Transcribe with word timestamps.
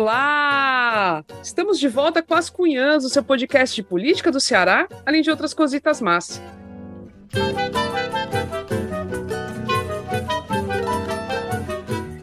Olá! 0.00 1.22
Estamos 1.42 1.78
de 1.78 1.86
volta 1.86 2.22
com 2.22 2.32
as 2.32 2.48
Cunhãs, 2.48 3.04
o 3.04 3.10
seu 3.10 3.22
podcast 3.22 3.76
de 3.76 3.82
política 3.82 4.32
do 4.32 4.40
Ceará, 4.40 4.88
além 5.04 5.20
de 5.20 5.30
outras 5.30 5.52
cositas 5.52 6.00
más. 6.00 6.40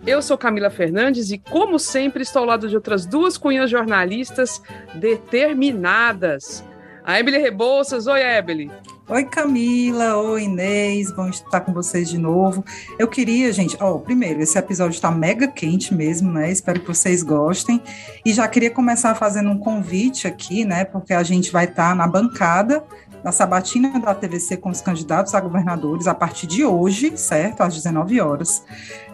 Eu 0.07 0.23
sou 0.23 0.39
Camila 0.39 0.71
Fernandes 0.71 1.29
e, 1.29 1.37
como 1.37 1.77
sempre, 1.77 2.23
estou 2.23 2.39
ao 2.39 2.47
lado 2.47 2.67
de 2.67 2.75
outras 2.75 3.05
duas 3.05 3.37
cunhas 3.37 3.69
jornalistas 3.69 4.59
determinadas. 4.95 6.65
A 7.03 7.19
Emily 7.19 7.37
Rebouças. 7.37 8.07
Oi, 8.07 8.23
Emily. 8.23 8.71
Oi, 9.09 9.23
Camila. 9.23 10.17
Oi, 10.17 10.43
Inês. 10.43 11.13
Bom 11.13 11.29
estar 11.29 11.61
com 11.61 11.71
vocês 11.71 12.09
de 12.09 12.17
novo. 12.17 12.61
Eu 12.99 13.07
queria, 13.07 13.53
gente, 13.53 13.77
ó, 13.79 13.97
primeiro, 13.97 14.41
esse 14.41 14.57
episódio 14.57 14.95
está 14.95 15.09
mega 15.09 15.47
quente 15.47 15.95
mesmo, 15.95 16.29
né? 16.29 16.51
Espero 16.51 16.81
que 16.81 16.87
vocês 16.87 17.23
gostem. 17.23 17.81
E 18.25 18.33
já 18.33 18.45
queria 18.49 18.69
começar 18.69 19.15
fazendo 19.15 19.49
um 19.49 19.57
convite 19.57 20.27
aqui, 20.27 20.65
né? 20.65 20.83
Porque 20.83 21.13
a 21.13 21.23
gente 21.23 21.53
vai 21.53 21.63
estar 21.63 21.95
na 21.95 22.05
bancada 22.05 22.83
da 23.23 23.31
sabatina 23.31 23.97
da 23.97 24.13
TVC 24.13 24.57
com 24.57 24.69
os 24.69 24.81
candidatos 24.81 25.33
a 25.33 25.39
governadores 25.39 26.05
a 26.05 26.13
partir 26.13 26.45
de 26.45 26.65
hoje, 26.65 27.17
certo? 27.17 27.61
Às 27.61 27.75
19 27.75 28.19
horas. 28.19 28.61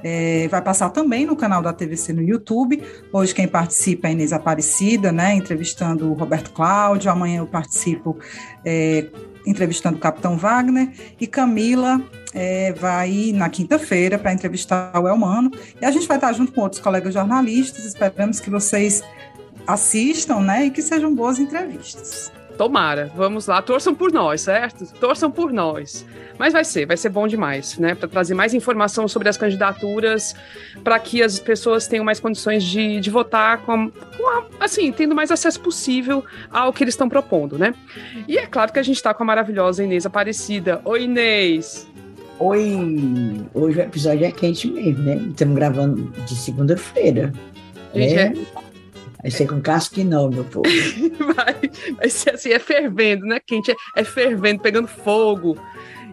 É, 0.03 0.47
vai 0.47 0.63
passar 0.63 0.89
também 0.89 1.23
no 1.27 1.35
canal 1.35 1.61
da 1.61 1.71
TVC 1.71 2.13
no 2.13 2.23
YouTube. 2.23 2.81
Hoje 3.11 3.35
quem 3.35 3.47
participa 3.47 4.07
é 4.07 4.13
Inês 4.13 4.33
Aparecida, 4.33 5.11
né? 5.11 5.35
Entrevistando 5.35 6.09
o 6.09 6.13
Roberto 6.13 6.51
Cláudio. 6.51 7.11
Amanhã 7.11 7.41
eu 7.41 7.47
participo. 7.47 8.17
É, 8.65 9.05
entrevistando 9.45 9.97
o 9.97 9.99
Capitão 9.99 10.37
Wagner, 10.37 10.89
e 11.19 11.27
Camila 11.27 12.01
é, 12.33 12.73
vai 12.73 13.31
na 13.33 13.49
quinta-feira 13.49 14.17
para 14.17 14.33
entrevistar 14.33 14.91
o 14.99 15.07
Elmano, 15.07 15.51
e 15.81 15.85
a 15.85 15.91
gente 15.91 16.07
vai 16.07 16.17
estar 16.17 16.33
junto 16.33 16.51
com 16.51 16.61
outros 16.61 16.81
colegas 16.81 17.13
jornalistas, 17.13 17.85
esperamos 17.85 18.39
que 18.39 18.49
vocês 18.49 19.03
assistam, 19.67 20.41
né, 20.41 20.65
e 20.65 20.71
que 20.71 20.81
sejam 20.81 21.13
boas 21.13 21.39
entrevistas. 21.39 22.31
Tomara, 22.57 23.11
vamos 23.15 23.47
lá, 23.47 23.61
torçam 23.61 23.95
por 23.95 24.11
nós, 24.11 24.41
certo? 24.41 24.85
Torçam 24.99 25.31
por 25.31 25.51
nós. 25.51 26.05
Mas 26.37 26.53
vai 26.53 26.63
ser, 26.63 26.85
vai 26.85 26.97
ser 26.97 27.09
bom 27.09 27.27
demais, 27.27 27.77
né? 27.77 27.95
Para 27.95 28.07
trazer 28.07 28.33
mais 28.33 28.53
informação 28.53 29.07
sobre 29.07 29.29
as 29.29 29.37
candidaturas, 29.37 30.35
para 30.83 30.97
que 30.99 31.21
as 31.21 31.39
pessoas 31.39 31.87
tenham 31.87 32.05
mais 32.05 32.19
condições 32.19 32.63
de, 32.63 32.99
de 32.99 33.09
votar, 33.09 33.59
com, 33.59 33.89
com 33.89 34.27
a, 34.29 34.45
assim, 34.59 34.91
tendo 34.91 35.15
mais 35.15 35.31
acesso 35.31 35.59
possível 35.59 36.23
ao 36.51 36.71
que 36.71 36.83
eles 36.83 36.93
estão 36.93 37.09
propondo, 37.09 37.57
né? 37.57 37.73
E 38.27 38.37
é 38.37 38.45
claro 38.45 38.71
que 38.71 38.79
a 38.79 38.83
gente 38.83 38.97
está 38.97 39.13
com 39.13 39.23
a 39.23 39.25
maravilhosa 39.25 39.83
Inês 39.83 40.05
Aparecida. 40.05 40.81
Oi, 40.85 41.03
Inês! 41.03 41.87
Oi! 42.39 43.45
Hoje 43.53 43.79
o 43.79 43.81
episódio 43.81 44.25
é 44.25 44.31
quente 44.31 44.67
mesmo, 44.69 45.03
né? 45.03 45.15
Estamos 45.29 45.55
gravando 45.55 46.11
de 46.25 46.35
segunda-feira. 46.35 47.31
Gente, 47.93 48.15
é, 48.15 48.21
é 48.21 48.72
Vai 49.23 49.31
ser 49.31 49.47
com 49.47 49.61
casca 49.61 50.03
não, 50.03 50.29
meu 50.29 50.43
povo. 50.43 50.67
vai, 51.33 51.71
vai 51.95 52.09
ser 52.09 52.35
assim, 52.35 52.51
é 52.51 52.59
fervendo, 52.59 53.25
né? 53.25 53.39
Quente, 53.39 53.71
é, 53.71 53.75
é 53.95 54.03
fervendo, 54.03 54.61
pegando 54.61 54.87
fogo. 54.87 55.57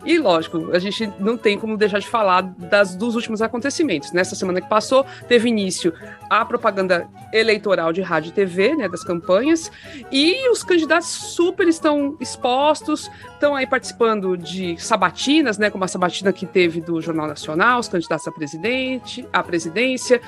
E 0.04 0.18
lógico, 0.18 0.70
a 0.72 0.78
gente 0.78 1.12
não 1.18 1.36
tem 1.36 1.58
como 1.58 1.76
deixar 1.76 1.98
de 1.98 2.06
falar 2.06 2.40
das, 2.40 2.96
dos 2.96 3.14
últimos 3.14 3.42
acontecimentos. 3.42 4.12
Nessa 4.12 4.34
semana 4.34 4.60
que 4.60 4.68
passou, 4.68 5.04
teve 5.28 5.48
início 5.48 5.92
a 6.30 6.42
propaganda 6.44 7.06
eleitoral 7.32 7.92
de 7.92 8.00
rádio 8.00 8.30
e 8.30 8.32
TV, 8.32 8.74
né, 8.76 8.88
das 8.88 9.04
campanhas, 9.04 9.70
e 10.10 10.48
os 10.48 10.62
candidatos 10.64 11.08
super 11.08 11.68
estão 11.68 12.16
expostos, 12.18 13.10
estão 13.34 13.54
aí 13.54 13.66
participando 13.66 14.38
de 14.38 14.80
sabatinas, 14.80 15.58
né, 15.58 15.68
como 15.68 15.84
a 15.84 15.88
sabatina 15.88 16.32
que 16.32 16.46
teve 16.46 16.80
do 16.80 17.00
Jornal 17.00 17.26
Nacional, 17.26 17.80
os 17.80 17.88
candidatos 17.88 18.26
a 18.26 18.32
presidente, 18.32 19.28
à 19.32 19.42
presidência, 19.42 20.20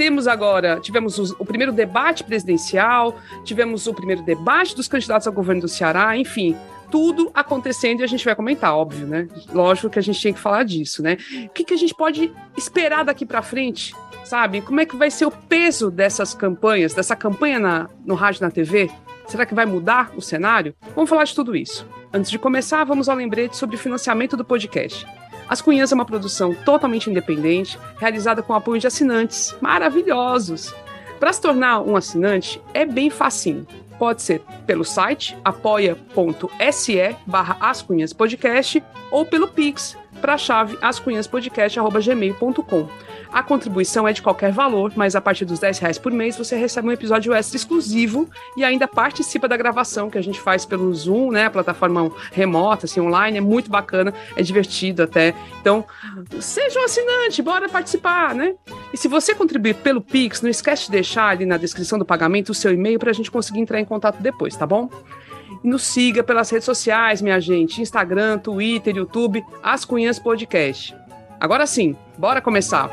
temos 0.00 0.26
agora, 0.26 0.80
tivemos 0.80 1.18
o, 1.18 1.36
o, 1.38 1.44
primeiro 1.44 1.72
debate 1.74 2.24
presidencial, 2.24 3.20
tivemos 3.44 3.86
o 3.86 3.92
primeiro 3.92 4.22
debate 4.22 4.74
dos 4.74 4.88
candidatos 4.88 5.26
ao 5.26 5.32
governo 5.34 5.60
do 5.60 5.68
Ceará, 5.68 6.16
enfim, 6.16 6.56
tudo 6.90 7.30
acontecendo 7.34 8.00
e 8.00 8.04
a 8.04 8.06
gente 8.06 8.24
vai 8.24 8.34
comentar, 8.34 8.74
óbvio, 8.74 9.06
né? 9.06 9.28
Lógico 9.52 9.90
que 9.90 9.98
a 9.98 10.02
gente 10.02 10.22
tem 10.22 10.32
que 10.32 10.40
falar 10.40 10.62
disso, 10.62 11.02
né? 11.02 11.18
O 11.44 11.50
que, 11.50 11.64
que 11.64 11.74
a 11.74 11.76
gente 11.76 11.94
pode 11.94 12.32
esperar 12.56 13.04
daqui 13.04 13.26
para 13.26 13.42
frente, 13.42 13.94
sabe? 14.24 14.62
Como 14.62 14.80
é 14.80 14.86
que 14.86 14.96
vai 14.96 15.10
ser 15.10 15.26
o 15.26 15.30
peso 15.30 15.90
dessas 15.90 16.32
campanhas, 16.32 16.94
dessa 16.94 17.14
campanha 17.14 17.58
na, 17.58 17.90
no 18.02 18.14
rádio 18.14 18.38
e 18.38 18.44
na 18.44 18.50
TV? 18.50 18.90
Será 19.28 19.44
que 19.44 19.54
vai 19.54 19.66
mudar 19.66 20.12
o 20.16 20.22
cenário? 20.22 20.74
Vamos 20.94 21.10
falar 21.10 21.24
de 21.24 21.34
tudo 21.34 21.54
isso. 21.54 21.86
Antes 22.10 22.30
de 22.30 22.38
começar, 22.38 22.84
vamos 22.84 23.06
ao 23.06 23.16
lembrete 23.16 23.54
sobre 23.54 23.76
o 23.76 23.78
financiamento 23.78 24.34
do 24.34 24.46
podcast. 24.46 25.06
As 25.50 25.60
Cunhãs 25.60 25.90
é 25.90 25.94
uma 25.96 26.04
produção 26.04 26.54
totalmente 26.54 27.10
independente, 27.10 27.76
realizada 27.98 28.40
com 28.40 28.54
apoio 28.54 28.80
de 28.80 28.86
assinantes 28.86 29.52
maravilhosos. 29.60 30.72
Para 31.18 31.32
se 31.32 31.40
tornar 31.40 31.80
um 31.80 31.96
assinante, 31.96 32.62
é 32.72 32.86
bem 32.86 33.10
facinho. 33.10 33.66
Pode 33.98 34.22
ser 34.22 34.42
pelo 34.64 34.84
site 34.84 35.36
apoia.se 35.44 37.16
barra 37.26 37.56
Podcast 38.16 38.80
ou 39.10 39.26
pelo 39.26 39.48
Pix 39.48 39.98
para 40.20 40.34
a 40.34 40.38
chave 40.38 40.78
ascunhaspodcast.gmail.com. 40.80 42.88
A 43.32 43.44
contribuição 43.44 44.08
é 44.08 44.12
de 44.12 44.20
qualquer 44.20 44.50
valor, 44.50 44.92
mas 44.96 45.14
a 45.14 45.20
partir 45.20 45.44
dos 45.44 45.60
10 45.60 45.78
reais 45.78 45.98
por 45.98 46.10
mês 46.10 46.36
você 46.36 46.56
recebe 46.56 46.88
um 46.88 46.92
episódio 46.92 47.32
extra 47.32 47.56
exclusivo 47.56 48.28
e 48.56 48.64
ainda 48.64 48.88
participa 48.88 49.46
da 49.46 49.56
gravação 49.56 50.10
que 50.10 50.18
a 50.18 50.22
gente 50.22 50.40
faz 50.40 50.64
pelo 50.64 50.92
Zoom, 50.92 51.30
né? 51.30 51.46
A 51.46 51.50
plataforma 51.50 52.10
remota, 52.32 52.86
assim, 52.86 53.00
online, 53.00 53.38
é 53.38 53.40
muito 53.40 53.70
bacana, 53.70 54.12
é 54.34 54.42
divertido 54.42 55.04
até. 55.04 55.32
Então, 55.60 55.84
seja 56.40 56.80
um 56.80 56.84
assinante, 56.84 57.40
bora 57.40 57.68
participar, 57.68 58.34
né? 58.34 58.54
E 58.92 58.96
se 58.96 59.06
você 59.06 59.32
contribuir 59.32 59.74
pelo 59.76 60.00
Pix, 60.00 60.42
não 60.42 60.50
esquece 60.50 60.86
de 60.86 60.90
deixar 60.90 61.28
ali 61.28 61.46
na 61.46 61.56
descrição 61.56 61.98
do 61.98 62.04
pagamento 62.04 62.50
o 62.50 62.54
seu 62.54 62.72
e-mail 62.72 62.98
para 62.98 63.10
a 63.10 63.14
gente 63.14 63.30
conseguir 63.30 63.60
entrar 63.60 63.78
em 63.78 63.84
contato 63.84 64.20
depois, 64.20 64.56
tá 64.56 64.66
bom? 64.66 64.90
E 65.62 65.68
nos 65.68 65.82
siga 65.82 66.24
pelas 66.24 66.50
redes 66.50 66.64
sociais, 66.64 67.22
minha 67.22 67.38
gente: 67.40 67.80
Instagram, 67.80 68.38
Twitter, 68.38 68.96
YouTube, 68.96 69.44
As 69.62 69.84
Cunhas 69.84 70.18
Podcast. 70.18 70.96
Agora 71.38 71.66
sim, 71.66 71.96
bora 72.20 72.42
começar! 72.42 72.90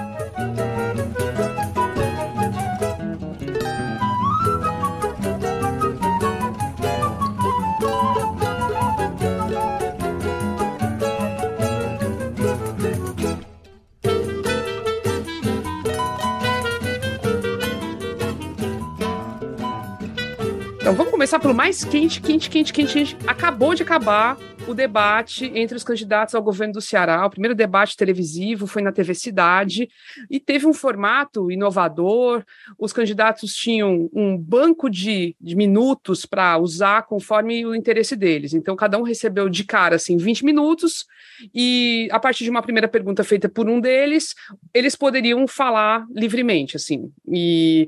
Então 20.87 20.95
vamos 20.95 21.11
começar 21.11 21.37
pelo 21.37 21.53
mais 21.53 21.83
quente, 21.83 22.21
quente, 22.21 22.49
quente, 22.49 22.71
quente. 22.71 23.17
Acabou 23.27 23.75
de 23.75 23.83
acabar 23.83 24.37
o 24.65 24.73
debate 24.73 25.51
entre 25.53 25.75
os 25.75 25.83
candidatos 25.83 26.33
ao 26.33 26.41
governo 26.41 26.75
do 26.75 26.81
Ceará. 26.81 27.25
O 27.25 27.29
primeiro 27.29 27.53
debate 27.53 27.97
televisivo 27.97 28.67
foi 28.67 28.81
na 28.81 28.93
TV 28.93 29.13
Cidade 29.13 29.89
e 30.29 30.39
teve 30.39 30.65
um 30.65 30.73
formato 30.73 31.51
inovador. 31.51 32.43
Os 32.79 32.93
candidatos 32.93 33.53
tinham 33.53 34.09
um 34.13 34.37
banco 34.37 34.89
de, 34.89 35.35
de 35.41 35.57
minutos 35.57 36.25
para 36.25 36.57
usar 36.57 37.03
conforme 37.03 37.65
o 37.65 37.75
interesse 37.75 38.15
deles. 38.15 38.53
Então, 38.53 38.73
cada 38.73 38.97
um 38.97 39.03
recebeu 39.03 39.49
de 39.49 39.65
cara 39.65 39.97
assim 39.97 40.15
20 40.15 40.45
minutos 40.45 41.05
e 41.53 42.07
a 42.11 42.19
partir 42.19 42.43
de 42.43 42.49
uma 42.49 42.61
primeira 42.61 42.87
pergunta 42.87 43.23
feita 43.23 43.47
por 43.49 43.69
um 43.69 43.79
deles, 43.79 44.35
eles 44.73 44.95
poderiam 44.95 45.47
falar 45.47 46.05
livremente, 46.11 46.75
assim. 46.75 47.11
E 47.27 47.87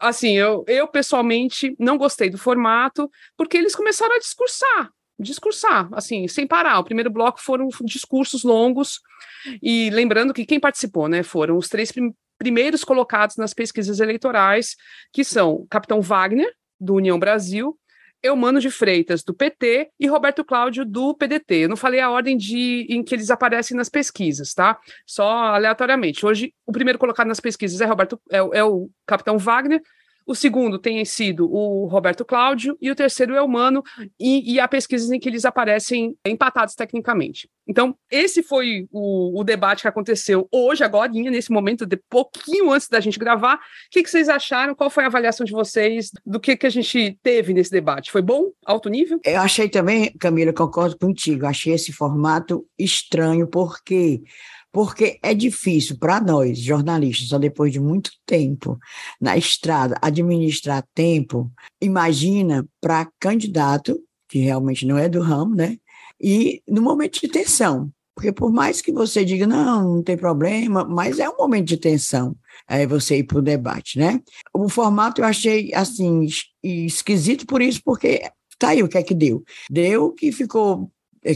assim, 0.00 0.36
eu, 0.36 0.64
eu 0.66 0.86
pessoalmente 0.86 1.74
não 1.78 1.98
gostei 1.98 2.30
do 2.34 2.38
formato 2.38 3.08
porque 3.36 3.56
eles 3.56 3.74
começaram 3.74 4.14
a 4.14 4.18
discursar 4.18 4.90
discursar, 5.16 5.88
assim, 5.92 6.26
sem 6.26 6.44
parar. 6.44 6.80
O 6.80 6.84
primeiro 6.84 7.08
bloco 7.08 7.40
foram 7.40 7.68
discursos 7.84 8.42
longos, 8.42 9.00
e 9.62 9.88
lembrando 9.90 10.34
que 10.34 10.44
quem 10.44 10.58
participou, 10.58 11.08
né, 11.08 11.22
foram 11.22 11.56
os 11.56 11.68
três 11.68 11.92
prim 11.92 12.12
primeiros 12.36 12.82
colocados 12.82 13.36
nas 13.36 13.54
pesquisas 13.54 14.00
eleitorais, 14.00 14.74
que 15.12 15.22
são 15.22 15.64
Capitão 15.70 16.00
Wagner, 16.00 16.52
do 16.80 16.94
União 16.94 17.16
Brasil, 17.16 17.78
Eumano 18.20 18.58
de 18.58 18.70
Freitas, 18.70 19.22
do 19.22 19.32
PT, 19.32 19.90
e 20.00 20.08
Roberto 20.08 20.44
Cláudio, 20.44 20.84
do 20.84 21.14
PDT. 21.14 21.54
Eu 21.54 21.68
não 21.68 21.76
falei 21.76 22.00
a 22.00 22.10
ordem 22.10 22.36
de, 22.36 22.86
em 22.90 23.04
que 23.04 23.14
eles 23.14 23.30
aparecem 23.30 23.76
nas 23.76 23.88
pesquisas, 23.88 24.52
tá? 24.52 24.78
Só 25.06 25.28
aleatoriamente. 25.28 26.26
Hoje, 26.26 26.52
o 26.66 26.72
primeiro 26.72 26.98
colocado 26.98 27.28
nas 27.28 27.38
pesquisas 27.38 27.80
é, 27.80 27.84
Roberto, 27.84 28.20
é, 28.30 28.38
é 28.38 28.64
o 28.64 28.90
Capitão 29.06 29.38
Wagner, 29.38 29.80
o 30.26 30.34
segundo 30.34 30.78
tem 30.78 31.04
sido 31.04 31.50
o 31.50 31.86
Roberto 31.86 32.24
Cláudio 32.24 32.76
e 32.80 32.90
o 32.90 32.94
terceiro 32.94 33.34
é 33.34 33.42
o 33.42 33.48
Mano, 33.48 33.82
e, 34.18 34.54
e 34.54 34.60
há 34.60 34.66
pesquisas 34.66 35.10
em 35.10 35.18
que 35.18 35.28
eles 35.28 35.44
aparecem 35.44 36.16
empatados 36.26 36.74
tecnicamente. 36.74 37.48
Então, 37.66 37.96
esse 38.10 38.42
foi 38.42 38.86
o, 38.92 39.40
o 39.40 39.44
debate 39.44 39.82
que 39.82 39.88
aconteceu 39.88 40.46
hoje, 40.52 40.84
agora, 40.84 41.10
nesse 41.10 41.50
momento, 41.50 41.86
de 41.86 41.96
pouquinho 42.10 42.70
antes 42.70 42.88
da 42.88 43.00
gente 43.00 43.18
gravar. 43.18 43.56
O 43.56 43.58
que, 43.90 44.02
que, 44.02 44.10
vocês 44.10 44.28
acharam? 44.28 44.74
Qual 44.74 44.90
foi 44.90 45.04
a 45.04 45.06
avaliação 45.06 45.46
de 45.46 45.52
vocês 45.52 46.10
do 46.26 46.38
que, 46.38 46.56
que 46.56 46.66
a 46.66 46.70
gente 46.70 47.18
teve 47.22 47.54
nesse 47.54 47.70
debate? 47.70 48.12
Foi 48.12 48.20
bom? 48.20 48.50
Alto 48.66 48.88
nível? 48.88 49.18
Eu 49.24 49.40
achei 49.40 49.68
também, 49.68 50.12
Camila, 50.18 50.52
concordo 50.52 50.98
contigo, 50.98 51.46
achei 51.46 51.72
esse 51.72 51.92
formato 51.92 52.66
estranho, 52.78 53.46
porque 53.46 54.22
porque 54.74 55.20
é 55.22 55.32
difícil 55.32 55.96
para 55.96 56.20
nós, 56.20 56.58
jornalistas, 56.58 57.28
só 57.28 57.38
depois 57.38 57.72
de 57.72 57.78
muito 57.78 58.10
tempo 58.26 58.76
na 59.20 59.36
estrada, 59.38 59.96
administrar 60.02 60.84
tempo. 60.92 61.48
Imagina 61.80 62.66
para 62.80 63.08
candidato, 63.20 63.96
que 64.28 64.40
realmente 64.40 64.84
não 64.84 64.98
é 64.98 65.08
do 65.08 65.20
ramo, 65.20 65.54
né? 65.54 65.78
E 66.20 66.62
no 66.68 66.82
momento 66.82 67.20
de 67.20 67.28
tensão, 67.28 67.90
porque 68.14 68.32
por 68.32 68.52
mais 68.52 68.80
que 68.80 68.92
você 68.92 69.24
diga, 69.24 69.46
não, 69.46 69.96
não 69.96 70.02
tem 70.02 70.16
problema, 70.16 70.84
mas 70.84 71.18
é 71.18 71.28
um 71.28 71.36
momento 71.36 71.66
de 71.66 71.76
tensão 71.76 72.36
é, 72.68 72.86
você 72.86 73.18
ir 73.18 73.24
para 73.24 73.38
o 73.38 73.42
debate, 73.42 73.98
né? 73.98 74.20
O 74.52 74.68
formato 74.68 75.20
eu 75.20 75.24
achei, 75.24 75.74
assim, 75.74 76.26
esquisito 76.62 77.44
por 77.46 77.60
isso, 77.60 77.80
porque 77.84 78.30
tá 78.58 78.68
aí 78.68 78.82
o 78.82 78.88
que 78.88 78.98
é 78.98 79.02
que 79.02 79.14
deu. 79.14 79.42
Deu 79.68 80.12
que 80.12 80.30
ficou 80.30 80.90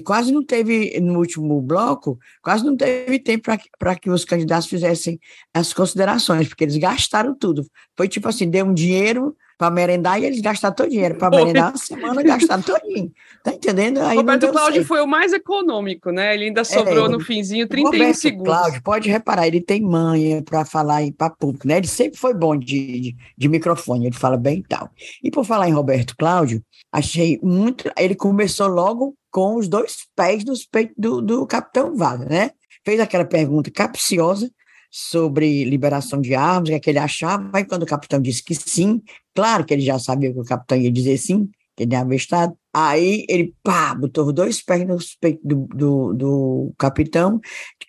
quase 0.04 0.32
não 0.32 0.44
teve, 0.44 0.98
no 1.00 1.18
último 1.18 1.60
bloco, 1.62 2.18
quase 2.42 2.64
não 2.64 2.76
teve 2.76 3.18
tempo 3.18 3.50
para 3.78 3.96
que 3.96 4.10
os 4.10 4.24
candidatos 4.24 4.68
fizessem 4.68 5.18
as 5.54 5.72
considerações, 5.72 6.48
porque 6.48 6.64
eles 6.64 6.76
gastaram 6.76 7.34
tudo. 7.34 7.66
Foi 7.96 8.08
tipo 8.08 8.28
assim, 8.28 8.50
deu 8.50 8.66
um 8.66 8.74
dinheiro 8.74 9.36
para 9.58 9.72
merendar 9.72 10.20
e 10.22 10.24
eles 10.24 10.40
gastaram 10.40 10.74
todo 10.74 10.86
o 10.86 10.90
dinheiro. 10.90 11.16
Para 11.16 11.30
merendar 11.36 11.70
uma 11.70 11.76
semana, 11.76 12.22
gastaram 12.22 12.62
todinho. 12.62 13.10
Tá 13.42 13.52
entendendo? 13.52 14.00
Aí 14.00 14.16
Roberto 14.16 14.48
Cláudio 14.52 14.84
foi 14.84 15.00
o 15.00 15.06
mais 15.06 15.32
econômico, 15.32 16.12
né? 16.12 16.32
Ele 16.34 16.44
ainda 16.44 16.62
sobrou 16.62 17.06
é, 17.06 17.08
no 17.08 17.18
finzinho 17.20 17.66
31 17.66 17.90
Roberto 17.90 18.16
segundos. 18.16 18.46
Cláudio, 18.46 18.82
pode 18.82 19.10
reparar, 19.10 19.48
ele 19.48 19.60
tem 19.60 19.82
manha 19.82 20.40
para 20.42 20.64
falar 20.64 21.02
para 21.16 21.30
público, 21.30 21.66
né? 21.66 21.78
Ele 21.78 21.88
sempre 21.88 22.18
foi 22.18 22.32
bom 22.32 22.56
de, 22.56 23.00
de, 23.00 23.16
de, 23.36 23.48
microfone, 23.48 24.06
ele 24.06 24.14
fala 24.14 24.36
bem 24.36 24.60
e 24.60 24.62
tal. 24.62 24.90
E 25.24 25.30
por 25.30 25.44
falar 25.44 25.68
em 25.68 25.72
Roberto 25.72 26.14
Cláudio, 26.16 26.62
achei 26.92 27.40
muito. 27.42 27.90
Ele 27.98 28.14
começou 28.14 28.68
logo 28.68 29.17
com 29.38 29.54
os 29.54 29.68
dois 29.68 29.98
pés 30.16 30.44
nos 30.44 30.66
peitos 30.66 30.96
do, 30.98 31.22
do 31.22 31.46
capitão 31.46 31.94
Wagner, 31.94 32.28
né? 32.28 32.50
Fez 32.84 32.98
aquela 32.98 33.24
pergunta 33.24 33.70
capciosa 33.70 34.50
sobre 34.90 35.62
liberação 35.62 36.20
de 36.20 36.34
armas, 36.34 36.70
o 36.70 36.72
que, 36.72 36.74
é 36.74 36.80
que 36.80 36.90
ele 36.90 36.98
achava, 36.98 37.60
e 37.60 37.64
quando 37.64 37.84
o 37.84 37.86
capitão 37.86 38.20
disse 38.20 38.42
que 38.42 38.52
sim, 38.52 39.00
claro 39.32 39.64
que 39.64 39.72
ele 39.72 39.82
já 39.82 39.96
sabia 39.96 40.32
que 40.32 40.40
o 40.40 40.44
capitão 40.44 40.76
ia 40.76 40.90
dizer 40.90 41.16
sim, 41.18 41.48
que 41.76 41.84
ele 41.84 41.90
tinha 41.90 42.16
estado, 42.16 42.58
aí 42.74 43.24
ele, 43.28 43.54
pá, 43.62 43.94
botou 43.94 44.32
dois 44.32 44.60
pés 44.60 44.84
nos 44.84 45.14
peitos 45.14 45.44
do, 45.44 45.68
do, 45.68 46.14
do 46.14 46.74
capitão, 46.76 47.38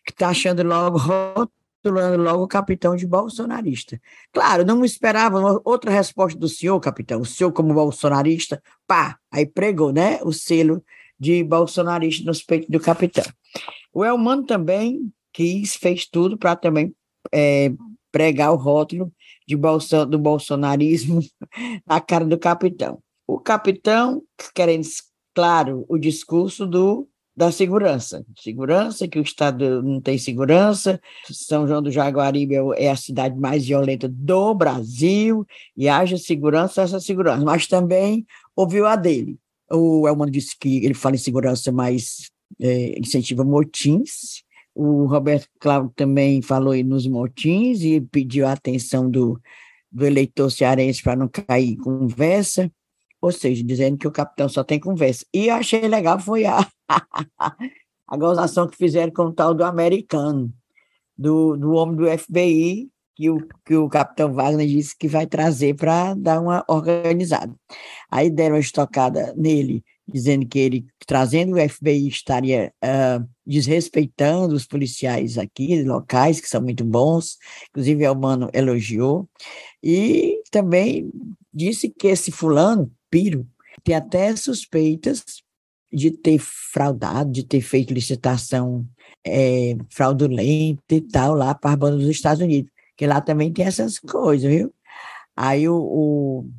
que 0.05 0.13
tá 0.13 0.29
achando 0.29 0.61
logo, 0.61 0.99
rotulando 1.83 2.21
logo 2.21 2.43
o 2.43 2.47
capitão 2.47 2.95
de 2.95 3.07
bolsonarista. 3.07 3.99
Claro, 4.31 4.63
não 4.63 4.85
esperava 4.85 5.59
outra 5.65 5.89
resposta 5.89 6.37
do 6.37 6.47
senhor, 6.47 6.79
capitão, 6.79 7.21
o 7.21 7.25
senhor 7.25 7.51
como 7.51 7.73
bolsonarista, 7.73 8.61
pá, 8.85 9.17
aí 9.31 9.47
pregou, 9.47 9.91
né, 9.91 10.19
o 10.21 10.31
selo 10.31 10.83
de 11.19 11.43
bolsonarista 11.43 12.23
nos 12.25 12.41
peitos 12.41 12.69
do 12.69 12.79
capitão. 12.79 13.25
O 13.93 14.05
Elmano 14.05 14.45
também 14.45 15.11
quis, 15.33 15.75
fez 15.75 16.05
tudo 16.05 16.37
para 16.37 16.55
também 16.55 16.93
é, 17.31 17.71
pregar 18.11 18.51
o 18.51 18.55
rótulo 18.55 19.11
de 19.47 19.55
bolso, 19.55 20.05
do 20.05 20.17
bolsonarismo 20.17 21.21
na 21.85 21.99
cara 21.99 22.25
do 22.25 22.37
capitão. 22.37 23.01
O 23.27 23.39
capitão, 23.39 24.23
querendo, 24.55 24.87
claro, 25.35 25.85
o 25.87 25.97
discurso 25.97 26.65
do 26.65 27.07
da 27.39 27.53
segurança. 27.53 28.25
Segurança, 28.37 29.07
que 29.07 29.17
o 29.17 29.21
Estado 29.21 29.81
não 29.81 30.01
tem 30.01 30.17
segurança, 30.17 30.99
São 31.31 31.65
João 31.65 31.81
do 31.81 31.89
Jaguaribe 31.89 32.55
é, 32.55 32.85
é 32.85 32.91
a 32.91 32.97
cidade 32.97 33.39
mais 33.39 33.65
violenta 33.65 34.09
do 34.09 34.53
Brasil, 34.53 35.47
e 35.77 35.87
haja 35.87 36.17
segurança, 36.17 36.81
essa 36.81 36.99
segurança. 36.99 37.41
Mas 37.45 37.65
também 37.65 38.25
ouviu 38.53 38.85
a 38.85 38.97
dele. 38.97 39.37
O 39.71 40.07
Elmano 40.07 40.31
disse 40.31 40.57
que 40.57 40.83
ele 40.83 40.93
fala 40.93 41.15
em 41.15 41.19
segurança, 41.19 41.71
mas 41.71 42.29
é, 42.59 42.99
incentiva 42.99 43.43
motins, 43.43 44.43
o 44.73 45.05
Roberto 45.05 45.47
Cláudio 45.59 45.91
também 45.95 46.41
falou 46.41 46.73
nos 46.83 47.05
motins 47.05 47.81
e 47.81 47.99
pediu 47.99 48.47
a 48.47 48.53
atenção 48.53 49.09
do, 49.09 49.39
do 49.91 50.05
eleitor 50.05 50.49
cearense 50.49 51.03
para 51.03 51.15
não 51.15 51.27
cair 51.27 51.71
em 51.71 51.77
conversa, 51.77 52.71
ou 53.21 53.31
seja, 53.31 53.63
dizendo 53.63 53.97
que 53.97 54.07
o 54.07 54.11
capitão 54.11 54.47
só 54.47 54.63
tem 54.63 54.79
conversa. 54.79 55.25
E 55.33 55.49
achei 55.49 55.81
legal 55.81 56.19
foi 56.19 56.45
a, 56.45 56.65
a 58.07 58.17
gozação 58.17 58.67
que 58.67 58.77
fizeram 58.77 59.11
com 59.11 59.23
o 59.23 59.33
tal 59.33 59.53
do 59.53 59.63
americano, 59.63 60.51
do, 61.17 61.57
do 61.57 61.73
homem 61.73 61.95
do 61.97 62.17
FBI, 62.17 62.89
que 63.19 63.29
o, 63.29 63.45
que 63.65 63.75
o 63.75 63.89
capitão 63.89 64.31
Wagner 64.31 64.65
disse 64.65 64.95
que 64.97 65.09
vai 65.09 65.27
trazer 65.27 65.75
para 65.75 66.13
dar 66.13 66.39
uma 66.39 66.63
organizada. 66.69 67.53
Aí 68.09 68.29
deram 68.29 68.55
uma 68.55 68.61
estocada 68.61 69.33
nele, 69.35 69.83
dizendo 70.07 70.47
que 70.47 70.57
ele, 70.57 70.85
trazendo 71.05 71.57
o 71.57 71.69
FBI, 71.69 72.07
estaria 72.07 72.71
uh, 72.81 73.27
desrespeitando 73.45 74.55
os 74.55 74.65
policiais 74.65 75.37
aqui, 75.37 75.83
locais, 75.83 76.39
que 76.39 76.47
são 76.47 76.61
muito 76.61 76.85
bons, 76.85 77.37
inclusive 77.71 78.07
o 78.07 78.15
Mano 78.15 78.49
elogiou, 78.53 79.27
e 79.83 80.41
também 80.49 81.11
disse 81.53 81.89
que 81.89 82.07
esse 82.07 82.31
fulano, 82.31 82.89
Piro, 83.09 83.45
tem 83.83 83.95
até 83.95 84.33
suspeitas 84.33 85.25
de 85.91 86.09
ter 86.09 86.39
fraudado, 86.39 87.31
de 87.31 87.43
ter 87.43 87.59
feito 87.59 87.93
licitação 87.93 88.87
é, 89.27 89.75
fraudulenta 89.89 90.95
e 90.95 91.01
tal, 91.01 91.33
lá 91.33 91.53
para 91.53 91.73
a 91.73 91.75
banda 91.75 91.97
dos 91.97 92.07
Estados 92.07 92.41
Unidos, 92.41 92.71
que 92.99 93.07
lá 93.07 93.21
também 93.21 93.53
tem 93.53 93.65
essas 93.65 93.97
coisas, 93.97 94.51
viu? 94.51 94.73
Aí 95.33 95.69
o, 95.69 95.73
o 95.73 96.49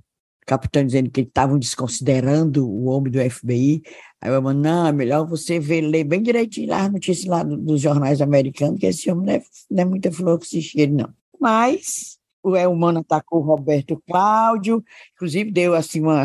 capitão 0.47 0.83
dizendo 0.87 1.11
que 1.11 1.21
estavam 1.21 1.59
desconsiderando 1.59 2.67
o 2.67 2.87
homem 2.87 3.13
do 3.13 3.31
FBI. 3.31 3.83
Aí 4.23 4.31
eu 4.33 4.41
mano, 4.41 4.59
não, 4.59 4.87
é 4.87 4.93
melhor 4.93 5.27
você 5.27 5.61
ver, 5.61 5.83
ler 5.83 6.03
bem 6.05 6.23
direitinho 6.23 6.71
lá 6.71 6.87
as 6.87 6.93
notícias 6.93 7.27
lá 7.27 7.43
dos 7.43 7.83
jornais 7.83 8.23
americanos, 8.23 8.81
que 8.81 8.87
esse 8.87 9.11
homem 9.11 9.27
não 9.27 9.33
é, 9.35 9.43
não 9.71 9.83
é 9.83 9.85
muita 9.85 10.11
flor 10.11 10.39
que 10.39 10.47
se 10.47 10.63
cheire, 10.63 10.91
não. 10.91 11.13
Mas 11.39 12.19
o 12.43 12.57
Elmano 12.57 13.01
atacou 13.01 13.41
o 13.41 13.45
Roberto 13.45 14.03
Cláudio, 14.09 14.83
inclusive 15.13 15.51
deu 15.51 15.75
assim 15.75 16.01
uma, 16.01 16.25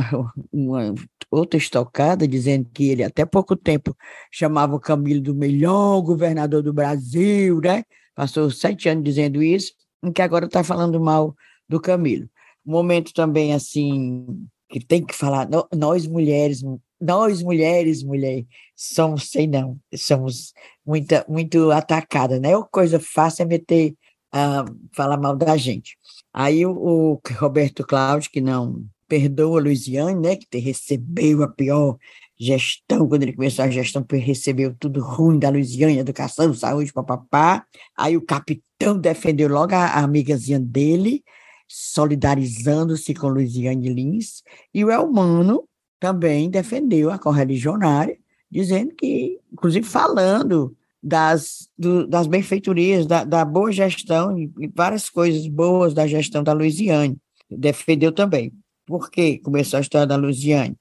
uma 0.49 0.95
outra 1.29 1.57
estocada, 1.57 2.25
dizendo 2.25 2.69
que 2.73 2.87
ele 2.87 3.03
até 3.03 3.25
pouco 3.25 3.53
tempo 3.53 3.93
chamava 4.31 4.77
o 4.77 4.79
Camilo 4.79 5.19
do 5.19 5.35
melhor 5.35 5.99
governador 5.99 6.63
do 6.63 6.71
Brasil, 6.71 7.59
né? 7.59 7.83
Passou 8.15 8.49
sete 8.49 8.87
anos 8.87 9.03
dizendo 9.03 9.43
isso, 9.43 9.73
em 10.07 10.11
que 10.11 10.21
agora 10.21 10.45
está 10.45 10.63
falando 10.63 10.99
mal 10.99 11.35
do 11.67 11.79
Camilo. 11.79 12.29
Momento 12.65 13.13
também 13.13 13.53
assim 13.53 14.47
que 14.69 14.79
tem 14.79 15.05
que 15.05 15.15
falar 15.15 15.47
nós 15.75 16.07
mulheres 16.07 16.63
nós 16.99 17.41
mulheres 17.43 18.01
mulher 18.03 18.45
somos 18.75 19.29
sei 19.29 19.47
não 19.47 19.79
somos 19.95 20.53
muita 20.85 21.25
muito 21.27 21.71
atacada 21.71 22.39
né? 22.39 22.55
A 22.55 22.63
coisa 22.63 22.99
fácil 22.99 23.43
é 23.43 23.45
meter 23.45 23.95
uh, 24.33 24.89
falar 24.95 25.17
mal 25.17 25.35
da 25.35 25.55
gente. 25.57 25.97
Aí 26.33 26.65
o, 26.65 26.71
o 26.73 27.21
Roberto 27.37 27.85
Cláudio 27.85 28.31
que 28.31 28.41
não 28.41 28.83
perdoa 29.07 29.59
a 29.59 29.63
Luiziane 29.63 30.19
né? 30.19 30.35
Que 30.35 30.57
recebeu 30.57 31.43
a 31.43 31.47
pior 31.47 31.97
gestão, 32.37 33.07
quando 33.07 33.23
ele 33.23 33.33
começou 33.33 33.63
a 33.65 33.69
gestão, 33.69 34.05
recebeu 34.11 34.75
tudo 34.77 35.01
ruim 35.01 35.39
da 35.39 35.49
Luiziane, 35.49 35.97
educação, 35.97 36.53
saúde, 36.53 36.91
papapá. 36.91 37.65
Aí 37.97 38.17
o 38.17 38.25
capitão 38.25 38.97
defendeu 38.97 39.49
logo 39.49 39.73
a, 39.73 39.85
a 39.85 40.03
amigazinha 40.03 40.59
dele, 40.59 41.23
solidarizando-se 41.67 43.13
com 43.13 43.27
Luiziane 43.27 43.89
Lins, 43.89 44.43
e 44.73 44.83
o 44.83 44.91
Elmano 44.91 45.67
também 45.99 46.49
defendeu 46.49 47.09
a 47.09 47.17
correligionária, 47.17 48.17
dizendo 48.51 48.93
que, 48.93 49.39
inclusive 49.51 49.85
falando 49.85 50.75
das, 51.01 51.69
do, 51.77 52.07
das 52.07 52.27
benfeitorias, 52.27 53.05
da, 53.05 53.23
da, 53.23 53.45
boa 53.45 53.71
gestão 53.71 54.37
e, 54.37 54.51
várias 54.73 55.09
coisas 55.09 55.47
boas 55.47 55.93
da 55.93 56.05
gestão 56.07 56.43
da 56.43 56.53
Luiziane, 56.53 57.17
defendeu 57.49 58.11
também. 58.11 58.51
Por 58.85 59.09
que 59.09 59.39
começou 59.39 59.77
a 59.77 59.81
história 59.81 60.07
da 60.07 60.15
Luiziane? 60.15 60.75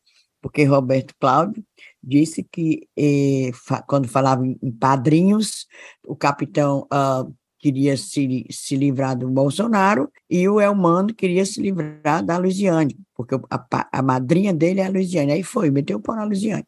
Porque 0.44 0.62
Roberto 0.64 1.14
Cláudio 1.18 1.64
disse 2.02 2.42
que, 2.44 2.86
eh, 2.94 3.50
fa, 3.54 3.80
quando 3.80 4.06
falava 4.06 4.46
em, 4.46 4.58
padrinhos, 4.78 5.66
o 6.06 6.14
capitão 6.14 6.86
uh, 6.92 7.34
queria 7.58 7.96
se, 7.96 8.44
se 8.50 8.76
livrar 8.76 9.16
do 9.16 9.26
Bolsonaro 9.30 10.12
e 10.28 10.46
o 10.46 10.60
Elmano 10.60 11.14
queria 11.14 11.46
se 11.46 11.62
livrar 11.62 12.22
da 12.22 12.36
Luiziane, 12.36 12.94
porque 13.14 13.36
a, 13.48 13.88
a 13.90 14.02
madrinha 14.02 14.52
dele 14.52 14.80
é 14.80 14.84
a 14.84 14.90
Luiziane. 14.90 15.32
Aí 15.32 15.42
foi, 15.42 15.70
meteu 15.70 15.96
o 15.96 16.02
pau 16.02 16.14
na 16.14 16.24
Luiziane. 16.24 16.66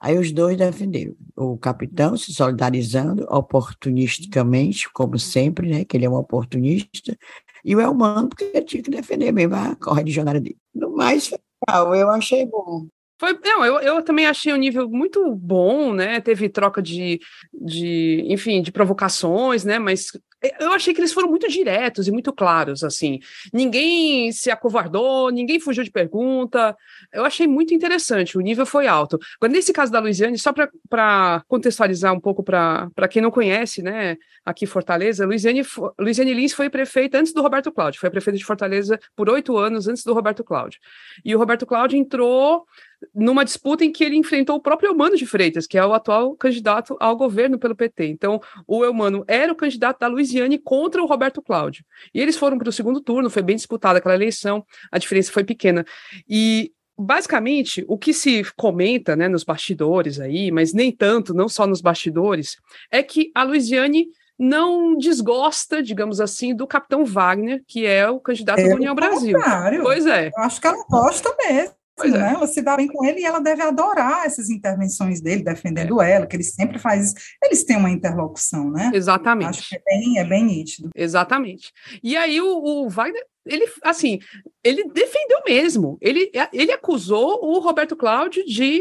Aí 0.00 0.18
os 0.18 0.32
dois 0.32 0.56
defenderam. 0.56 1.14
O 1.36 1.56
capitão 1.56 2.16
se 2.16 2.34
solidarizando 2.34 3.24
oportunisticamente, 3.30 4.92
como 4.92 5.20
sempre, 5.20 5.68
né, 5.68 5.84
que 5.84 5.96
ele 5.96 6.04
é 6.04 6.10
um 6.10 6.16
oportunista, 6.16 7.16
e 7.64 7.76
o 7.76 7.80
Elmano, 7.80 8.28
porque 8.28 8.60
tinha 8.62 8.82
que 8.82 8.90
defender 8.90 9.30
mesmo 9.30 9.54
a 9.54 9.76
correligionária 9.76 10.40
dele. 10.40 10.58
No 10.74 10.96
mais, 10.96 11.30
eu 11.68 12.10
achei 12.10 12.44
bom. 12.44 12.88
Foi, 13.18 13.38
não, 13.44 13.64
eu, 13.64 13.78
eu 13.80 14.02
também 14.02 14.26
achei 14.26 14.52
o 14.52 14.56
um 14.56 14.58
nível 14.58 14.88
muito 14.88 15.34
bom, 15.36 15.92
né? 15.92 16.20
Teve 16.20 16.48
troca 16.48 16.82
de, 16.82 17.20
de, 17.52 18.24
enfim, 18.28 18.60
de 18.60 18.72
provocações, 18.72 19.64
né? 19.64 19.78
Mas 19.78 20.10
eu 20.58 20.72
achei 20.72 20.92
que 20.92 21.00
eles 21.00 21.12
foram 21.12 21.28
muito 21.28 21.48
diretos 21.48 22.06
e 22.06 22.12
muito 22.12 22.32
claros, 22.32 22.82
assim. 22.84 23.20
Ninguém 23.52 24.30
se 24.32 24.50
acovardou, 24.50 25.30
ninguém 25.30 25.58
fugiu 25.58 25.82
de 25.82 25.90
pergunta. 25.90 26.76
Eu 27.12 27.24
achei 27.24 27.46
muito 27.46 27.72
interessante, 27.72 28.36
o 28.36 28.40
nível 28.40 28.66
foi 28.66 28.86
alto. 28.86 29.18
Agora, 29.36 29.52
nesse 29.52 29.72
caso 29.72 29.90
da 29.90 30.00
Luiziane, 30.00 30.38
só 30.38 30.52
para 30.88 31.42
contextualizar 31.48 32.12
um 32.12 32.20
pouco 32.20 32.42
para 32.42 33.08
quem 33.10 33.22
não 33.22 33.30
conhece, 33.30 33.82
né, 33.82 34.16
aqui 34.44 34.66
Fortaleza, 34.66 35.26
Luiziane, 35.26 35.62
Luiziane 35.98 36.34
Lins 36.34 36.52
foi 36.52 36.68
prefeita 36.68 37.18
antes 37.18 37.32
do 37.32 37.42
Roberto 37.42 37.72
Cláudio, 37.72 38.00
foi 38.00 38.10
prefeita 38.10 38.38
de 38.38 38.44
Fortaleza 38.44 38.98
por 39.16 39.30
oito 39.30 39.56
anos 39.56 39.88
antes 39.88 40.04
do 40.04 40.12
Roberto 40.12 40.44
Cláudio. 40.44 40.78
E 41.24 41.34
o 41.34 41.38
Roberto 41.38 41.64
Cláudio 41.64 41.98
entrou 41.98 42.66
numa 43.14 43.44
disputa 43.44 43.84
em 43.84 43.92
que 43.92 44.04
ele 44.04 44.16
enfrentou 44.16 44.56
o 44.56 44.60
próprio 44.60 44.90
Eumano 44.90 45.16
de 45.16 45.26
Freitas, 45.26 45.66
que 45.66 45.76
é 45.76 45.84
o 45.84 45.92
atual 45.92 46.34
candidato 46.36 46.96
ao 47.00 47.16
governo 47.16 47.58
pelo 47.58 47.74
PT. 47.74 48.06
Então, 48.06 48.40
o 48.66 48.84
Eumano 48.84 49.24
era 49.26 49.52
o 49.52 49.56
candidato 49.56 49.98
da 50.00 50.06
Luiziane 50.06 50.58
contra 50.58 51.02
o 51.02 51.06
Roberto 51.06 51.42
Cláudio. 51.42 51.84
E 52.12 52.20
eles 52.20 52.36
foram 52.36 52.58
para 52.58 52.68
o 52.68 52.72
segundo 52.72 53.00
turno, 53.00 53.30
foi 53.30 53.42
bem 53.42 53.56
disputada 53.56 53.98
aquela 53.98 54.14
eleição, 54.14 54.64
a 54.90 54.98
diferença 54.98 55.32
foi 55.32 55.44
pequena. 55.44 55.84
E 56.28 56.72
basicamente, 56.96 57.84
o 57.88 57.98
que 57.98 58.12
se 58.12 58.44
comenta 58.56 59.16
né, 59.16 59.28
nos 59.28 59.44
bastidores 59.44 60.20
aí, 60.20 60.50
mas 60.50 60.72
nem 60.72 60.92
tanto, 60.92 61.34
não 61.34 61.48
só 61.48 61.66
nos 61.66 61.80
bastidores, 61.80 62.56
é 62.90 63.02
que 63.02 63.30
a 63.34 63.42
Luiziane 63.42 64.06
não 64.38 64.96
desgosta, 64.96 65.82
digamos 65.82 66.20
assim, 66.20 66.54
do 66.54 66.66
capitão 66.66 67.04
Wagner, 67.04 67.62
que 67.66 67.86
é 67.86 68.08
o 68.08 68.20
candidato 68.20 68.60
é 68.60 68.68
da 68.68 68.74
União 68.74 68.94
Brasil. 68.94 69.38
Pois 69.82 70.06
é. 70.06 70.28
Eu 70.28 70.42
acho 70.42 70.60
que 70.60 70.66
ela 70.66 70.84
gosta 70.88 71.34
mesmo. 71.46 71.74
Pois 71.96 72.12
né? 72.12 72.32
Ela 72.34 72.46
se 72.46 72.60
dá 72.60 72.76
bem 72.76 72.88
com 72.88 73.04
ele 73.04 73.20
e 73.20 73.24
ela 73.24 73.38
deve 73.38 73.62
adorar 73.62 74.26
essas 74.26 74.50
intervenções 74.50 75.20
dele, 75.20 75.44
defendendo 75.44 76.02
é. 76.02 76.12
ela, 76.12 76.26
que 76.26 76.34
ele 76.34 76.42
sempre 76.42 76.78
faz 76.78 77.06
isso. 77.06 77.14
Eles 77.42 77.64
têm 77.64 77.76
uma 77.76 77.90
interlocução, 77.90 78.70
né? 78.70 78.90
Exatamente. 78.92 79.60
Acho 79.60 79.68
que 79.68 79.76
é 79.76 79.82
bem, 79.84 80.18
é 80.18 80.24
bem 80.24 80.44
nítido. 80.44 80.90
Exatamente. 80.94 81.72
E 82.02 82.16
aí 82.16 82.40
o, 82.40 82.46
o 82.46 82.88
Wagner, 82.88 83.24
ele, 83.46 83.66
assim, 83.82 84.18
ele 84.62 84.88
defendeu 84.88 85.38
mesmo. 85.46 85.98
Ele, 86.00 86.32
ele 86.52 86.72
acusou 86.72 87.44
o 87.44 87.60
Roberto 87.60 87.94
Cláudio 87.94 88.44
de 88.44 88.80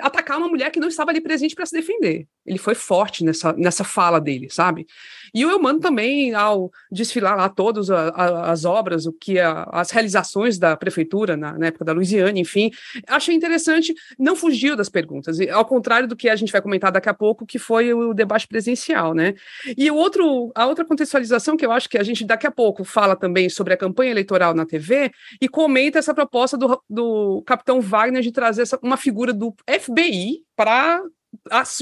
atacar 0.00 0.38
uma 0.38 0.48
mulher 0.48 0.70
que 0.70 0.80
não 0.80 0.88
estava 0.88 1.10
ali 1.10 1.20
presente 1.20 1.54
para 1.54 1.66
se 1.66 1.76
defender. 1.76 2.26
Ele 2.46 2.58
foi 2.58 2.74
forte 2.74 3.24
nessa, 3.24 3.52
nessa 3.52 3.84
fala 3.84 4.20
dele, 4.20 4.48
sabe? 4.50 4.86
E 5.34 5.44
o 5.44 5.50
Eumano 5.50 5.80
também, 5.80 6.34
ao 6.34 6.70
desfilar 6.90 7.36
lá 7.36 7.48
todas 7.48 7.90
as 7.90 8.64
obras, 8.64 9.06
o 9.06 9.12
que 9.12 9.38
a, 9.38 9.64
as 9.72 9.90
realizações 9.90 10.58
da 10.58 10.76
prefeitura 10.76 11.36
na, 11.36 11.58
na, 11.58 11.66
época 11.66 11.84
da 11.84 11.92
Luiziane, 11.92 12.40
enfim, 12.40 12.70
achei 13.06 13.34
interessante, 13.34 13.94
não 14.18 14.34
fugiu 14.34 14.76
das 14.76 14.88
perguntas, 14.88 15.38
ao 15.50 15.64
contrário 15.64 16.08
do 16.08 16.16
que 16.16 16.28
a 16.28 16.36
gente 16.36 16.52
vai 16.52 16.60
comentar 16.60 16.90
daqui 16.90 17.08
a 17.08 17.14
pouco, 17.14 17.46
que 17.46 17.58
foi 17.58 17.92
o 17.92 18.14
debate 18.14 18.46
presencial, 18.46 19.14
né? 19.14 19.34
E 19.76 19.90
o 19.90 19.96
outro, 19.96 20.50
a 20.54 20.66
outra 20.66 20.84
contextualização 20.84 21.56
que 21.56 21.64
eu 21.64 21.72
acho 21.72 21.88
que 21.88 21.98
a 21.98 22.02
gente 22.02 22.24
daqui 22.24 22.46
a 22.46 22.50
pouco 22.50 22.84
fala 22.84 23.16
também 23.16 23.48
sobre 23.48 23.74
a 23.74 23.76
campanha 23.76 24.10
eleitoral 24.10 24.54
na 24.54 24.64
TV 24.64 25.10
e 25.40 25.48
comenta 25.48 25.98
essa 25.98 26.14
proposta 26.14 26.56
do, 26.56 26.82
do 26.88 27.42
capitão 27.46 27.80
Wagner 27.80 28.22
de 28.22 28.32
trazer 28.32 28.62
essa, 28.62 28.78
uma 28.82 28.96
figura 28.96 29.32
do 29.32 29.54
FBI 29.68 30.42
para 30.56 31.02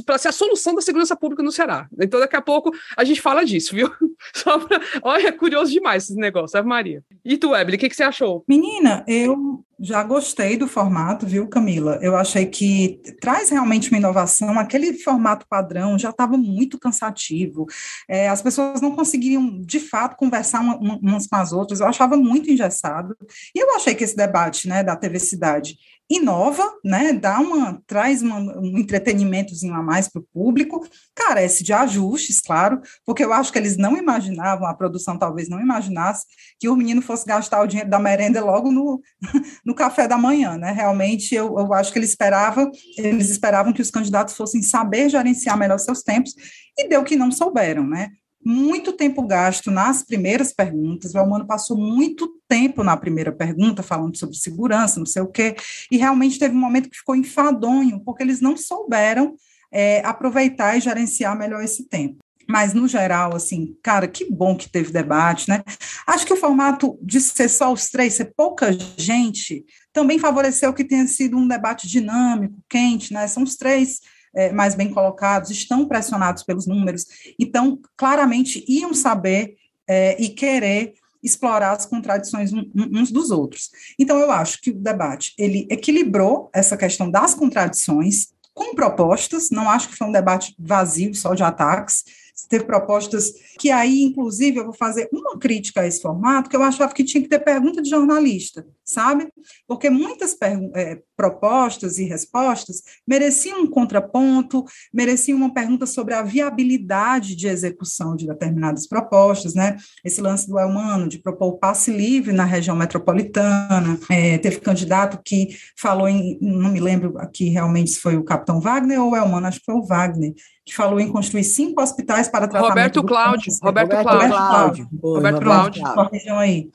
para 0.04 0.18
ser 0.18 0.28
a 0.28 0.32
solução 0.32 0.74
da 0.74 0.80
segurança 0.80 1.16
pública 1.16 1.42
no 1.42 1.52
Ceará. 1.52 1.88
Então, 2.00 2.20
daqui 2.20 2.36
a 2.36 2.42
pouco 2.42 2.72
a 2.96 3.04
gente 3.04 3.20
fala 3.20 3.44
disso, 3.44 3.74
viu? 3.74 3.90
Pra... 4.42 4.80
Olha, 5.02 5.28
é 5.28 5.32
curioso 5.32 5.70
demais 5.70 6.04
esse 6.04 6.16
negócio, 6.16 6.58
Ave 6.58 6.68
Maria. 6.68 7.02
E 7.24 7.36
tu, 7.36 7.54
Ebele, 7.54 7.76
o 7.76 7.80
que, 7.80 7.88
que 7.88 7.96
você 7.96 8.02
achou? 8.02 8.44
Menina, 8.48 9.04
eu 9.06 9.64
já 9.78 10.02
gostei 10.02 10.56
do 10.56 10.66
formato, 10.66 11.26
viu, 11.26 11.46
Camila? 11.48 11.98
Eu 12.00 12.16
achei 12.16 12.46
que 12.46 13.00
traz 13.20 13.50
realmente 13.50 13.90
uma 13.90 13.98
inovação. 13.98 14.58
Aquele 14.58 14.94
formato 14.94 15.46
padrão 15.48 15.98
já 15.98 16.10
estava 16.10 16.36
muito 16.36 16.78
cansativo. 16.78 17.66
É, 18.08 18.28
as 18.28 18.40
pessoas 18.40 18.80
não 18.80 18.96
conseguiam, 18.96 19.60
de 19.60 19.78
fato, 19.78 20.16
conversar 20.16 20.60
umas 20.60 21.26
com 21.26 21.36
as 21.36 21.52
outras. 21.52 21.80
Eu 21.80 21.86
achava 21.86 22.16
muito 22.16 22.50
engessado. 22.50 23.14
E 23.54 23.58
eu 23.58 23.76
achei 23.76 23.94
que 23.94 24.04
esse 24.04 24.16
debate 24.16 24.66
né, 24.66 24.82
da 24.82 24.96
TV 24.96 25.18
Cidade 25.18 25.76
inova, 26.08 26.62
né, 26.84 27.12
dá 27.12 27.40
uma, 27.40 27.82
traz 27.86 28.22
uma, 28.22 28.38
um 28.38 28.78
entretenimentozinho 28.78 29.74
a 29.74 29.82
mais 29.82 30.08
para 30.08 30.20
o 30.20 30.26
público, 30.32 30.86
carece 31.14 31.64
de 31.64 31.72
ajustes, 31.72 32.40
claro, 32.40 32.80
porque 33.04 33.24
eu 33.24 33.32
acho 33.32 33.52
que 33.52 33.58
eles 33.58 33.76
não 33.76 33.96
imaginavam, 33.96 34.68
a 34.68 34.74
produção 34.74 35.18
talvez 35.18 35.48
não 35.48 35.60
imaginasse, 35.60 36.24
que 36.60 36.68
o 36.68 36.76
menino 36.76 37.02
fosse 37.02 37.26
gastar 37.26 37.60
o 37.60 37.66
dinheiro 37.66 37.90
da 37.90 37.98
merenda 37.98 38.44
logo 38.44 38.70
no, 38.70 39.00
no 39.64 39.74
café 39.74 40.06
da 40.06 40.16
manhã, 40.16 40.56
né, 40.56 40.70
realmente 40.70 41.34
eu, 41.34 41.58
eu 41.58 41.72
acho 41.74 41.92
que 41.92 41.98
eles 41.98 42.10
esperavam, 42.10 42.70
eles 42.96 43.28
esperavam 43.28 43.72
que 43.72 43.82
os 43.82 43.90
candidatos 43.90 44.36
fossem 44.36 44.62
saber 44.62 45.08
gerenciar 45.08 45.58
melhor 45.58 45.78
seus 45.78 46.02
tempos, 46.02 46.32
e 46.78 46.88
deu 46.88 47.02
que 47.02 47.16
não 47.16 47.32
souberam, 47.32 47.84
né, 47.84 48.10
muito 48.44 48.92
tempo 48.92 49.26
gasto 49.26 49.70
nas 49.70 50.02
primeiras 50.02 50.52
perguntas. 50.52 51.14
O 51.14 51.18
Elmano 51.18 51.46
passou 51.46 51.76
muito 51.76 52.40
tempo 52.48 52.84
na 52.84 52.96
primeira 52.96 53.32
pergunta, 53.32 53.82
falando 53.82 54.16
sobre 54.16 54.36
segurança, 54.36 54.98
não 54.98 55.06
sei 55.06 55.22
o 55.22 55.26
quê, 55.26 55.56
e 55.90 55.96
realmente 55.96 56.38
teve 56.38 56.54
um 56.54 56.60
momento 56.60 56.88
que 56.88 56.98
ficou 56.98 57.16
enfadonho, 57.16 58.00
porque 58.04 58.22
eles 58.22 58.40
não 58.40 58.56
souberam 58.56 59.34
é, 59.72 60.00
aproveitar 60.04 60.76
e 60.76 60.80
gerenciar 60.80 61.36
melhor 61.36 61.62
esse 61.62 61.88
tempo. 61.88 62.18
Mas, 62.48 62.72
no 62.72 62.86
geral, 62.86 63.34
assim, 63.34 63.76
cara, 63.82 64.06
que 64.06 64.30
bom 64.30 64.56
que 64.56 64.68
teve 64.68 64.92
debate, 64.92 65.48
né? 65.48 65.64
Acho 66.06 66.24
que 66.24 66.32
o 66.32 66.36
formato 66.36 66.96
de 67.02 67.20
ser 67.20 67.48
só 67.48 67.72
os 67.72 67.88
três, 67.88 68.14
ser 68.14 68.32
pouca 68.36 68.70
gente, 68.96 69.64
também 69.92 70.18
favoreceu 70.18 70.72
que 70.72 70.84
tenha 70.84 71.06
sido 71.08 71.36
um 71.36 71.48
debate 71.48 71.88
dinâmico, 71.88 72.54
quente, 72.68 73.12
né? 73.12 73.26
São 73.26 73.42
os 73.42 73.56
três 73.56 74.00
é, 74.36 74.52
mais 74.52 74.74
bem 74.74 74.92
colocados, 74.92 75.50
estão 75.50 75.88
pressionados 75.88 76.42
pelos 76.42 76.66
números, 76.66 77.06
então 77.38 77.80
claramente 77.96 78.64
iam 78.68 78.94
saber 78.94 79.56
é, 79.88 80.20
e 80.22 80.28
querer 80.28 80.94
explorar 81.22 81.72
as 81.72 81.86
contradições 81.86 82.52
uns 82.52 83.10
dos 83.10 83.30
outros. 83.30 83.70
Então 83.98 84.18
eu 84.18 84.30
acho 84.30 84.60
que 84.60 84.70
o 84.70 84.74
debate 84.74 85.32
ele 85.36 85.66
equilibrou 85.70 86.50
essa 86.54 86.76
questão 86.76 87.10
das 87.10 87.34
contradições 87.34 88.28
com 88.54 88.74
propostas, 88.74 89.50
não 89.50 89.68
acho 89.68 89.88
que 89.88 89.96
foi 89.96 90.06
um 90.06 90.12
debate 90.12 90.54
vazio 90.58 91.14
só 91.14 91.34
de 91.34 91.42
ataques, 91.42 92.04
teve 92.48 92.64
propostas 92.64 93.32
que 93.58 93.70
aí, 93.70 94.02
inclusive, 94.02 94.58
eu 94.58 94.64
vou 94.64 94.74
fazer 94.74 95.08
uma 95.12 95.38
crítica 95.38 95.80
a 95.80 95.86
esse 95.86 96.02
formato, 96.02 96.50
que 96.50 96.56
eu 96.56 96.62
achava 96.62 96.92
que 96.92 97.04
tinha 97.04 97.22
que 97.22 97.28
ter 97.28 97.38
pergunta 97.38 97.80
de 97.80 97.88
jornalista, 97.88 98.66
sabe? 98.84 99.28
Porque 99.66 99.88
muitas 99.88 100.36
é, 100.74 101.00
propostas 101.16 101.98
e 101.98 102.04
respostas 102.04 102.82
mereciam 103.06 103.62
um 103.62 103.66
contraponto, 103.66 104.64
mereciam 104.92 105.38
uma 105.38 105.52
pergunta 105.52 105.86
sobre 105.86 106.14
a 106.14 106.22
viabilidade 106.22 107.34
de 107.34 107.48
execução 107.48 108.14
de 108.14 108.26
determinadas 108.26 108.86
propostas, 108.86 109.54
né? 109.54 109.76
Esse 110.04 110.20
lance 110.20 110.46
do 110.48 110.58
Elmano 110.58 111.08
de 111.08 111.18
propor 111.18 111.48
o 111.48 111.58
passe 111.58 111.90
livre 111.90 112.32
na 112.32 112.44
região 112.44 112.76
metropolitana, 112.76 113.98
é, 114.10 114.36
teve 114.38 114.60
candidato 114.60 115.20
que 115.24 115.56
falou 115.76 116.08
em, 116.08 116.38
não 116.40 116.70
me 116.70 116.80
lembro 116.80 117.18
aqui 117.18 117.48
realmente 117.48 117.90
se 117.90 118.00
foi 118.00 118.16
o 118.16 118.24
capitão 118.24 118.60
Wagner 118.60 119.00
ou 119.00 119.12
o 119.12 119.16
Elmano, 119.16 119.46
acho 119.46 119.60
que 119.60 119.66
foi 119.66 119.74
o 119.74 119.84
Wagner, 119.84 120.34
que 120.66 120.74
falou 120.74 120.98
em 120.98 121.10
construir 121.10 121.44
cinco 121.44 121.80
hospitais 121.80 122.28
para 122.28 122.48
tratamento 122.48 122.70
Roberto 122.70 123.04
Cláudio, 123.04 123.52
Roberto, 123.62 123.92
Roberto 123.92 124.28
Cláudio. 124.28 124.88
Roberto 125.00 125.40
Cláudio. 125.40 125.84
Roberto 125.84 126.32
aí. 126.32 126.68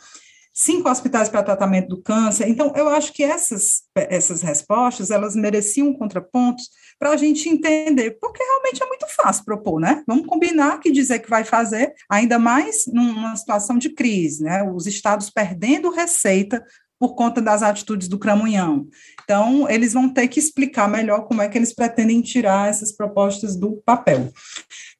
Cinco 0.54 0.90
hospitais 0.90 1.28
para 1.28 1.44
tratamento 1.44 1.90
do 1.90 2.02
câncer. 2.02 2.48
Então, 2.48 2.74
eu 2.76 2.88
acho 2.90 3.14
que 3.14 3.24
essas, 3.24 3.84
essas 3.96 4.42
respostas, 4.42 5.10
elas 5.10 5.36
mereciam 5.36 5.94
contrapontos 5.94 6.70
para 7.00 7.12
a 7.12 7.18
gente 7.18 7.50
entender, 7.50 8.18
porque 8.20 8.44
realmente 8.44 8.84
é 8.84 8.86
muito 8.86 9.08
fácil 9.08 9.44
propor, 9.44 9.80
né? 9.80 10.04
Vamos 10.06 10.28
combinar 10.28 10.80
que 10.80 10.92
dizer 10.92 11.20
que 11.20 11.30
vai 11.30 11.44
fazer, 11.44 11.94
ainda 12.10 12.38
mais 12.38 12.84
numa 12.88 13.36
situação 13.36 13.78
de 13.78 13.90
crise, 13.90 14.44
né? 14.44 14.62
Os 14.64 14.88
estados 14.88 15.30
perdendo 15.30 15.90
receita 15.90 16.64
por 17.02 17.16
conta 17.16 17.42
das 17.42 17.64
atitudes 17.64 18.08
do 18.08 18.20
Cramunhão. 18.20 18.88
Então, 19.24 19.68
eles 19.68 19.94
vão 19.94 20.08
ter 20.08 20.28
que 20.28 20.40
explicar 20.40 20.88
melhor 20.88 21.26
como 21.26 21.42
é 21.42 21.50
que 21.50 21.58
eles 21.58 21.74
pretendem 21.74 22.22
tirar 22.22 22.70
essas 22.70 22.92
propostas 22.92 23.56
do 23.56 23.82
papel. 23.84 24.32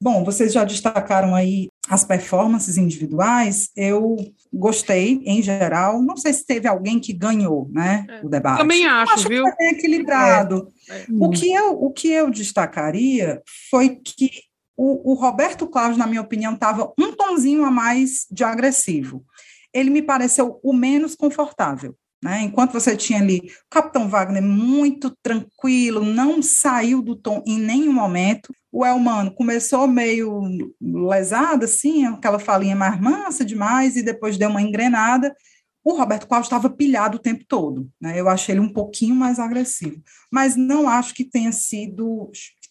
Bom, 0.00 0.24
vocês 0.24 0.52
já 0.52 0.64
destacaram 0.64 1.32
aí 1.32 1.68
as 1.88 2.02
performances 2.02 2.76
individuais, 2.76 3.70
eu 3.76 4.16
gostei, 4.52 5.22
em 5.24 5.40
geral, 5.40 6.02
não 6.02 6.16
sei 6.16 6.32
se 6.32 6.44
teve 6.44 6.66
alguém 6.66 6.98
que 6.98 7.12
ganhou, 7.12 7.68
né, 7.70 8.04
é, 8.10 8.26
o 8.26 8.28
debate. 8.28 8.58
Também 8.58 8.84
acho, 8.84 9.12
acho 9.12 9.28
viu? 9.28 9.44
Que 9.44 9.52
foi 9.52 9.66
equilibrado. 9.68 10.72
É, 10.90 11.02
é. 11.02 11.06
O, 11.20 11.30
que 11.30 11.52
eu, 11.52 11.70
o 11.84 11.92
que 11.92 12.08
eu 12.08 12.30
destacaria 12.30 13.40
foi 13.70 13.90
que 13.90 14.28
o, 14.76 15.12
o 15.12 15.14
Roberto 15.14 15.68
Cláudio, 15.68 15.98
na 15.98 16.08
minha 16.08 16.20
opinião, 16.20 16.54
estava 16.54 16.92
um 16.98 17.12
tonzinho 17.12 17.64
a 17.64 17.70
mais 17.70 18.26
de 18.28 18.42
agressivo 18.42 19.24
ele 19.72 19.90
me 19.90 20.02
pareceu 20.02 20.60
o 20.62 20.72
menos 20.72 21.14
confortável. 21.14 21.96
Né? 22.22 22.42
Enquanto 22.42 22.72
você 22.72 22.96
tinha 22.96 23.18
ali 23.18 23.38
o 23.38 23.70
Capitão 23.70 24.08
Wagner 24.08 24.42
muito 24.42 25.12
tranquilo, 25.22 26.04
não 26.04 26.40
saiu 26.40 27.02
do 27.02 27.16
tom 27.16 27.42
em 27.44 27.58
nenhum 27.58 27.92
momento. 27.92 28.54
O 28.70 28.86
Elmano 28.86 29.34
começou 29.34 29.88
meio 29.88 30.40
lesado, 30.80 31.64
assim, 31.64 32.06
aquela 32.06 32.38
falinha 32.38 32.76
mais 32.76 33.00
mansa 33.00 33.44
demais, 33.44 33.96
e 33.96 34.02
depois 34.02 34.38
deu 34.38 34.50
uma 34.50 34.62
engrenada. 34.62 35.34
O 35.84 35.94
Roberto 35.94 36.28
Cláudio 36.28 36.46
estava 36.46 36.70
pilhado 36.70 37.16
o 37.16 37.20
tempo 37.20 37.44
todo. 37.48 37.90
Né? 38.00 38.20
Eu 38.20 38.28
achei 38.28 38.54
ele 38.54 38.60
um 38.60 38.72
pouquinho 38.72 39.16
mais 39.16 39.40
agressivo. 39.40 40.00
Mas 40.30 40.54
não 40.54 40.88
acho 40.88 41.12
que 41.14 41.24
tenha 41.24 41.50
sido 41.50 42.30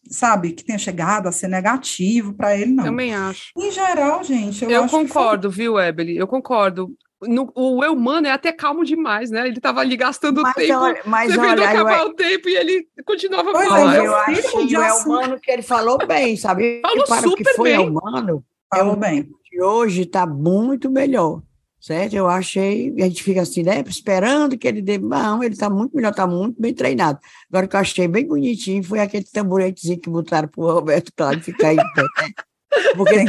sabe, 0.09 0.51
que 0.51 0.63
tenha 0.63 0.77
chegado 0.77 1.27
a 1.27 1.31
ser 1.31 1.47
negativo 1.47 2.33
para 2.33 2.57
ele, 2.57 2.71
não. 2.71 2.83
Também 2.83 3.13
acho. 3.13 3.51
Em 3.57 3.71
geral, 3.71 4.23
gente, 4.23 4.63
eu, 4.63 4.71
eu 4.71 4.87
concordo, 4.87 5.51
foi... 5.51 5.63
viu, 5.63 5.79
Ebele? 5.79 6.17
Eu 6.17 6.27
concordo. 6.27 6.95
No, 7.21 7.51
o 7.55 7.83
eu 7.83 7.93
humano 7.93 8.25
é 8.25 8.31
até 8.31 8.51
calmo 8.51 8.83
demais, 8.83 9.29
né? 9.29 9.47
Ele 9.47 9.57
estava 9.57 9.79
ali 9.81 9.95
gastando 9.95 10.41
mas, 10.41 10.55
tempo. 10.55 10.79
Olha, 10.79 11.01
mas 11.05 11.37
olha, 11.37 11.69
acabar 11.69 11.99
eu... 11.99 12.07
o 12.07 12.13
tempo 12.15 12.49
e 12.49 12.55
ele 12.55 12.87
continuava 13.05 13.51
pois 13.51 13.67
falando. 13.67 13.93
É, 13.93 13.99
eu, 13.99 14.05
eu 14.05 14.15
acho 14.15 14.41
que 14.41 14.75
o 14.75 14.81
é 14.81 14.93
humano 14.93 15.39
que 15.39 15.51
ele 15.51 15.61
falou 15.61 15.99
bem, 15.99 16.35
sabe? 16.35 16.81
Falou 16.81 17.05
para 17.05 17.21
super 17.21 17.33
o 17.33 17.35
que 17.35 17.53
foi 17.53 17.77
bem. 17.77 17.89
humano, 17.89 18.43
falou 18.73 18.95
bem. 18.95 19.29
hoje 19.61 20.01
está 20.01 20.25
muito 20.25 20.89
melhor 20.89 21.43
certo? 21.81 22.13
Eu 22.13 22.27
achei, 22.27 22.93
a 22.99 23.05
gente 23.05 23.23
fica 23.23 23.41
assim, 23.41 23.63
né, 23.63 23.83
esperando 23.87 24.57
que 24.57 24.67
ele 24.67 24.81
dê, 24.81 24.99
não, 24.99 25.43
ele 25.43 25.53
está 25.53 25.69
muito 25.69 25.95
melhor, 25.95 26.11
está 26.11 26.27
muito 26.27 26.61
bem 26.61 26.73
treinado. 26.73 27.19
Agora, 27.49 27.65
o 27.65 27.69
que 27.69 27.75
eu 27.75 27.79
achei 27.79 28.07
bem 28.07 28.25
bonitinho 28.25 28.83
foi 28.83 28.99
aquele 28.99 29.25
tamboretezinho 29.25 29.99
que 29.99 30.09
botaram 30.09 30.47
para 30.47 30.61
o 30.61 30.71
Roberto 30.71 31.11
Cláudio 31.15 31.43
ficar 31.43 31.73
em 31.73 31.77
pé, 31.77 32.03
né? 32.03 32.29
Porque 32.95 33.25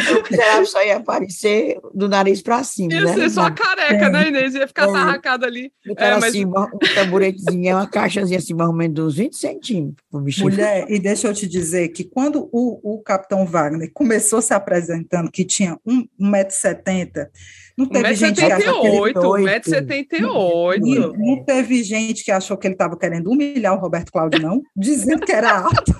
o 0.60 0.66
só 0.66 0.84
ia 0.84 0.98
aparecer 0.98 1.80
do 1.92 2.08
nariz 2.08 2.40
para 2.40 2.62
cima. 2.62 2.92
Ia 2.94 3.00
né? 3.00 3.14
ser 3.14 3.30
só 3.30 3.50
careca, 3.50 4.06
é. 4.06 4.08
né, 4.08 4.28
Inês? 4.28 4.54
Ia 4.54 4.68
ficar 4.68 4.88
é. 4.88 4.92
tarracado 4.92 5.44
ali. 5.44 5.72
É, 5.96 6.12
mas... 6.12 6.24
assim, 6.24 6.46
um 6.46 6.78
tamboretezinho, 6.94 7.68
é 7.68 7.74
uma 7.74 7.86
caixazinha 7.88 8.38
assim, 8.38 8.54
mais 8.54 8.70
ou 8.70 8.76
menos 8.76 9.04
uns 9.04 9.16
20 9.16 9.36
centímetros. 9.36 10.38
Mulher, 10.38 10.86
e 10.88 10.98
deixa 11.00 11.26
eu 11.26 11.34
te 11.34 11.48
dizer 11.48 11.88
que 11.88 12.04
quando 12.04 12.48
o, 12.52 12.94
o 12.94 13.02
Capitão 13.02 13.44
Wagner 13.44 13.90
começou 13.92 14.40
se 14.40 14.54
apresentando, 14.54 15.30
que 15.30 15.44
tinha 15.44 15.76
1,70m, 15.86 17.28
não 17.76 17.86
teve 17.86 18.10
1, 18.10 18.14
gente 18.14 18.40
78, 18.40 19.20
que 19.20 19.26
1,78m. 19.26 20.20
Não, 20.20 21.12
não 21.12 21.44
teve 21.44 21.82
gente 21.82 22.24
que 22.24 22.30
achou 22.30 22.56
que 22.56 22.66
ele 22.66 22.74
estava 22.74 22.96
querendo 22.96 23.30
humilhar 23.30 23.74
o 23.74 23.80
Roberto 23.80 24.12
Cláudio, 24.12 24.40
não, 24.40 24.62
dizendo 24.76 25.24
que 25.24 25.32
era 25.32 25.60
alto. 25.60 25.94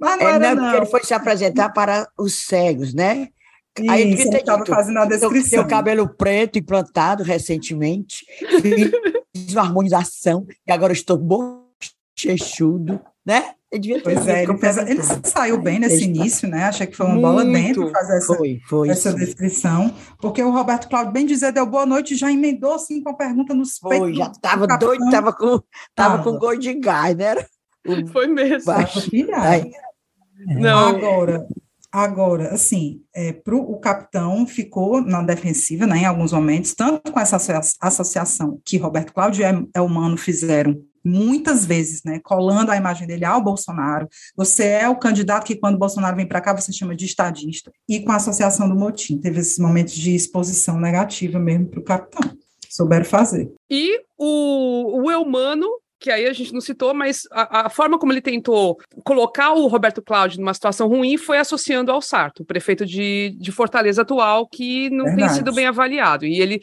Mas 0.00 0.20
não, 0.20 0.28
é, 0.28 0.34
era, 0.34 0.54
não, 0.54 0.62
não. 0.62 0.76
ele 0.76 0.86
foi 0.86 1.02
se 1.02 1.12
apresentar 1.12 1.70
para 1.70 2.08
os 2.18 2.34
cegos, 2.34 2.94
né? 2.94 3.28
Isso, 3.78 3.90
Aí 3.90 4.02
ele 4.02 4.14
estava 4.14 4.66
fazendo 4.66 4.98
a 4.98 5.04
descrição. 5.04 5.60
Seu 5.60 5.66
cabelo 5.66 6.08
preto 6.08 6.58
implantado 6.58 7.22
recentemente, 7.22 8.24
fiz 9.34 9.52
uma 9.52 9.62
harmonização, 9.62 10.46
e 10.66 10.72
agora 10.72 10.92
estou 10.92 11.16
bochechudo, 11.16 13.00
né? 13.24 13.54
Pois 14.02 14.26
é, 14.26 14.42
ele, 14.42 14.58
fez, 14.58 14.76
ele, 14.78 15.00
saiu 15.24 15.60
bem 15.60 15.78
nesse 15.78 16.04
início, 16.04 16.48
né? 16.48 16.64
Achei 16.64 16.86
que 16.86 16.96
foi 16.96 17.06
uma 17.06 17.14
Muito. 17.14 17.26
bola 17.26 17.44
dentro 17.44 17.90
fazer 17.90 18.16
essa, 18.16 18.34
foi, 18.34 18.60
foi, 18.68 18.88
essa 18.88 19.14
descrição, 19.14 19.94
porque 20.20 20.42
o 20.42 20.50
Roberto 20.50 20.88
Cláudio, 20.88 21.12
bem 21.12 21.24
dizer, 21.24 21.52
deu 21.52 21.66
boa 21.66 21.86
noite 21.86 22.16
já 22.16 22.32
emendou 22.32 22.74
assim 22.74 23.00
com 23.00 23.10
a 23.10 23.14
pergunta 23.14 23.54
nos 23.54 23.78
foi, 23.78 24.00
peitos. 24.00 24.18
Já 24.18 24.26
estava 24.26 24.66
doido, 24.66 25.04
estava 25.04 25.32
com, 25.32 25.60
tava 25.94 26.22
com 26.22 26.36
gol 26.36 26.58
de 26.58 26.74
gás, 26.74 27.16
né? 27.16 27.36
Foi 28.12 28.26
mesmo. 28.26 28.64
Não. 30.46 30.88
Agora, 30.88 31.46
agora, 31.92 32.48
assim, 32.50 33.02
é, 33.14 33.32
pro, 33.32 33.58
o 33.60 33.78
capitão 33.78 34.46
ficou 34.46 35.00
na 35.00 35.22
defensiva, 35.22 35.86
né, 35.86 35.98
em 35.98 36.06
alguns 36.06 36.32
momentos, 36.32 36.74
tanto 36.74 37.12
com 37.12 37.20
essa 37.20 37.36
associação 37.80 38.60
que 38.64 38.78
Roberto 38.78 39.12
Cláudio 39.12 39.44
e 39.44 39.78
Elmano 39.78 40.16
fizeram 40.16 40.80
muitas 41.04 41.64
vezes, 41.64 42.02
né, 42.04 42.20
colando 42.22 42.70
a 42.70 42.76
imagem 42.76 43.06
dele 43.06 43.24
ao 43.24 43.42
Bolsonaro. 43.42 44.08
Você 44.36 44.64
é 44.64 44.88
o 44.88 44.96
candidato 44.96 45.44
que, 45.44 45.56
quando 45.56 45.76
o 45.76 45.78
Bolsonaro 45.78 46.16
vem 46.16 46.26
para 46.26 46.40
cá, 46.40 46.54
você 46.54 46.72
chama 46.72 46.94
de 46.94 47.06
estadista. 47.06 47.70
E 47.88 48.00
com 48.00 48.12
a 48.12 48.16
associação 48.16 48.68
do 48.68 48.74
motim, 48.74 49.18
teve 49.18 49.40
esses 49.40 49.58
momentos 49.58 49.94
de 49.94 50.14
exposição 50.14 50.78
negativa 50.78 51.38
mesmo 51.38 51.66
para 51.66 51.80
o 51.80 51.84
capitão. 51.84 52.36
Souberam 52.68 53.04
fazer. 53.04 53.50
E 53.68 54.00
o, 54.16 55.02
o 55.02 55.10
Elmano 55.10 55.66
que 56.00 56.10
aí 56.10 56.26
a 56.26 56.32
gente 56.32 56.54
não 56.54 56.62
citou, 56.62 56.94
mas 56.94 57.28
a, 57.30 57.66
a, 57.66 57.70
forma 57.70 57.98
como 57.98 58.10
ele 58.10 58.22
tentou 58.22 58.78
colocar 59.04 59.52
o 59.52 59.66
Roberto 59.66 60.00
Cláudio 60.00 60.40
numa 60.40 60.54
situação 60.54 60.88
ruim 60.88 61.18
foi 61.18 61.36
associando 61.36 61.92
ao 61.92 62.00
Sarto, 62.00 62.42
o 62.42 62.46
prefeito 62.46 62.86
de, 62.86 63.36
de 63.38 63.52
Fortaleza 63.52 64.00
atual, 64.00 64.48
que 64.48 64.88
não 64.88 65.04
Verdade. 65.04 65.28
tem 65.28 65.36
sido 65.36 65.52
bem 65.52 65.66
avaliado. 65.66 66.24
E 66.24 66.40
ele 66.40 66.58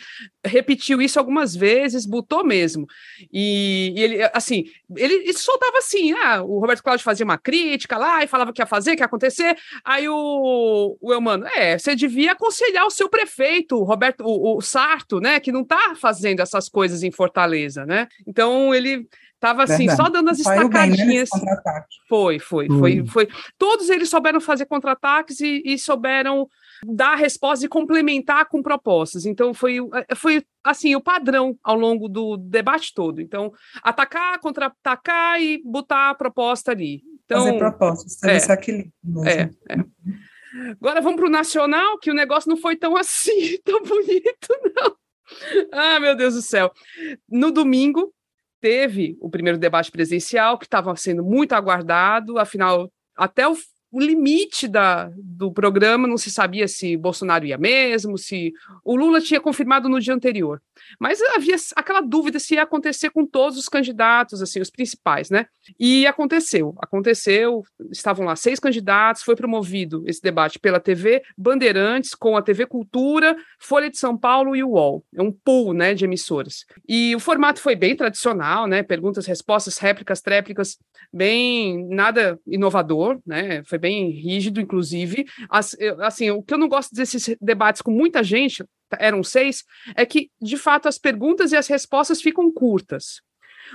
repetiu 0.48 1.02
isso 1.02 1.20
algumas 1.20 1.56
vezes, 1.56 2.06
botou 2.06 2.44
mesmo. 2.44 2.88
E, 3.32 3.94
e 3.96 4.04
ele, 4.04 4.30
assim, 4.34 4.66
ele, 4.96 5.14
ele, 5.14 5.34
soltava 5.34 5.78
assim, 5.78 6.14
ah, 6.14 6.42
o 6.42 6.60
Roberto 6.60 6.84
Cláudio 6.84 7.04
fazia 7.04 7.24
uma 7.24 7.38
crítica 7.38 7.98
lá 7.98 8.24
e 8.24 8.28
falava 8.28 8.52
o 8.52 8.54
que 8.54 8.62
ia 8.62 8.66
fazer, 8.66 8.96
que 8.96 9.02
ia 9.02 9.06
acontecer. 9.06 9.58
Aí 9.84 10.08
o, 10.10 10.98
o 11.00 11.14
Elmano, 11.14 11.46
é, 11.48 11.78
você 11.78 11.96
devia 11.96 12.32
aconselhar 12.32 12.86
o 12.86 12.92
seu 12.92 13.10
prefeito, 13.10 13.76
o 13.76 13.84
Roberto, 13.84 14.22
o, 14.24 14.58
o 14.58 14.62
Sarto, 14.62 15.20
né, 15.20 15.40
que 15.40 15.52
não 15.52 15.62
está 15.62 15.94
fazendo 15.96 16.42
essas 16.42 16.70
coisas 16.70 17.04
em 17.04 17.12
Fortaleza, 17.12 17.86
né? 17.86 18.08
Então 18.26 18.74
ele 18.74 19.08
Tava 19.40 19.64
assim, 19.64 19.86
Verdade. 19.86 19.98
só 19.98 20.10
dando 20.10 20.30
as 20.30 20.40
estacadinhas. 20.40 21.30
Bem, 21.32 21.46
né, 21.46 21.84
foi, 22.10 22.40
foi, 22.40 22.68
hum. 22.70 22.80
foi, 22.80 23.06
foi. 23.06 23.28
Todos 23.58 23.88
eles 23.90 24.10
souberam 24.10 24.42
fazer 24.42 24.66
contra-ataques 24.66 25.40
e, 25.42 25.62
e, 25.64 25.78
souberam 25.78 26.50
dar 26.86 27.16
respostas 27.16 27.64
e 27.64 27.70
complementar 27.70 28.48
com 28.48 28.62
propostas. 28.62 29.26
Então 29.26 29.54
foi, 29.54 29.78
é, 30.10 30.16
foi 30.16 30.44
assim 30.64 30.96
o 30.96 31.02
padrão 31.02 31.58
ao 31.64 31.76
longo 31.76 32.08
do 32.08 32.38
debate 32.38 32.94
todo. 32.94 33.22
Então 33.22 33.52
atacar, 33.82 34.40
contra-atacar 34.40 35.42
e 35.42 35.62
botar 35.64 36.12
a 36.12 36.16
proposta 36.16 36.72
ali. 36.72 37.02
Então, 37.26 37.46
fazer 37.46 37.58
propostas, 37.58 38.24
é, 38.24 38.38
esse 38.38 38.52
equilíbrio. 38.52 38.94
É, 39.26 39.50
é. 39.70 40.72
Agora 40.72 41.02
vamos 41.02 41.18
para 41.18 41.28
o 41.28 41.32
nacional, 41.32 42.00
que 42.00 42.10
o 42.10 42.14
negócio 42.14 42.50
não 42.50 42.58
foi 42.58 42.76
tão 42.76 42.96
assim, 42.96 43.58
tão 43.64 43.84
bonito, 43.84 44.48
não. 44.76 44.96
Ah, 45.74 46.00
meu 46.00 46.16
Deus 46.16 46.36
do 46.36 46.42
céu. 46.42 46.72
No 47.30 47.52
domingo, 47.52 48.14
teve 48.62 49.18
o 49.20 49.30
primeiro 49.30 49.58
debate 49.58 49.92
presencial, 49.92 50.58
que 50.58 50.66
estava 50.66 50.96
sendo 50.96 51.24
muito 51.24 51.54
aguardado, 51.54 52.40
afinal, 52.40 52.92
até 53.16 53.48
o 53.48 53.56
o 53.92 54.02
limite 54.02 54.68
da, 54.68 55.10
do 55.16 55.52
programa, 55.52 56.08
não 56.08 56.18
se 56.18 56.30
sabia 56.30 56.68
se 56.68 56.98
Bolsonaro 56.98 57.46
ia 57.46 57.58
mesmo, 57.58 58.18
se 58.18 58.54
o 58.84 58.96
Lula 58.96 59.22
tinha 59.22 59.40
confirmado 59.40 59.88
no 59.88 60.00
dia 60.00 60.14
anterior. 60.14 60.62
Mas 61.00 61.22
havia 61.22 61.56
aquela 61.76 62.02
dúvida 62.02 62.40
se 62.40 62.56
ia 62.56 62.64
acontecer 62.64 63.10
com 63.10 63.26
todos 63.26 63.58
os 63.58 63.70
candidatos, 63.70 64.42
assim, 64.42 64.60
os 64.60 64.70
principais, 64.70 65.30
né? 65.30 65.48
E 65.80 66.06
aconteceu, 66.06 66.76
aconteceu, 66.80 67.64
estavam 67.92 68.26
lá 68.26 68.36
seis 68.36 68.60
candidatos, 68.60 69.24
foi 69.24 69.36
promovido 69.36 70.04
esse 70.06 70.22
debate 70.22 70.60
pela 70.60 70.80
TV 70.80 71.24
Bandeirantes, 71.38 72.14
com 72.14 72.36
a 72.36 72.42
TV 72.42 72.66
Cultura, 72.66 73.36
Folha 73.60 73.90
de 73.90 73.98
São 73.98 74.18
Paulo 74.18 74.56
e 74.56 74.64
o 74.64 74.72
UOL. 74.72 75.04
É 75.16 75.22
um 75.22 75.32
pool, 75.32 75.74
né, 75.74 75.94
de 75.94 76.06
emissoras. 76.06 76.66
E 76.88 77.16
o 77.16 77.20
formato 77.20 77.62
foi 77.62 77.76
bem 77.76 77.96
tradicional, 77.96 78.68
né? 78.68 78.84
Perguntas, 78.84 79.26
respostas, 79.26 79.78
réplicas, 79.78 80.22
tréplicas, 80.22 80.78
bem 81.12 81.88
nada 81.90 82.40
inovador, 82.46 83.20
né? 83.26 83.64
Foi 83.66 83.77
bem 83.78 84.10
rígido, 84.10 84.60
inclusive. 84.60 85.26
Assim, 85.50 86.30
o 86.32 86.42
que 86.42 86.54
eu 86.54 86.58
não 86.58 86.68
gosto 86.68 86.94
desses 86.94 87.36
debates 87.42 87.82
com 87.82 87.92
muita 87.92 88.24
gente, 88.24 88.64
eram 89.00 89.24
seis, 89.24 89.64
é 89.96 90.06
que, 90.06 90.30
de 90.42 90.58
fato, 90.58 90.88
as 90.88 90.98
perguntas 90.98 91.52
e 91.52 91.58
as 91.58 91.68
respostas 91.68 92.22
ficam 92.22 92.52
curtas. 92.52 93.22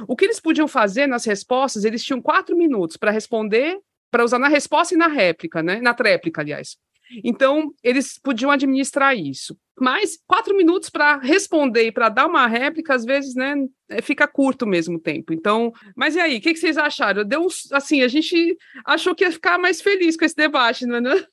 O 0.09 0.17
que 0.17 0.25
eles 0.25 0.41
podiam 0.41 0.67
fazer 0.67 1.07
nas 1.07 1.25
respostas, 1.25 1.85
eles 1.85 2.03
tinham 2.03 2.21
quatro 2.21 2.57
minutos 2.57 2.97
para 2.97 3.11
responder, 3.11 3.79
para 4.11 4.25
usar 4.25 4.39
na 4.39 4.49
resposta 4.49 4.95
e 4.95 4.97
na 4.97 5.07
réplica, 5.07 5.63
né? 5.63 5.81
Na 5.81 5.95
tréplica, 5.95 6.41
aliás. 6.41 6.77
Então, 7.25 7.73
eles 7.83 8.19
podiam 8.19 8.51
administrar 8.51 9.17
isso. 9.17 9.57
Mas 9.79 10.19
quatro 10.27 10.57
minutos 10.57 10.91
para 10.91 11.19
responder 11.19 11.87
e 11.87 11.93
para 11.93 12.09
dar 12.09 12.27
uma 12.27 12.47
réplica, 12.47 12.95
às 12.95 13.05
vezes, 13.05 13.35
né, 13.35 13.55
é, 13.89 14.01
fica 14.03 14.29
curto 14.29 14.67
mesmo 14.67 14.97
o 14.97 15.01
tempo. 15.01 15.33
Então, 15.33 15.73
mas 15.97 16.15
e 16.15 16.21
aí, 16.21 16.39
o 16.39 16.41
que, 16.41 16.53
que, 16.53 16.61
vocês 16.61 16.77
acharam? 16.77 17.25
Deu 17.25 17.47
assim, 17.73 18.03
a 18.03 18.09
gente 18.09 18.57
achou 18.85 19.15
que 19.15 19.25
ia 19.25 19.33
ficar 19.33 19.59
mais 19.59 19.81
feliz 19.81 20.17
com 20.17 20.25
esse 20.25 20.37
debate, 20.37 20.87
não 20.87 20.97
é? 20.97 21.27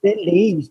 Feliz. 0.00 0.70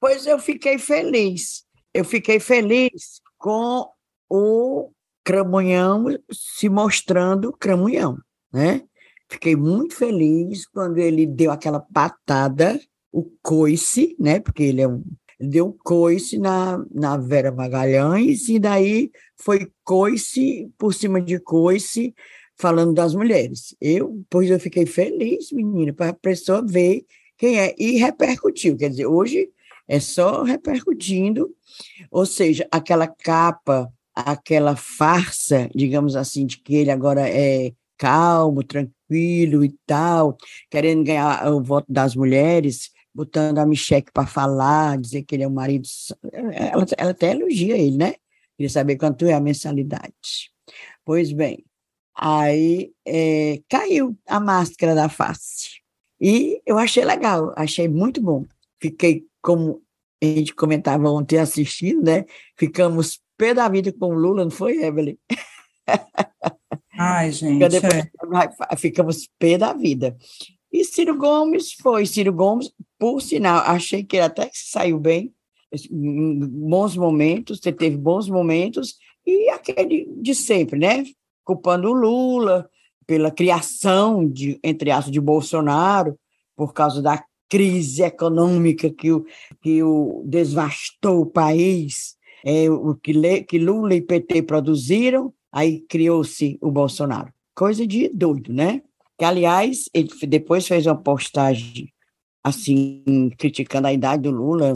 Pois 0.00 0.26
eu 0.26 0.38
fiquei 0.38 0.78
feliz. 0.78 1.64
Eu 1.92 2.04
fiquei 2.04 2.38
feliz 2.38 3.20
com 3.36 3.90
o 4.28 4.90
Cramunhão 5.24 6.06
se 6.30 6.68
mostrando 6.68 7.52
Cramunhão, 7.52 8.18
né? 8.52 8.82
Fiquei 9.30 9.56
muito 9.56 9.94
feliz 9.94 10.66
quando 10.66 10.98
ele 10.98 11.26
deu 11.26 11.50
aquela 11.50 11.80
patada 11.80 12.80
o 13.12 13.24
coice, 13.42 14.16
né? 14.18 14.40
Porque 14.40 14.62
ele 14.62 14.82
é 14.82 14.88
um 14.88 15.02
deu 15.40 15.76
coice 15.84 16.38
na, 16.38 16.84
na 16.92 17.16
Vera 17.16 17.52
Magalhães, 17.52 18.48
e 18.48 18.58
daí 18.58 19.10
foi 19.36 19.70
coice 19.84 20.70
por 20.76 20.92
cima 20.92 21.20
de 21.20 21.38
coice, 21.38 22.14
falando 22.56 22.92
das 22.92 23.14
mulheres. 23.14 23.76
Eu, 23.80 24.20
pois 24.28 24.50
eu 24.50 24.58
fiquei 24.58 24.84
feliz, 24.84 25.52
menina, 25.52 25.92
para 25.92 26.10
a 26.10 26.14
pessoa 26.14 26.64
ver 26.66 27.04
quem 27.36 27.58
é, 27.60 27.74
e 27.78 27.98
repercutiu. 27.98 28.76
Quer 28.76 28.90
dizer, 28.90 29.06
hoje 29.06 29.48
é 29.86 30.00
só 30.00 30.42
repercutindo, 30.42 31.54
ou 32.10 32.26
seja, 32.26 32.66
aquela 32.70 33.06
capa, 33.06 33.88
aquela 34.12 34.74
farsa, 34.74 35.70
digamos 35.72 36.16
assim, 36.16 36.46
de 36.46 36.58
que 36.58 36.74
ele 36.74 36.90
agora 36.90 37.28
é 37.28 37.72
calmo, 37.96 38.64
tranquilo 38.64 39.64
e 39.64 39.74
tal, 39.86 40.36
querendo 40.68 41.04
ganhar 41.04 41.52
o 41.52 41.62
voto 41.62 41.86
das 41.88 42.16
mulheres, 42.16 42.90
botando 43.14 43.58
a 43.58 43.66
Micheque 43.66 44.12
para 44.12 44.26
falar, 44.26 44.98
dizer 44.98 45.22
que 45.22 45.34
ele 45.34 45.42
é 45.44 45.46
o 45.46 45.50
marido. 45.50 45.88
Ela, 46.32 46.86
ela 46.96 47.10
até 47.10 47.30
elogia 47.30 47.76
ele, 47.76 47.96
né? 47.96 48.14
Queria 48.56 48.70
saber 48.70 48.96
quanto 48.96 49.26
é 49.26 49.34
a 49.34 49.40
mensalidade. 49.40 50.50
Pois 51.04 51.32
bem, 51.32 51.64
aí 52.14 52.92
é, 53.06 53.60
caiu 53.68 54.16
a 54.26 54.40
máscara 54.40 54.94
da 54.94 55.08
face. 55.08 55.80
E 56.20 56.60
eu 56.66 56.78
achei 56.78 57.04
legal, 57.04 57.52
achei 57.56 57.88
muito 57.88 58.20
bom. 58.20 58.44
Fiquei, 58.80 59.24
como 59.40 59.82
a 60.22 60.26
gente 60.26 60.54
comentava 60.54 61.08
ontem 61.10 61.38
assistindo, 61.38 62.02
né? 62.02 62.24
Ficamos 62.56 63.20
pé 63.36 63.54
da 63.54 63.68
vida 63.68 63.92
com 63.92 64.06
o 64.06 64.18
Lula, 64.18 64.44
não 64.44 64.50
foi, 64.50 64.82
Evelyn? 64.82 65.16
Ai, 66.98 67.30
gente. 67.32 67.68
Depois, 67.68 67.94
é. 67.94 68.76
Ficamos 68.76 69.28
pé 69.38 69.56
da 69.56 69.72
vida. 69.72 70.16
E 70.72 70.84
Ciro 70.84 71.16
Gomes 71.16 71.72
foi. 71.74 72.04
Ciro 72.04 72.32
Gomes, 72.32 72.70
por 72.98 73.22
sinal, 73.22 73.58
achei 73.60 74.02
que 74.02 74.16
ele 74.16 74.24
até 74.24 74.46
que 74.46 74.58
saiu 74.58 74.98
bem, 74.98 75.32
bons 75.90 76.96
momentos, 76.96 77.60
você 77.60 77.72
teve 77.72 77.96
bons 77.96 78.28
momentos, 78.28 78.96
e 79.26 79.48
aquele 79.50 80.08
de 80.16 80.34
sempre, 80.34 80.78
né? 80.78 81.04
Culpando 81.44 81.90
o 81.90 81.92
Lula 81.92 82.68
pela 83.06 83.30
criação, 83.30 84.28
de, 84.28 84.58
entre 84.62 84.90
aspas, 84.90 85.12
de 85.12 85.20
Bolsonaro, 85.20 86.18
por 86.56 86.74
causa 86.74 87.00
da 87.00 87.22
crise 87.48 88.02
econômica 88.02 88.90
que 88.90 89.10
o, 89.12 89.24
que 89.62 89.82
o 89.82 90.22
desvastou 90.26 91.22
o 91.22 91.26
país, 91.26 92.16
é, 92.44 92.68
o 92.70 92.94
que, 92.94 93.42
que 93.44 93.58
Lula 93.58 93.94
e 93.94 94.02
PT 94.02 94.42
produziram, 94.42 95.32
aí 95.50 95.80
criou-se 95.80 96.58
o 96.60 96.70
Bolsonaro. 96.70 97.32
Coisa 97.54 97.86
de 97.86 98.08
doido, 98.08 98.52
né? 98.52 98.82
Que, 99.18 99.24
aliás, 99.24 99.88
ele 99.94 100.08
depois 100.26 100.66
fez 100.66 100.86
uma 100.86 100.96
postagem 100.96 101.92
assim, 102.42 103.30
criticando 103.38 103.86
a 103.88 103.92
idade 103.92 104.22
do 104.22 104.30
Lula, 104.30 104.72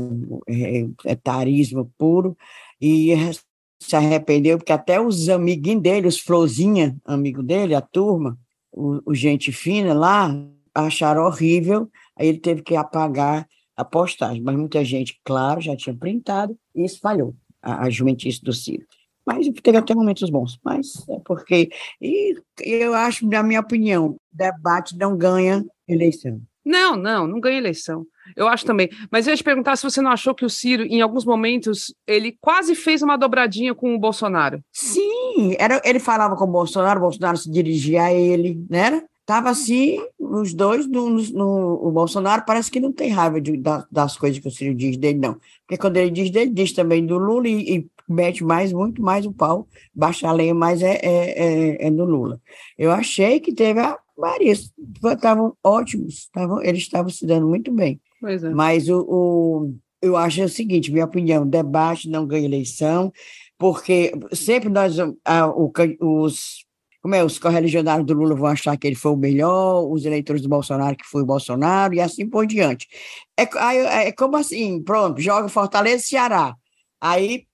é, 0.48 0.86
etarismo 1.06 1.90
puro, 1.96 2.36
e 2.80 3.12
se 3.80 3.96
arrependeu, 3.96 4.58
porque 4.58 4.72
até 4.72 5.00
os 5.00 5.28
amiguinhos 5.28 5.82
dele, 5.82 6.06
os 6.06 6.20
Florzinha, 6.20 6.96
amigo 7.04 7.42
dele, 7.42 7.74
a 7.74 7.80
turma, 7.80 8.38
o, 8.72 9.00
o 9.06 9.14
gente 9.14 9.52
fina 9.52 9.92
lá, 9.92 10.30
acharam 10.74 11.24
horrível, 11.24 11.90
aí 12.16 12.28
ele 12.28 12.38
teve 12.38 12.62
que 12.62 12.76
apagar 12.76 13.46
a 13.76 13.84
postagem, 13.84 14.42
mas 14.42 14.56
muita 14.56 14.84
gente, 14.84 15.20
claro, 15.24 15.60
já 15.60 15.76
tinha 15.76 15.96
printado 15.96 16.56
e 16.74 16.84
espalhou 16.84 17.34
a, 17.60 17.84
a 17.84 17.90
jumentice 17.90 18.42
do 18.42 18.52
Ciro. 18.52 18.86
Mas 19.24 19.48
teve 19.62 19.78
até 19.78 19.94
momentos 19.94 20.28
bons, 20.30 20.58
mas 20.64 21.08
é 21.08 21.18
porque, 21.24 21.70
e 22.00 22.36
eu 22.60 22.92
acho, 22.92 23.26
na 23.26 23.42
minha 23.42 23.60
opinião, 23.60 24.16
debate 24.32 24.96
não 24.96 25.16
ganha 25.16 25.64
eleição. 25.86 26.40
Não, 26.64 26.96
não, 26.96 27.26
não 27.26 27.40
ganha 27.40 27.58
eleição. 27.58 28.06
Eu 28.36 28.46
acho 28.48 28.64
também. 28.64 28.88
Mas 29.10 29.26
eu 29.26 29.32
ia 29.32 29.36
te 29.36 29.44
perguntar 29.44 29.76
se 29.76 29.82
você 29.82 30.00
não 30.00 30.10
achou 30.10 30.34
que 30.34 30.44
o 30.44 30.50
Ciro, 30.50 30.84
em 30.84 31.00
alguns 31.00 31.24
momentos, 31.24 31.94
ele 32.06 32.36
quase 32.40 32.74
fez 32.74 33.02
uma 33.02 33.16
dobradinha 33.16 33.74
com 33.74 33.94
o 33.94 33.98
Bolsonaro. 33.98 34.62
Sim, 34.72 35.56
era, 35.58 35.80
ele 35.84 35.98
falava 35.98 36.36
com 36.36 36.44
o 36.44 36.52
Bolsonaro, 36.52 37.00
o 37.00 37.02
Bolsonaro 37.02 37.36
se 37.36 37.50
dirigia 37.50 38.04
a 38.04 38.12
ele, 38.12 38.64
né? 38.70 39.02
Tava 39.24 39.50
assim, 39.50 40.00
os 40.18 40.52
dois, 40.52 40.86
no, 40.86 41.08
no, 41.08 41.86
o 41.86 41.90
Bolsonaro 41.92 42.42
parece 42.44 42.70
que 42.70 42.80
não 42.80 42.92
tem 42.92 43.10
raiva 43.10 43.40
de, 43.40 43.56
das, 43.56 43.86
das 43.90 44.16
coisas 44.16 44.40
que 44.40 44.48
o 44.48 44.50
Ciro 44.50 44.74
diz 44.74 44.96
dele, 44.96 45.18
não. 45.18 45.36
Porque 45.66 45.78
quando 45.78 45.96
ele 45.96 46.10
diz 46.10 46.30
dele, 46.30 46.50
diz 46.50 46.72
também 46.72 47.06
do 47.06 47.18
Lula 47.18 47.48
e, 47.48 47.76
e 47.76 47.86
mete 48.08 48.42
mais, 48.44 48.72
muito 48.72 49.00
mais 49.00 49.24
o 49.24 49.32
pau, 49.32 49.68
baixa 49.94 50.28
a 50.28 50.32
lenha, 50.32 50.54
mas 50.54 50.82
é, 50.82 50.98
é, 51.02 51.76
é, 51.82 51.86
é 51.86 51.90
Lula. 51.90 52.40
Eu 52.76 52.90
achei 52.90 53.38
que 53.38 53.54
teve 53.54 53.80
a 53.80 53.96
Maria, 54.22 54.52
estavam 54.52 55.56
ótimos, 55.64 56.28
tavam, 56.32 56.62
eles 56.62 56.82
estavam 56.82 57.10
se 57.10 57.26
dando 57.26 57.48
muito 57.48 57.72
bem. 57.72 58.00
É. 58.24 58.50
Mas 58.50 58.88
o, 58.88 59.00
o, 59.00 59.74
eu 60.00 60.16
acho 60.16 60.44
o 60.44 60.48
seguinte, 60.48 60.92
minha 60.92 61.04
opinião, 61.04 61.44
debate 61.44 62.08
não 62.08 62.24
ganha 62.24 62.44
eleição, 62.44 63.12
porque 63.58 64.12
sempre 64.32 64.68
nós, 64.68 64.96
a, 65.24 65.48
o, 65.48 65.72
os 66.00 66.64
como 67.02 67.16
é, 67.16 67.24
os 67.24 67.36
correligionários 67.36 68.06
do 68.06 68.14
Lula 68.14 68.36
vão 68.36 68.46
achar 68.46 68.76
que 68.76 68.86
ele 68.86 68.94
foi 68.94 69.10
o 69.10 69.16
melhor, 69.16 69.90
os 69.90 70.04
eleitores 70.04 70.40
do 70.40 70.48
Bolsonaro 70.48 70.96
que 70.96 71.04
foi 71.04 71.22
o 71.22 71.26
Bolsonaro, 71.26 71.94
e 71.94 72.00
assim 72.00 72.28
por 72.28 72.46
diante. 72.46 72.86
É, 73.36 73.42
é 74.06 74.12
como 74.12 74.36
assim, 74.36 74.80
pronto, 74.80 75.20
joga 75.20 75.48
Fortaleza 75.48 75.96
e 75.96 76.06
Ceará. 76.06 76.54
Aí 77.00 77.44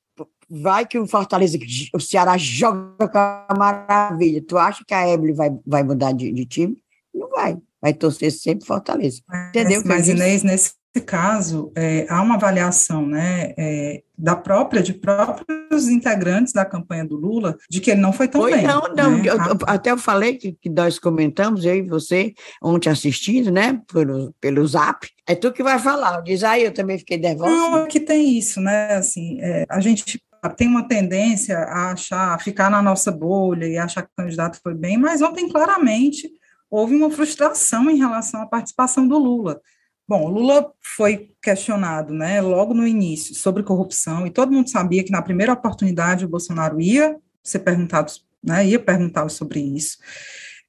vai 0.49 0.87
que 0.87 0.99
o 0.99 1.07
Fortaleza, 1.07 1.59
o 1.93 2.01
Ceará 2.01 2.37
joga 2.37 3.09
com 3.09 3.19
a 3.19 3.55
maravilha. 3.57 4.43
Tu 4.47 4.57
acha 4.57 4.85
que 4.87 4.95
a 4.95 5.09
Evelyn 5.09 5.35
vai, 5.35 5.51
vai 5.67 5.83
mudar 5.83 6.13
de, 6.13 6.33
de 6.33 6.45
time? 6.47 6.77
Não 7.15 7.29
vai. 7.31 7.59
Vai 7.81 7.95
torcer 7.95 8.33
sempre 8.33 8.67
Fortaleza. 8.67 9.21
Entendeu? 9.51 9.83
Mas, 9.85 10.07
mas 10.07 10.09
Inês, 10.09 10.43
nesse 10.43 10.73
caso, 11.07 11.71
é, 11.77 12.07
há 12.09 12.21
uma 12.23 12.35
avaliação 12.35 13.07
né, 13.07 13.55
é, 13.57 14.03
da 14.17 14.35
própria, 14.35 14.83
de 14.83 14.93
próprios 14.93 15.89
integrantes 15.89 16.53
da 16.53 16.65
campanha 16.65 17.05
do 17.05 17.15
Lula, 17.15 17.57
de 17.71 17.81
que 17.81 17.91
ele 17.91 18.01
não 18.01 18.13
foi 18.13 18.27
tão 18.27 18.41
foi, 18.41 18.53
bem. 18.53 18.67
Não, 18.67 18.83
não, 18.97 19.19
né? 19.19 19.23
eu, 19.27 19.37
até 19.67 19.93
eu 19.93 19.99
falei 19.99 20.35
que, 20.35 20.53
que 20.53 20.69
nós 20.69 20.99
comentamos, 20.99 21.65
eu 21.65 21.77
e 21.77 21.83
você, 21.83 22.35
ontem 22.61 22.89
assistindo, 22.89 23.51
né, 23.53 23.81
pelo, 23.93 24.35
pelo 24.41 24.67
zap, 24.67 25.09
é 25.27 25.35
tu 25.35 25.53
que 25.53 25.63
vai 25.63 25.79
falar, 25.79 26.21
diz 26.23 26.43
aí, 26.43 26.65
eu 26.65 26.73
também 26.73 26.99
fiquei 26.99 27.19
nervosa. 27.19 27.51
Não, 27.51 27.75
aqui 27.77 28.01
tem 28.01 28.37
isso, 28.37 28.61
né, 28.61 28.95
assim, 28.95 29.39
é, 29.41 29.67
a 29.69 29.79
gente 29.79 30.21
tem 30.57 30.69
uma 30.69 30.87
tendência 30.87 31.59
a 31.59 31.93
achar, 31.93 32.35
a 32.35 32.39
ficar 32.39 32.71
na 32.71 32.83
nossa 32.83 33.11
bolha 33.11 33.67
e 33.67 33.79
achar 33.79 34.03
que 34.03 34.11
o 34.13 34.23
candidato 34.23 34.61
foi 34.63 34.75
bem, 34.75 34.97
mas 34.97 35.23
ontem 35.23 35.49
claramente 35.49 36.31
houve 36.71 36.95
uma 36.95 37.11
frustração 37.11 37.91
em 37.91 37.97
relação 37.97 38.43
à 38.43 38.47
participação 38.47 39.09
do 39.09 39.19
Lula. 39.19 39.61
Bom, 40.07 40.25
o 40.25 40.29
Lula 40.31 40.73
foi 40.81 41.33
questionado, 41.43 42.15
né, 42.15 42.41
logo 42.41 42.73
no 42.73 42.87
início 42.87 43.35
sobre 43.35 43.63
corrupção 43.63 44.27
e 44.27 44.31
todo 44.31 44.53
mundo 44.53 44.71
sabia 44.71 45.05
que 45.05 45.13
na 45.13 45.21
primeira 45.21 45.53
oportunidade 45.53 46.25
o 46.25 46.29
Bolsonaro 46.29 46.81
ia 46.81 47.17
ser 47.43 47.59
perguntado, 47.59 48.13
né, 48.43 48.67
ia 48.67 48.79
perguntar 48.79 49.29
sobre 49.29 49.61
isso. 49.61 49.99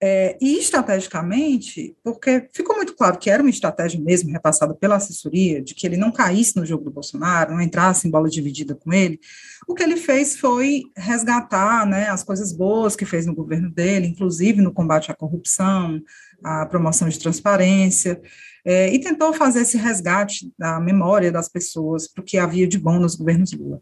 É, 0.01 0.37
e 0.39 0.57
estrategicamente, 0.57 1.93
porque 2.01 2.47
ficou 2.53 2.73
muito 2.77 2.95
claro 2.95 3.19
que 3.19 3.29
era 3.29 3.43
uma 3.43 3.49
estratégia 3.49 3.99
mesmo 3.99 4.31
repassada 4.31 4.73
pela 4.73 4.95
assessoria, 4.95 5.61
de 5.61 5.75
que 5.75 5.85
ele 5.85 5.97
não 5.97 6.09
caísse 6.09 6.55
no 6.55 6.65
jogo 6.65 6.85
do 6.85 6.91
Bolsonaro, 6.91 7.53
não 7.53 7.61
entrasse 7.61 8.07
em 8.07 8.11
bola 8.11 8.29
dividida 8.29 8.73
com 8.73 8.93
ele, 8.93 9.19
o 9.67 9.73
que 9.73 9.83
ele 9.83 9.97
fez 9.97 10.37
foi 10.37 10.83
resgatar 10.95 11.85
né, 11.85 12.09
as 12.09 12.23
coisas 12.23 12.53
boas 12.53 12.95
que 12.95 13.05
fez 13.05 13.25
no 13.25 13.35
governo 13.35 13.69
dele, 13.69 14.07
inclusive 14.07 14.61
no 14.61 14.71
combate 14.71 15.11
à 15.11 15.13
corrupção, 15.13 16.01
a 16.41 16.65
promoção 16.65 17.09
de 17.09 17.19
transparência, 17.19 18.21
é, 18.65 18.93
e 18.93 18.99
tentou 18.99 19.33
fazer 19.33 19.61
esse 19.61 19.77
resgate 19.77 20.51
da 20.57 20.79
memória 20.79 21.31
das 21.31 21.49
pessoas 21.49 22.07
para 22.07 22.21
o 22.21 22.25
que 22.25 22.37
havia 22.37 22.67
de 22.67 22.77
bom 22.77 22.99
nos 22.99 23.15
governos 23.15 23.51
Lula. 23.51 23.79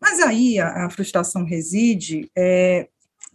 Mas 0.00 0.20
aí 0.20 0.58
a, 0.58 0.86
a 0.86 0.90
frustração 0.90 1.44
reside 1.44 2.28
é, 2.36 2.88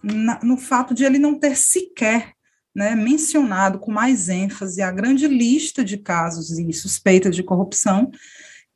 na, 0.06 0.40
no 0.44 0.58
fato 0.58 0.94
de 0.94 1.04
ele 1.04 1.18
não 1.18 1.38
ter 1.38 1.58
sequer 1.58 2.34
né, 2.76 2.94
mencionado 2.96 3.80
com 3.80 3.92
mais 3.92 4.30
ênfase 4.30 4.82
a 4.82 4.92
grande 4.92 5.28
lista 5.28 5.84
de 5.84 5.98
casos 5.98 6.52
e 6.52 6.74
suspeitas 6.74 7.36
de 7.36 7.42
corrupção 7.42 8.12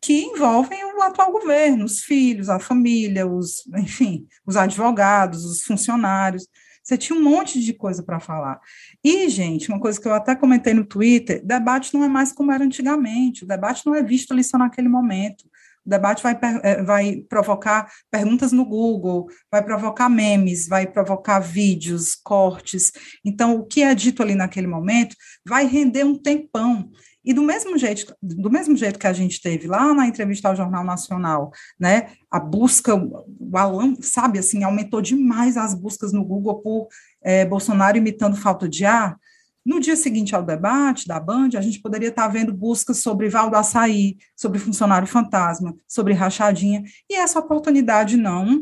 que 0.01 0.21
envolvem 0.23 0.83
o 0.85 1.01
atual 1.01 1.31
governo, 1.31 1.83
os 1.83 1.99
filhos, 1.99 2.49
a 2.49 2.57
família, 2.57 3.27
os, 3.27 3.67
enfim, 3.75 4.25
os 4.45 4.55
advogados, 4.55 5.43
os 5.43 5.63
funcionários. 5.63 6.47
Você 6.81 6.97
tinha 6.97 7.19
um 7.19 7.21
monte 7.21 7.61
de 7.61 7.73
coisa 7.73 8.01
para 8.01 8.19
falar. 8.19 8.59
E, 9.03 9.27
gente, 9.27 9.69
uma 9.69 9.79
coisa 9.79 9.99
que 9.99 10.07
eu 10.07 10.13
até 10.13 10.35
comentei 10.35 10.73
no 10.73 10.85
Twitter: 10.85 11.45
debate 11.45 11.93
não 11.93 12.03
é 12.03 12.07
mais 12.07 12.31
como 12.31 12.51
era 12.51 12.63
antigamente, 12.63 13.43
o 13.43 13.47
debate 13.47 13.85
não 13.85 13.93
é 13.93 14.01
visto 14.01 14.31
ali 14.31 14.43
só 14.43 14.57
naquele 14.57 14.87
momento. 14.87 15.48
Debate 15.89 16.23
vai, 16.23 16.37
eh, 16.63 16.83
vai 16.83 17.17
provocar 17.27 17.91
perguntas 18.11 18.51
no 18.51 18.63
Google, 18.63 19.27
vai 19.51 19.63
provocar 19.63 20.07
memes, 20.07 20.67
vai 20.67 20.87
provocar 20.87 21.39
vídeos, 21.39 22.15
cortes. 22.15 22.91
Então, 23.25 23.55
o 23.55 23.65
que 23.65 23.81
é 23.81 23.93
dito 23.95 24.21
ali 24.21 24.35
naquele 24.35 24.67
momento 24.67 25.15
vai 25.45 25.65
render 25.65 26.03
um 26.03 26.15
tempão. 26.15 26.89
E 27.23 27.33
do 27.33 27.43
mesmo 27.43 27.77
jeito, 27.77 28.15
do 28.21 28.49
mesmo 28.49 28.75
jeito 28.77 28.97
que 28.97 29.07
a 29.07 29.13
gente 29.13 29.41
teve 29.41 29.67
lá 29.67 29.93
na 29.93 30.07
entrevista 30.07 30.47
ao 30.47 30.55
Jornal 30.55 30.83
Nacional, 30.83 31.51
né, 31.79 32.11
a 32.31 32.39
busca, 32.39 32.95
o 32.95 33.57
Alan, 33.57 33.95
sabe, 34.01 34.39
assim, 34.39 34.63
aumentou 34.63 35.01
demais 35.01 35.57
as 35.57 35.73
buscas 35.73 36.13
no 36.13 36.23
Google 36.23 36.61
por 36.61 36.87
é, 37.21 37.45
Bolsonaro 37.45 37.97
imitando 37.97 38.37
falta 38.37 38.69
de 38.69 38.85
ar. 38.85 39.17
No 39.65 39.79
dia 39.79 39.95
seguinte 39.95 40.35
ao 40.35 40.43
debate 40.43 41.07
da 41.07 41.19
Band, 41.19 41.49
a 41.55 41.61
gente 41.61 41.81
poderia 41.81 42.09
estar 42.09 42.27
vendo 42.27 42.53
buscas 42.53 42.99
sobre 42.99 43.29
Valdo 43.29 43.55
Açaí, 43.55 44.17
sobre 44.35 44.57
funcionário 44.57 45.07
fantasma, 45.07 45.75
sobre 45.87 46.13
rachadinha, 46.13 46.83
e 47.09 47.15
essa 47.15 47.39
oportunidade 47.39 48.17
não, 48.17 48.61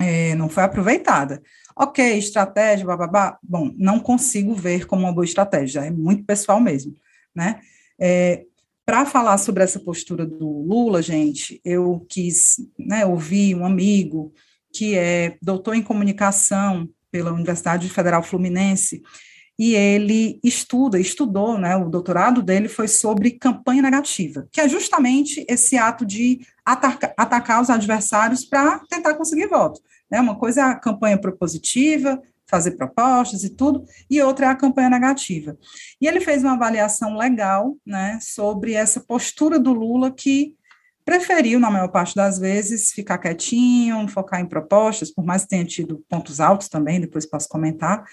é, 0.00 0.34
não 0.34 0.48
foi 0.48 0.64
aproveitada. 0.64 1.42
Ok, 1.76 2.18
estratégia, 2.18 2.86
bababá. 2.86 3.38
Bom, 3.42 3.72
não 3.76 3.98
consigo 3.98 4.54
ver 4.54 4.86
como 4.86 5.02
uma 5.02 5.12
boa 5.12 5.24
estratégia, 5.24 5.80
é 5.80 5.90
muito 5.90 6.24
pessoal 6.24 6.60
mesmo, 6.60 6.94
né? 7.34 7.60
É, 7.98 8.44
Para 8.84 9.06
falar 9.06 9.38
sobre 9.38 9.62
essa 9.62 9.80
postura 9.80 10.26
do 10.26 10.62
Lula, 10.62 11.00
gente, 11.00 11.60
eu 11.64 12.04
quis 12.08 12.56
né, 12.78 13.06
ouvir 13.06 13.54
um 13.54 13.64
amigo 13.64 14.32
que 14.72 14.96
é 14.98 15.38
doutor 15.40 15.74
em 15.74 15.82
comunicação 15.82 16.88
pela 17.10 17.32
Universidade 17.32 17.88
Federal 17.88 18.22
Fluminense, 18.22 19.00
e 19.58 19.74
ele 19.74 20.40
estuda, 20.42 20.98
estudou, 20.98 21.56
né, 21.56 21.76
o 21.76 21.88
doutorado 21.88 22.42
dele 22.42 22.68
foi 22.68 22.88
sobre 22.88 23.32
campanha 23.32 23.82
negativa, 23.82 24.48
que 24.50 24.60
é 24.60 24.68
justamente 24.68 25.44
esse 25.48 25.76
ato 25.76 26.04
de 26.04 26.40
ataca, 26.64 27.14
atacar 27.16 27.62
os 27.62 27.70
adversários 27.70 28.44
para 28.44 28.80
tentar 28.88 29.14
conseguir 29.14 29.46
voto. 29.46 29.80
Né? 30.10 30.20
Uma 30.20 30.36
coisa 30.36 30.60
é 30.60 30.64
a 30.64 30.74
campanha 30.74 31.18
propositiva, 31.18 32.20
fazer 32.46 32.72
propostas 32.72 33.44
e 33.44 33.50
tudo, 33.50 33.84
e 34.10 34.20
outra 34.20 34.46
é 34.46 34.48
a 34.48 34.56
campanha 34.56 34.90
negativa. 34.90 35.56
E 36.00 36.06
ele 36.06 36.20
fez 36.20 36.42
uma 36.42 36.54
avaliação 36.54 37.16
legal, 37.16 37.76
né, 37.86 38.18
sobre 38.20 38.74
essa 38.74 39.00
postura 39.00 39.58
do 39.58 39.72
Lula 39.72 40.10
que 40.10 40.54
preferiu, 41.04 41.60
na 41.60 41.70
maior 41.70 41.88
parte 41.88 42.14
das 42.14 42.38
vezes, 42.38 42.90
ficar 42.90 43.18
quietinho, 43.18 44.08
focar 44.08 44.40
em 44.40 44.46
propostas, 44.46 45.10
por 45.10 45.24
mais 45.24 45.42
que 45.42 45.48
tenha 45.48 45.64
tido 45.64 46.02
pontos 46.08 46.40
altos 46.40 46.68
também, 46.68 47.00
depois 47.00 47.26
posso 47.26 47.48
comentar, 47.48 48.04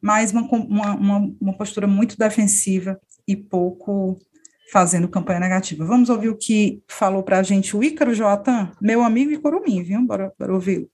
mas 0.00 0.32
uma, 0.32 0.42
uma, 0.42 1.32
uma 1.40 1.56
postura 1.56 1.86
muito 1.86 2.18
defensiva 2.18 2.98
e 3.26 3.36
pouco 3.36 4.18
fazendo 4.70 5.08
campanha 5.08 5.40
negativa. 5.40 5.84
Vamos 5.84 6.08
ouvir 6.08 6.28
o 6.28 6.36
que 6.36 6.82
falou 6.88 7.22
para 7.22 7.38
a 7.38 7.42
gente 7.42 7.76
o 7.76 7.82
Ícaro 7.82 8.14
Joatan, 8.14 8.70
meu 8.80 9.02
amigo 9.02 9.30
e 9.30 9.38
curumim, 9.38 9.82
viu? 9.82 10.04
Bora, 10.04 10.32
bora 10.38 10.52
ouvir. 10.52 10.88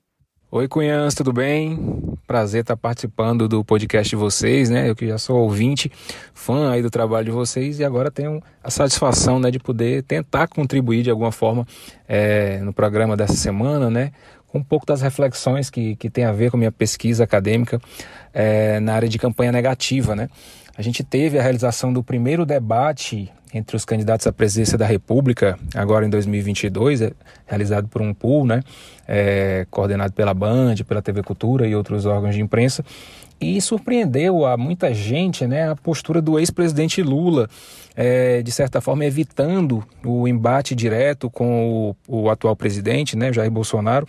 Oi, 0.54 0.68
Cunhãs, 0.68 1.14
tudo 1.14 1.32
bem? 1.32 1.78
Prazer 2.26 2.60
estar 2.60 2.76
participando 2.76 3.48
do 3.48 3.64
podcast 3.64 4.10
de 4.10 4.16
vocês, 4.16 4.68
né? 4.68 4.90
Eu 4.90 4.94
que 4.94 5.08
já 5.08 5.16
sou 5.16 5.38
ouvinte, 5.38 5.90
fã 6.34 6.70
aí 6.70 6.82
do 6.82 6.90
trabalho 6.90 7.24
de 7.24 7.30
vocês 7.30 7.80
e 7.80 7.84
agora 7.84 8.10
tenho 8.10 8.38
a 8.62 8.70
satisfação 8.70 9.40
né, 9.40 9.50
de 9.50 9.58
poder 9.58 10.02
tentar 10.02 10.48
contribuir 10.48 11.04
de 11.04 11.10
alguma 11.10 11.32
forma 11.32 11.66
é, 12.06 12.58
no 12.58 12.70
programa 12.70 13.16
dessa 13.16 13.32
semana, 13.32 13.88
né? 13.88 14.12
Um 14.54 14.62
pouco 14.62 14.84
das 14.84 15.00
reflexões 15.00 15.70
que, 15.70 15.96
que 15.96 16.10
tem 16.10 16.24
a 16.24 16.32
ver 16.32 16.50
com 16.50 16.56
a 16.56 16.58
minha 16.58 16.72
pesquisa 16.72 17.24
acadêmica 17.24 17.80
é, 18.32 18.80
na 18.80 18.94
área 18.94 19.08
de 19.08 19.18
campanha 19.18 19.52
negativa, 19.52 20.14
né? 20.14 20.28
A 20.76 20.82
gente 20.82 21.04
teve 21.04 21.38
a 21.38 21.42
realização 21.42 21.92
do 21.92 22.02
primeiro 22.02 22.46
debate 22.46 23.30
entre 23.54 23.76
os 23.76 23.84
candidatos 23.84 24.26
à 24.26 24.32
presidência 24.32 24.78
da 24.78 24.86
República, 24.86 25.58
agora 25.74 26.06
em 26.06 26.10
2022, 26.10 27.02
é 27.02 27.12
realizado 27.46 27.86
por 27.86 28.00
um 28.00 28.14
pool, 28.14 28.46
né, 28.46 28.62
é, 29.06 29.66
coordenado 29.70 30.12
pela 30.14 30.32
Band, 30.32 30.76
pela 30.88 31.02
TV 31.02 31.22
Cultura 31.22 31.66
e 31.66 31.74
outros 31.74 32.06
órgãos 32.06 32.34
de 32.34 32.40
imprensa, 32.40 32.82
e 33.38 33.60
surpreendeu 33.60 34.46
a 34.46 34.56
muita 34.56 34.94
gente 34.94 35.46
né, 35.46 35.70
a 35.70 35.76
postura 35.76 36.22
do 36.22 36.38
ex-presidente 36.38 37.02
Lula, 37.02 37.48
é, 37.94 38.40
de 38.40 38.50
certa 38.50 38.80
forma 38.80 39.04
evitando 39.04 39.84
o 40.02 40.26
embate 40.26 40.74
direto 40.74 41.28
com 41.28 41.94
o, 42.08 42.22
o 42.22 42.30
atual 42.30 42.56
presidente, 42.56 43.16
né, 43.16 43.32
Jair 43.32 43.50
Bolsonaro, 43.50 44.06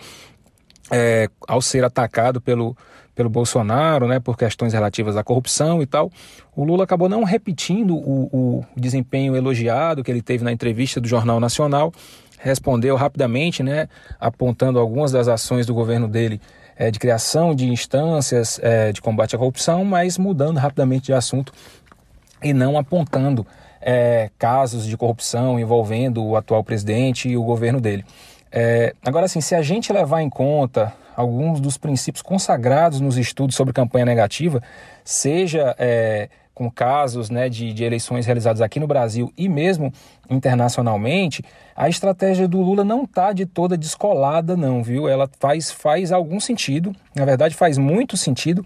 é, 0.92 1.30
ao 1.48 1.62
ser 1.62 1.84
atacado 1.84 2.42
pelo 2.42 2.76
pelo 3.16 3.30
Bolsonaro, 3.30 4.08
né, 4.08 4.20
por 4.20 4.38
questões 4.38 4.74
relativas 4.74 5.16
à 5.16 5.24
corrupção 5.24 5.82
e 5.82 5.86
tal, 5.86 6.12
o 6.56 6.64
Lula 6.64 6.84
acabou 6.84 7.08
não 7.08 7.24
repetindo 7.24 7.96
o, 7.96 8.30
o 8.32 8.66
desempenho 8.76 9.36
elogiado 9.36 10.04
que 10.04 10.10
ele 10.10 10.22
teve 10.22 10.44
na 10.44 10.52
entrevista 10.52 11.00
do 11.00 11.08
Jornal 11.08 11.40
Nacional, 11.40 11.94
respondeu 12.40 12.96
rapidamente, 12.96 13.62
né, 13.62 13.88
apontando 14.20 14.80
algumas 14.80 15.12
das 15.12 15.28
ações 15.28 15.66
do 15.66 15.74
governo 15.74 16.08
dele 16.08 16.42
é, 16.76 16.90
de 16.90 17.00
criação 17.00 17.54
de 17.54 17.70
instâncias 17.70 18.60
é, 18.64 18.92
de 18.92 19.02
combate 19.02 19.36
à 19.36 19.40
corrupção, 19.40 19.86
mas 19.86 20.18
mudando 20.18 20.58
rapidamente 20.58 21.06
de 21.06 21.14
assunto 21.14 21.54
e 22.42 22.52
não 22.52 22.78
apontando 22.78 23.46
é, 23.80 24.30
casos 24.40 24.86
de 24.86 24.98
corrupção 24.98 25.60
envolvendo 25.60 26.24
o 26.24 26.36
atual 26.36 26.64
presidente 26.64 27.30
e 27.30 27.38
o 27.38 27.44
governo 27.44 27.80
dele. 27.80 28.04
Agora, 29.04 29.26
assim, 29.26 29.42
se 29.42 29.56
a 29.56 29.62
gente 29.62 29.92
levar 29.92 30.22
em 30.22 30.30
conta 30.30 30.94
alguns 31.16 31.60
dos 31.60 31.78
princípios 31.78 32.22
consagrados 32.22 33.00
nos 33.00 33.18
estudos 33.18 33.56
sobre 33.56 33.74
campanha 33.74 34.06
negativa, 34.06 34.62
seja 35.04 35.76
é, 35.78 36.30
com 36.54 36.70
casos 36.70 37.30
né, 37.30 37.50
de, 37.50 37.74
de 37.74 37.84
eleições 37.84 38.26
realizadas 38.26 38.62
aqui 38.62 38.80
no 38.80 38.88
Brasil 38.88 39.32
e 39.38 39.50
mesmo 39.50 39.92
internacionalmente, 40.30 41.44
a 41.76 41.90
estratégia 41.90 42.48
do 42.48 42.62
Lula 42.62 42.84
não 42.84 43.04
está 43.04 43.34
de 43.34 43.46
toda 43.46 43.78
descolada, 43.78 44.56
não, 44.56 44.84
viu? 44.84 45.08
Ela 45.08 45.30
faz, 45.40 45.72
faz 45.72 46.12
algum 46.12 46.40
sentido, 46.40 46.96
na 47.16 47.26
verdade 47.26 47.56
faz 47.56 47.78
muito 47.78 48.16
sentido, 48.16 48.64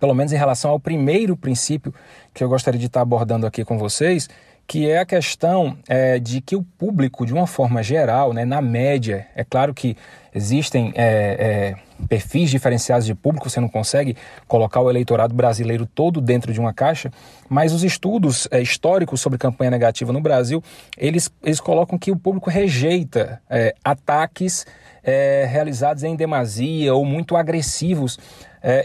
pelo 0.00 0.14
menos 0.14 0.32
em 0.32 0.36
relação 0.36 0.70
ao 0.70 0.80
primeiro 0.80 1.36
princípio 1.36 1.94
que 2.32 2.42
eu 2.42 2.48
gostaria 2.48 2.80
de 2.80 2.86
estar 2.86 3.02
abordando 3.02 3.46
aqui 3.46 3.64
com 3.64 3.78
vocês, 3.78 4.28
que 4.66 4.88
é 4.88 4.98
a 4.98 5.06
questão 5.06 5.76
é, 5.88 6.18
de 6.18 6.40
que 6.40 6.56
o 6.56 6.62
público, 6.62 7.26
de 7.26 7.32
uma 7.32 7.46
forma 7.46 7.82
geral, 7.82 8.32
né, 8.32 8.44
na 8.44 8.62
média, 8.62 9.26
é 9.34 9.44
claro 9.44 9.74
que 9.74 9.96
existem 10.34 10.92
é, 10.96 11.76
é, 11.78 12.06
perfis 12.08 12.50
diferenciados 12.50 13.06
de 13.06 13.14
público, 13.14 13.48
você 13.48 13.60
não 13.60 13.68
consegue 13.68 14.16
colocar 14.48 14.80
o 14.80 14.90
eleitorado 14.90 15.34
brasileiro 15.34 15.86
todo 15.86 16.20
dentro 16.20 16.52
de 16.52 16.58
uma 16.58 16.72
caixa, 16.72 17.10
mas 17.48 17.72
os 17.72 17.84
estudos 17.84 18.48
é, 18.50 18.60
históricos 18.60 19.20
sobre 19.20 19.38
campanha 19.38 19.70
negativa 19.70 20.12
no 20.12 20.20
Brasil, 20.20 20.62
eles, 20.96 21.30
eles 21.42 21.60
colocam 21.60 21.98
que 21.98 22.10
o 22.10 22.16
público 22.16 22.48
rejeita 22.48 23.40
é, 23.48 23.74
ataques 23.84 24.66
é, 25.02 25.46
realizados 25.48 26.02
em 26.02 26.16
demasia 26.16 26.94
ou 26.94 27.04
muito 27.04 27.36
agressivos 27.36 28.18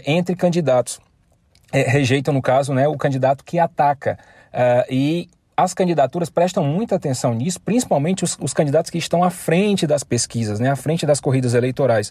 entre 0.04 0.36
candidatos. 0.36 1.00
rejeitam, 1.72 2.34
no 2.34 2.42
caso, 2.42 2.74
né, 2.74 2.86
o 2.86 2.98
candidato 2.98 3.42
que 3.42 3.58
ataca. 3.58 4.18
e 4.90 5.26
as 5.62 5.74
candidaturas 5.74 6.30
prestam 6.30 6.64
muita 6.64 6.96
atenção 6.96 7.34
nisso, 7.34 7.60
principalmente 7.60 8.24
os, 8.24 8.36
os, 8.40 8.54
candidatos 8.54 8.90
que 8.90 8.96
estão 8.96 9.22
à 9.22 9.28
frente 9.28 9.86
das 9.86 10.02
pesquisas, 10.02 10.58
né, 10.58 10.70
à 10.70 10.76
frente 10.76 11.04
das 11.04 11.20
corridas 11.20 11.52
eleitorais. 11.52 12.10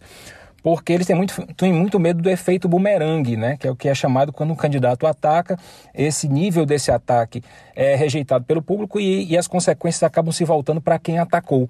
Porque 0.61 0.93
eles 0.93 1.07
têm 1.07 1.15
muito, 1.15 1.33
têm 1.55 1.73
muito 1.73 1.99
medo 1.99 2.21
do 2.21 2.29
efeito 2.29 2.67
bumerangue, 2.67 3.35
né, 3.35 3.57
que 3.57 3.65
é 3.65 3.71
o 3.71 3.75
que 3.75 3.89
é 3.89 3.95
chamado 3.95 4.31
quando 4.31 4.51
um 4.51 4.55
candidato 4.55 5.07
ataca, 5.07 5.57
esse 5.95 6.27
nível 6.27 6.63
desse 6.65 6.91
ataque 6.91 7.41
é 7.75 7.95
rejeitado 7.95 8.45
pelo 8.45 8.61
público 8.61 8.99
e, 8.99 9.25
e 9.31 9.37
as 9.37 9.47
consequências 9.47 10.03
acabam 10.03 10.31
se 10.31 10.45
voltando 10.45 10.79
para 10.79 10.99
quem 10.99 11.17
atacou. 11.17 11.67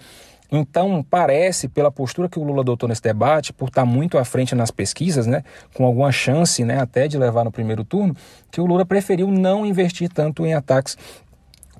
Então, 0.52 1.06
parece, 1.08 1.68
pela 1.68 1.92
postura 1.92 2.28
que 2.28 2.40
o 2.40 2.44
Lula 2.44 2.62
adotou 2.62 2.90
nesse 2.90 3.04
debate, 3.04 3.54
por 3.54 3.70
estar 3.70 3.86
muito 3.86 4.18
à 4.18 4.26
frente 4.26 4.56
nas 4.56 4.72
pesquisas, 4.72 5.28
né, 5.28 5.44
com 5.76 5.86
alguma 5.86 6.12
chance 6.12 6.66
né, 6.66 6.82
até 6.82 7.08
de 7.08 7.18
levar 7.18 7.46
no 7.46 7.52
primeiro 7.52 7.86
turno, 7.86 8.16
que 8.52 8.60
o 8.60 8.66
Lula 8.66 8.84
preferiu 8.84 9.28
não 9.28 9.66
investir 9.66 10.10
tanto 10.10 10.46
em 10.46 10.56
ataques 10.56 10.98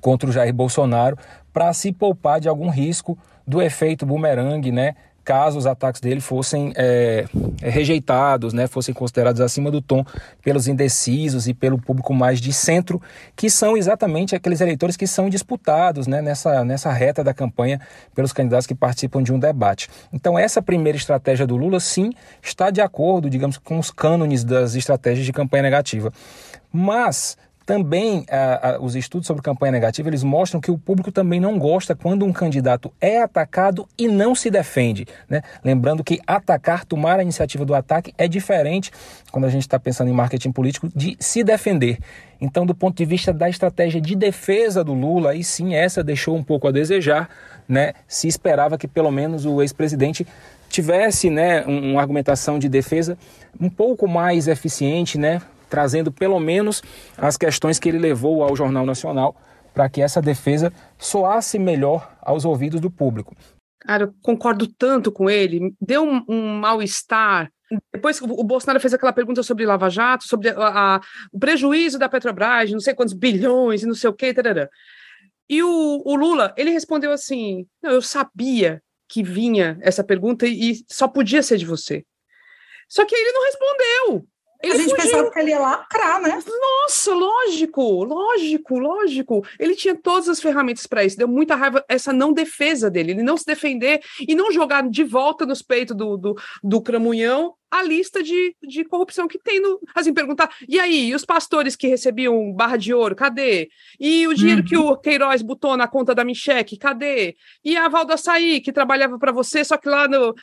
contra 0.00 0.28
o 0.28 0.32
Jair 0.32 0.52
Bolsonaro 0.52 1.16
para 1.52 1.72
se 1.72 1.92
poupar 1.92 2.40
de 2.40 2.48
algum 2.48 2.68
risco 2.68 3.18
do 3.46 3.60
efeito 3.60 4.06
bumerangue, 4.06 4.70
né? 4.70 4.94
Caso 5.22 5.58
os 5.58 5.66
ataques 5.66 6.00
dele 6.00 6.20
fossem 6.20 6.72
é, 6.74 7.26
rejeitados, 7.62 8.54
né, 8.54 8.66
fossem 8.66 8.94
considerados 8.94 9.40
acima 9.40 9.70
do 9.70 9.82
tom 9.82 10.02
pelos 10.42 10.66
indecisos 10.66 11.46
e 11.46 11.52
pelo 11.52 11.78
público 11.78 12.14
mais 12.14 12.40
de 12.40 12.52
centro, 12.54 13.00
que 13.36 13.50
são 13.50 13.76
exatamente 13.76 14.34
aqueles 14.34 14.62
eleitores 14.62 14.96
que 14.96 15.06
são 15.06 15.28
disputados 15.28 16.06
né, 16.06 16.22
nessa, 16.22 16.64
nessa 16.64 16.90
reta 16.90 17.22
da 17.22 17.34
campanha 17.34 17.80
pelos 18.14 18.32
candidatos 18.32 18.66
que 18.66 18.74
participam 18.74 19.22
de 19.22 19.32
um 19.32 19.38
debate. 19.38 19.88
Então, 20.10 20.38
essa 20.38 20.62
primeira 20.62 20.96
estratégia 20.96 21.46
do 21.46 21.56
Lula, 21.56 21.80
sim, 21.80 22.12
está 22.42 22.70
de 22.70 22.80
acordo, 22.80 23.28
digamos, 23.28 23.58
com 23.58 23.78
os 23.78 23.90
cânones 23.90 24.42
das 24.42 24.74
estratégias 24.74 25.26
de 25.26 25.32
campanha 25.32 25.62
negativa. 25.62 26.10
Mas 26.72 27.36
também 27.66 28.26
os 28.80 28.96
estudos 28.96 29.26
sobre 29.26 29.42
campanha 29.42 29.72
negativa 29.72 30.08
eles 30.08 30.24
mostram 30.24 30.60
que 30.60 30.70
o 30.70 30.78
público 30.78 31.12
também 31.12 31.38
não 31.38 31.58
gosta 31.58 31.94
quando 31.94 32.24
um 32.24 32.32
candidato 32.32 32.92
é 33.00 33.22
atacado 33.22 33.86
e 33.96 34.08
não 34.08 34.34
se 34.34 34.50
defende. 34.50 35.06
Né? 35.28 35.42
Lembrando 35.64 36.02
que 36.02 36.20
atacar, 36.26 36.84
tomar 36.84 37.18
a 37.18 37.22
iniciativa 37.22 37.64
do 37.64 37.74
ataque 37.74 38.12
é 38.18 38.26
diferente 38.26 38.90
quando 39.30 39.44
a 39.44 39.48
gente 39.48 39.62
está 39.62 39.78
pensando 39.78 40.10
em 40.10 40.12
marketing 40.12 40.52
político 40.52 40.88
de 40.94 41.16
se 41.20 41.44
defender. 41.44 41.98
Então, 42.40 42.64
do 42.64 42.74
ponto 42.74 42.96
de 42.96 43.04
vista 43.04 43.32
da 43.32 43.48
estratégia 43.48 44.00
de 44.00 44.16
defesa 44.16 44.82
do 44.82 44.94
Lula, 44.94 45.32
aí 45.32 45.44
sim 45.44 45.74
essa 45.74 46.02
deixou 46.02 46.36
um 46.36 46.42
pouco 46.42 46.66
a 46.66 46.72
desejar. 46.72 47.28
Né? 47.68 47.92
Se 48.08 48.26
esperava 48.26 48.78
que 48.78 48.88
pelo 48.88 49.10
menos 49.10 49.44
o 49.46 49.60
ex-presidente 49.60 50.26
tivesse 50.68 51.28
né, 51.28 51.62
uma 51.66 52.00
argumentação 52.00 52.58
de 52.58 52.68
defesa 52.68 53.18
um 53.60 53.68
pouco 53.68 54.08
mais 54.08 54.48
eficiente, 54.48 55.18
né, 55.18 55.42
trazendo 55.70 56.12
pelo 56.12 56.38
menos 56.40 56.82
as 57.16 57.36
questões 57.38 57.78
que 57.78 57.88
ele 57.88 57.98
levou 57.98 58.42
ao 58.42 58.56
Jornal 58.56 58.84
Nacional 58.84 59.34
para 59.72 59.88
que 59.88 60.02
essa 60.02 60.20
defesa 60.20 60.72
soasse 60.98 61.58
melhor 61.58 62.14
aos 62.20 62.44
ouvidos 62.44 62.80
do 62.80 62.90
público. 62.90 63.34
Cara, 63.80 64.04
eu 64.04 64.14
concordo 64.20 64.66
tanto 64.66 65.10
com 65.10 65.30
ele. 65.30 65.72
Deu 65.80 66.02
um, 66.02 66.22
um 66.28 66.58
mal-estar. 66.58 67.50
Depois 67.92 68.20
o 68.20 68.44
Bolsonaro 68.44 68.80
fez 68.80 68.92
aquela 68.92 69.12
pergunta 69.12 69.42
sobre 69.42 69.64
Lava 69.64 69.88
Jato, 69.88 70.24
sobre 70.24 70.50
a, 70.50 70.54
a, 70.96 71.00
o 71.32 71.38
prejuízo 71.38 71.98
da 71.98 72.08
Petrobras, 72.08 72.70
não 72.72 72.80
sei 72.80 72.94
quantos 72.94 73.14
bilhões 73.14 73.82
e 73.82 73.86
não 73.86 73.94
sei 73.94 74.10
o 74.10 74.12
quê, 74.12 74.34
tarará. 74.34 74.68
E 75.48 75.62
o, 75.62 76.02
o 76.04 76.14
Lula, 76.16 76.52
ele 76.56 76.70
respondeu 76.70 77.12
assim: 77.12 77.66
Não, 77.82 77.92
eu 77.92 78.02
sabia 78.02 78.82
que 79.08 79.22
vinha 79.22 79.78
essa 79.80 80.04
pergunta 80.04 80.46
e, 80.46 80.72
e 80.72 80.84
só 80.88 81.08
podia 81.08 81.42
ser 81.42 81.58
de 81.58 81.66
você. 81.66 82.04
Só 82.88 83.04
que 83.04 83.14
ele 83.14 83.32
não 83.32 83.44
respondeu. 83.44 84.28
Ele 84.62 84.72
a 84.72 84.76
gente 84.76 84.90
fugiu. 84.90 84.96
pensava 84.96 85.30
que 85.30 85.38
ele 85.38 85.50
ia 85.50 85.58
lacrar, 85.58 86.20
né? 86.20 86.42
Nossa, 86.46 87.14
lógico, 87.14 88.04
lógico, 88.04 88.78
lógico. 88.78 89.46
Ele 89.58 89.74
tinha 89.74 89.94
todas 89.94 90.28
as 90.28 90.40
ferramentas 90.40 90.86
para 90.86 91.04
isso. 91.04 91.16
Deu 91.16 91.28
muita 91.28 91.54
raiva 91.54 91.84
essa 91.88 92.12
não 92.12 92.32
defesa 92.32 92.90
dele, 92.90 93.12
ele 93.12 93.22
não 93.22 93.36
se 93.36 93.46
defender 93.46 94.00
e 94.20 94.34
não 94.34 94.52
jogar 94.52 94.88
de 94.88 95.04
volta 95.04 95.46
nos 95.46 95.62
peitos 95.62 95.96
do, 95.96 96.16
do, 96.16 96.36
do 96.62 96.82
Cramunhão 96.82 97.54
a 97.70 97.82
lista 97.82 98.22
de, 98.22 98.54
de 98.66 98.84
corrupção 98.84 99.28
que 99.28 99.38
tem 99.38 99.60
no. 99.60 99.80
Assim, 99.94 100.12
perguntar, 100.12 100.50
e 100.68 100.78
aí, 100.78 101.08
e 101.08 101.14
os 101.14 101.24
pastores 101.24 101.76
que 101.76 101.86
recebiam 101.86 102.52
barra 102.52 102.76
de 102.76 102.92
ouro, 102.92 103.14
cadê? 103.14 103.70
E 103.98 104.26
o 104.26 104.34
dinheiro 104.34 104.62
uhum. 104.62 104.66
que 104.66 104.76
o 104.76 104.96
Queiroz 104.96 105.40
botou 105.42 105.76
na 105.76 105.86
conta 105.86 106.14
da 106.14 106.24
Micheque, 106.24 106.76
cadê? 106.76 107.36
E 107.64 107.76
a 107.76 107.88
Valdo 107.88 108.12
Açaí, 108.12 108.60
que 108.60 108.72
trabalhava 108.72 109.18
para 109.18 109.30
você, 109.30 109.64
só 109.64 109.76
que 109.76 109.88
lá 109.88 110.08
no, 110.08 110.34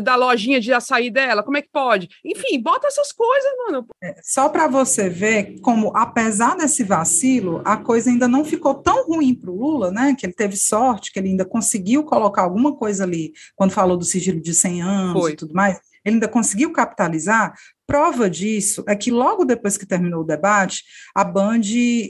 da 0.00 0.14
lojinha 0.14 0.60
de 0.60 0.72
açaí 0.72 1.10
dela, 1.10 1.42
como 1.42 1.56
é 1.56 1.62
que 1.62 1.70
pode? 1.72 2.08
Enfim, 2.24 2.60
bota 2.60 2.86
essas 2.86 3.12
coisas, 3.12 3.50
mano. 3.66 3.86
É, 4.02 4.14
só 4.22 4.48
para 4.48 4.68
você 4.68 5.08
ver 5.08 5.58
como, 5.60 5.96
apesar 5.96 6.56
desse 6.56 6.84
vacilo, 6.84 7.62
a 7.64 7.76
coisa 7.76 8.10
ainda 8.10 8.28
não 8.28 8.44
ficou 8.44 8.74
tão 8.74 9.06
ruim 9.06 9.34
para 9.34 9.50
o 9.50 9.56
Lula, 9.56 9.90
né? 9.90 10.14
Que 10.16 10.26
ele 10.26 10.32
teve 10.32 10.56
sorte, 10.56 11.12
que 11.12 11.18
ele 11.18 11.30
ainda 11.30 11.44
conseguiu 11.44 12.04
colocar 12.04 12.42
alguma 12.42 12.76
coisa 12.76 13.04
ali, 13.04 13.32
quando 13.54 13.72
falou 13.72 13.96
do 13.96 14.04
sigilo 14.04 14.40
de 14.40 14.54
100 14.54 14.82
anos 14.82 15.20
Foi. 15.20 15.32
e 15.32 15.36
tudo 15.36 15.54
mais 15.54 15.80
ele 16.06 16.14
ainda 16.14 16.28
conseguiu 16.28 16.72
capitalizar. 16.72 17.52
Prova 17.84 18.30
disso 18.30 18.84
é 18.86 18.94
que 18.94 19.10
logo 19.10 19.44
depois 19.44 19.76
que 19.76 19.84
terminou 19.84 20.20
o 20.20 20.26
debate, 20.26 20.84
a 21.12 21.24
Band, 21.24 21.62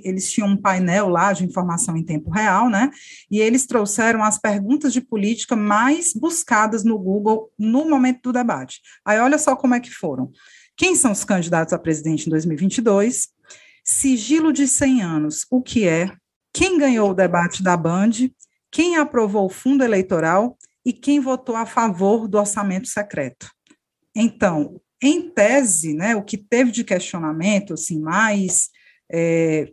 eles 0.04 0.30
tinham 0.30 0.48
um 0.48 0.56
painel 0.56 1.08
lá 1.08 1.32
de 1.32 1.44
informação 1.44 1.96
em 1.96 2.02
tempo 2.02 2.30
real, 2.30 2.68
né? 2.68 2.90
E 3.30 3.40
eles 3.40 3.66
trouxeram 3.66 4.22
as 4.22 4.38
perguntas 4.38 4.92
de 4.92 5.00
política 5.00 5.56
mais 5.56 6.12
buscadas 6.12 6.84
no 6.84 6.98
Google 6.98 7.50
no 7.58 7.88
momento 7.88 8.20
do 8.24 8.32
debate. 8.34 8.82
Aí 9.02 9.18
olha 9.18 9.38
só 9.38 9.56
como 9.56 9.74
é 9.74 9.80
que 9.80 9.90
foram. 9.90 10.30
Quem 10.76 10.94
são 10.94 11.12
os 11.12 11.24
candidatos 11.24 11.72
a 11.72 11.78
presidente 11.78 12.26
em 12.26 12.30
2022? 12.30 13.28
Sigilo 13.82 14.52
de 14.52 14.68
100 14.68 15.02
anos, 15.02 15.46
o 15.50 15.62
que 15.62 15.88
é? 15.88 16.12
Quem 16.52 16.76
ganhou 16.76 17.10
o 17.10 17.14
debate 17.14 17.62
da 17.62 17.76
Band? 17.76 18.10
Quem 18.70 18.96
aprovou 18.96 19.46
o 19.46 19.50
fundo 19.50 19.82
eleitoral? 19.82 20.58
E 20.84 20.92
quem 20.92 21.18
votou 21.18 21.56
a 21.56 21.64
favor 21.64 22.28
do 22.28 22.38
orçamento 22.38 22.88
secreto? 22.88 23.55
Então, 24.16 24.80
em 25.02 25.30
tese, 25.30 25.94
né, 25.94 26.16
o 26.16 26.22
que 26.22 26.38
teve 26.38 26.72
de 26.72 26.82
questionamento, 26.82 27.74
assim, 27.74 28.00
mais 28.00 28.70
é, 29.12 29.70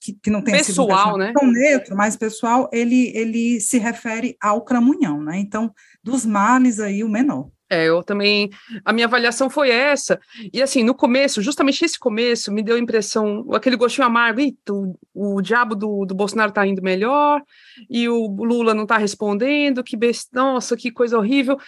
que, 0.00 0.12
que, 0.14 0.30
não 0.30 0.42
tem 0.42 0.54
pessoal, 0.54 1.12
sido 1.12 1.18
né? 1.18 1.32
tão 1.34 1.50
neutro, 1.50 1.96
mais 1.96 2.16
pessoal, 2.16 2.68
ele, 2.72 3.10
ele 3.14 3.60
se 3.60 3.78
refere 3.78 4.36
ao 4.40 4.62
cramunhão, 4.62 5.22
né? 5.22 5.38
Então, 5.38 5.72
dos 6.02 6.24
males 6.24 6.80
aí, 6.80 7.04
o 7.04 7.08
menor. 7.08 7.50
É, 7.72 7.86
eu 7.86 8.02
também. 8.02 8.50
A 8.84 8.92
minha 8.92 9.06
avaliação 9.06 9.48
foi 9.48 9.70
essa. 9.70 10.18
E 10.52 10.60
assim, 10.60 10.82
no 10.82 10.92
começo, 10.92 11.40
justamente 11.40 11.84
esse 11.84 11.98
começo, 11.98 12.50
me 12.50 12.64
deu 12.64 12.74
a 12.74 12.80
impressão, 12.80 13.46
aquele 13.52 13.76
gostinho 13.76 14.06
amargo, 14.06 14.40
o, 14.68 15.36
o 15.36 15.40
diabo 15.40 15.76
do, 15.76 16.04
do 16.04 16.14
Bolsonaro 16.14 16.50
tá 16.50 16.66
indo 16.66 16.82
melhor, 16.82 17.40
e 17.88 18.08
o 18.08 18.26
Lula 18.26 18.74
não 18.74 18.86
tá 18.86 18.96
respondendo, 18.96 19.84
que 19.84 19.96
best... 19.96 20.28
nossa, 20.32 20.76
que 20.76 20.90
coisa 20.90 21.16
horrível. 21.18 21.58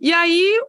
E 0.00 0.12
aí, 0.12 0.60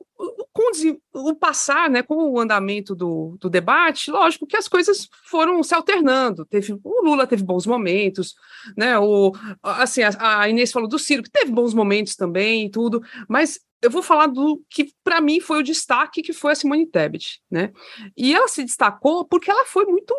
com 0.52 0.72
o 1.14 1.36
passar, 1.36 1.90
né, 1.90 2.04
com 2.04 2.16
o 2.32 2.40
andamento 2.40 2.96
do, 2.96 3.38
do 3.40 3.50
debate, 3.50 4.12
lógico 4.12 4.48
que 4.48 4.58
as 4.58 4.68
coisas 4.68 5.08
foram 5.26 5.62
se 5.64 5.74
alternando. 5.74 6.46
Teve, 6.46 6.74
o 6.84 7.06
Lula 7.06 7.26
teve 7.26 7.44
bons 7.44 7.66
momentos, 7.66 8.36
né? 8.76 8.98
O, 9.00 9.32
assim, 9.64 10.02
a, 10.04 10.42
a 10.42 10.50
Inês 10.50 10.72
falou 10.72 10.90
do 10.90 11.00
Ciro, 11.00 11.24
que 11.24 11.32
teve 11.32 11.52
bons 11.52 11.74
momentos 11.74 12.16
também 12.16 12.66
e 12.66 12.70
tudo, 12.70 13.02
mas 13.28 13.60
eu 13.82 13.90
vou 13.90 14.02
falar 14.02 14.28
do 14.28 14.62
que 14.70 14.92
para 15.04 15.22
mim 15.22 15.40
foi 15.40 15.60
o 15.60 15.64
destaque 15.64 16.22
que 16.22 16.34
foi 16.34 16.52
a 16.52 16.56
Simone 16.56 16.86
Tebet, 16.86 17.42
né? 17.50 17.72
E 18.16 18.34
ela 18.36 18.48
se 18.48 18.64
destacou 18.64 19.26
porque 19.26 19.50
ela 19.50 19.66
foi 19.66 19.86
muito 19.86 20.14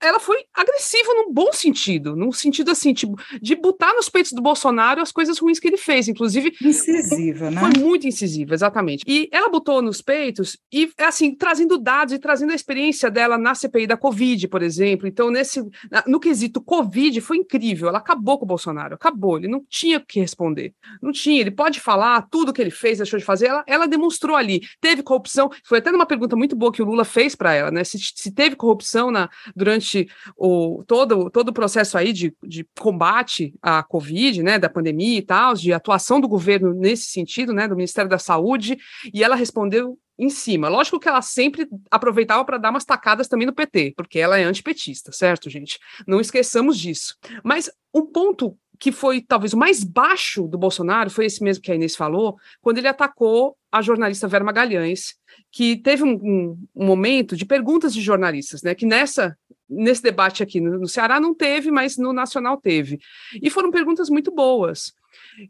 ela 0.00 0.20
foi 0.20 0.44
agressiva 0.52 1.14
num 1.14 1.32
bom 1.32 1.52
sentido, 1.52 2.14
num 2.14 2.32
sentido 2.32 2.70
assim, 2.70 2.92
tipo, 2.92 3.16
de 3.40 3.54
botar 3.54 3.92
nos 3.94 4.08
peitos 4.08 4.32
do 4.32 4.42
Bolsonaro 4.42 5.00
as 5.00 5.10
coisas 5.10 5.38
ruins 5.38 5.58
que 5.58 5.68
ele 5.68 5.76
fez, 5.76 6.08
inclusive. 6.08 6.54
Incisiva, 6.62 7.50
né? 7.50 7.60
Foi 7.60 7.80
muito 7.80 8.06
incisiva, 8.06 8.54
exatamente. 8.54 9.04
E 9.06 9.28
ela 9.32 9.48
botou 9.48 9.80
nos 9.80 10.02
peitos 10.02 10.58
e, 10.72 10.90
assim, 10.98 11.34
trazendo 11.34 11.78
dados 11.78 12.12
e 12.12 12.18
trazendo 12.18 12.52
a 12.52 12.54
experiência 12.54 13.10
dela 13.10 13.38
na 13.38 13.54
CPI 13.54 13.86
da 13.86 13.96
Covid, 13.96 14.48
por 14.48 14.62
exemplo. 14.62 15.08
Então, 15.08 15.30
nesse, 15.30 15.64
no 16.06 16.20
quesito 16.20 16.60
Covid, 16.60 17.20
foi 17.20 17.38
incrível. 17.38 17.88
Ela 17.88 17.98
acabou 17.98 18.38
com 18.38 18.44
o 18.44 18.48
Bolsonaro, 18.48 18.94
acabou. 18.94 19.38
Ele 19.38 19.48
não 19.48 19.64
tinha 19.68 19.98
o 19.98 20.04
que 20.04 20.20
responder. 20.20 20.74
Não 21.02 21.12
tinha. 21.12 21.40
Ele 21.40 21.50
pode 21.50 21.80
falar 21.80 22.26
tudo 22.30 22.52
que 22.52 22.60
ele 22.60 22.70
fez, 22.70 22.98
deixou 22.98 23.18
de 23.18 23.24
fazer. 23.24 23.46
Ela, 23.46 23.64
ela 23.66 23.86
demonstrou 23.86 24.36
ali. 24.36 24.60
Teve 24.80 25.02
corrupção. 25.02 25.50
Foi 25.64 25.78
até 25.78 25.90
uma 25.90 26.06
pergunta 26.06 26.36
muito 26.36 26.54
boa 26.54 26.72
que 26.72 26.82
o 26.82 26.84
Lula 26.84 27.04
fez 27.04 27.34
para 27.34 27.54
ela, 27.54 27.70
né? 27.70 27.84
Se, 27.84 27.98
se 27.98 28.32
teve 28.32 28.56
corrupção 28.56 29.10
na, 29.10 29.30
durante 29.54 29.93
durante 29.94 30.08
o, 30.36 30.82
todo, 30.86 31.30
todo 31.30 31.48
o 31.48 31.52
processo 31.52 31.96
aí 31.96 32.12
de, 32.12 32.34
de 32.42 32.66
combate 32.78 33.54
à 33.62 33.82
Covid, 33.82 34.42
né, 34.42 34.58
da 34.58 34.68
pandemia 34.68 35.18
e 35.18 35.22
tal, 35.22 35.54
de 35.54 35.72
atuação 35.72 36.20
do 36.20 36.28
governo 36.28 36.74
nesse 36.74 37.04
sentido, 37.04 37.52
né, 37.52 37.68
do 37.68 37.76
Ministério 37.76 38.10
da 38.10 38.18
Saúde, 38.18 38.76
e 39.12 39.22
ela 39.22 39.36
respondeu 39.36 39.98
em 40.18 40.30
cima. 40.30 40.68
Lógico 40.68 41.00
que 41.00 41.08
ela 41.08 41.22
sempre 41.22 41.68
aproveitava 41.90 42.44
para 42.44 42.58
dar 42.58 42.70
umas 42.70 42.84
tacadas 42.84 43.28
também 43.28 43.46
no 43.46 43.54
PT, 43.54 43.94
porque 43.96 44.18
ela 44.18 44.38
é 44.38 44.44
antipetista, 44.44 45.10
certo, 45.12 45.50
gente? 45.50 45.78
Não 46.06 46.20
esqueçamos 46.20 46.78
disso. 46.78 47.16
Mas 47.42 47.70
um 47.92 48.06
ponto 48.06 48.56
que 48.78 48.92
foi 48.92 49.20
talvez 49.20 49.52
o 49.52 49.58
mais 49.58 49.82
baixo 49.82 50.46
do 50.46 50.58
Bolsonaro 50.58 51.10
foi 51.10 51.26
esse 51.26 51.42
mesmo 51.42 51.62
que 51.62 51.70
a 51.70 51.74
Inês 51.74 51.96
falou, 51.96 52.36
quando 52.60 52.78
ele 52.78 52.88
atacou 52.88 53.56
a 53.70 53.80
jornalista 53.82 54.28
Vera 54.28 54.44
Magalhães, 54.44 55.14
que 55.50 55.76
teve 55.76 56.02
um, 56.02 56.14
um, 56.14 56.66
um 56.74 56.84
momento 56.84 57.36
de 57.36 57.44
perguntas 57.44 57.92
de 57.92 58.00
jornalistas, 58.00 58.62
né? 58.62 58.74
Que 58.74 58.86
nessa 58.86 59.36
nesse 59.68 60.02
debate 60.02 60.42
aqui 60.42 60.60
no, 60.60 60.86
Ceará 60.86 61.18
não 61.18 61.34
teve, 61.34 61.70
mas 61.70 61.96
no 61.96 62.12
Nacional 62.12 62.56
teve. 62.56 62.98
E 63.42 63.50
foram 63.50 63.70
perguntas 63.70 64.08
muito 64.08 64.30
boas. 64.30 64.92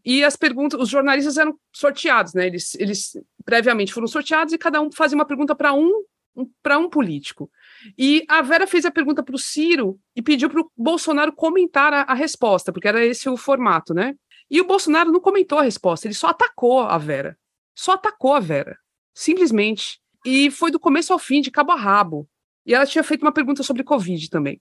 E 0.04 0.24
as 0.24 0.36
perguntas, 0.36 0.80
os 0.80 0.88
jornalistas 0.88 1.36
eram 1.36 1.58
sorteados, 1.72 2.34
né? 2.34 2.46
Eles, 2.46 2.74
eles 2.76 3.12
previamente 3.44 3.92
foram 3.92 4.06
sorteados 4.06 4.52
e 4.52 4.58
cada 4.58 4.80
um 4.80 4.90
fazia 4.90 5.16
uma 5.16 5.24
pergunta 5.24 5.54
para 5.54 5.72
um, 5.72 6.04
um 6.36 6.48
para 6.62 6.78
um 6.78 6.88
político. 6.88 7.50
E 7.98 8.24
a 8.28 8.42
Vera 8.42 8.66
fez 8.66 8.84
a 8.84 8.90
pergunta 8.90 9.22
para 9.22 9.34
o 9.34 9.38
Ciro 9.38 9.98
e 10.14 10.22
pediu 10.22 10.48
para 10.48 10.60
o 10.60 10.70
Bolsonaro 10.76 11.32
comentar 11.32 11.92
a, 11.92 12.02
a, 12.02 12.14
resposta, 12.14 12.72
porque 12.72 12.88
era 12.88 13.04
esse 13.04 13.28
o 13.28 13.36
formato, 13.36 13.92
né? 13.92 14.14
E 14.50 14.60
o 14.60 14.66
Bolsonaro 14.66 15.10
não 15.10 15.20
comentou 15.20 15.58
a 15.58 15.62
resposta, 15.62 16.06
ele 16.06 16.14
só 16.14 16.28
atacou 16.28 16.80
a 16.80 16.98
Vera. 16.98 17.36
Só 17.74 17.92
atacou 17.92 18.34
a 18.34 18.40
Vera. 18.40 18.78
Simplesmente. 19.12 20.00
E 20.24 20.50
foi 20.50 20.70
do 20.70 20.80
começo 20.80 21.12
ao 21.12 21.18
fim, 21.18 21.40
de 21.40 21.50
cabo 21.50 21.72
a 21.72 21.76
rabo. 21.76 22.28
E 22.66 22.74
ela 22.74 22.86
tinha 22.86 23.04
feito 23.04 23.22
uma 23.22 23.32
pergunta 23.32 23.62
sobre 23.62 23.84
Covid 23.84 24.30
também. 24.30 24.60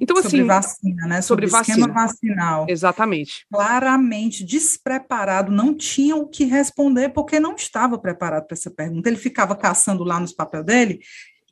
Então, 0.00 0.16
sobre 0.16 0.28
assim. 0.28 0.44
vacina, 0.44 1.06
né? 1.06 1.22
Sobre, 1.22 1.48
sobre 1.48 1.62
esquema 1.62 1.92
vacina. 1.92 2.34
vacinal. 2.34 2.66
Exatamente. 2.68 3.46
Claramente 3.52 4.44
despreparado, 4.44 5.52
não 5.52 5.74
tinha 5.74 6.16
o 6.16 6.26
que 6.26 6.44
responder, 6.44 7.10
porque 7.10 7.38
não 7.38 7.54
estava 7.54 7.98
preparado 7.98 8.46
para 8.46 8.54
essa 8.56 8.70
pergunta. 8.70 9.08
Ele 9.08 9.16
ficava 9.16 9.54
caçando 9.54 10.02
lá 10.02 10.18
nos 10.18 10.32
papéis 10.32 10.64
dele, 10.64 11.00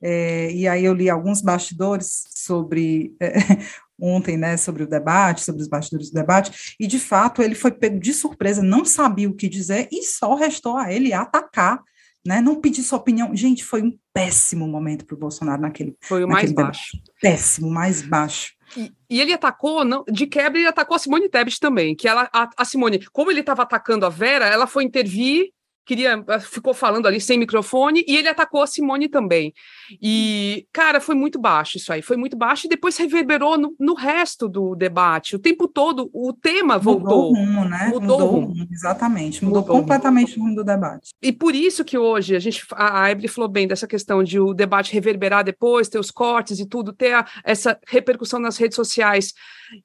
é, 0.02 0.50
e 0.52 0.66
aí 0.66 0.84
eu 0.84 0.92
li 0.92 1.08
alguns 1.08 1.40
bastidores 1.40 2.24
sobre. 2.34 3.14
É, 3.20 3.32
ontem, 4.04 4.36
né, 4.36 4.56
sobre 4.56 4.82
o 4.82 4.86
debate, 4.88 5.44
sobre 5.44 5.62
os 5.62 5.68
bastidores 5.68 6.10
do 6.10 6.14
debate, 6.14 6.74
e 6.80 6.88
de 6.88 6.98
fato 6.98 7.40
ele 7.40 7.54
foi 7.54 7.70
pego 7.70 8.00
de 8.00 8.12
surpresa, 8.12 8.60
não 8.60 8.84
sabia 8.84 9.30
o 9.30 9.34
que 9.34 9.48
dizer, 9.48 9.88
e 9.92 10.02
só 10.02 10.34
restou 10.34 10.76
a 10.76 10.92
ele 10.92 11.12
atacar 11.12 11.80
né? 12.24 12.40
Não 12.40 12.60
pedir 12.60 12.82
sua 12.82 12.98
opinião. 12.98 13.34
Gente, 13.34 13.64
foi 13.64 13.82
um 13.82 13.96
péssimo 14.12 14.66
momento 14.66 15.04
para 15.04 15.14
o 15.14 15.18
Bolsonaro 15.18 15.62
naquele. 15.62 15.96
Foi 16.00 16.24
o 16.24 16.28
mais 16.28 16.52
baixo. 16.52 16.98
Péssimo, 17.20 17.70
mais 17.70 18.02
baixo. 18.02 18.54
E, 18.76 18.92
e, 19.10 19.20
ele 19.20 19.32
atacou, 19.32 19.84
não, 19.84 20.04
de 20.10 20.26
quebra, 20.26 20.58
ele 20.58 20.68
atacou 20.68 20.96
a 20.96 20.98
Simone 20.98 21.28
Tebet 21.28 21.60
também, 21.60 21.94
que 21.94 22.08
ela, 22.08 22.28
a, 22.32 22.48
a 22.56 22.64
Simone, 22.64 23.04
como 23.12 23.30
ele 23.30 23.40
estava 23.40 23.62
atacando 23.62 24.06
a 24.06 24.08
Vera, 24.08 24.46
ela 24.46 24.66
foi 24.66 24.84
intervir 24.84 25.50
queria 25.84 26.22
eh, 26.28 26.40
ficou 26.40 26.74
falando 26.74 27.06
ali 27.06 27.20
sem 27.20 27.38
microfone 27.38 28.04
e 28.06 28.16
ele 28.16 28.28
atacou 28.28 28.62
a 28.62 28.66
Simone 28.66 29.08
também. 29.08 29.52
E, 30.00 30.66
cara, 30.72 31.00
foi 31.00 31.14
muito 31.14 31.38
baixo 31.38 31.76
isso 31.76 31.92
aí, 31.92 32.02
foi 32.02 32.16
muito 32.16 32.36
baixo 32.36 32.66
e 32.66 32.68
depois 32.68 32.96
reverberou 32.96 33.58
no, 33.58 33.74
no 33.78 33.94
resto 33.94 34.48
do 34.48 34.74
debate. 34.74 35.36
O 35.36 35.38
tempo 35.38 35.68
todo 35.68 36.10
o 36.12 36.32
tema 36.32 36.78
voltou. 36.78 37.30
Mudou 37.30 37.32
o 37.32 37.34
rumo, 37.34 37.64
né? 37.64 37.88
Mudou, 37.88 38.00
mudou 38.00 38.20
o 38.20 38.30
rumo. 38.30 38.68
Exatamente, 38.70 39.44
mudou, 39.44 39.62
mudou 39.62 39.76
completamente 39.76 40.38
o 40.38 40.42
rumo 40.42 40.54
do 40.54 40.64
debate. 40.64 41.10
E 41.20 41.32
por 41.32 41.54
isso 41.54 41.84
que 41.84 41.98
hoje 41.98 42.36
a 42.36 42.40
gente, 42.40 42.64
a, 42.72 43.02
a 43.02 43.10
Ebre 43.10 43.28
falou 43.28 43.48
bem 43.48 43.66
dessa 43.66 43.86
questão 43.86 44.22
de 44.22 44.38
o 44.38 44.54
debate 44.54 44.92
reverberar 44.92 45.44
depois, 45.44 45.88
ter 45.88 45.98
os 45.98 46.10
cortes 46.10 46.58
e 46.58 46.66
tudo, 46.66 46.92
ter 46.92 47.14
a, 47.14 47.26
essa 47.44 47.78
repercussão 47.86 48.38
nas 48.38 48.56
redes 48.56 48.76
sociais. 48.76 49.32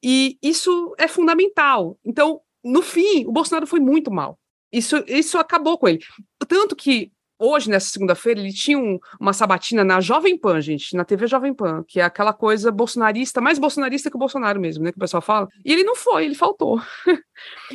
E 0.04 0.38
isso 0.42 0.94
é 0.98 1.08
fundamental. 1.08 1.98
Então, 2.06 2.42
no 2.64 2.82
fim, 2.82 3.26
o 3.26 3.32
Bolsonaro 3.32 3.66
foi 3.66 3.80
muito 3.80 4.12
mal. 4.12 4.38
Isso, 4.78 5.04
isso 5.08 5.38
acabou 5.38 5.78
com 5.78 5.88
ele. 5.88 6.00
Tanto 6.48 6.76
que 6.76 7.12
hoje, 7.40 7.70
nessa 7.70 7.88
segunda-feira, 7.90 8.40
ele 8.40 8.54
tinha 8.54 8.78
um, 8.78 9.00
uma 9.20 9.34
sabatina 9.34 9.84
na 9.84 10.00
Jovem 10.02 10.38
Pan, 10.38 10.60
gente, 10.62 10.96
na 10.96 11.06
TV 11.06 11.28
Jovem 11.28 11.54
Pan, 11.54 11.84
que 11.88 12.00
é 12.00 12.04
aquela 12.04 12.34
coisa 12.34 12.72
bolsonarista, 12.72 13.42
mais 13.42 13.60
bolsonarista 13.60 14.10
que 14.10 14.16
o 14.16 14.20
Bolsonaro 14.20 14.60
mesmo, 14.60 14.84
né? 14.84 14.92
Que 14.92 14.98
o 14.98 15.02
pessoal 15.02 15.22
fala. 15.22 15.48
E 15.64 15.72
ele 15.72 15.84
não 15.84 15.96
foi, 15.96 16.26
ele 16.26 16.36
faltou. 16.36 16.82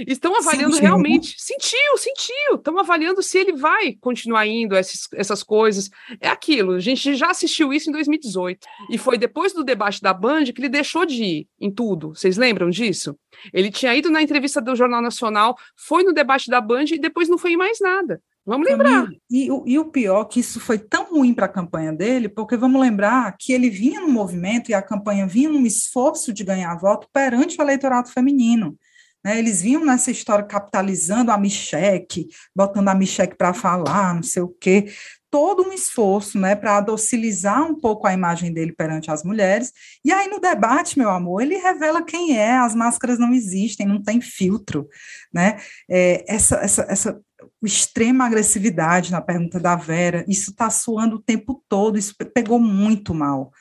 Estão 0.06 0.36
avaliando 0.36 0.74
sentiu. 0.74 0.88
realmente. 0.88 1.34
Sentiu, 1.38 1.96
sentiu. 1.96 2.56
Estão 2.56 2.78
avaliando 2.78 3.22
se 3.22 3.38
ele 3.38 3.52
vai 3.52 3.94
continuar 4.00 4.46
indo 4.46 4.74
essas, 4.74 5.06
essas 5.14 5.42
coisas. 5.42 5.88
É 6.20 6.28
aquilo. 6.28 6.72
A 6.72 6.80
gente 6.80 7.14
já 7.14 7.30
assistiu 7.30 7.72
isso 7.72 7.88
em 7.88 7.92
2018. 7.92 8.66
E 8.90 8.98
foi 8.98 9.16
depois 9.16 9.52
do 9.52 9.62
debate 9.62 10.00
da 10.00 10.12
Band 10.12 10.44
que 10.44 10.60
ele 10.60 10.68
deixou 10.68 11.06
de 11.06 11.22
ir 11.22 11.48
em 11.60 11.70
tudo. 11.70 12.14
Vocês 12.14 12.36
lembram 12.36 12.70
disso? 12.70 13.16
Ele 13.52 13.70
tinha 13.70 13.94
ido 13.94 14.10
na 14.10 14.22
entrevista 14.22 14.60
do 14.60 14.74
Jornal 14.74 15.00
Nacional, 15.00 15.56
foi 15.76 16.02
no 16.02 16.12
debate 16.12 16.50
da 16.50 16.60
Band 16.60 16.86
e 16.92 16.98
depois 16.98 17.28
não 17.28 17.38
foi 17.38 17.52
em 17.52 17.56
mais 17.56 17.78
nada. 17.80 18.20
Vamos 18.44 18.68
lembrar. 18.68 19.06
E, 19.30 19.46
e, 19.66 19.78
o 19.78 19.84
pior 19.84 20.24
que 20.24 20.40
isso 20.40 20.58
foi 20.58 20.78
tão 20.78 21.10
ruim 21.10 21.32
para 21.32 21.46
a 21.46 21.48
campanha 21.48 21.92
dele, 21.92 22.28
porque 22.28 22.56
vamos 22.56 22.80
lembrar 22.80 23.36
que 23.38 23.52
ele 23.52 23.70
vinha 23.70 24.00
no 24.00 24.08
movimento 24.08 24.70
e 24.70 24.74
a 24.74 24.82
campanha 24.82 25.26
vinha 25.26 25.48
num 25.48 25.64
esforço 25.64 26.32
de 26.32 26.42
ganhar 26.42 26.74
voto 26.76 27.06
perante 27.12 27.56
o 27.58 27.62
eleitorado 27.62 28.08
feminino. 28.08 28.76
Né? 29.24 29.38
Eles 29.38 29.62
vinham 29.62 29.84
nessa 29.84 30.10
história 30.10 30.44
capitalizando 30.44 31.30
a 31.30 31.38
Micheque, 31.38 32.26
botando 32.54 32.88
a 32.88 32.94
Micheque 32.94 33.36
para 33.36 33.54
falar, 33.54 34.14
não 34.14 34.22
sei 34.24 34.42
o 34.42 34.48
quê 34.48 34.88
todo 35.32 35.66
um 35.66 35.72
esforço 35.72 36.38
né, 36.38 36.54
para 36.54 36.78
docilizar 36.82 37.62
um 37.62 37.74
pouco 37.74 38.06
a 38.06 38.12
imagem 38.12 38.52
dele 38.52 38.70
perante 38.70 39.10
as 39.10 39.24
mulheres. 39.24 39.72
E 40.04 40.12
aí, 40.12 40.28
no 40.28 40.38
debate, 40.38 40.98
meu 40.98 41.08
amor, 41.08 41.40
ele 41.40 41.56
revela 41.56 42.04
quem 42.04 42.36
é, 42.36 42.58
as 42.58 42.74
máscaras 42.74 43.18
não 43.18 43.32
existem, 43.32 43.86
não 43.86 44.02
tem 44.02 44.20
filtro. 44.20 44.86
Né? 45.32 45.58
É, 45.90 46.22
essa, 46.28 46.56
essa, 46.56 46.82
essa 46.82 47.20
extrema 47.62 48.26
agressividade 48.26 49.12
na 49.12 49.20
pergunta 49.20 49.58
da 49.58 49.76
Vera, 49.76 50.24
isso 50.28 50.50
está 50.50 50.70
soando 50.70 51.16
o 51.16 51.22
tempo 51.22 51.62
todo, 51.68 51.98
isso 51.98 52.14
pegou 52.34 52.58
muito 52.58 53.14
mal. 53.14 53.52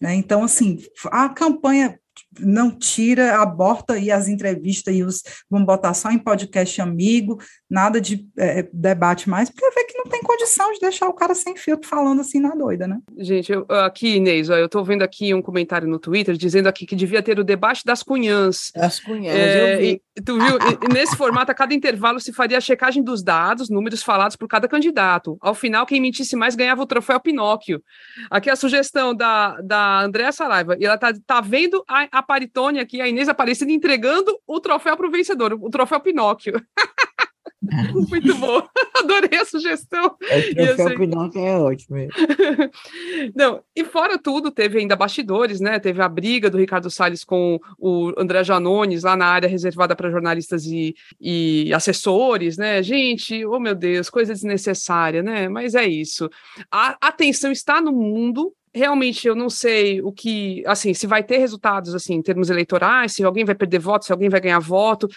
Né? 0.00 0.14
Então, 0.14 0.42
assim, 0.42 0.78
a 1.10 1.28
campanha 1.28 1.98
não 2.38 2.70
tira, 2.70 3.40
aborta 3.40 3.94
aí 3.94 4.10
as 4.10 4.28
entrevistas 4.28 4.94
e 4.94 5.02
os 5.02 5.22
vamos 5.50 5.66
botar 5.66 5.94
só 5.94 6.10
em 6.10 6.18
podcast 6.18 6.80
amigo, 6.80 7.38
nada 7.70 8.00
de 8.00 8.26
é, 8.38 8.68
debate 8.72 9.28
mais, 9.28 9.50
porque 9.50 9.70
vê 9.70 9.84
que 9.84 9.96
não 9.96 10.04
tem 10.04 10.20
condição 10.22 10.72
de 10.72 10.80
deixar 10.80 11.08
o 11.08 11.14
cara 11.14 11.34
sem 11.34 11.56
filtro 11.56 11.88
falando 11.88 12.20
assim 12.20 12.40
na 12.40 12.54
doida, 12.54 12.86
né? 12.86 12.98
Gente, 13.18 13.52
eu, 13.52 13.66
aqui, 13.68 14.16
Inês, 14.16 14.50
ó, 14.50 14.56
eu 14.56 14.68
tô 14.68 14.82
vendo 14.82 15.02
aqui 15.02 15.32
um 15.34 15.42
comentário 15.42 15.88
no 15.88 15.98
Twitter 15.98 16.36
dizendo 16.36 16.68
aqui 16.68 16.86
que 16.86 16.96
devia 16.96 17.22
ter 17.22 17.38
o 17.38 17.44
debate 17.44 17.84
das 17.84 18.02
cunhãs. 18.02 18.70
Das 18.74 19.00
cunhãs, 19.00 19.36
é, 19.36 19.74
eu 19.74 19.78
vi. 19.78 20.02
Tu 20.22 20.38
viu? 20.38 20.58
e, 20.58 20.92
nesse 20.92 21.16
formato, 21.16 21.50
a 21.50 21.54
cada 21.54 21.74
intervalo 21.74 22.20
se 22.20 22.32
faria 22.32 22.58
a 22.58 22.60
checagem 22.60 23.02
dos 23.02 23.20
dados, 23.20 23.68
números 23.68 24.02
falados 24.02 24.36
por 24.36 24.46
cada 24.46 24.68
candidato. 24.68 25.36
Ao 25.40 25.54
final, 25.54 25.84
quem 25.84 26.00
mentisse 26.00 26.36
mais 26.36 26.54
ganhava 26.54 26.82
o 26.82 26.86
troféu 26.86 27.18
Pinóquio. 27.18 27.82
Aqui 28.30 28.48
a 28.48 28.54
sugestão 28.54 29.12
da, 29.12 29.60
da 29.60 30.02
Andréa 30.02 30.30
Saraiva, 30.30 30.76
e 30.78 30.84
ela 30.84 30.96
tá, 30.96 31.12
tá 31.26 31.40
vendo 31.40 31.82
a, 31.88 32.06
a 32.12 32.22
Paritone 32.22 32.78
aqui, 32.78 33.00
a 33.00 33.08
Inês 33.08 33.28
Aparecida, 33.28 33.72
entregando 33.72 34.38
o 34.46 34.60
troféu 34.60 34.96
para 34.96 35.06
o 35.06 35.10
vencedor, 35.10 35.58
o 35.60 35.68
troféu 35.68 35.98
Pinóquio. 35.98 36.64
Muito 38.08 38.34
bom, 38.36 38.62
adorei 38.94 39.38
a 39.38 39.44
sugestão. 39.44 40.16
É, 40.22 40.62
o 40.62 40.72
assim... 40.72 40.96
Pinóquio 40.96 41.40
é 41.40 41.58
ótimo. 41.58 41.96
Não, 43.34 43.62
e 43.74 43.84
fora 43.84 44.18
tudo, 44.18 44.50
teve 44.50 44.78
ainda 44.78 44.96
bastidores, 44.96 45.60
né? 45.60 45.78
Teve 45.78 46.02
a 46.02 46.08
briga 46.08 46.50
do 46.50 46.58
Ricardo 46.58 46.90
Salles 46.90 47.24
com 47.24 47.58
o 47.78 48.12
André 48.18 48.44
Janones 48.44 49.02
lá 49.02 49.16
na 49.16 49.26
área 49.26 49.48
reservada 49.48 49.96
para 49.96 50.10
jornalistas 50.10 50.66
e, 50.66 50.94
e 51.20 51.72
assessores, 51.72 52.56
né? 52.56 52.82
Gente, 52.82 53.44
oh 53.46 53.58
meu 53.58 53.74
Deus, 53.74 54.10
coisa 54.10 54.32
desnecessária, 54.32 55.22
né? 55.22 55.48
Mas 55.48 55.74
é 55.74 55.86
isso. 55.86 56.28
A 56.70 56.96
atenção 57.00 57.50
está 57.50 57.80
no 57.80 57.92
mundo, 57.92 58.52
realmente 58.74 59.26
eu 59.26 59.36
não 59.36 59.48
sei 59.48 60.02
o 60.02 60.10
que, 60.10 60.64
assim, 60.66 60.92
se 60.92 61.06
vai 61.06 61.22
ter 61.22 61.38
resultados 61.38 61.94
assim 61.94 62.14
em 62.14 62.22
termos 62.22 62.50
eleitorais, 62.50 63.12
se 63.12 63.22
alguém 63.22 63.44
vai 63.44 63.54
perder 63.54 63.78
voto, 63.78 64.04
se 64.04 64.12
alguém 64.12 64.28
vai 64.28 64.40
ganhar 64.40 64.58
voto. 64.58 65.08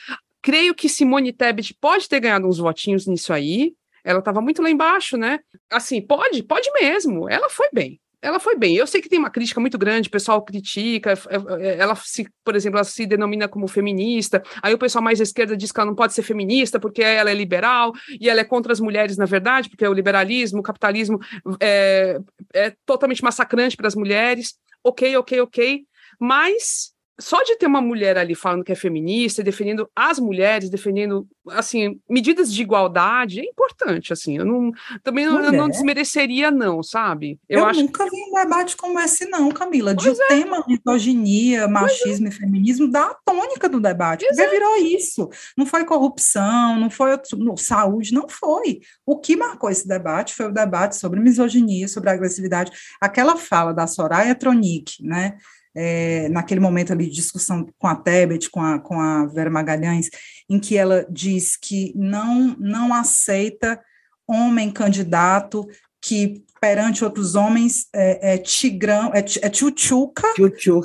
Creio 0.47 0.73
que 0.73 0.87
Simone 0.87 1.33
Tebet 1.33 1.73
pode 1.73 2.07
ter 2.07 2.21
ganhado 2.21 2.47
uns 2.47 2.57
votinhos 2.57 3.05
nisso 3.05 3.33
aí. 3.33 3.73
Ela 4.01 4.19
estava 4.19 4.39
muito 4.39 4.61
lá 4.61 4.69
embaixo, 4.69 5.17
né? 5.17 5.39
Assim, 5.69 6.01
pode, 6.01 6.41
pode 6.41 6.71
mesmo. 6.71 7.29
Ela 7.29 7.49
foi 7.49 7.67
bem 7.73 7.99
ela 8.21 8.39
foi 8.39 8.57
bem. 8.57 8.75
Eu 8.75 8.87
sei 8.87 9.01
que 9.01 9.09
tem 9.09 9.19
uma 9.19 9.29
crítica 9.29 9.59
muito 9.59 9.77
grande, 9.77 10.07
o 10.07 10.11
pessoal 10.11 10.43
critica, 10.43 11.11
é, 11.11 11.65
é, 11.65 11.77
ela 11.77 11.95
se, 11.95 12.27
por 12.43 12.55
exemplo, 12.55 12.77
ela 12.77 12.83
se 12.83 13.05
denomina 13.05 13.47
como 13.47 13.67
feminista, 13.67 14.41
aí 14.61 14.73
o 14.73 14.77
pessoal 14.77 15.03
mais 15.03 15.19
à 15.19 15.23
esquerda 15.23 15.55
diz 15.55 15.71
que 15.71 15.79
ela 15.79 15.87
não 15.87 15.95
pode 15.95 16.13
ser 16.13 16.23
feminista 16.23 16.79
porque 16.79 17.03
ela 17.03 17.29
é 17.29 17.33
liberal 17.33 17.93
e 18.19 18.27
ela 18.29 18.41
é 18.41 18.43
contra 18.43 18.73
as 18.73 18.79
mulheres, 18.79 19.17
na 19.17 19.25
verdade, 19.25 19.69
porque 19.69 19.87
o 19.87 19.93
liberalismo, 19.93 20.61
o 20.61 20.63
capitalismo 20.63 21.19
é, 21.59 22.19
é 22.53 22.73
totalmente 22.85 23.23
massacrante 23.23 23.77
para 23.77 23.87
as 23.87 23.95
mulheres. 23.95 24.55
Ok, 24.83 25.15
ok, 25.17 25.41
ok. 25.41 25.85
Mas 26.19 26.96
só 27.19 27.41
de 27.43 27.57
ter 27.57 27.65
uma 27.65 27.81
mulher 27.81 28.17
ali 28.17 28.35
falando 28.35 28.63
que 28.63 28.71
é 28.71 28.75
feminista, 28.75 29.43
defendendo 29.43 29.89
as 29.95 30.19
mulheres, 30.19 30.69
defendendo 30.69 31.27
assim 31.49 31.99
medidas 32.09 32.53
de 32.53 32.61
igualdade 32.61 33.39
é 33.39 33.43
importante. 33.43 34.13
Assim, 34.13 34.37
eu 34.37 34.45
não 34.45 34.71
também 35.03 35.25
eu 35.25 35.51
não 35.51 35.69
desmereceria 35.69 36.51
não, 36.51 36.83
sabe? 36.83 37.39
Eu, 37.49 37.59
eu 37.59 37.65
acho 37.65 37.81
nunca 37.81 38.03
que... 38.03 38.11
vi 38.11 38.17
um 38.29 38.33
debate 38.33 38.77
como 38.77 38.99
esse 38.99 39.25
não, 39.25 39.49
Camila. 39.51 39.95
De 39.95 40.05
pois 40.05 40.17
de 40.17 40.23
é. 40.23 40.27
tema 40.27 40.63
misoginia, 40.67 41.61
é. 41.61 41.67
machismo 41.67 42.27
é. 42.27 42.29
e 42.29 42.33
feminismo 42.33 42.89
da 42.89 43.15
tônica 43.25 43.67
do 43.67 43.79
debate. 43.79 44.25
Porque 44.27 44.47
virou 44.47 44.77
isso. 44.77 45.29
Não 45.57 45.65
foi 45.65 45.85
corrupção, 45.85 46.79
não 46.79 46.89
foi 46.89 47.17
no, 47.33 47.57
saúde, 47.57 48.13
não 48.13 48.29
foi. 48.29 48.81
O 49.05 49.17
que 49.17 49.35
marcou 49.35 49.69
esse 49.69 49.87
debate 49.87 50.35
foi 50.35 50.47
o 50.47 50.53
debate 50.53 50.95
sobre 50.95 51.19
misoginia, 51.19 51.87
sobre 51.87 52.09
agressividade. 52.09 52.71
Aquela 53.01 53.35
fala 53.35 53.73
da 53.73 53.87
Soraya 53.87 54.35
Tronic, 54.35 55.03
né? 55.03 55.37
É, 55.79 56.27
naquele 56.29 56.59
momento 56.59 56.91
ali 56.91 57.05
de 57.05 57.13
discussão 57.13 57.67
com 57.77 57.87
a 57.87 57.95
Tebet, 57.95 58.49
com 58.49 58.59
a, 58.59 58.79
com 58.79 58.99
a 58.99 59.27
Vera 59.27 59.49
Magalhães, 59.49 60.09
em 60.49 60.59
que 60.59 60.75
ela 60.75 61.05
diz 61.07 61.55
que 61.55 61.93
não, 61.95 62.55
não 62.59 62.91
aceita 62.91 63.79
homem 64.27 64.71
candidato 64.71 65.67
que 66.01 66.43
perante 66.59 67.03
outros 67.03 67.35
homens 67.35 67.87
é, 67.93 68.33
é 68.33 68.37
tigrão, 68.37 69.11
é, 69.13 69.19
é 69.19 69.49
tchutchuca, 69.49 70.27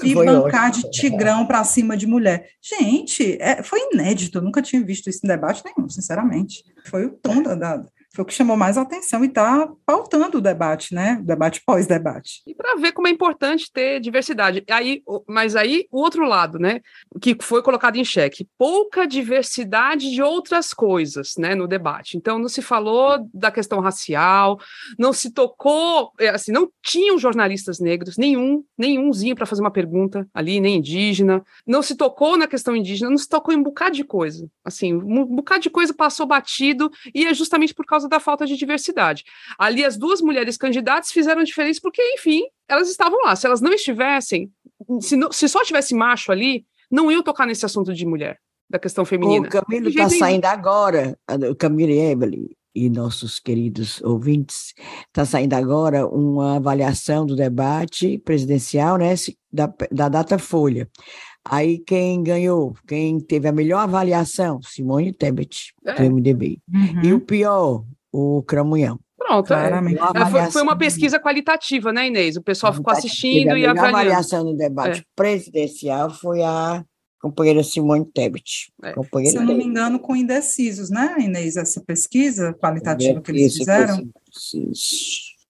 e 0.05 0.15
bancar 0.15 0.71
de 0.71 0.91
tigrão 0.91 1.47
para 1.47 1.65
cima 1.65 1.97
de 1.97 2.07
mulher. 2.07 2.51
Gente, 2.61 3.39
é, 3.41 3.63
foi 3.63 3.81
inédito, 3.93 4.39
eu 4.39 4.43
nunca 4.43 4.61
tinha 4.61 4.85
visto 4.85 5.09
isso 5.09 5.21
em 5.25 5.29
debate 5.29 5.63
nenhum, 5.65 5.89
sinceramente. 5.89 6.63
Foi 6.87 7.07
o 7.07 7.11
tom 7.11 7.43
da, 7.43 7.55
da 7.55 7.85
foi 8.15 8.23
o 8.23 8.27
que 8.27 8.35
chamou 8.35 8.57
mais 8.57 8.77
atenção 8.77 9.25
e 9.25 9.29
está 9.29 9.69
pautando 9.87 10.39
o 10.39 10.41
debate, 10.41 10.95
né? 10.95 11.19
O 11.21 11.25
debate 11.25 11.63
pós-debate. 11.65 12.43
E 12.47 12.55
para 12.55 12.77
ver 12.77 12.93
como 12.93 13.09
é 13.09 13.11
importante 13.11 13.73
ter 13.73 14.01
diversidade. 14.01 14.63
Aí, 14.71 15.03
mas 15.27 15.57
aí 15.57 15.87
o 15.91 16.01
outro 16.01 16.27
lado, 16.27 16.59
né? 16.59 16.81
Que 17.21 17.37
foi 17.41 17.63
colocado 17.63 17.97
em 17.97 18.05
xeque, 18.05 18.47
pouca 18.59 19.07
diversidade 19.07 20.11
de 20.11 20.23
outras 20.23 20.75
coisas, 20.75 21.35
né? 21.39 21.55
No 21.55 21.67
debate. 21.67 22.17
Então 22.17 22.39
não 22.39 22.49
se 22.49 22.61
falou 22.61 23.27
da 23.33 23.51
questão 23.51 23.81
racial, 23.81 24.61
não 24.99 25.13
se 25.13 25.31
tocou, 25.33 26.13
é, 26.21 26.29
assim, 26.29 26.53
não 26.53 26.71
tinham 26.83 27.19
jornalistas 27.19 27.81
negros, 27.81 28.19
nenhum, 28.19 28.63
nenhumzinho 28.77 29.35
para 29.35 29.47
fazer 29.47 29.63
uma 29.63 29.71
pergunta 29.71 30.29
ali, 30.35 30.61
nem 30.61 30.77
indígena. 30.77 31.43
Não 31.67 31.83
se 31.83 31.97
tocou 31.97 32.37
na 32.37 32.47
questão 32.47 32.77
indígena, 32.77 33.11
não 33.11 33.19
se 33.19 33.29
tocou 33.29 33.55
em 33.55 33.57
um 33.57 33.63
bocado 33.63 33.97
de 33.97 34.05
coisa. 34.05 34.47
Assim, 34.63 34.93
um 34.93 35.25
bocado 35.25 35.63
de 35.63 35.71
coisa 35.71 35.95
passou 35.95 36.27
batido 36.27 36.91
e 37.15 37.27
é 37.27 37.33
justamente 37.33 37.73
por 37.75 37.87
causa 37.87 38.02
causa 38.03 38.09
da 38.09 38.21
falta 38.21 38.47
de 38.47 38.57
diversidade. 38.57 39.25
Ali, 39.59 39.85
as 39.85 39.97
duas 39.97 40.21
mulheres 40.21 40.57
candidatas 40.57 41.11
fizeram 41.11 41.43
diferença 41.43 41.81
porque, 41.83 42.03
enfim, 42.15 42.43
elas 42.69 42.89
estavam 42.89 43.21
lá. 43.25 43.37
Se 43.37 43.47
elas 43.47 43.61
não 43.61 43.73
estivessem, 43.73 44.51
se, 45.01 45.17
não, 45.17 45.31
se 45.31 45.49
só 45.49 45.63
tivesse 45.65 45.95
macho 45.95 46.33
ali, 46.33 46.65
não 46.91 47.11
iam 47.11 47.23
tocar 47.23 47.47
nesse 47.47 47.65
assunto 47.65 47.95
de 47.95 48.05
mulher, 48.05 48.39
da 48.69 48.79
questão 48.79 49.05
feminina. 49.05 49.47
O 49.47 49.51
Camilo 49.51 49.89
está 49.89 50.09
saindo 50.09 50.45
agora, 50.47 51.17
o 51.51 51.55
Camilo 51.55 51.93
e 51.93 51.99
Emily 51.99 52.57
e 52.75 52.89
nossos 52.89 53.39
queridos 53.39 54.01
ouvintes, 54.03 54.75
está 55.07 55.25
saindo 55.25 55.55
agora 55.55 56.07
uma 56.07 56.57
avaliação 56.57 57.27
do 57.27 57.37
debate 57.37 58.19
presidencial 58.19 58.97
né, 58.97 59.15
da, 59.53 59.73
da 59.91 60.09
data 60.09 60.39
Folha. 60.39 60.89
Aí 61.45 61.79
quem 61.79 62.23
ganhou, 62.23 62.75
quem 62.87 63.19
teve 63.19 63.49
a 63.49 63.53
melhor 63.53 63.81
avaliação, 63.81 64.61
Simone 64.63 65.13
Tebet, 65.13 65.75
é. 65.85 65.95
do 65.95 66.15
MDB. 66.15 66.59
Uhum. 66.73 67.03
E 67.03 67.13
o 67.13 67.21
pior, 67.21 67.85
o 68.13 68.43
Cramunhão. 68.45 68.99
Pronto, 69.19 69.55
é. 69.55 69.69
é 69.69 70.27
foi, 70.27 70.51
foi, 70.51 70.63
uma 70.63 70.77
pesquisa 70.77 71.19
qualitativa, 71.19 71.93
né, 71.93 72.09
Inês? 72.09 72.37
O 72.37 72.43
pessoal 72.43 72.73
ficou 72.73 72.93
assistindo 72.93 73.57
e 73.57 73.65
avaliando. 73.67 73.81
A 73.81 73.89
avaliação 73.89 74.45
no 74.45 74.57
debate 74.57 75.01
é. 75.01 75.05
presidencial 75.15 76.11
foi 76.11 76.43
a 76.43 76.85
companheira 77.23 77.63
Simone 77.63 78.05
Tebet. 78.05 78.73
É. 78.83 78.93
Se 79.31 79.37
eu 79.37 79.45
não 79.45 79.57
me 79.57 79.65
engano, 79.65 80.01
com 80.01 80.17
indecisos, 80.17 80.91
né, 80.91 81.15
Inês, 81.21 81.57
essa 81.57 81.81
pesquisa 81.81 82.53
qualitativa 82.53 83.21
que 83.21 83.31
eles 83.31 83.57
fizeram? 83.57 84.11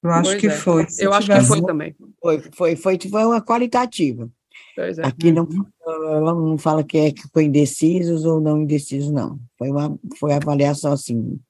Eu 0.03 0.11
acho 0.11 0.31
pois 0.31 0.41
que 0.41 0.47
é. 0.49 0.51
foi. 0.51 0.89
Se 0.89 1.05
eu 1.05 1.13
acho 1.13 1.33
que 1.33 1.41
foi 1.41 1.63
também. 1.63 1.97
Foi, 2.21 2.43
foi, 2.53 2.77
foi, 2.77 2.99
foi 2.99 3.25
uma 3.25 3.41
qualitativa. 3.41 4.29
É. 4.77 5.07
Aqui 5.07 5.33
não, 5.33 5.49
ela 5.87 6.35
não 6.35 6.59
fala 6.59 6.85
que 6.85 6.99
é 6.99 7.11
que 7.11 7.23
foi 7.33 7.45
indecisos 7.45 8.25
ou 8.25 8.41
não 8.41 8.63
indecisos, 8.63 9.11
não. 9.11 9.39
Foi 9.57 9.71
uma 9.71 9.99
foi 10.19 10.33
avaliação 10.33 10.93
assim 10.93 11.41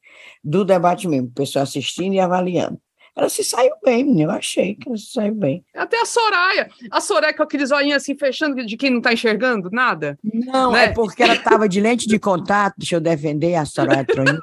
do 0.44 0.64
debate 0.64 1.08
mesmo, 1.08 1.28
o 1.28 1.32
pessoal 1.32 1.64
assistindo 1.64 2.14
e 2.14 2.20
avaliando. 2.20 2.78
Ela 3.14 3.28
se 3.28 3.44
saiu 3.44 3.74
bem, 3.84 4.22
eu 4.22 4.30
achei 4.30 4.74
que 4.74 4.88
ela 4.88 4.96
se 4.96 5.12
saiu 5.12 5.34
bem. 5.34 5.62
Até 5.74 6.00
a 6.00 6.06
Soraya, 6.06 6.70
a 6.90 7.00
Soraya 7.00 7.36
com 7.36 7.42
aqueles 7.42 7.70
olhinhos 7.70 7.96
assim 7.96 8.16
fechando 8.16 8.64
de 8.64 8.76
quem 8.76 8.90
não 8.90 8.98
está 8.98 9.12
enxergando 9.12 9.68
nada. 9.70 10.18
Não, 10.24 10.72
né? 10.72 10.86
é 10.86 10.88
porque 10.92 11.22
ela 11.22 11.34
estava 11.34 11.68
de 11.68 11.80
lente 11.80 12.06
de 12.06 12.18
contato, 12.18 12.74
deixa 12.78 12.96
eu 12.96 13.00
defender 13.00 13.54
a 13.54 13.66
Soraya 13.66 14.04
Troninho, 14.04 14.40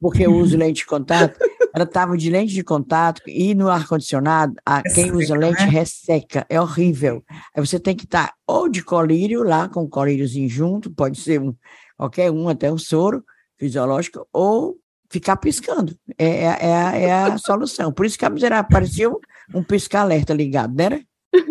porque 0.00 0.24
eu 0.24 0.32
uso 0.32 0.56
lente 0.56 0.78
de 0.78 0.86
contato, 0.86 1.38
ela 1.74 1.84
estava 1.84 2.16
de 2.16 2.30
lente 2.30 2.54
de 2.54 2.64
contato 2.64 3.20
e 3.26 3.54
no 3.54 3.68
ar-condicionado, 3.68 4.54
quem 4.94 5.12
usa 5.12 5.36
lente 5.36 5.62
né? 5.62 5.68
resseca, 5.68 6.46
é 6.48 6.58
horrível. 6.58 7.22
Aí 7.54 7.64
você 7.64 7.78
tem 7.78 7.94
que 7.94 8.04
estar 8.04 8.28
tá 8.28 8.34
ou 8.46 8.70
de 8.70 8.82
colírio 8.82 9.42
lá, 9.42 9.68
com 9.68 9.86
colíriozinho 9.86 10.48
junto, 10.48 10.90
pode 10.90 11.18
ser 11.20 11.40
um, 11.40 11.54
qualquer 11.96 12.30
um, 12.30 12.48
até 12.48 12.72
um 12.72 12.78
soro 12.78 13.22
fisiológico, 13.58 14.26
ou 14.32 14.76
ficar 15.12 15.36
piscando. 15.36 15.94
É, 16.18 16.26
é, 16.26 16.44
é, 16.44 16.74
a, 16.74 16.96
é 16.96 17.12
a 17.12 17.36
solução. 17.38 17.92
Por 17.92 18.06
isso 18.06 18.18
que 18.18 18.24
a 18.24 18.30
miserável 18.30 18.64
apareceu 18.64 19.20
um 19.54 19.62
pisca-alerta 19.62 20.32
ligado, 20.32 20.74
né? 20.74 21.02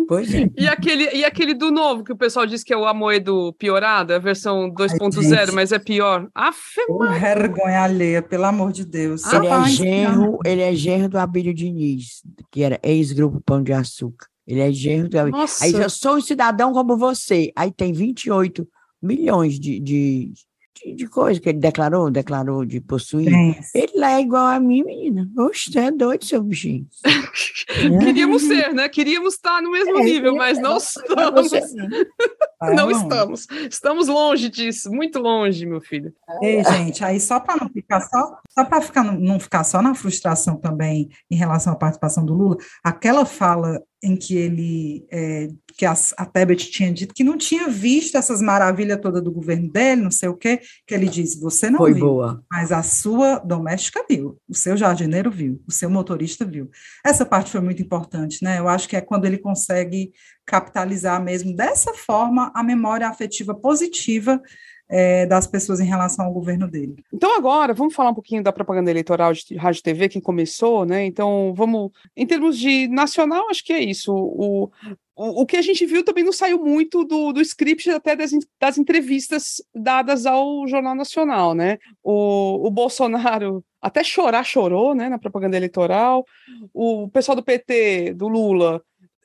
Pois 0.06 0.32
é. 0.32 0.48
E 0.56 0.68
aquele, 0.68 1.10
e 1.12 1.24
aquele 1.24 1.54
do 1.54 1.70
novo, 1.70 2.04
que 2.04 2.12
o 2.12 2.16
pessoal 2.16 2.46
diz 2.46 2.62
que 2.62 2.72
é 2.72 2.76
o 2.76 2.86
Amoedo 2.86 3.52
piorado, 3.54 4.14
a 4.14 4.18
versão 4.18 4.72
2.0, 4.72 5.52
mas 5.52 5.72
é 5.72 5.78
pior. 5.78 6.28
Afe, 6.32 6.80
vergonha 7.18 7.82
alheia, 7.82 8.22
pelo 8.22 8.44
amor 8.44 8.70
de 8.70 8.84
Deus. 8.84 9.24
Ele, 9.32 9.48
é 9.48 9.64
genro, 9.64 10.38
ele 10.44 10.62
é 10.62 10.74
genro 10.74 11.08
do 11.08 11.18
Abílio 11.18 11.52
Diniz, 11.52 12.22
que 12.50 12.62
era 12.62 12.78
ex-grupo 12.82 13.42
Pão 13.44 13.62
de 13.62 13.72
Açúcar. 13.72 14.26
Ele 14.46 14.60
é 14.60 14.72
genro 14.72 15.08
do 15.08 15.18
Abílio. 15.18 15.38
Nossa. 15.38 15.64
Aí 15.64 15.72
eu 15.72 15.90
sou 15.90 16.16
um 16.16 16.20
cidadão 16.20 16.72
como 16.72 16.96
você. 16.96 17.50
Aí 17.56 17.72
tem 17.72 17.92
28 17.92 18.66
milhões 19.02 19.58
de, 19.58 19.80
de, 19.80 20.32
de, 20.74 20.94
de 20.94 21.06
coisa 21.06 21.40
que 21.40 21.48
ele 21.48 21.58
declarou, 21.58 22.10
declarou 22.10 22.64
de 22.64 22.80
possuir. 22.80 23.28
Ele 23.74 23.92
lá 23.96 24.12
é 24.12 24.20
igual 24.20 24.46
a 24.46 24.60
mim, 24.60 24.82
menina. 24.82 25.28
Oxe, 25.38 25.76
é 25.78 25.90
doido, 25.90 26.24
seu 26.24 26.42
bichinho. 26.42 26.86
Queríamos 28.00 28.42
ser, 28.42 28.72
né? 28.72 28.88
Queríamos 28.88 29.34
estar 29.34 29.62
no 29.62 29.70
mesmo 29.70 29.98
é, 29.98 30.02
nível, 30.04 30.34
mas 30.34 30.58
não 30.58 30.76
estamos. 30.76 31.50
não 32.74 32.90
estamos. 32.90 33.46
Estamos 33.70 34.08
longe 34.08 34.48
disso, 34.48 34.90
muito 34.90 35.18
longe, 35.18 35.66
meu 35.66 35.80
filho. 35.80 36.12
Ei, 36.40 36.62
gente, 36.64 37.04
aí 37.04 37.20
só 37.20 37.40
para 37.40 37.64
não 37.64 37.68
ficar 37.70 38.00
só, 38.00 38.38
só 38.50 38.64
para 38.64 38.80
ficar 38.80 39.04
não 39.04 39.38
ficar 39.38 39.64
só 39.64 39.82
na 39.82 39.94
frustração 39.94 40.56
também 40.56 41.08
em 41.30 41.36
relação 41.36 41.72
à 41.72 41.76
participação 41.76 42.24
do 42.24 42.34
Lula, 42.34 42.56
aquela 42.82 43.24
fala 43.24 43.82
em 44.02 44.16
que 44.16 44.36
ele 44.36 45.06
é, 45.10 45.48
que 45.76 45.86
a, 45.86 45.94
a 46.16 46.26
Tebet 46.26 46.70
tinha 46.70 46.92
dito 46.92 47.14
que 47.14 47.22
não 47.24 47.38
tinha 47.38 47.68
visto 47.68 48.16
essas 48.16 48.42
maravilhas 48.42 49.00
todas 49.00 49.22
do 49.22 49.30
governo 49.30 49.70
dele, 49.70 50.02
não 50.02 50.10
sei 50.10 50.28
o 50.28 50.36
quê, 50.36 50.60
que 50.86 50.94
ele 50.94 51.08
disse, 51.08 51.40
você 51.40 51.70
não 51.70 51.78
Foi 51.78 51.94
viu, 51.94 52.06
boa. 52.06 52.44
mas 52.50 52.72
a 52.72 52.82
sua 52.82 53.38
doméstica 53.38 54.04
viu, 54.08 54.36
o 54.48 54.54
seu 54.54 54.76
jardineiro 54.76 55.30
viu, 55.30 55.62
o 55.66 55.72
seu 55.72 55.88
motorista 55.88 56.44
viu. 56.44 56.68
Essa 57.04 57.24
parte 57.24 57.50
foi 57.50 57.60
muito 57.60 57.80
importante, 57.80 58.42
né? 58.42 58.58
Eu 58.58 58.68
acho 58.68 58.88
que 58.88 58.96
é 58.96 59.00
quando 59.00 59.24
ele 59.24 59.38
consegue 59.38 60.12
capitalizar 60.44 61.22
mesmo 61.22 61.54
dessa 61.54 61.94
forma 61.94 62.50
a 62.54 62.62
memória 62.62 63.08
afetiva 63.08 63.54
positiva 63.54 64.40
é, 64.88 65.26
das 65.26 65.46
pessoas 65.46 65.80
em 65.80 65.86
relação 65.86 66.26
ao 66.26 66.32
governo 66.32 66.68
dele. 66.68 67.02
Então, 67.12 67.36
agora, 67.36 67.72
vamos 67.72 67.94
falar 67.94 68.10
um 68.10 68.14
pouquinho 68.14 68.42
da 68.42 68.52
propaganda 68.52 68.90
eleitoral 68.90 69.32
de 69.32 69.56
rádio 69.56 69.82
TV, 69.82 70.08
que 70.08 70.20
começou, 70.20 70.84
né? 70.84 71.04
Então, 71.04 71.54
vamos. 71.56 71.90
Em 72.16 72.26
termos 72.26 72.58
de 72.58 72.88
nacional, 72.88 73.48
acho 73.48 73.64
que 73.64 73.72
é 73.72 73.80
isso. 73.80 74.12
O, 74.14 74.70
o, 75.16 75.42
o 75.42 75.46
que 75.46 75.56
a 75.56 75.62
gente 75.62 75.86
viu 75.86 76.04
também 76.04 76.24
não 76.24 76.32
saiu 76.32 76.58
muito 76.58 77.04
do, 77.04 77.32
do 77.32 77.40
script 77.40 77.90
até 77.90 78.14
das, 78.14 78.32
das 78.60 78.78
entrevistas 78.78 79.62
dadas 79.74 80.26
ao 80.26 80.66
Jornal 80.66 80.94
Nacional, 80.94 81.54
né? 81.54 81.78
O, 82.02 82.66
o 82.66 82.70
Bolsonaro 82.70 83.64
até 83.80 84.04
chorar 84.04 84.44
chorou, 84.44 84.94
né, 84.94 85.08
na 85.08 85.18
propaganda 85.18 85.56
eleitoral. 85.56 86.24
O 86.72 87.08
pessoal 87.08 87.34
do 87.34 87.42
PT, 87.42 88.14
do 88.14 88.28
Lula, 88.28 88.80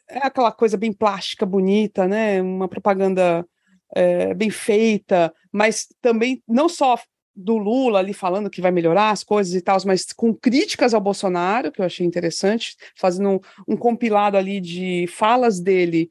é 0.09 0.19
aquela 0.25 0.51
coisa 0.51 0.77
bem 0.77 0.91
plástica, 0.91 1.45
bonita, 1.45 2.07
né? 2.07 2.41
Uma 2.41 2.67
propaganda 2.67 3.45
é, 3.95 4.33
bem 4.33 4.49
feita, 4.49 5.33
mas 5.51 5.87
também 6.01 6.41
não 6.47 6.67
só 6.67 6.97
do 7.37 7.55
Lula 7.55 7.99
ali 7.99 8.13
falando 8.13 8.49
que 8.49 8.61
vai 8.61 8.71
melhorar 8.71 9.11
as 9.11 9.23
coisas 9.23 9.53
e 9.53 9.61
tal, 9.61 9.77
mas 9.85 10.11
com 10.11 10.33
críticas 10.33 10.95
ao 10.95 10.99
Bolsonaro, 10.99 11.71
que 11.71 11.79
eu 11.79 11.85
achei 11.85 12.05
interessante, 12.05 12.75
fazendo 12.95 13.29
um, 13.29 13.39
um 13.67 13.77
compilado 13.77 14.37
ali 14.37 14.59
de 14.59 15.05
falas 15.07 15.59
dele 15.59 16.09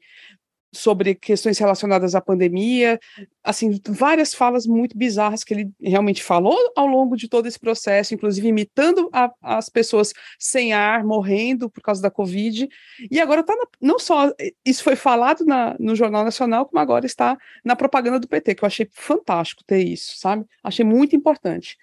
sobre 0.73 1.15
questões 1.15 1.57
relacionadas 1.57 2.13
à 2.15 2.21
pandemia, 2.21 2.99
assim, 3.43 3.79
várias 3.87 4.33
falas 4.33 4.65
muito 4.67 4.97
bizarras 4.97 5.43
que 5.43 5.53
ele 5.53 5.71
realmente 5.81 6.21
falou 6.21 6.57
ao 6.75 6.85
longo 6.85 7.15
de 7.15 7.27
todo 7.27 7.47
esse 7.47 7.59
processo, 7.59 8.13
inclusive 8.13 8.47
imitando 8.47 9.09
a, 9.13 9.31
as 9.41 9.69
pessoas 9.69 10.13
sem 10.37 10.73
ar, 10.73 11.03
morrendo 11.03 11.69
por 11.69 11.81
causa 11.81 12.01
da 12.01 12.11
Covid, 12.11 12.67
e 13.09 13.19
agora 13.19 13.43
tá 13.43 13.55
na, 13.55 13.65
não 13.81 13.99
só, 13.99 14.31
isso 14.65 14.83
foi 14.83 14.95
falado 14.95 15.45
na, 15.45 15.75
no 15.79 15.95
Jornal 15.95 16.23
Nacional, 16.23 16.65
como 16.65 16.79
agora 16.79 17.05
está 17.05 17.37
na 17.63 17.75
propaganda 17.75 18.19
do 18.19 18.27
PT, 18.27 18.55
que 18.55 18.63
eu 18.63 18.67
achei 18.67 18.87
fantástico 18.91 19.63
ter 19.65 19.83
isso, 19.83 20.17
sabe? 20.17 20.45
Achei 20.63 20.83
muito 20.83 21.15
importante. 21.15 21.77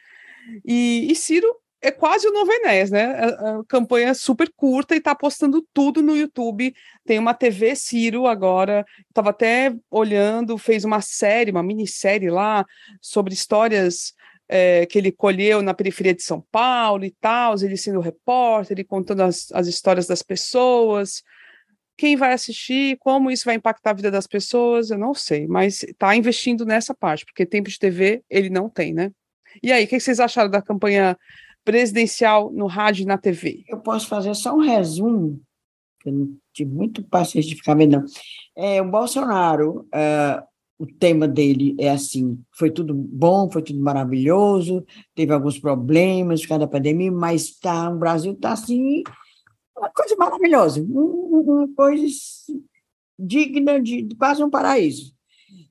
E, 0.65 1.07
e 1.11 1.15
Ciro 1.15 1.57
é 1.85 1.91
quase 1.91 2.27
o 2.27 2.33
Novo 2.33 2.51
Enéas, 2.51 2.91
né? 2.91 3.05
A, 3.05 3.59
a 3.59 3.65
campanha 3.69 4.09
é 4.09 4.15
super 4.15 4.51
curta 4.57 4.95
e 4.95 4.99
está 4.99 5.15
postando 5.15 5.65
tudo 5.73 6.03
no 6.03 6.17
YouTube. 6.17 6.75
Tem 7.05 7.19
uma 7.19 7.35
TV 7.35 7.77
Ciro 7.77 8.27
agora, 8.27 8.87
estava 9.09 9.31
até 9.31 9.75
olhando, 9.91 10.57
fez 10.57 10.85
uma 10.85 11.03
série, 11.03 11.51
uma 11.51 11.63
minissérie 11.63 12.31
lá, 12.31 12.65
sobre 13.01 13.35
histórias 13.35 14.15
é, 14.49 14.87
que 14.87 14.99
ele 14.99 15.13
colheu 15.13 15.61
na 15.61 15.75
periferia 15.75 16.15
de 16.15 16.23
São 16.23 16.41
Paulo 16.51 17.05
e 17.05 17.11
tal, 17.21 17.55
ele 17.63 17.77
sendo 17.77 18.01
repórter, 18.01 18.77
ele 18.77 18.85
contando 18.85 19.21
as, 19.21 19.53
as 19.53 19.67
histórias 19.67 20.07
das 20.07 20.23
pessoas. 20.23 21.23
Quem 21.97 22.17
vai 22.17 22.33
assistir, 22.33 22.97
como 22.99 23.31
isso 23.31 23.45
vai 23.45 23.57
impactar 23.57 23.91
a 23.91 23.95
vida 23.95 24.11
das 24.11 24.27
pessoas, 24.27 24.91
eu 24.91 24.99
não 24.99 25.15
sei, 25.15 25.47
mas 25.47 25.83
está 25.83 26.17
investindo 26.17 26.65
nessa 26.65 26.95
parte, 26.95 27.25
porque 27.27 27.47
tempo 27.47 27.69
de 27.69 27.79
TV 27.79 28.23
ele 28.29 28.49
não 28.49 28.69
tem, 28.71 28.93
né? 28.93 29.13
E 29.63 29.71
aí, 29.71 29.85
o 29.85 29.89
que 29.89 30.01
vocês 30.01 30.19
acharam 30.19 30.51
da 30.51 30.61
campanha 30.61 31.17
presidencial 31.65 32.51
no 32.53 32.67
rádio 32.67 33.03
e 33.03 33.07
na 33.07 33.19
TV? 33.19 33.65
Eu 33.69 33.81
posso 33.81 34.07
fazer 34.07 34.35
só 34.35 34.55
um 34.55 34.61
resumo, 34.61 35.41
que 36.01 36.09
eu 36.09 36.13
não 36.13 36.37
tive 36.53 36.71
muito 36.71 37.03
paciência 37.03 37.51
de 37.51 37.57
ficar 37.57 37.75
vendo, 37.75 37.99
não. 37.99 38.05
É, 38.57 38.81
o 38.83 38.91
Bolsonaro, 38.91 39.87
é, 39.93 40.43
o 40.79 40.87
tema 40.87 41.27
dele 41.27 41.75
é 41.79 41.91
assim, 41.91 42.39
foi 42.53 42.71
tudo 42.71 42.93
bom, 42.95 43.51
foi 43.51 43.63
tudo 43.63 43.81
maravilhoso, 43.81 44.85
teve 45.15 45.33
alguns 45.33 45.59
problemas 45.59 46.43
por 46.43 46.49
causa 46.49 46.67
da 46.67 46.71
pandemia, 46.71 47.11
mas 47.11 47.59
tá, 47.59 47.91
o 47.91 47.99
Brasil 47.99 48.33
está 48.33 48.53
assim, 48.53 49.03
uma 49.77 49.91
coisa 49.91 50.17
maravilhosa, 50.17 50.83
uma 50.83 51.69
coisa 51.75 52.07
digna 53.19 53.81
de 53.81 54.09
quase 54.19 54.43
um 54.43 54.51
paraíso. 54.51 55.14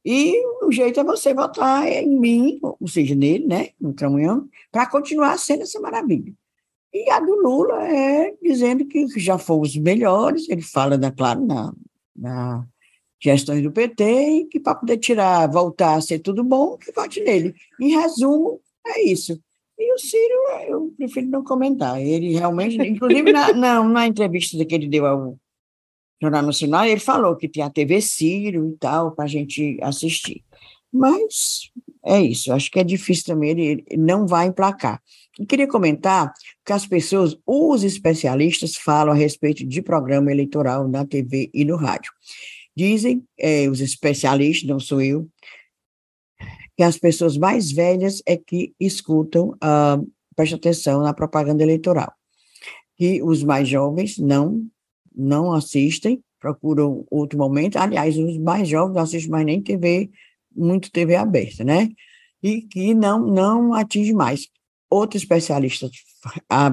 E 0.06 0.36
o 0.64 0.72
jeito 0.72 1.00
é 1.00 1.04
você 1.04 1.34
votar 1.34 1.88
em 1.88 2.20
mim, 2.20 2.60
ou 2.62 2.88
seja, 2.88 3.16
nele, 3.16 3.48
né, 3.48 3.70
no 3.80 3.94
Cramunhão, 3.94 4.48
para 4.72 4.86
continuar 4.86 5.38
sendo 5.38 5.64
essa 5.64 5.80
maravilha. 5.80 6.34
E 6.94 7.10
a 7.10 7.20
do 7.20 7.34
Lula 7.36 7.88
é 7.88 8.36
dizendo 8.42 8.86
que 8.86 9.08
já 9.20 9.38
fomos 9.38 9.70
os 9.70 9.78
melhores, 9.78 10.48
ele 10.50 10.62
fala, 10.62 10.98
da, 10.98 11.10
claro, 11.10 11.44
na, 11.46 11.74
na 12.16 12.68
gestões 13.20 13.64
do 13.64 13.72
PT, 13.72 14.04
e 14.04 14.46
que 14.46 14.60
para 14.60 14.76
poder 14.76 14.98
tirar, 14.98 15.50
voltar 15.50 15.96
a 15.96 16.02
ser 16.02 16.20
tudo 16.20 16.44
bom, 16.44 16.78
que 16.78 16.92
vote 16.92 17.22
nele. 17.22 17.56
Em 17.80 17.96
resumo, 17.96 18.60
é 18.86 19.04
isso. 19.06 19.40
E 19.80 19.94
o 19.94 19.98
Ciro, 19.98 20.68
eu 20.68 20.94
prefiro 20.98 21.28
não 21.28 21.44
comentar. 21.44 22.00
Ele 22.00 22.34
realmente, 22.34 22.78
inclusive 22.78 23.32
na, 23.32 23.54
na, 23.54 23.84
na 23.84 24.08
entrevista 24.08 24.64
que 24.64 24.76
ele 24.76 24.88
deu 24.88 25.06
ao 25.06 25.38
Jornal 26.24 26.44
Nacional, 26.44 26.86
ele 26.86 27.00
falou 27.00 27.36
que 27.36 27.48
tinha 27.48 27.66
a 27.66 27.70
TV 27.70 28.02
Ciro 28.02 28.70
e 28.70 28.78
tal, 28.78 29.12
para 29.12 29.26
a 29.26 29.28
gente 29.28 29.78
assistir. 29.82 30.44
Mas 30.92 31.72
é 32.06 32.22
isso, 32.22 32.54
acho 32.54 32.70
que 32.70 32.80
é 32.80 32.84
difícil 32.84 33.26
também, 33.26 33.50
ele, 33.52 33.84
ele 33.90 34.02
não 34.02 34.28
vai 34.28 34.48
emplacar. 34.48 35.02
Eu 35.40 35.46
queria 35.48 35.68
comentar 35.68 36.32
que 36.64 36.72
as 36.72 36.86
pessoas, 36.86 37.36
os 37.46 37.84
especialistas, 37.84 38.76
falam 38.76 39.14
a 39.14 39.18
respeito 39.18 39.66
de 39.66 39.82
programa 39.82 40.32
eleitoral 40.32 40.88
na 40.88 41.06
TV 41.06 41.50
e 41.54 41.66
no 41.66 41.76
rádio. 41.76 42.12
Dizem, 42.76 43.24
é, 43.40 43.68
os 43.68 43.82
especialistas, 43.82 44.70
não 44.70 44.80
sou 44.80 45.02
eu, 45.02 45.28
que 46.76 46.84
as 46.84 46.98
pessoas 46.98 47.38
mais 47.38 47.72
velhas 47.72 48.22
é 48.26 48.36
que 48.38 48.74
escutam, 48.80 49.50
uh, 49.50 50.12
preste 50.36 50.56
atenção 50.56 51.02
na 51.02 51.14
propaganda 51.14 51.64
eleitoral. 51.64 52.12
Que 52.98 53.22
os 53.22 53.44
mais 53.44 53.68
jovens 53.68 54.18
não 54.18 54.68
não 55.16 55.54
assistem, 55.54 56.24
procuram 56.40 57.06
outro 57.10 57.38
momento. 57.38 57.78
Aliás, 57.78 58.18
os 58.18 58.38
mais 58.38 58.68
jovens 58.68 58.96
não 58.96 59.02
assistem 59.02 59.32
mais 59.32 59.46
nem 59.46 59.62
TV, 59.62 60.10
muito 60.56 60.92
TV 60.92 61.16
aberta, 61.16 61.64
né? 61.64 61.90
E 62.42 62.62
que 62.62 62.94
não, 62.94 63.26
não 63.26 63.74
atinge 63.74 64.14
mais. 64.14 64.48
Outro 64.90 65.18
especialista 65.18 65.90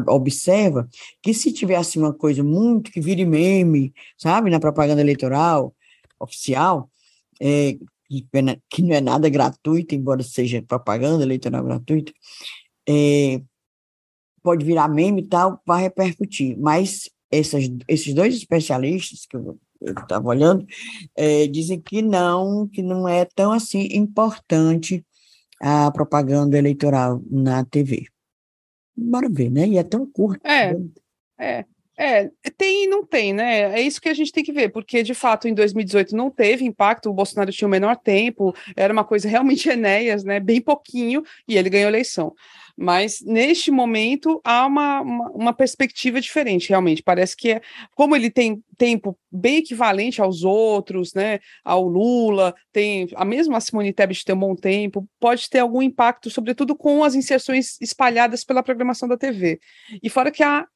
observa 0.09 0.89
que 1.23 1.33
se 1.33 1.53
tivesse 1.53 1.99
uma 1.99 2.13
coisa 2.13 2.43
muito 2.43 2.91
que 2.91 3.01
vire 3.01 3.25
meme, 3.25 3.93
sabe, 4.19 4.51
na 4.51 4.61
propaganda 4.61 5.01
eleitoral 5.01 5.75
oficial, 6.19 6.91
é, 7.41 7.79
que 8.69 8.83
não 8.83 8.95
é 8.95 9.01
nada 9.01 9.29
gratuito, 9.29 9.95
embora 9.95 10.23
seja 10.23 10.63
propaganda 10.63 11.23
eleitoral 11.23 11.65
gratuita, 11.65 12.13
é, 12.89 13.41
pode 14.43 14.65
virar 14.65 14.89
meme 14.89 15.23
e 15.23 15.27
tal, 15.27 15.61
vai 15.65 15.83
repercutir. 15.83 16.59
Mas 16.59 17.09
essas, 17.31 17.71
esses 17.87 18.13
dois 18.13 18.35
especialistas 18.35 19.27
que 19.27 19.37
eu 19.37 19.59
estava 19.83 20.29
olhando 20.29 20.67
é, 21.17 21.47
dizem 21.47 21.81
que 21.81 22.03
não, 22.03 22.67
que 22.69 22.83
não 22.83 23.09
é 23.09 23.25
tão 23.25 23.53
assim 23.53 23.89
importante 23.93 25.05
a 25.61 25.91
propaganda 25.91 26.59
eleitoral 26.59 27.23
na 27.31 27.65
TV. 27.65 28.07
Bora 28.97 29.29
ver, 29.29 29.51
né? 29.51 29.67
E 29.67 29.79
é 29.79 29.83
tão 29.83 30.07
curto. 30.07 30.45
É, 30.47 30.75
né? 30.75 30.89
é. 31.39 31.65
É, 32.03 32.31
tem 32.57 32.85
e 32.85 32.87
não 32.87 33.05
tem, 33.05 33.35
né? 33.35 33.79
É 33.79 33.83
isso 33.83 34.01
que 34.01 34.09
a 34.09 34.15
gente 34.15 34.33
tem 34.33 34.43
que 34.43 34.55
ver, 34.55 34.71
porque 34.71 35.03
de 35.03 35.13
fato 35.13 35.47
em 35.47 35.53
2018 35.53 36.17
não 36.17 36.31
teve 36.31 36.65
impacto, 36.65 37.11
o 37.11 37.13
Bolsonaro 37.13 37.53
tinha 37.53 37.69
o 37.69 37.71
menor 37.71 37.95
tempo, 37.95 38.55
era 38.75 38.91
uma 38.91 39.05
coisa 39.05 39.29
realmente 39.29 39.69
Enéas, 39.69 40.25
né? 40.25 40.41
Bem 40.41 40.63
pouquinho, 40.63 41.23
e 41.47 41.59
ele 41.59 41.69
ganhou 41.69 41.89
a 41.89 41.91
eleição. 41.91 42.35
Mas 42.83 43.21
neste 43.21 43.71
momento 43.71 44.41
há 44.43 44.67
uma, 44.67 45.03
uma, 45.03 45.31
uma, 45.33 45.53
perspectiva 45.53 46.19
diferente, 46.19 46.71
realmente. 46.71 47.03
Parece 47.03 47.37
que 47.37 47.51
é 47.51 47.61
como 47.95 48.17
ele 48.17 48.31
tem 48.31 48.65
tempo 48.79 49.19
bem 49.31 49.59
equivalente 49.59 50.23
aos 50.23 50.45
outros, 50.45 51.13
né? 51.13 51.41
Ao 51.63 51.87
Lula, 51.87 52.55
tem 52.73 53.07
a 53.17 53.25
mesma 53.25 53.61
Simone 53.61 53.93
Tebet 53.93 54.25
tem 54.25 54.35
um 54.35 54.39
bom 54.39 54.57
tempo, 54.57 55.07
pode 55.21 55.51
ter 55.51 55.59
algum 55.59 55.83
impacto, 55.83 56.31
sobretudo 56.31 56.75
com 56.75 57.05
as 57.05 57.15
inserções 57.15 57.79
espalhadas 57.83 58.45
pela 58.45 58.63
programação 58.63 59.07
da 59.07 59.19
TV. 59.19 59.61
E 60.03 60.09
fora 60.09 60.31
que 60.31 60.43
a 60.43 60.67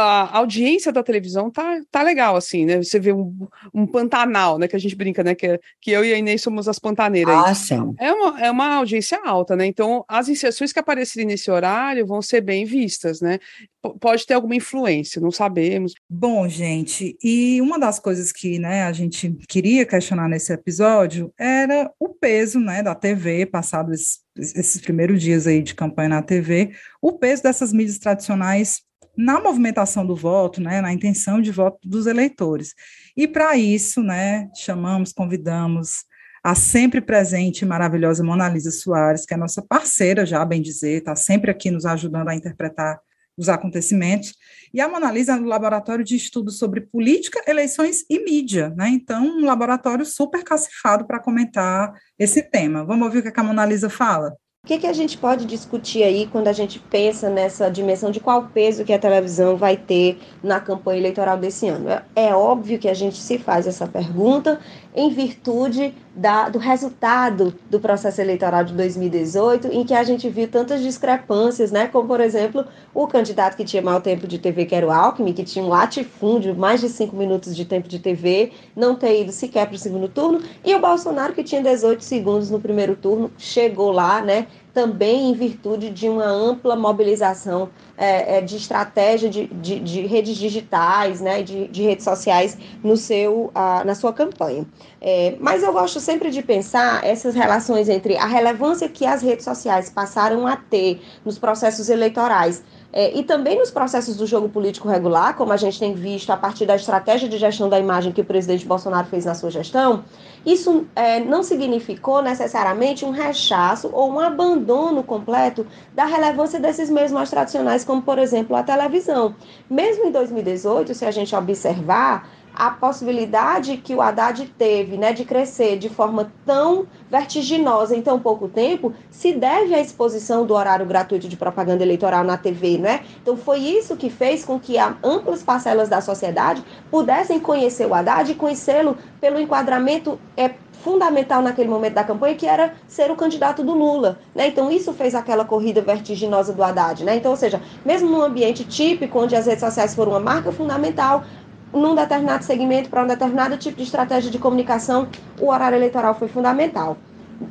a 0.00 0.38
audiência 0.38 0.92
da 0.92 1.02
televisão 1.02 1.50
tá, 1.50 1.80
tá 1.90 2.02
legal, 2.02 2.36
assim, 2.36 2.64
né? 2.64 2.80
Você 2.80 3.00
vê 3.00 3.12
um, 3.12 3.34
um 3.74 3.84
Pantanal, 3.84 4.56
né? 4.56 4.68
Que 4.68 4.76
a 4.76 4.78
gente 4.78 4.94
brinca, 4.94 5.24
né? 5.24 5.34
Que, 5.34 5.58
que 5.80 5.90
eu 5.90 6.04
e 6.04 6.14
a 6.14 6.16
Inês 6.16 6.40
somos 6.40 6.68
as 6.68 6.78
pantaneiras. 6.78 7.34
Ah, 7.34 7.52
sim. 7.52 7.94
É 7.98 8.12
uma, 8.12 8.40
é 8.40 8.48
uma 8.48 8.76
audiência 8.76 9.18
alta, 9.24 9.56
né? 9.56 9.66
Então, 9.66 10.04
as 10.06 10.28
inserções 10.28 10.72
que 10.72 10.78
aparecerem 10.78 11.26
nesse 11.26 11.50
horário 11.50 12.06
vão 12.06 12.22
ser 12.22 12.40
bem 12.42 12.64
vistas, 12.64 13.20
né? 13.20 13.40
P 13.82 13.92
pode 14.00 14.26
ter 14.26 14.34
alguma 14.34 14.54
influência, 14.54 15.20
não 15.20 15.30
sabemos. 15.30 15.94
Bom, 16.08 16.48
gente, 16.48 17.16
e 17.22 17.60
uma 17.60 17.78
das 17.78 17.98
coisas 17.98 18.32
que 18.32 18.58
né, 18.58 18.82
a 18.82 18.92
gente 18.92 19.36
queria 19.48 19.86
questionar 19.86 20.28
nesse 20.28 20.52
episódio 20.52 21.32
era 21.38 21.90
o 21.98 22.08
peso 22.08 22.58
né, 22.58 22.82
da 22.82 22.94
TV, 22.94 23.46
passado 23.46 23.92
esses, 23.92 24.20
esses 24.36 24.80
primeiros 24.80 25.22
dias 25.22 25.46
aí 25.46 25.62
de 25.62 25.74
campanha 25.74 26.08
na 26.08 26.22
TV, 26.22 26.72
o 27.00 27.12
peso 27.12 27.42
dessas 27.42 27.72
mídias 27.72 27.98
tradicionais 27.98 28.82
na 29.18 29.40
movimentação 29.40 30.06
do 30.06 30.14
voto, 30.14 30.60
né, 30.60 30.80
na 30.80 30.92
intenção 30.92 31.42
de 31.42 31.50
voto 31.50 31.78
dos 31.82 32.06
eleitores. 32.06 32.72
E 33.16 33.26
para 33.26 33.56
isso, 33.56 34.00
né, 34.00 34.48
chamamos, 34.54 35.12
convidamos 35.12 36.04
a 36.44 36.54
sempre 36.54 37.00
presente 37.00 37.62
e 37.62 37.66
maravilhosa 37.66 38.22
Mona 38.22 38.48
Lisa 38.48 38.70
Soares, 38.70 39.26
que 39.26 39.34
é 39.34 39.36
nossa 39.36 39.60
parceira 39.60 40.24
já, 40.24 40.44
bem 40.44 40.62
dizer, 40.62 40.98
está 40.98 41.16
sempre 41.16 41.50
aqui 41.50 41.68
nos 41.68 41.84
ajudando 41.84 42.28
a 42.28 42.34
interpretar 42.34 43.00
os 43.36 43.48
acontecimentos, 43.48 44.34
e 44.72 44.80
a 44.80 44.88
Mona 44.88 45.10
Lisa 45.10 45.34
é 45.34 45.38
do 45.38 45.44
Laboratório 45.44 46.04
de 46.04 46.14
Estudos 46.14 46.58
sobre 46.58 46.80
Política, 46.80 47.42
Eleições 47.46 48.04
e 48.08 48.22
Mídia, 48.24 48.70
né? 48.76 48.88
Então, 48.88 49.24
um 49.24 49.44
laboratório 49.44 50.04
super 50.04 50.44
cacifado 50.44 51.06
para 51.06 51.20
comentar 51.20 51.92
esse 52.18 52.42
tema. 52.42 52.84
Vamos 52.84 53.06
ouvir 53.06 53.18
o 53.18 53.32
que 53.32 53.40
a 53.40 53.42
Mona 53.42 53.64
Lisa 53.64 53.88
fala? 53.88 54.36
O 54.64 54.66
que, 54.68 54.78
que 54.78 54.86
a 54.86 54.92
gente 54.92 55.16
pode 55.16 55.46
discutir 55.46 56.02
aí 56.02 56.26
quando 56.26 56.48
a 56.48 56.52
gente 56.52 56.78
pensa 56.78 57.30
nessa 57.30 57.70
dimensão 57.70 58.10
de 58.10 58.20
qual 58.20 58.48
peso 58.48 58.84
que 58.84 58.92
a 58.92 58.98
televisão 58.98 59.56
vai 59.56 59.76
ter 59.76 60.18
na 60.42 60.60
campanha 60.60 60.98
eleitoral 60.98 61.38
desse 61.38 61.68
ano? 61.68 61.88
É, 61.88 62.04
é 62.16 62.34
óbvio 62.34 62.78
que 62.78 62.88
a 62.88 62.92
gente 62.92 63.16
se 63.16 63.38
faz 63.38 63.66
essa 63.66 63.86
pergunta 63.86 64.60
em 64.98 65.10
virtude 65.10 65.94
da, 66.12 66.48
do 66.48 66.58
resultado 66.58 67.54
do 67.70 67.78
processo 67.78 68.20
eleitoral 68.20 68.64
de 68.64 68.74
2018, 68.74 69.68
em 69.68 69.84
que 69.84 69.94
a 69.94 70.02
gente 70.02 70.28
viu 70.28 70.48
tantas 70.48 70.82
discrepâncias, 70.82 71.70
né? 71.70 71.86
Como, 71.86 72.08
por 72.08 72.20
exemplo, 72.20 72.64
o 72.92 73.06
candidato 73.06 73.56
que 73.56 73.64
tinha 73.64 73.80
mau 73.80 74.00
tempo 74.00 74.26
de 74.26 74.40
TV, 74.40 74.66
que 74.66 74.74
era 74.74 74.84
o 74.84 74.90
Alckmin, 74.90 75.32
que 75.32 75.44
tinha 75.44 75.64
um 75.64 75.68
latifúndio, 75.68 76.52
mais 76.56 76.80
de 76.80 76.88
cinco 76.88 77.14
minutos 77.14 77.54
de 77.54 77.64
tempo 77.64 77.86
de 77.86 78.00
TV, 78.00 78.50
não 78.74 78.96
ter 78.96 79.20
ido 79.20 79.30
sequer 79.30 79.68
para 79.68 79.76
o 79.76 79.78
segundo 79.78 80.08
turno, 80.08 80.42
e 80.64 80.74
o 80.74 80.80
Bolsonaro, 80.80 81.32
que 81.32 81.44
tinha 81.44 81.62
18 81.62 82.02
segundos 82.02 82.50
no 82.50 82.58
primeiro 82.58 82.96
turno, 82.96 83.30
chegou 83.38 83.92
lá, 83.92 84.20
né? 84.20 84.48
Também 84.78 85.30
em 85.30 85.34
virtude 85.34 85.90
de 85.90 86.08
uma 86.08 86.24
ampla 86.24 86.76
mobilização 86.76 87.68
é, 87.96 88.36
é, 88.36 88.40
de 88.40 88.56
estratégia 88.56 89.28
de, 89.28 89.48
de, 89.48 89.80
de, 89.80 90.06
redes 90.06 90.36
digitais, 90.36 91.20
né, 91.20 91.42
de, 91.42 91.66
de 91.66 91.82
redes 91.82 92.04
sociais 92.04 92.56
no 92.80 92.96
seu, 92.96 93.50
a, 93.52 93.82
na 93.84 93.96
sua 93.96 94.12
campanha. 94.12 94.64
É, 95.00 95.34
mas 95.40 95.64
eu 95.64 95.72
gosto 95.72 95.98
sempre 95.98 96.30
de 96.30 96.42
pensar 96.42 97.04
essas 97.04 97.34
relações 97.34 97.88
entre 97.88 98.16
a 98.16 98.26
relevância 98.26 98.88
que 98.88 99.04
as 99.04 99.20
redes 99.20 99.44
sociais 99.44 99.90
passaram 99.90 100.46
a 100.46 100.54
ter 100.54 101.00
nos 101.24 101.40
processos 101.40 101.88
eleitorais 101.88 102.62
é, 102.92 103.16
e 103.16 103.22
também 103.22 103.58
nos 103.58 103.70
processos 103.70 104.16
do 104.16 104.26
jogo 104.26 104.48
político 104.48 104.88
regular, 104.88 105.36
como 105.36 105.52
a 105.52 105.56
gente 105.56 105.78
tem 105.78 105.92
visto 105.92 106.30
a 106.30 106.36
partir 106.36 106.64
da 106.64 106.74
estratégia 106.74 107.28
de 107.28 107.36
gestão 107.36 107.68
da 107.68 107.78
imagem 107.78 108.12
que 108.12 108.20
o 108.22 108.24
presidente 108.24 108.64
Bolsonaro 108.64 109.06
fez 109.06 109.26
na 109.26 109.34
sua 109.34 109.50
gestão, 109.50 110.04
isso 110.44 110.86
é, 110.96 111.20
não 111.20 111.42
significou 111.42 112.22
necessariamente 112.22 113.04
um 113.04 113.10
rechaço 113.10 113.90
ou 113.92 114.10
um 114.10 114.18
abandono 114.18 115.02
completo 115.02 115.66
da 115.94 116.06
relevância 116.06 116.58
desses 116.58 116.88
meios 116.88 117.12
mais 117.12 117.28
tradicionais, 117.28 117.84
como, 117.84 118.00
por 118.00 118.18
exemplo, 118.18 118.56
a 118.56 118.62
televisão. 118.62 119.34
Mesmo 119.68 120.06
em 120.06 120.10
2018, 120.10 120.94
se 120.94 121.04
a 121.04 121.10
gente 121.10 121.36
observar, 121.36 122.26
a 122.58 122.70
possibilidade 122.70 123.76
que 123.76 123.94
o 123.94 124.02
Haddad 124.02 124.44
teve 124.58 124.96
né, 124.96 125.12
de 125.12 125.24
crescer 125.24 125.78
de 125.78 125.88
forma 125.88 126.32
tão 126.44 126.88
vertiginosa 127.08 127.94
em 127.94 128.02
tão 128.02 128.18
pouco 128.18 128.48
tempo 128.48 128.92
se 129.08 129.32
deve 129.32 129.72
à 129.76 129.80
exposição 129.80 130.44
do 130.44 130.54
horário 130.54 130.84
gratuito 130.84 131.28
de 131.28 131.36
propaganda 131.36 131.84
eleitoral 131.84 132.24
na 132.24 132.36
TV, 132.36 132.76
né? 132.76 133.04
Então 133.22 133.36
foi 133.36 133.60
isso 133.60 133.96
que 133.96 134.10
fez 134.10 134.44
com 134.44 134.58
que 134.58 134.76
amplas 134.76 135.40
parcelas 135.40 135.88
da 135.88 136.00
sociedade 136.00 136.64
pudessem 136.90 137.38
conhecer 137.38 137.86
o 137.86 137.94
Haddad 137.94 138.32
e 138.32 138.34
conhecê-lo 138.34 138.98
pelo 139.20 139.38
enquadramento 139.38 140.18
é, 140.36 140.50
fundamental 140.82 141.42
naquele 141.42 141.68
momento 141.68 141.94
da 141.94 142.04
campanha, 142.04 142.34
que 142.34 142.46
era 142.46 142.74
ser 142.86 143.10
o 143.10 143.16
candidato 143.16 143.62
do 143.62 143.74
Lula. 143.74 144.18
Né? 144.34 144.48
Então, 144.48 144.70
isso 144.70 144.92
fez 144.92 145.14
aquela 145.14 145.44
corrida 145.44 145.82
vertiginosa 145.82 146.52
do 146.52 146.62
Haddad. 146.62 147.04
Né? 147.04 147.16
Então, 147.16 147.32
ou 147.32 147.36
seja, 147.36 147.60
mesmo 147.84 148.08
num 148.08 148.22
ambiente 148.22 148.64
típico, 148.64 149.18
onde 149.18 149.34
as 149.34 149.46
redes 149.46 149.60
sociais 149.60 149.94
foram 149.94 150.12
uma 150.12 150.20
marca 150.20 150.52
fundamental, 150.52 151.24
num 151.72 151.94
determinado 151.94 152.44
segmento, 152.44 152.88
para 152.88 153.04
um 153.04 153.06
determinado 153.06 153.56
tipo 153.56 153.76
de 153.76 153.82
estratégia 153.82 154.30
de 154.30 154.38
comunicação, 154.38 155.08
o 155.40 155.50
horário 155.50 155.76
eleitoral 155.76 156.14
foi 156.14 156.28
fundamental. 156.28 156.96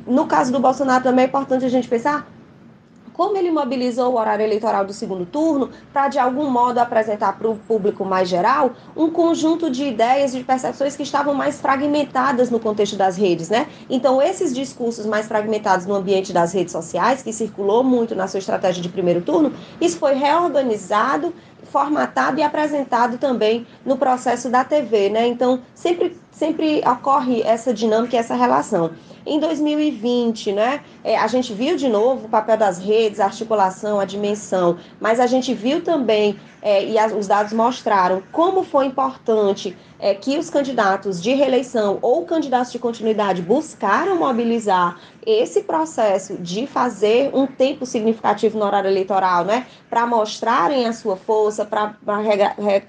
No 0.06 0.26
caso 0.26 0.52
do 0.52 0.60
Bolsonaro, 0.60 1.04
também 1.04 1.24
é 1.24 1.28
importante 1.28 1.64
a 1.64 1.68
gente 1.68 1.88
pensar 1.88 2.26
como 3.18 3.36
ele 3.36 3.50
mobilizou 3.50 4.12
o 4.12 4.16
horário 4.16 4.44
eleitoral 4.44 4.84
do 4.84 4.92
segundo 4.92 5.26
turno 5.26 5.70
para, 5.92 6.06
de 6.06 6.20
algum 6.20 6.48
modo, 6.48 6.78
apresentar 6.78 7.36
para 7.36 7.48
o 7.48 7.56
público 7.56 8.04
mais 8.04 8.28
geral 8.28 8.70
um 8.96 9.10
conjunto 9.10 9.68
de 9.68 9.82
ideias 9.82 10.32
e 10.32 10.38
de 10.38 10.44
percepções 10.44 10.94
que 10.94 11.02
estavam 11.02 11.34
mais 11.34 11.60
fragmentadas 11.60 12.48
no 12.48 12.60
contexto 12.60 12.94
das 12.94 13.16
redes, 13.16 13.48
né? 13.48 13.66
Então, 13.90 14.22
esses 14.22 14.54
discursos 14.54 15.04
mais 15.04 15.26
fragmentados 15.26 15.84
no 15.84 15.96
ambiente 15.96 16.32
das 16.32 16.52
redes 16.52 16.70
sociais, 16.70 17.20
que 17.20 17.32
circulou 17.32 17.82
muito 17.82 18.14
na 18.14 18.28
sua 18.28 18.38
estratégia 18.38 18.80
de 18.80 18.88
primeiro 18.88 19.20
turno, 19.20 19.52
isso 19.80 19.98
foi 19.98 20.14
reorganizado 20.14 21.34
formatado 21.64 22.40
e 22.40 22.42
apresentado 22.42 23.18
também 23.18 23.66
no 23.84 23.96
processo 23.96 24.48
da 24.48 24.64
TV, 24.64 25.10
né? 25.10 25.26
Então, 25.26 25.60
sempre, 25.74 26.16
sempre 26.30 26.82
ocorre 26.86 27.42
essa 27.42 27.72
dinâmica 27.72 28.16
e 28.16 28.18
essa 28.18 28.34
relação. 28.34 28.92
Em 29.30 29.38
2020, 29.38 30.52
né, 30.52 30.80
é, 31.04 31.18
a 31.18 31.26
gente 31.26 31.52
viu 31.52 31.76
de 31.76 31.86
novo 31.86 32.24
o 32.24 32.28
papel 32.30 32.56
das 32.56 32.78
redes, 32.78 33.20
a 33.20 33.26
articulação, 33.26 34.00
a 34.00 34.06
dimensão, 34.06 34.78
mas 34.98 35.20
a 35.20 35.26
gente 35.26 35.52
viu 35.52 35.82
também, 35.82 36.40
é, 36.62 36.82
e 36.82 36.98
as, 36.98 37.12
os 37.12 37.26
dados 37.26 37.52
mostraram, 37.52 38.22
como 38.32 38.64
foi 38.64 38.86
importante 38.86 39.76
é, 39.98 40.14
que 40.14 40.38
os 40.38 40.48
candidatos 40.48 41.20
de 41.20 41.34
reeleição 41.34 41.98
ou 42.00 42.24
candidatos 42.24 42.72
de 42.72 42.78
continuidade 42.78 43.42
buscaram 43.42 44.16
mobilizar 44.16 44.98
esse 45.26 45.62
processo 45.62 46.38
de 46.38 46.66
fazer 46.66 47.30
um 47.34 47.46
tempo 47.46 47.84
significativo 47.84 48.58
no 48.58 48.64
horário 48.64 48.88
eleitoral, 48.88 49.44
né, 49.44 49.66
para 49.90 50.06
mostrarem 50.06 50.86
a 50.86 50.92
sua 50.92 51.16
força, 51.16 51.66
para 51.66 51.94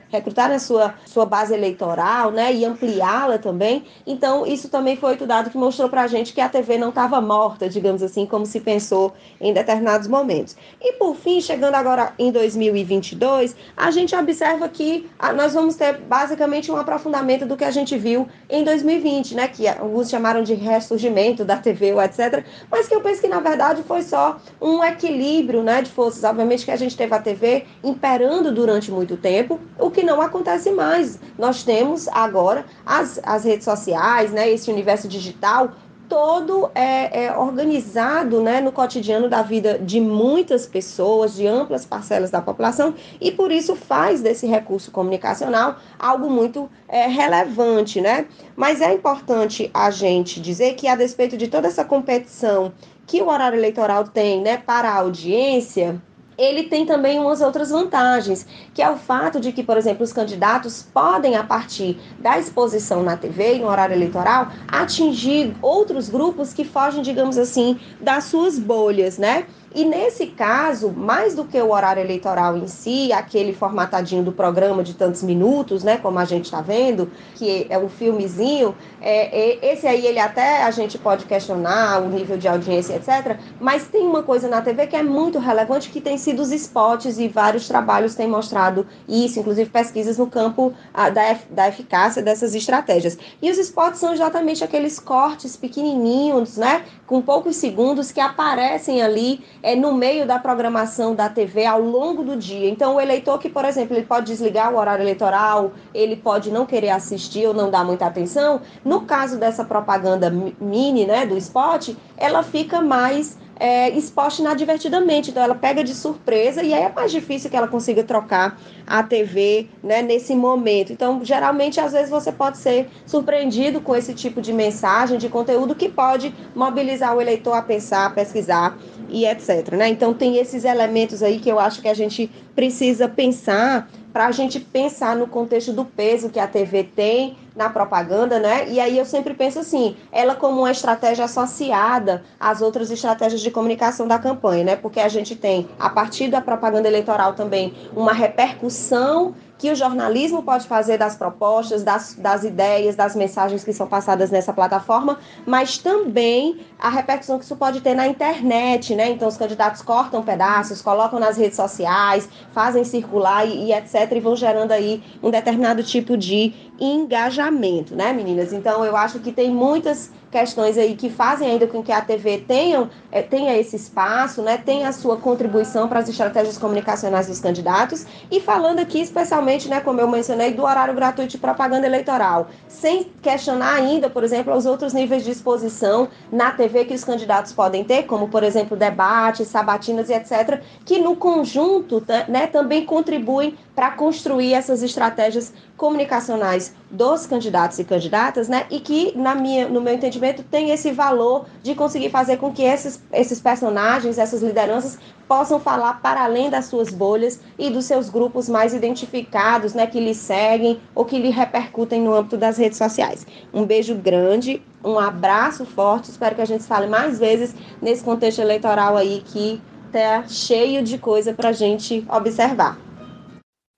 recrutarem 0.09 0.55
a 0.55 0.59
sua, 0.59 0.93
sua 1.05 1.25
base 1.25 1.53
eleitoral, 1.53 2.31
né, 2.31 2.53
e 2.53 2.63
ampliá-la 2.63 3.37
também. 3.37 3.83
Então, 4.07 4.45
isso 4.45 4.69
também 4.69 4.95
foi 4.95 5.11
outro 5.11 5.27
dado 5.27 5.49
que 5.49 5.57
mostrou 5.57 5.89
para 5.89 6.03
a 6.03 6.07
gente 6.07 6.28
que 6.33 6.41
a 6.41 6.49
TV 6.49 6.77
não 6.77 6.89
estava 6.89 7.19
morta, 7.21 7.69
digamos 7.69 8.03
assim, 8.03 8.25
como 8.25 8.45
se 8.45 8.59
pensou 8.59 9.13
em 9.39 9.53
determinados 9.53 10.07
momentos. 10.07 10.55
E, 10.81 10.93
por 10.93 11.15
fim, 11.15 11.41
chegando 11.41 11.75
agora 11.75 12.13
em 12.17 12.31
2022, 12.31 13.55
a 13.75 13.91
gente 13.91 14.15
observa 14.15 14.67
que 14.67 15.09
nós 15.35 15.53
vamos 15.53 15.75
ter 15.75 15.97
basicamente 15.97 16.71
um 16.71 16.77
aprofundamento 16.77 17.45
do 17.45 17.57
que 17.57 17.63
a 17.63 17.71
gente 17.71 17.97
viu 17.97 18.27
em 18.49 18.63
2020, 18.63 19.35
né, 19.35 19.47
que 19.47 19.67
alguns 19.67 20.09
chamaram 20.09 20.43
de 20.43 20.53
ressurgimento 20.53 21.45
da 21.45 21.57
TV, 21.57 21.93
etc 21.99 22.39
mas 22.69 22.87
que 22.87 22.95
eu 22.95 23.01
penso 23.01 23.21
que 23.21 23.27
na 23.27 23.39
verdade 23.39 23.83
foi 23.83 24.01
só 24.01 24.37
um 24.61 24.83
equilíbrio 24.83 25.63
né, 25.63 25.81
de 25.81 25.89
forças. 25.89 26.23
Obviamente 26.23 26.65
que 26.65 26.71
a 26.71 26.75
gente 26.75 26.95
teve 26.95 27.13
a 27.13 27.19
TV 27.19 27.65
imperando 27.83 28.51
durante 28.51 28.91
muito 28.91 29.17
tempo, 29.17 29.59
o 29.77 29.89
que 29.89 30.03
não 30.03 30.21
acontece 30.21 30.71
mais. 30.71 31.19
Nós 31.37 31.63
temos 31.63 32.07
agora 32.09 32.65
as, 32.85 33.19
as 33.23 33.43
redes 33.43 33.65
sociais, 33.65 34.31
né, 34.31 34.49
esse 34.49 34.71
universo 34.71 35.07
digital 35.07 35.71
todo 36.09 36.71
é, 36.73 37.25
é, 37.25 37.37
organizado 37.37 38.41
né, 38.41 38.59
no 38.59 38.71
cotidiano 38.71 39.29
da 39.29 39.43
vida 39.43 39.77
de 39.77 40.01
muitas 40.01 40.65
pessoas, 40.65 41.35
de 41.35 41.45
amplas 41.45 41.85
parcelas 41.85 42.31
da 42.31 42.41
população, 42.41 42.95
e 43.21 43.31
por 43.31 43.51
isso 43.51 43.75
faz 43.75 44.19
desse 44.19 44.47
recurso 44.47 44.89
comunicacional 44.91 45.77
algo 45.99 46.29
muito 46.29 46.67
é, 46.87 47.07
relevante. 47.07 48.01
Né? 48.01 48.25
Mas 48.55 48.81
é 48.81 48.91
importante 48.91 49.69
a 49.71 49.91
gente 49.91 50.41
dizer 50.41 50.73
que, 50.73 50.87
a 50.87 50.95
despeito 50.95 51.37
de 51.37 51.47
toda 51.47 51.67
essa 51.67 51.85
competição 51.85 52.73
que 53.05 53.21
o 53.21 53.27
horário 53.27 53.57
eleitoral 53.57 54.03
tem 54.03 54.41
né, 54.41 54.57
para 54.57 54.89
a 54.89 54.95
audiência, 54.95 56.01
ele 56.39 56.63
tem 56.63 56.85
também 56.85 57.19
umas 57.19 57.41
outras 57.41 57.69
vantagens, 57.69 58.47
que 58.73 58.81
é 58.81 58.89
o 58.89 58.95
fato 58.95 59.39
de 59.39 59.51
que, 59.51 59.61
por 59.61 59.77
exemplo, 59.77 60.03
os 60.03 60.13
candidatos 60.13 60.87
podem, 60.93 61.35
a 61.35 61.43
partir 61.43 61.99
da 62.17 62.39
exposição 62.39 63.03
na 63.03 63.17
TV, 63.17 63.55
em 63.55 63.65
horário 63.65 63.93
eleitoral, 63.93 64.47
atingir 64.67 65.53
outros 65.61 66.07
grupos 66.09 66.53
que 66.53 66.63
fogem, 66.63 67.01
digamos 67.01 67.37
assim, 67.37 67.77
das 67.99 68.23
suas 68.23 68.57
bolhas, 68.57 69.17
né? 69.17 69.45
E 69.73 69.85
nesse 69.85 70.27
caso, 70.27 70.89
mais 70.89 71.35
do 71.35 71.45
que 71.45 71.59
o 71.61 71.71
horário 71.71 72.01
eleitoral 72.01 72.57
em 72.57 72.67
si, 72.67 73.13
aquele 73.13 73.53
formatadinho 73.53 74.23
do 74.23 74.31
programa 74.31 74.83
de 74.83 74.95
tantos 74.95 75.21
minutos, 75.21 75.83
né, 75.83 75.97
como 75.97 76.17
a 76.17 76.25
gente 76.25 76.45
está 76.45 76.59
vendo, 76.59 77.11
que 77.35 77.67
é 77.69 77.77
um 77.77 77.87
filmezinho, 77.87 78.75
é, 78.99 79.59
é, 79.59 79.73
esse 79.73 79.85
aí 79.85 80.05
ele 80.05 80.19
até 80.19 80.63
a 80.63 80.71
gente 80.71 80.97
pode 80.97 81.25
questionar 81.25 82.01
o 82.01 82.09
nível 82.09 82.35
de 82.35 82.47
audiência, 82.47 82.95
etc. 82.95 83.37
Mas 83.59 83.87
tem 83.87 84.07
uma 84.07 84.23
coisa 84.23 84.47
na 84.47 84.61
TV 84.61 84.87
que 84.87 84.95
é 84.95 85.03
muito 85.03 85.37
relevante, 85.37 85.89
que 85.89 86.01
tem 86.01 86.17
sido 86.17 86.41
os 86.41 86.51
spots 86.51 87.19
e 87.19 87.27
vários 87.27 87.67
trabalhos 87.67 88.15
têm 88.15 88.27
mostrado 88.27 88.87
isso, 89.07 89.39
inclusive 89.39 89.69
pesquisas 89.69 90.17
no 90.17 90.27
campo 90.27 90.73
a, 90.91 91.11
da, 91.11 91.37
da 91.49 91.67
eficácia 91.67 92.23
dessas 92.23 92.55
estratégias. 92.55 93.17
E 93.39 93.51
os 93.51 93.57
spots 93.59 93.99
são 93.99 94.13
exatamente 94.13 94.63
aqueles 94.63 94.99
cortes 94.99 95.55
pequenininhos, 95.55 96.57
né, 96.57 96.83
com 97.05 97.21
poucos 97.21 97.55
segundos 97.55 98.11
que 98.11 98.19
aparecem 98.19 99.01
ali 99.01 99.43
é, 99.61 99.75
no 99.75 99.93
meio 99.93 100.25
da 100.25 100.39
programação 100.39 101.15
da 101.15 101.29
TV 101.29 101.65
ao 101.65 101.81
longo 101.81 102.23
do 102.23 102.35
dia. 102.35 102.69
Então, 102.69 102.95
o 102.95 103.01
eleitor 103.01 103.39
que, 103.39 103.49
por 103.49 103.65
exemplo, 103.65 103.95
ele 103.95 104.05
pode 104.05 104.27
desligar 104.27 104.73
o 104.73 104.77
horário 104.77 105.03
eleitoral, 105.03 105.71
ele 105.93 106.15
pode 106.15 106.51
não 106.51 106.65
querer 106.65 106.89
assistir 106.89 107.45
ou 107.47 107.53
não 107.53 107.69
dar 107.69 107.85
muita 107.85 108.05
atenção. 108.05 108.61
No 108.83 109.01
caso 109.01 109.37
dessa 109.37 109.63
propaganda 109.63 110.29
mini, 110.29 111.05
né, 111.05 111.25
do 111.25 111.37
spot, 111.37 111.89
ela 112.17 112.43
fica 112.43 112.81
mais 112.81 113.37
é, 113.59 113.89
exposta 113.89 114.41
inadvertidamente. 114.41 115.29
Então, 115.29 115.43
ela 115.43 115.53
pega 115.53 115.83
de 115.83 115.93
surpresa 115.93 116.63
e 116.63 116.73
aí 116.73 116.83
é 116.83 116.91
mais 116.91 117.11
difícil 117.11 117.49
que 117.49 117.57
ela 117.57 117.67
consiga 117.67 118.03
trocar 118.03 118.57
a 118.87 119.03
TV 119.03 119.67
né, 119.83 120.01
nesse 120.01 120.33
momento. 120.33 120.93
Então, 120.93 121.19
geralmente, 121.23 121.79
às 121.79 121.91
vezes, 121.91 122.09
você 122.09 122.31
pode 122.31 122.57
ser 122.57 122.87
surpreendido 123.05 123.81
com 123.81 123.95
esse 123.95 124.13
tipo 124.13 124.41
de 124.41 124.53
mensagem, 124.53 125.17
de 125.17 125.27
conteúdo 125.27 125.75
que 125.75 125.89
pode 125.89 126.33
mobilizar 126.55 127.15
o 127.15 127.21
eleitor 127.21 127.53
a 127.53 127.61
pensar, 127.61 128.05
a 128.05 128.09
pesquisar 128.09 128.77
e 129.09 129.25
etc. 129.25 129.73
Né? 129.73 129.89
Então, 129.89 130.13
tem 130.13 130.37
esses 130.37 130.63
elementos 130.63 131.21
aí 131.21 131.39
que 131.39 131.49
eu 131.49 131.59
acho 131.59 131.81
que 131.81 131.87
a 131.87 131.93
gente 131.93 132.31
precisa 132.55 133.09
pensar 133.09 133.89
para 134.11 134.27
a 134.27 134.31
gente 134.31 134.59
pensar 134.59 135.15
no 135.15 135.27
contexto 135.27 135.71
do 135.71 135.85
peso 135.85 136.29
que 136.29 136.39
a 136.39 136.47
TV 136.47 136.83
tem 136.83 137.37
na 137.59 137.69
propaganda, 137.69 138.39
né? 138.39 138.69
E 138.69 138.79
aí 138.79 138.97
eu 138.97 139.03
sempre 139.03 139.33
penso 139.33 139.59
assim, 139.59 139.97
ela 140.13 140.33
como 140.33 140.61
uma 140.61 140.71
estratégia 140.71 141.25
associada 141.25 142.23
às 142.39 142.61
outras 142.61 142.89
estratégias 142.89 143.41
de 143.41 143.51
comunicação 143.51 144.07
da 144.07 144.17
campanha, 144.17 144.63
né? 144.63 144.75
Porque 144.77 144.97
a 144.97 145.09
gente 145.09 145.35
tem, 145.35 145.67
a 145.77 145.89
partir 145.89 146.29
da 146.29 146.39
propaganda 146.39 146.87
eleitoral 146.87 147.33
também, 147.33 147.73
uma 147.93 148.13
repercussão 148.13 149.35
que 149.59 149.69
o 149.69 149.75
jornalismo 149.75 150.41
pode 150.41 150.65
fazer 150.65 150.97
das 150.97 151.17
propostas, 151.17 151.83
das, 151.83 152.15
das 152.15 152.45
ideias, 152.45 152.95
das 152.95 153.13
mensagens 153.13 153.61
que 153.61 153.73
são 153.73 153.85
passadas 153.85 154.31
nessa 154.31 154.53
plataforma, 154.53 155.19
mas 155.45 155.77
também 155.77 156.61
a 156.79 156.89
repercussão 156.89 157.37
que 157.37 157.43
isso 157.43 157.57
pode 157.57 157.81
ter 157.81 157.93
na 157.93 158.07
internet, 158.07 158.95
né? 158.95 159.09
Então, 159.09 159.27
os 159.27 159.35
candidatos 159.35 159.81
cortam 159.81 160.23
pedaços, 160.23 160.81
colocam 160.81 161.19
nas 161.19 161.35
redes 161.37 161.57
sociais, 161.57 162.29
fazem 162.53 162.85
circular 162.85 163.45
e, 163.45 163.65
e 163.65 163.73
etc., 163.73 164.09
e 164.13 164.19
vão 164.21 164.33
gerando 164.33 164.71
aí 164.71 165.03
um 165.21 165.29
determinado 165.29 165.83
tipo 165.83 166.15
de 166.15 166.53
engajamento, 166.79 167.93
né, 167.93 168.13
meninas? 168.13 168.53
Então, 168.53 168.85
eu 168.85 168.95
acho 168.95 169.19
que 169.19 169.33
tem 169.33 169.51
muitas 169.51 170.09
questões 170.31 170.77
aí 170.77 170.95
que 170.95 171.09
fazem 171.09 171.51
ainda 171.51 171.67
com 171.67 171.81
que 171.81 171.91
a 171.91 172.01
TV 172.01 172.39
tenha, 172.47 172.89
é, 173.11 173.21
tenha 173.21 173.57
esse 173.57 173.75
espaço, 173.75 174.41
né, 174.41 174.57
tenha 174.57 174.89
a 174.89 174.91
sua 174.91 175.17
contribuição 175.17 175.87
para 175.87 175.99
as 175.99 176.09
estratégias 176.09 176.57
comunicacionais 176.57 177.27
dos 177.27 177.39
candidatos, 177.39 178.05
e 178.31 178.39
falando 178.39 178.79
aqui 178.79 179.01
especialmente, 179.01 179.67
né, 179.67 179.79
como 179.79 179.99
eu 179.99 180.07
mencionei, 180.07 180.53
do 180.53 180.63
horário 180.63 180.93
gratuito 180.93 181.31
de 181.31 181.37
propaganda 181.37 181.85
eleitoral, 181.85 182.47
sem 182.67 183.05
questionar 183.21 183.73
ainda, 183.75 184.09
por 184.09 184.23
exemplo, 184.23 184.55
os 184.55 184.65
outros 184.65 184.93
níveis 184.93 185.23
de 185.23 185.31
exposição 185.31 186.07
na 186.31 186.51
TV 186.51 186.85
que 186.85 186.93
os 186.93 187.03
candidatos 187.03 187.51
podem 187.51 187.83
ter, 187.83 188.03
como, 188.03 188.27
por 188.27 188.43
exemplo, 188.43 188.77
debates, 188.77 189.47
sabatinas 189.47 190.09
e 190.09 190.13
etc., 190.13 190.61
que 190.85 190.99
no 190.99 191.15
conjunto 191.15 192.03
né, 192.27 192.47
também 192.47 192.85
contribuem 192.85 193.57
para 193.79 193.91
construir 193.91 194.53
essas 194.53 194.83
estratégias 194.83 195.53
comunicacionais 195.77 196.75
dos 196.91 197.25
candidatos 197.25 197.79
e 197.79 197.85
candidatas, 197.85 198.49
né? 198.49 198.65
E 198.69 198.81
que, 198.81 199.17
na 199.17 199.33
minha, 199.33 199.69
no 199.69 199.79
meu 199.79 199.93
entendimento, 199.93 200.43
tem 200.43 200.71
esse 200.71 200.91
valor 200.91 201.45
de 201.63 201.73
conseguir 201.73 202.09
fazer 202.09 202.35
com 202.35 202.51
que 202.51 202.61
esses, 202.61 203.01
esses 203.09 203.39
personagens, 203.39 204.17
essas 204.17 204.41
lideranças, 204.41 204.99
possam 205.29 205.61
falar 205.61 206.01
para 206.01 206.25
além 206.25 206.49
das 206.49 206.65
suas 206.65 206.89
bolhas 206.89 207.39
e 207.57 207.69
dos 207.69 207.85
seus 207.85 208.09
grupos 208.09 208.49
mais 208.49 208.73
identificados, 208.73 209.73
né? 209.73 209.87
Que 209.87 210.01
lhe 210.01 210.13
seguem 210.13 210.81
ou 210.93 211.05
que 211.05 211.17
lhe 211.17 211.29
repercutem 211.29 212.01
no 212.01 212.13
âmbito 212.13 212.35
das 212.35 212.57
redes 212.57 212.77
sociais. 212.77 213.25
Um 213.53 213.63
beijo 213.63 213.95
grande, 213.95 214.61
um 214.83 214.99
abraço 214.99 215.65
forte. 215.65 216.11
Espero 216.11 216.35
que 216.35 216.41
a 216.41 216.45
gente 216.45 216.65
fale 216.65 216.87
mais 216.87 217.17
vezes 217.17 217.55
nesse 217.81 218.03
contexto 218.03 218.41
eleitoral 218.41 218.97
aí 218.97 219.23
que 219.25 219.61
tá 219.89 220.25
cheio 220.27 220.83
de 220.83 220.97
coisa 220.97 221.33
para 221.33 221.53
gente 221.53 222.05
observar. 222.09 222.88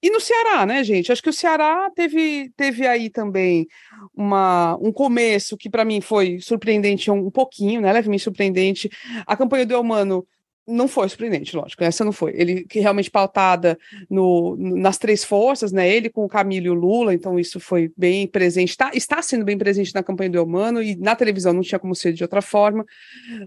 E 0.03 0.09
no 0.09 0.19
Ceará, 0.19 0.65
né, 0.65 0.83
gente? 0.83 1.11
Acho 1.11 1.21
que 1.21 1.29
o 1.29 1.33
Ceará 1.33 1.89
teve, 1.95 2.51
teve 2.57 2.87
aí 2.87 3.09
também 3.09 3.67
uma, 4.15 4.75
um 4.81 4.91
começo 4.91 5.55
que 5.55 5.69
para 5.69 5.85
mim 5.85 6.01
foi 6.01 6.39
surpreendente 6.39 7.11
um, 7.11 7.29
pouquinho, 7.29 7.81
né? 7.81 7.93
Levemente 7.93 8.23
surpreendente. 8.23 8.89
A 9.27 9.37
campanha 9.37 9.65
do 9.65 9.75
Elmano 9.75 10.25
não 10.71 10.87
foi 10.87 11.07
surpreendente, 11.09 11.55
lógico, 11.55 11.83
essa 11.83 12.03
não 12.03 12.11
foi. 12.11 12.33
Ele 12.35 12.63
que 12.63 12.79
realmente 12.79 13.11
pautada 13.11 13.77
no, 14.09 14.55
nas 14.57 14.97
três 14.97 15.23
forças, 15.23 15.71
né? 15.71 15.89
Ele 15.89 16.09
com 16.09 16.25
o 16.25 16.29
Camilo 16.29 16.67
e 16.67 16.69
o 16.69 16.73
Lula, 16.73 17.13
então 17.13 17.39
isso 17.39 17.59
foi 17.59 17.91
bem 17.97 18.27
presente, 18.27 18.77
tá, 18.77 18.91
está 18.93 19.21
sendo 19.21 19.45
bem 19.45 19.57
presente 19.57 19.93
na 19.93 20.03
campanha 20.03 20.29
do 20.29 20.37
Elmano 20.37 20.81
e 20.81 20.95
na 20.95 21.15
televisão 21.15 21.53
não 21.53 21.61
tinha 21.61 21.79
como 21.79 21.95
ser 21.95 22.13
de 22.13 22.23
outra 22.23 22.41
forma. 22.41 22.85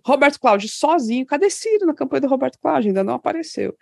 Roberto 0.04 0.38
Cláudio 0.38 0.68
sozinho, 0.68 1.26
cadê 1.26 1.50
Ciro 1.50 1.86
na 1.86 1.94
campanha 1.94 2.22
do 2.22 2.28
Roberto 2.28 2.58
Cláudio? 2.58 2.88
Ainda 2.88 3.04
não 3.04 3.14
apareceu. 3.14 3.76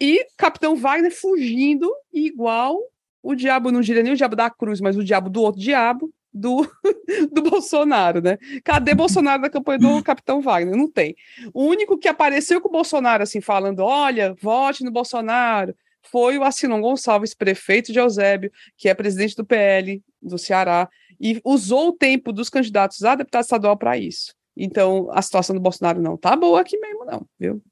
E 0.00 0.26
Capitão 0.36 0.76
Wagner 0.76 1.14
fugindo 1.14 1.90
igual 2.12 2.78
o 3.22 3.34
diabo, 3.34 3.70
não 3.70 3.80
diria 3.80 4.02
nem 4.02 4.12
o 4.12 4.16
diabo 4.16 4.36
da 4.36 4.48
cruz, 4.48 4.80
mas 4.80 4.96
o 4.96 5.04
diabo 5.04 5.28
do 5.28 5.42
outro 5.42 5.60
diabo, 5.60 6.10
do, 6.32 6.68
do 7.32 7.42
Bolsonaro, 7.42 8.20
né? 8.20 8.38
Cadê 8.64 8.94
Bolsonaro 8.94 9.42
na 9.42 9.50
campanha 9.50 9.78
do 9.78 10.02
Capitão 10.02 10.40
Wagner? 10.40 10.76
Não 10.76 10.90
tem. 10.90 11.16
O 11.52 11.64
único 11.64 11.98
que 11.98 12.08
apareceu 12.08 12.60
com 12.60 12.68
o 12.68 12.72
Bolsonaro, 12.72 13.22
assim, 13.22 13.40
falando: 13.40 13.80
olha, 13.80 14.34
vote 14.40 14.84
no 14.84 14.90
Bolsonaro, 14.90 15.74
foi 16.02 16.38
o 16.38 16.44
Assinon 16.44 16.80
Gonçalves, 16.80 17.34
prefeito 17.34 17.92
de 17.92 17.98
Eusébio, 17.98 18.50
que 18.76 18.88
é 18.88 18.94
presidente 18.94 19.36
do 19.36 19.44
PL 19.44 20.02
do 20.20 20.38
Ceará, 20.38 20.88
e 21.20 21.40
usou 21.44 21.88
o 21.88 21.92
tempo 21.92 22.32
dos 22.32 22.48
candidatos 22.48 23.02
a 23.04 23.14
deputado 23.14 23.42
estadual 23.42 23.76
para 23.76 23.96
isso. 23.96 24.34
Então, 24.56 25.08
a 25.12 25.22
situação 25.22 25.54
do 25.54 25.62
Bolsonaro 25.62 26.02
não 26.02 26.16
tá 26.16 26.34
boa 26.34 26.60
aqui 26.60 26.76
mesmo, 26.78 27.04
não, 27.04 27.26
viu? 27.38 27.62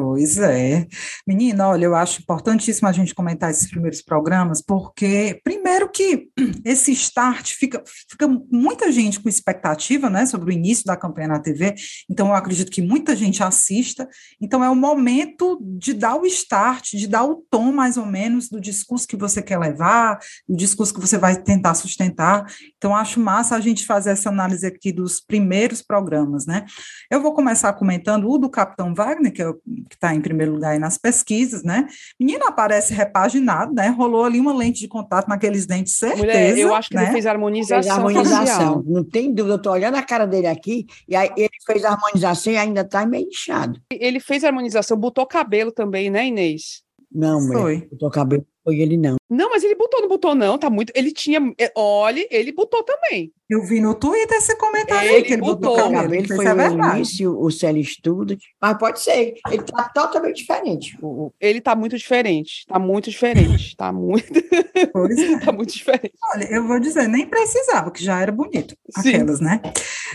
Pois 0.00 0.38
é. 0.38 0.86
Menina, 1.26 1.66
olha, 1.66 1.86
eu 1.86 1.94
acho 1.96 2.20
importantíssimo 2.20 2.86
a 2.86 2.92
gente 2.92 3.12
comentar 3.12 3.50
esses 3.50 3.68
primeiros 3.68 4.00
programas, 4.00 4.62
porque, 4.62 5.40
primeiro, 5.42 5.90
que 5.90 6.28
esse 6.64 6.92
start 6.92 7.54
fica, 7.54 7.82
fica 8.08 8.28
muita 8.48 8.92
gente 8.92 9.18
com 9.18 9.28
expectativa 9.28 10.08
né, 10.08 10.24
sobre 10.24 10.50
o 10.50 10.56
início 10.56 10.84
da 10.84 10.96
campanha 10.96 11.26
na 11.26 11.40
TV, 11.40 11.74
então 12.08 12.28
eu 12.28 12.34
acredito 12.34 12.70
que 12.70 12.80
muita 12.80 13.16
gente 13.16 13.42
assista. 13.42 14.08
Então, 14.40 14.62
é 14.62 14.70
o 14.70 14.76
momento 14.76 15.58
de 15.60 15.92
dar 15.92 16.14
o 16.14 16.24
start, 16.26 16.92
de 16.92 17.08
dar 17.08 17.24
o 17.24 17.44
tom, 17.50 17.72
mais 17.72 17.96
ou 17.96 18.06
menos, 18.06 18.48
do 18.48 18.60
discurso 18.60 19.08
que 19.08 19.16
você 19.16 19.42
quer 19.42 19.58
levar, 19.58 20.20
do 20.48 20.56
discurso 20.56 20.94
que 20.94 21.00
você 21.00 21.18
vai 21.18 21.42
tentar 21.42 21.74
sustentar. 21.74 22.46
Então, 22.76 22.94
acho 22.94 23.18
massa 23.18 23.56
a 23.56 23.60
gente 23.60 23.84
fazer 23.84 24.10
essa 24.10 24.28
análise 24.28 24.64
aqui 24.64 24.92
dos 24.92 25.20
primeiros 25.20 25.82
programas, 25.82 26.46
né? 26.46 26.66
Eu 27.10 27.20
vou 27.20 27.34
começar 27.34 27.72
comentando 27.72 28.30
o 28.30 28.38
do 28.38 28.48
Capitão 28.48 28.94
Wagner, 28.94 29.32
que 29.32 29.42
é 29.42 29.52
que 29.88 29.94
está 29.94 30.14
em 30.14 30.20
primeiro 30.20 30.52
lugar 30.52 30.72
aí 30.72 30.78
nas 30.78 30.98
pesquisas, 30.98 31.62
né? 31.62 31.86
Menino 32.18 32.44
aparece 32.46 32.92
repaginado, 32.92 33.72
né? 33.74 33.88
Rolou 33.88 34.24
ali 34.24 34.38
uma 34.38 34.54
lente 34.54 34.80
de 34.80 34.88
contato 34.88 35.28
naqueles 35.28 35.66
dentes, 35.66 35.96
certeza. 35.96 36.22
Mulher, 36.22 36.58
eu 36.58 36.74
acho 36.74 36.90
que 36.90 36.96
né? 36.96 37.04
ele 37.04 37.12
fez 37.12 37.26
harmonização. 37.26 37.82
Fez 37.82 38.16
harmonização, 38.16 38.84
não 38.86 39.04
tem 39.04 39.32
dúvida. 39.32 39.54
Eu 39.54 39.56
estou 39.56 39.72
olhando 39.72 39.96
a 39.96 40.02
cara 40.02 40.26
dele 40.26 40.46
aqui, 40.46 40.86
e 41.08 41.16
aí 41.16 41.30
ele 41.36 41.48
fez 41.66 41.84
a 41.84 41.92
harmonização 41.92 42.52
e 42.52 42.56
ainda 42.56 42.82
está 42.82 43.06
meio 43.06 43.26
inchado. 43.26 43.80
Ele 43.90 44.20
fez 44.20 44.44
a 44.44 44.48
harmonização, 44.48 44.96
botou 44.96 45.26
cabelo 45.26 45.72
também, 45.72 46.10
né, 46.10 46.26
Inês? 46.26 46.82
Não, 47.10 47.40
mulher, 47.40 47.60
Foi. 47.60 47.88
botou 47.90 48.10
cabelo, 48.10 48.46
foi 48.68 48.80
ele 48.80 48.98
não. 48.98 49.16
Não, 49.30 49.48
mas 49.50 49.64
ele 49.64 49.74
botou, 49.74 50.00
não 50.00 50.08
botou 50.08 50.34
não, 50.34 50.58
tá 50.58 50.68
muito, 50.68 50.92
ele 50.94 51.10
tinha, 51.10 51.40
é, 51.58 51.72
olhe, 51.74 52.28
ele 52.30 52.52
botou 52.52 52.82
também. 52.82 53.32
Eu 53.48 53.62
vi 53.62 53.80
no 53.80 53.94
Twitter 53.94 54.36
esse 54.36 54.54
comentário 54.56 55.08
ele 55.08 55.16
aí, 55.16 55.22
que 55.22 55.32
ele 55.32 55.40
botou, 55.40 55.74
botou 55.74 55.90
cabelo. 55.90 56.14
Ele 56.14 56.26
foi 56.28 56.44
é 56.44 56.54
o 56.54 56.96
início, 56.96 57.38
o 57.38 57.50
Célio 57.50 57.80
Estudo, 57.80 58.36
mas 58.60 58.78
pode 58.78 59.00
ser, 59.00 59.34
ele 59.50 59.62
tá 59.62 59.88
totalmente 59.88 60.36
diferente. 60.36 60.98
Ele 61.40 61.60
tá 61.60 61.74
muito 61.74 61.96
diferente, 61.96 62.66
tá 62.66 62.78
muito 62.78 63.10
diferente, 63.10 63.74
tá 63.74 63.90
muito... 63.90 64.26
Pois 64.92 65.18
é. 65.18 65.38
tá 65.40 65.50
muito 65.50 65.72
diferente. 65.72 66.14
Olha, 66.34 66.44
eu 66.50 66.66
vou 66.66 66.78
dizer, 66.78 67.08
nem 67.08 67.26
precisava, 67.26 67.90
que 67.90 68.04
já 68.04 68.20
era 68.20 68.30
bonito, 68.30 68.76
Sim. 69.00 69.14
aquelas, 69.14 69.40
né? 69.40 69.60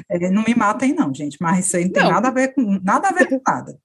É, 0.09 0.29
não 0.29 0.43
me 0.43 0.55
matem 0.55 0.93
não, 0.93 1.13
gente, 1.13 1.37
mas 1.41 1.65
isso 1.65 1.75
aí 1.75 1.85
não 1.85 1.91
tem 1.91 2.03
não. 2.03 2.11
nada 2.11 2.27
a 2.29 2.31
ver 2.31 2.53
com, 2.53 2.79
nada 2.83 3.09
a 3.09 3.11
ver 3.11 3.27
com 3.27 3.41
nada. 3.45 3.77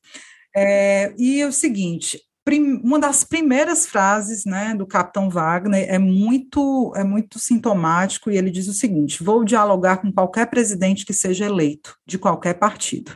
É, 0.57 1.13
e 1.19 1.41
é 1.41 1.47
o 1.47 1.53
seguinte, 1.53 2.21
uma 2.57 2.99
das 2.99 3.25
primeiras 3.25 3.87
frases 3.87 4.45
né, 4.45 4.75
do 4.75 4.87
Capitão 4.87 5.29
Wagner 5.29 5.87
é 5.89 5.99
muito, 5.99 6.93
é 6.97 7.05
muito 7.05 7.39
sintomático 7.39 8.31
e 8.31 8.37
ele 8.37 8.51
diz 8.51 8.69
o 8.69 8.73
seguinte: 8.73 9.23
vou 9.23 9.45
dialogar 9.45 9.99
com 9.99 10.13
qualquer 10.13 10.47
presidente 10.49 11.05
que 11.05 11.13
seja 11.13 11.45
eleito, 11.45 11.97
de 12.07 12.17
qualquer 12.19 12.55
partido. 12.55 13.13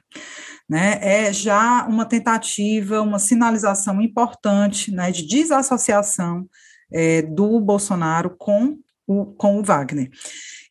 né, 0.69 0.99
é 1.01 1.33
já 1.33 1.87
uma 1.87 2.05
tentativa, 2.05 3.01
uma 3.01 3.19
sinalização 3.19 4.01
importante 4.01 4.91
né, 4.91 5.11
de 5.11 5.27
desassociação 5.27 6.47
é, 6.93 7.23
do 7.23 7.61
Bolsonaro 7.61 8.35
com 8.39 8.79
o, 9.21 9.27
com 9.27 9.59
o 9.59 9.63
Wagner. 9.63 10.11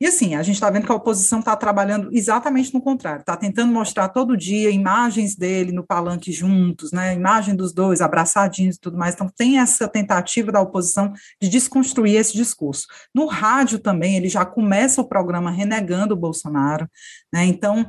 E 0.01 0.07
assim, 0.07 0.33
a 0.33 0.41
gente 0.41 0.55
está 0.55 0.67
vendo 0.71 0.87
que 0.87 0.91
a 0.91 0.95
oposição 0.95 1.37
está 1.37 1.55
trabalhando 1.55 2.09
exatamente 2.11 2.73
no 2.73 2.81
contrário, 2.81 3.19
está 3.19 3.37
tentando 3.37 3.71
mostrar 3.71 4.09
todo 4.09 4.35
dia 4.35 4.71
imagens 4.71 5.35
dele 5.35 5.71
no 5.71 5.85
palanque 5.85 6.31
juntos, 6.31 6.91
né? 6.91 7.13
Imagem 7.13 7.55
dos 7.55 7.71
dois 7.71 8.01
abraçadinhos 8.01 8.77
e 8.77 8.79
tudo 8.79 8.97
mais. 8.97 9.13
Então, 9.13 9.29
tem 9.29 9.59
essa 9.59 9.87
tentativa 9.87 10.51
da 10.51 10.59
oposição 10.59 11.13
de 11.39 11.47
desconstruir 11.47 12.15
esse 12.15 12.33
discurso. 12.33 12.87
No 13.13 13.27
rádio 13.27 13.77
também, 13.77 14.17
ele 14.17 14.27
já 14.27 14.43
começa 14.43 14.99
o 14.99 15.07
programa 15.07 15.51
renegando 15.51 16.15
o 16.15 16.17
Bolsonaro, 16.17 16.89
né? 17.31 17.45
Então, 17.45 17.87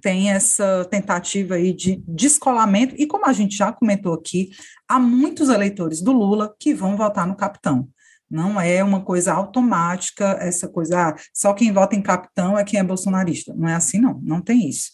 tem 0.00 0.30
essa 0.30 0.86
tentativa 0.90 1.56
aí 1.56 1.74
de 1.74 2.02
descolamento, 2.08 2.94
e 2.96 3.06
como 3.06 3.26
a 3.26 3.34
gente 3.34 3.54
já 3.54 3.70
comentou 3.70 4.14
aqui, 4.14 4.50
há 4.88 4.98
muitos 4.98 5.50
eleitores 5.50 6.00
do 6.00 6.10
Lula 6.10 6.54
que 6.58 6.72
vão 6.72 6.96
votar 6.96 7.26
no 7.26 7.36
capitão. 7.36 7.86
Não 8.30 8.60
é 8.60 8.82
uma 8.82 9.02
coisa 9.02 9.32
automática, 9.32 10.36
essa 10.40 10.68
coisa, 10.68 11.10
ah, 11.10 11.14
só 11.32 11.52
quem 11.52 11.72
vota 11.72 11.94
em 11.94 12.02
capitão 12.02 12.58
é 12.58 12.64
quem 12.64 12.80
é 12.80 12.84
bolsonarista. 12.84 13.54
Não 13.54 13.68
é 13.68 13.74
assim, 13.74 14.00
não, 14.00 14.20
não 14.22 14.40
tem 14.40 14.68
isso. 14.68 14.90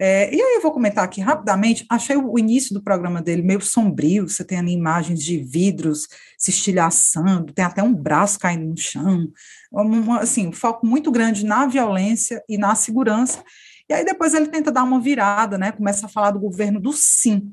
É, 0.00 0.32
e 0.32 0.40
aí 0.40 0.54
eu 0.54 0.62
vou 0.62 0.70
comentar 0.70 1.02
aqui 1.02 1.20
rapidamente, 1.20 1.84
achei 1.90 2.16
o 2.16 2.38
início 2.38 2.72
do 2.72 2.80
programa 2.80 3.20
dele 3.20 3.42
meio 3.42 3.60
sombrio, 3.60 4.28
você 4.28 4.44
tem 4.44 4.58
ali 4.58 4.72
imagens 4.72 5.18
de 5.18 5.38
vidros 5.38 6.06
se 6.38 6.50
estilhaçando, 6.50 7.52
tem 7.52 7.64
até 7.64 7.82
um 7.82 7.92
braço 7.92 8.38
caindo 8.38 8.68
no 8.68 8.76
chão, 8.76 9.28
assim, 10.20 10.46
um 10.46 10.52
foco 10.52 10.86
muito 10.86 11.10
grande 11.10 11.44
na 11.44 11.66
violência 11.66 12.40
e 12.48 12.56
na 12.56 12.76
segurança, 12.76 13.42
e 13.88 13.92
aí 13.92 14.04
depois 14.04 14.34
ele 14.34 14.46
tenta 14.46 14.70
dar 14.70 14.84
uma 14.84 15.00
virada, 15.00 15.58
né, 15.58 15.72
começa 15.72 16.06
a 16.06 16.08
falar 16.08 16.30
do 16.30 16.38
governo 16.38 16.78
do 16.78 16.92
sim, 16.92 17.52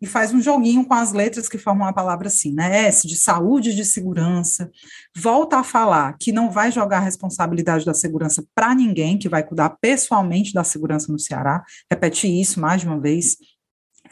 e 0.00 0.06
faz 0.06 0.32
um 0.32 0.40
joguinho 0.40 0.84
com 0.84 0.94
as 0.94 1.12
letras 1.12 1.48
que 1.48 1.58
formam 1.58 1.86
a 1.86 1.92
palavra 1.92 2.28
assim, 2.28 2.52
né? 2.52 2.86
S 2.86 3.06
de 3.06 3.16
saúde 3.16 3.70
e 3.70 3.74
de 3.74 3.84
segurança. 3.84 4.70
Volta 5.16 5.58
a 5.58 5.64
falar 5.64 6.16
que 6.18 6.32
não 6.32 6.50
vai 6.50 6.70
jogar 6.70 6.98
a 6.98 7.00
responsabilidade 7.00 7.84
da 7.84 7.94
segurança 7.94 8.44
para 8.54 8.74
ninguém, 8.74 9.18
que 9.18 9.28
vai 9.28 9.42
cuidar 9.42 9.70
pessoalmente 9.80 10.52
da 10.52 10.64
segurança 10.64 11.10
no 11.10 11.18
Ceará. 11.18 11.64
Repete 11.90 12.28
isso 12.28 12.60
mais 12.60 12.80
de 12.80 12.86
uma 12.86 13.00
vez. 13.00 13.36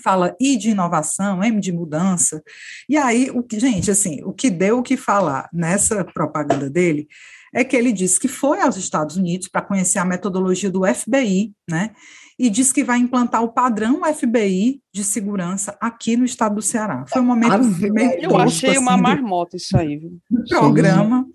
Fala 0.03 0.35
I 0.41 0.57
de 0.57 0.71
inovação, 0.71 1.45
M 1.45 1.61
de 1.61 1.71
mudança. 1.71 2.43
E 2.89 2.97
aí, 2.97 3.31
o 3.31 3.43
que, 3.43 3.61
gente, 3.61 3.91
assim, 3.91 4.23
o 4.25 4.33
que 4.33 4.51
deu 4.51 4.79
o 4.79 4.83
que 4.83 4.97
falar 4.97 5.49
nessa 5.53 6.05
propaganda 6.05 6.69
dele 6.69 7.07
é 7.55 7.63
que 7.63 7.77
ele 7.77 7.93
disse 7.93 8.19
que 8.19 8.27
foi 8.27 8.61
aos 8.61 8.77
Estados 8.77 9.17
Unidos 9.17 9.47
para 9.47 9.63
conhecer 9.63 10.01
a 10.01 10.05
metodologia 10.05 10.71
do 10.71 10.83
FBI, 10.85 11.53
né? 11.71 11.93
E 12.39 12.51
diz 12.51 12.73
que 12.73 12.83
vai 12.83 12.99
implantar 12.99 13.43
o 13.43 13.53
padrão 13.53 14.01
FBI 14.05 14.81
de 14.93 15.05
segurança 15.05 15.77
aqui 15.81 16.17
no 16.17 16.25
estado 16.25 16.57
do 16.57 16.63
Ceará. 16.63 17.05
Foi 17.09 17.23
um 17.23 17.27
momento 17.27 17.53
ah, 17.53 17.91
meio 17.93 18.13
Eu 18.21 18.37
achei 18.37 18.71
assim, 18.71 18.79
uma 18.79 18.97
marmota 18.97 19.57
isso 19.57 19.77
aí. 19.77 19.97
Viu? 19.97 20.19
programa. 20.49 21.27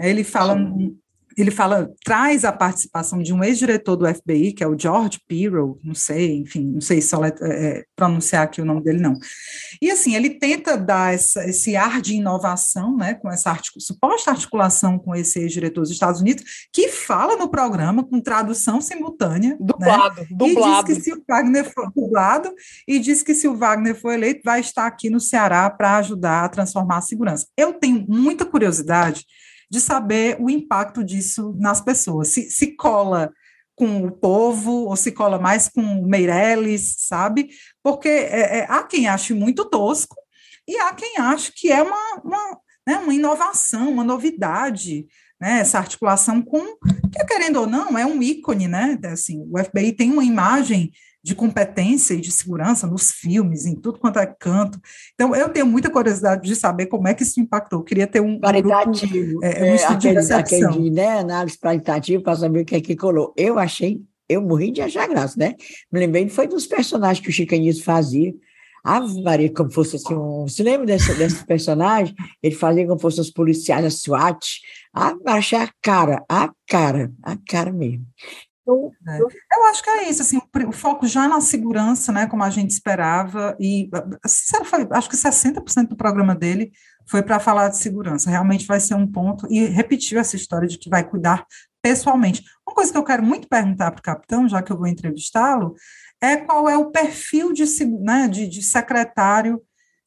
Ele 0.00 0.24
fala 0.24 0.56
ele 1.42 1.52
fala, 1.52 1.88
traz 2.04 2.44
a 2.44 2.50
participação 2.50 3.22
de 3.22 3.32
um 3.32 3.44
ex-diretor 3.44 3.94
do 3.94 4.12
FBI, 4.12 4.52
que 4.52 4.64
é 4.64 4.66
o 4.66 4.76
George 4.76 5.20
Pirro, 5.26 5.78
não 5.84 5.94
sei, 5.94 6.38
enfim, 6.38 6.64
não 6.64 6.80
sei 6.80 7.00
só 7.00 7.24
é, 7.24 7.32
é, 7.40 7.84
pronunciar 7.94 8.42
aqui 8.42 8.60
o 8.60 8.64
nome 8.64 8.82
dele, 8.82 8.98
não. 8.98 9.16
E 9.80 9.88
assim, 9.88 10.16
ele 10.16 10.30
tenta 10.30 10.76
dar 10.76 11.14
essa, 11.14 11.44
esse 11.48 11.76
ar 11.76 12.00
de 12.00 12.14
inovação, 12.14 12.96
né, 12.96 13.14
com 13.14 13.30
essa 13.30 13.50
articula, 13.50 13.80
suposta 13.80 14.32
articulação 14.32 14.98
com 14.98 15.14
esse 15.14 15.38
ex-diretor 15.38 15.82
dos 15.82 15.92
Estados 15.92 16.20
Unidos, 16.20 16.42
que 16.72 16.88
fala 16.88 17.36
no 17.36 17.48
programa 17.48 18.02
com 18.02 18.20
tradução 18.20 18.80
simultânea. 18.80 19.56
Dublado, 19.60 20.20
né, 20.20 20.26
dublado. 20.30 20.90
E 20.90 20.94
diz 20.94 20.98
que 20.98 21.04
se 21.04 21.12
o 21.12 21.22
Wagner 21.28 21.72
for 21.72 21.92
dublado, 21.94 22.52
e 22.86 22.98
diz 22.98 23.22
que 23.22 23.34
se 23.34 23.46
o 23.46 23.56
Wagner 23.56 23.94
for 23.94 24.12
eleito, 24.12 24.40
vai 24.44 24.58
estar 24.58 24.86
aqui 24.86 25.08
no 25.08 25.20
Ceará 25.20 25.70
para 25.70 25.98
ajudar 25.98 26.44
a 26.44 26.48
transformar 26.48 26.98
a 26.98 27.02
segurança. 27.02 27.46
Eu 27.56 27.74
tenho 27.74 28.04
muita 28.08 28.44
curiosidade 28.44 29.24
de 29.70 29.80
saber 29.80 30.36
o 30.40 30.48
impacto 30.48 31.04
disso 31.04 31.54
nas 31.58 31.80
pessoas. 31.80 32.28
Se, 32.28 32.50
se 32.50 32.76
cola 32.76 33.32
com 33.78 34.04
o 34.04 34.10
povo 34.10 34.86
ou 34.86 34.96
se 34.96 35.12
cola 35.12 35.38
mais 35.38 35.68
com 35.68 36.04
Meirelles, 36.04 36.96
sabe? 36.98 37.48
Porque 37.82 38.08
é, 38.08 38.58
é, 38.58 38.66
há 38.68 38.82
quem 38.82 39.06
ache 39.06 39.32
muito 39.32 39.64
tosco 39.64 40.16
e 40.66 40.76
há 40.78 40.92
quem 40.92 41.16
ache 41.18 41.52
que 41.54 41.70
é 41.70 41.80
uma, 41.80 42.20
uma, 42.24 42.60
né, 42.86 42.98
uma 42.98 43.14
inovação, 43.14 43.90
uma 43.90 44.02
novidade, 44.02 45.06
né, 45.40 45.60
essa 45.60 45.78
articulação 45.78 46.42
com, 46.42 46.60
que 47.12 47.24
querendo 47.24 47.60
ou 47.60 47.66
não, 47.66 47.96
é 47.96 48.04
um 48.04 48.20
ícone, 48.20 48.66
né, 48.66 48.98
assim, 49.04 49.46
o 49.48 49.64
FBI 49.64 49.92
tem 49.92 50.10
uma 50.10 50.24
imagem 50.24 50.90
de 51.28 51.34
competência 51.34 52.14
e 52.14 52.20
de 52.22 52.32
segurança 52.32 52.86
nos 52.86 53.12
filmes, 53.12 53.66
em 53.66 53.74
tudo 53.74 53.98
quanto 53.98 54.18
é 54.18 54.24
canto. 54.24 54.80
Então, 55.12 55.36
eu 55.36 55.50
tenho 55.50 55.66
muita 55.66 55.90
curiosidade 55.90 56.42
de 56.42 56.56
saber 56.56 56.86
como 56.86 57.06
é 57.06 57.12
que 57.12 57.22
isso 57.22 57.38
impactou. 57.38 57.80
Eu 57.80 57.84
queria 57.84 58.06
ter 58.06 58.22
um. 58.22 58.40
Qualitativo. 58.40 59.12
Grupo, 59.12 59.44
é, 59.44 59.62
um 59.62 59.74
é, 59.74 59.84
aquele, 59.84 60.32
aquele 60.32 60.90
né, 60.90 61.18
análise 61.18 61.58
qualitativa 61.58 62.22
para 62.22 62.34
saber 62.34 62.62
o 62.62 62.64
que 62.64 62.76
é 62.76 62.80
que 62.80 62.96
colou. 62.96 63.34
Eu 63.36 63.58
achei, 63.58 64.00
eu 64.26 64.40
morri 64.40 64.70
de 64.70 64.80
achar 64.80 65.06
graça, 65.06 65.38
né? 65.38 65.54
Me 65.92 66.00
lembrei, 66.00 66.26
foi 66.30 66.48
dos 66.48 66.66
personagens 66.66 67.22
que 67.22 67.28
o 67.28 67.32
Chicanismo 67.32 67.84
fazia. 67.84 68.32
A 68.82 69.00
Maria, 69.00 69.52
como 69.52 69.70
fosse 69.70 69.96
assim, 69.96 70.14
um, 70.14 70.48
você 70.48 70.62
lembra 70.62 70.86
desse, 70.86 71.12
desse 71.14 71.44
personagem? 71.44 72.14
Ele 72.42 72.54
fazia 72.54 72.86
como 72.86 72.98
fosse 72.98 73.20
os 73.20 73.30
policiais, 73.30 73.84
a 73.84 73.90
SWAT. 73.90 74.60
Ah, 74.94 75.14
achei 75.26 75.58
a 75.58 75.68
cara, 75.82 76.24
a 76.26 76.50
cara, 76.66 77.12
a 77.22 77.36
cara 77.46 77.70
mesmo. 77.70 78.06
É. 79.08 79.18
Eu 79.20 79.64
acho 79.66 79.82
que 79.82 79.90
é 79.90 80.08
isso, 80.08 80.22
assim, 80.22 80.40
o, 80.66 80.72
foco 80.72 81.06
já 81.06 81.26
na 81.26 81.40
segurança, 81.40 82.12
né, 82.12 82.26
como 82.26 82.42
a 82.42 82.50
gente 82.50 82.70
esperava, 82.70 83.56
e 83.58 83.88
foi, 84.64 84.86
acho 84.90 85.08
que 85.08 85.16
60% 85.16 85.88
do 85.88 85.96
programa 85.96 86.34
dele 86.34 86.70
foi 87.06 87.22
para 87.22 87.40
falar 87.40 87.68
de 87.70 87.78
segurança, 87.78 88.28
realmente 88.28 88.66
vai 88.66 88.78
ser 88.78 88.94
um 88.94 89.06
ponto, 89.06 89.46
e 89.50 89.64
repetiu 89.66 90.20
essa 90.20 90.36
história 90.36 90.68
de 90.68 90.78
que 90.78 90.90
vai 90.90 91.02
cuidar 91.02 91.46
pessoalmente. 91.80 92.44
Uma 92.66 92.74
coisa 92.74 92.92
que 92.92 92.98
eu 92.98 93.04
quero 93.04 93.22
muito 93.22 93.48
perguntar 93.48 93.90
para 93.90 94.00
o 94.00 94.02
capitão, 94.02 94.48
já 94.48 94.60
que 94.60 94.70
eu 94.70 94.76
vou 94.76 94.86
entrevistá-lo, 94.86 95.74
é 96.20 96.36
qual 96.36 96.68
é 96.68 96.76
o 96.76 96.90
perfil 96.90 97.52
de, 97.52 97.64
né, 98.00 98.28
de, 98.28 98.48
de 98.48 98.62
secretário 98.62 99.62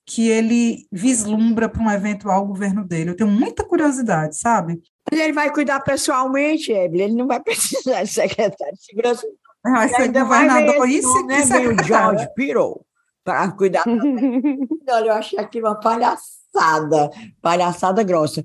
que 0.05 0.27
ele 0.27 0.87
vislumbra 0.91 1.69
para 1.69 1.81
um 1.81 1.89
eventual 1.89 2.45
governo 2.45 2.85
dele. 2.85 3.11
Eu 3.11 3.15
tenho 3.15 3.29
muita 3.29 3.63
curiosidade, 3.63 4.37
sabe? 4.37 4.81
Ele 5.11 5.33
vai 5.33 5.51
cuidar 5.51 5.79
pessoalmente, 5.81 6.71
Evelyn, 6.71 7.03
ele 7.03 7.15
não 7.15 7.27
vai 7.27 7.39
precisar 7.43 8.03
de 8.03 8.09
secretário 8.09 8.75
de 8.75 8.83
segurança. 8.83 9.27
Ah, 9.63 9.87
ser 9.87 10.11
governador 10.11 10.89
e 10.89 11.01
se 11.03 11.23
né, 11.23 11.41
o 11.67 11.83
George 11.83 12.27
Pirou 12.35 12.83
para 13.23 13.51
cuidar. 13.51 13.83
Olha, 14.89 15.05
eu 15.05 15.13
achei 15.13 15.37
aquilo 15.37 15.67
uma 15.67 15.79
palhaçada, 15.79 17.11
palhaçada 17.41 18.01
grossa. 18.01 18.43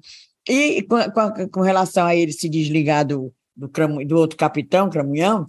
E 0.49 0.83
com, 0.83 0.99
com, 1.11 1.49
com 1.49 1.61
relação 1.61 2.07
a 2.07 2.15
ele 2.15 2.33
se 2.33 2.49
desligar 2.49 3.07
do, 3.07 3.33
do, 3.57 3.69
do 4.05 4.17
outro 4.19 4.37
capitão, 4.37 4.91
Cramunhão, 4.91 5.49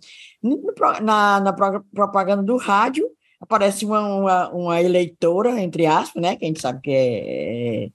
na, 1.01 1.39
na 1.41 1.53
propaganda 1.53 2.41
do 2.41 2.55
rádio 2.55 3.05
aparece 3.39 3.85
uma, 3.85 4.01
uma, 4.01 4.49
uma, 4.49 4.81
eleitora, 4.81 5.59
entre 5.61 5.85
aspas, 5.85 6.21
né, 6.21 6.35
que 6.35 6.45
a 6.45 6.47
gente 6.47 6.61
sabe 6.61 6.81
que 6.81 6.91
é, 6.91 7.85
é 7.85 7.89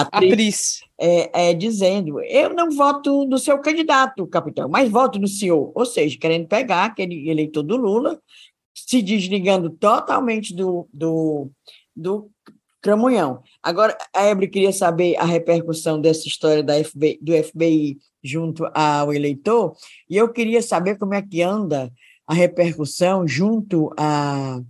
atriz, 0.00 0.32
atriz. 0.32 0.80
É, 0.98 1.48
é, 1.48 1.54
dizendo: 1.54 2.20
eu 2.22 2.54
não 2.54 2.70
voto 2.70 3.24
no 3.26 3.38
seu 3.38 3.58
candidato, 3.60 4.26
capitão, 4.26 4.68
mas 4.68 4.90
voto 4.90 5.18
no 5.18 5.28
senhor. 5.28 5.72
Ou 5.74 5.86
seja, 5.86 6.18
querendo 6.18 6.46
pegar 6.46 6.84
aquele 6.84 7.28
eleitor 7.28 7.62
do 7.62 7.76
Lula, 7.76 8.20
se 8.74 9.00
desligando 9.02 9.70
totalmente 9.70 10.54
do, 10.54 10.88
do, 10.92 11.50
do 11.94 12.30
Cramunhão. 12.82 13.42
Agora, 13.62 13.96
a 14.14 14.22
Ebre 14.24 14.48
queria 14.48 14.72
saber 14.72 15.16
a 15.16 15.24
repercussão 15.24 16.00
dessa 16.00 16.28
história 16.28 16.62
da 16.62 16.82
FBI, 16.84 17.18
do 17.20 17.32
FBI 17.32 17.98
junto 18.22 18.64
ao 18.74 19.12
eleitor, 19.12 19.74
e 20.08 20.16
eu 20.16 20.32
queria 20.32 20.60
saber 20.60 20.98
como 20.98 21.14
é 21.14 21.22
que 21.22 21.42
anda 21.42 21.90
a 22.26 22.34
repercussão 22.34 23.26
junto 23.26 23.90
a 23.96 24.60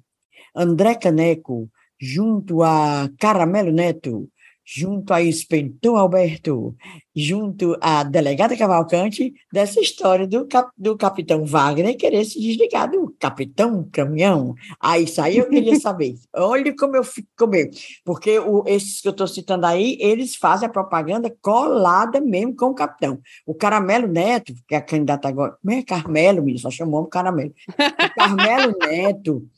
André 0.55 0.95
Caneco, 0.95 1.68
junto 2.01 2.62
a 2.62 3.09
Caramelo 3.18 3.72
Neto, 3.72 4.29
junto 4.67 5.14
a 5.14 5.23
Espentor 5.23 5.97
Alberto, 5.97 6.75
junto 7.14 7.77
à 7.81 8.03
delegada 8.03 8.57
Cavalcante, 8.57 9.33
dessa 9.53 9.81
história 9.81 10.27
do, 10.27 10.45
cap, 10.45 10.71
do 10.77 10.97
capitão 10.97 11.45
Wagner 11.45 11.97
querer 11.97 12.25
se 12.25 12.41
desligar 12.41 12.91
do 12.91 13.14
capitão 13.19 13.89
caminhão. 13.93 14.55
Ah, 14.81 14.99
isso 14.99 15.23
aí 15.23 15.39
eu 15.39 15.49
queria 15.49 15.79
saber. 15.81 16.17
Olha 16.35 16.75
como 16.77 16.97
eu 16.97 17.05
fico 17.05 17.29
comigo. 17.39 17.71
Porque 18.05 18.41
o, 18.41 18.64
esses 18.67 19.01
que 19.01 19.07
eu 19.07 19.12
estou 19.12 19.29
citando 19.29 19.64
aí, 19.67 19.97
eles 20.01 20.35
fazem 20.35 20.69
a 20.69 20.73
propaganda 20.73 21.35
colada 21.41 22.21
mesmo 22.21 22.57
com 22.57 22.67
o 22.67 22.75
capitão. 22.75 23.21
O 23.47 23.55
Caramelo 23.55 24.09
Neto, 24.09 24.53
que 24.67 24.75
é 24.75 24.79
a 24.79 24.83
candidata 24.83 25.29
agora, 25.29 25.57
como 25.62 25.79
é 25.79 25.83
Carmelo, 25.83 26.59
só 26.59 26.71
chamou 26.71 27.03
o 27.03 27.07
Caramelo. 27.07 27.55
O 27.69 28.14
Carmelo 28.14 28.75
Neto 28.83 29.49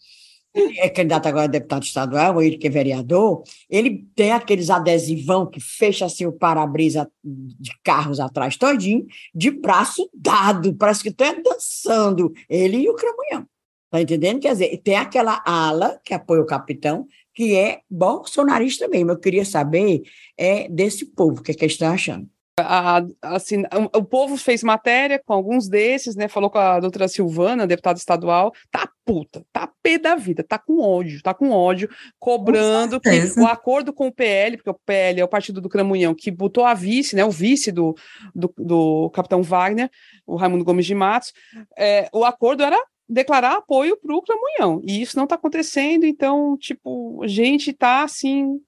é 0.78 0.88
candidato 0.88 1.26
agora 1.26 1.44
a 1.44 1.48
deputado 1.48 1.82
estadual, 1.82 2.42
ele 2.42 2.56
que 2.56 2.66
é 2.66 2.70
vereador, 2.70 3.42
ele 3.68 4.06
tem 4.14 4.32
aqueles 4.32 4.70
adesivão 4.70 5.46
que 5.46 5.60
fecha 5.60 6.06
assim 6.06 6.26
o 6.26 6.32
para-brisa 6.32 7.10
de 7.22 7.70
carros 7.82 8.20
atrás 8.20 8.56
todinho, 8.56 9.06
de 9.34 9.50
braço 9.50 10.08
dado, 10.14 10.74
parece 10.74 11.02
que 11.02 11.08
está 11.08 11.32
dançando, 11.32 12.32
ele 12.48 12.78
e 12.78 12.88
o 12.88 12.94
Cramunhão. 12.94 13.46
Tá 13.90 14.02
entendendo? 14.02 14.40
Quer 14.40 14.52
dizer, 14.52 14.76
tem 14.78 14.96
aquela 14.96 15.42
ala 15.46 15.98
que 16.04 16.12
apoia 16.12 16.42
o 16.42 16.46
capitão, 16.46 17.06
que 17.34 17.56
é 17.56 17.80
bolsonarista 17.88 18.86
mesmo. 18.86 19.12
Eu 19.12 19.18
queria 19.18 19.44
saber 19.44 20.02
é, 20.36 20.68
desse 20.68 21.06
povo, 21.06 21.40
o 21.40 21.42
que, 21.42 21.52
é 21.52 21.54
que 21.54 21.64
eles 21.64 21.72
estão 21.72 21.90
achando. 21.90 22.28
A, 22.62 23.02
assim, 23.22 23.62
o, 23.94 24.04
povo 24.04 24.36
fez 24.36 24.62
matéria 24.62 25.20
com 25.24 25.32
alguns 25.32 25.68
desses, 25.68 26.16
né? 26.16 26.28
Falou 26.28 26.50
com 26.50 26.58
a 26.58 26.80
doutora 26.80 27.08
Silvana, 27.08 27.66
deputada 27.66 27.98
estadual, 27.98 28.52
tá 28.70 28.88
puta, 29.04 29.44
tá 29.52 29.70
pé 29.82 29.96
da 29.96 30.16
vida, 30.16 30.44
tá 30.44 30.58
com 30.58 30.80
ódio, 30.80 31.22
tá 31.22 31.32
com 31.32 31.50
ódio, 31.50 31.88
cobrando 32.18 33.00
que 33.00 33.08
o 33.38 33.46
acordo 33.46 33.90
com 33.92 34.08
o 34.08 34.12
PL, 34.12 34.58
porque 34.58 34.68
o 34.68 34.74
PL 34.74 35.20
é 35.20 35.24
o 35.24 35.28
partido 35.28 35.60
do 35.60 35.68
Cramunhão, 35.68 36.14
que 36.14 36.30
botou 36.30 36.64
a 36.64 36.74
vice, 36.74 37.16
né? 37.16 37.24
O 37.24 37.30
vice 37.30 37.72
do, 37.72 37.94
do, 38.34 38.52
do 38.58 39.10
capitão 39.10 39.42
Wagner, 39.42 39.90
o 40.26 40.36
Raimundo 40.36 40.64
Gomes 40.64 40.84
de 40.84 40.94
Matos, 40.94 41.32
é, 41.76 42.08
o 42.12 42.24
acordo 42.24 42.62
era 42.62 42.78
declarar 43.08 43.56
apoio 43.56 43.96
para 43.96 44.14
o 44.14 44.22
Cramunhão, 44.22 44.82
e 44.84 45.00
isso 45.00 45.16
não 45.16 45.24
está 45.24 45.36
acontecendo, 45.36 46.04
então, 46.04 46.56
tipo, 46.58 47.22
a 47.22 47.26
gente 47.26 47.72
tá 47.72 48.02
assim 48.02 48.60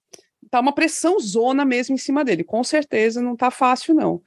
tá 0.51 0.61
uma 0.61 0.74
pressão 0.74 1.18
zona 1.20 1.64
mesmo 1.64 1.94
em 1.94 1.98
cima 1.98 2.24
dele. 2.24 2.42
Com 2.42 2.64
certeza 2.64 3.22
não 3.22 3.36
tá 3.36 3.51
fácil, 3.51 3.94
não. 3.94 4.20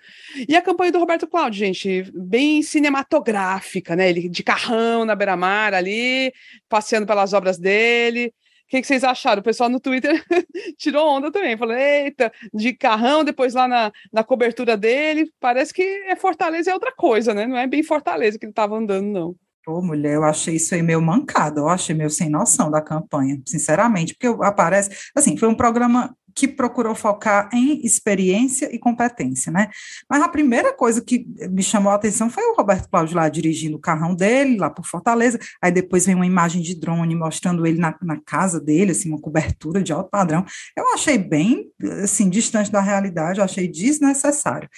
E 0.48 0.56
a 0.56 0.62
campanha 0.62 0.92
do 0.92 1.00
Roberto 1.00 1.28
Cláudio, 1.28 1.60
gente, 1.60 2.10
bem 2.16 2.64
cinematográfica, 2.64 3.96
né? 3.96 4.10
Ele 4.10 4.30
de 4.30 4.44
carrão 4.44 5.04
na 5.06 5.16
beira-mar 5.16 5.74
ali, 5.74 6.34
passeando 6.70 7.06
pelas 7.06 7.34
obras 7.34 7.58
dele. 7.58 8.34
O 8.66 8.70
que, 8.74 8.82
que, 8.82 8.88
vocês 8.88 9.04
acharam? 9.04 9.42
O 9.42 9.44
pessoal 9.44 9.70
no 9.70 9.80
Twitter 9.80 10.24
tirou 10.78 11.08
onda 11.08 11.32
também, 11.32 11.58
falou: 11.58 11.76
eita, 11.76 12.32
de 12.54 12.74
carrão, 12.74 13.24
depois 13.24 13.54
lá 13.54 13.68
na, 13.68 13.92
na 14.12 14.24
cobertura 14.24 14.78
dele. 14.78 15.30
Parece 15.40 15.74
que 15.74 15.84
é 15.84 16.16
Fortaleza 16.16 16.72
é 16.72 16.74
outra 16.74 16.92
coisa, 16.92 17.34
né? 17.34 17.46
Não 17.46 17.58
é 17.58 17.68
bem 17.68 17.84
Fortaleza 17.84 18.40
que 18.40 18.46
ele 18.46 18.52
estava 18.52 18.76
andando, 18.78 19.08
não. 19.08 19.36
Pô, 19.66 19.82
mulher, 19.82 20.16
eu 20.16 20.26
achei 20.26 20.56
isso 20.56 20.76
aí 20.76 20.82
meio 20.84 21.02
mancado, 21.02 21.62
eu 21.62 21.70
achei 21.70 21.96
meio 21.96 22.10
sem 22.10 22.30
noção 22.30 22.70
da 22.70 22.82
campanha, 22.82 23.42
sinceramente, 23.48 24.14
porque 24.14 24.28
aparece, 24.44 24.90
assim, 25.16 25.38
foi 25.38 25.48
um 25.48 25.56
programa 25.56 26.14
que 26.36 26.48
procurou 26.48 26.96
focar 26.96 27.50
em 27.54 27.86
experiência 27.86 28.74
e 28.74 28.80
competência, 28.80 29.52
né? 29.52 29.70
Mas 30.10 30.22
a 30.22 30.28
primeira 30.28 30.74
coisa 30.74 31.02
que 31.02 31.26
me 31.50 31.62
chamou 31.62 31.92
a 31.92 31.96
atenção 31.96 32.30
foi 32.30 32.44
o 32.44 32.56
Roberto 32.56 32.90
Cláudio 32.90 33.16
lá 33.16 33.30
dirigindo 33.30 33.78
o 33.78 33.80
carrão 33.80 34.16
dele, 34.16 34.58
lá 34.58 34.70
por 34.70 34.86
Fortaleza, 34.86 35.40
aí 35.62 35.72
depois 35.72 36.06
vem 36.06 36.16
uma 36.16 36.26
imagem 36.26 36.62
de 36.62 36.76
drone 36.76 37.16
mostrando 37.16 37.66
ele 37.66 37.80
na, 37.80 37.96
na 38.02 38.20
casa 38.20 38.60
dele, 38.60 38.92
assim, 38.92 39.10
uma 39.10 39.20
cobertura 39.20 39.82
de 39.82 39.94
alto 39.94 40.10
padrão. 40.10 40.46
Eu 40.76 40.94
achei 40.94 41.18
bem, 41.18 41.68
assim, 42.04 42.30
distante 42.30 42.72
da 42.72 42.82
realidade, 42.82 43.40
eu 43.40 43.46
achei 43.46 43.68
desnecessário. 43.68 44.70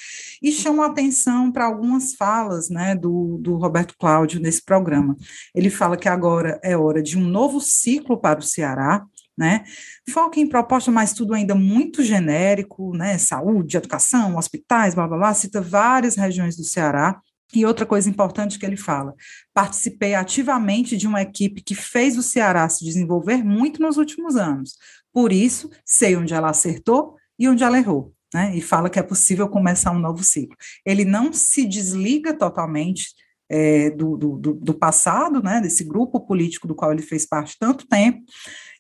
E 0.41 0.51
chamou 0.51 0.83
a 0.83 0.87
atenção 0.87 1.51
para 1.51 1.65
algumas 1.65 2.13
falas, 2.15 2.69
né, 2.69 2.95
do, 2.95 3.37
do 3.41 3.55
Roberto 3.55 3.95
Cláudio 3.97 4.39
nesse 4.39 4.63
programa. 4.63 5.15
Ele 5.53 5.69
fala 5.69 5.97
que 5.97 6.09
agora 6.09 6.59
é 6.63 6.77
hora 6.77 7.01
de 7.01 7.17
um 7.17 7.23
novo 7.23 7.59
ciclo 7.61 8.17
para 8.17 8.39
o 8.39 8.43
Ceará, 8.43 9.05
né? 9.37 9.63
Foca 10.09 10.39
em 10.39 10.47
proposta, 10.47 10.91
mas 10.91 11.13
tudo 11.13 11.33
ainda 11.33 11.55
muito 11.55 12.03
genérico, 12.03 12.95
né? 12.95 13.17
Saúde, 13.17 13.77
educação, 13.77 14.37
hospitais, 14.37 14.95
blá 14.95 15.07
blá 15.07 15.17
blá, 15.17 15.33
cita 15.33 15.61
várias 15.61 16.15
regiões 16.15 16.55
do 16.55 16.63
Ceará. 16.63 17.19
E 17.53 17.65
outra 17.65 17.85
coisa 17.85 18.09
importante 18.09 18.57
que 18.57 18.65
ele 18.65 18.77
fala: 18.77 19.13
participei 19.53 20.15
ativamente 20.15 20.97
de 20.97 21.07
uma 21.07 21.21
equipe 21.21 21.61
que 21.61 21.75
fez 21.75 22.17
o 22.17 22.23
Ceará 22.23 22.67
se 22.69 22.83
desenvolver 22.83 23.43
muito 23.43 23.81
nos 23.81 23.97
últimos 23.97 24.35
anos. 24.35 24.75
Por 25.13 25.31
isso, 25.31 25.69
sei 25.85 26.15
onde 26.15 26.33
ela 26.33 26.49
acertou 26.49 27.15
e 27.39 27.47
onde 27.47 27.63
ela 27.63 27.77
errou. 27.77 28.13
Né? 28.33 28.57
E 28.57 28.61
fala 28.61 28.89
que 28.89 28.99
é 28.99 29.03
possível 29.03 29.47
começar 29.47 29.91
um 29.91 29.99
novo 29.99 30.23
ciclo. 30.23 30.57
Ele 30.85 31.05
não 31.05 31.31
se 31.31 31.65
desliga 31.65 32.33
totalmente 32.33 33.13
é, 33.49 33.89
do, 33.91 34.17
do, 34.17 34.53
do, 34.53 34.73
passado, 34.73 35.41
né, 35.41 35.61
desse 35.61 35.83
grupo 35.83 36.19
político 36.19 36.67
do 36.67 36.75
qual 36.75 36.91
ele 36.91 37.01
fez 37.01 37.25
parte 37.25 37.55
tanto 37.59 37.87
tempo, 37.87 38.23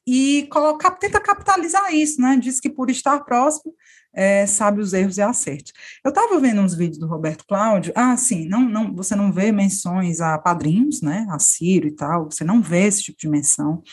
e 0.05 0.47
colocar, 0.51 0.91
tenta 0.91 1.19
capitalizar 1.19 1.93
isso, 1.93 2.21
né? 2.21 2.37
Diz 2.37 2.59
que 2.59 2.69
por 2.69 2.89
estar 2.89 3.19
próximo 3.21 3.73
é, 4.15 4.45
sabe 4.45 4.79
os 4.79 4.93
erros 4.93 5.17
e 5.17 5.21
acertos. 5.21 5.73
Eu 6.03 6.09
estava 6.09 6.39
vendo 6.39 6.61
uns 6.61 6.73
vídeos 6.73 6.97
do 6.97 7.07
Roberto 7.07 7.45
Cláudio, 7.45 7.91
ah, 7.95 8.15
sim, 8.15 8.47
não, 8.47 8.61
não, 8.61 8.95
você 8.95 9.13
não 9.15 9.31
vê 9.31 9.51
menções 9.51 10.21
a 10.21 10.37
padrinhos, 10.37 11.01
né? 11.01 11.27
A 11.29 11.37
Ciro 11.37 11.87
e 11.87 11.91
tal, 11.91 12.31
você 12.31 12.43
não 12.43 12.61
vê 12.61 12.85
esse 12.85 13.03
tipo 13.03 13.19
de 13.19 13.27
menção. 13.27 13.83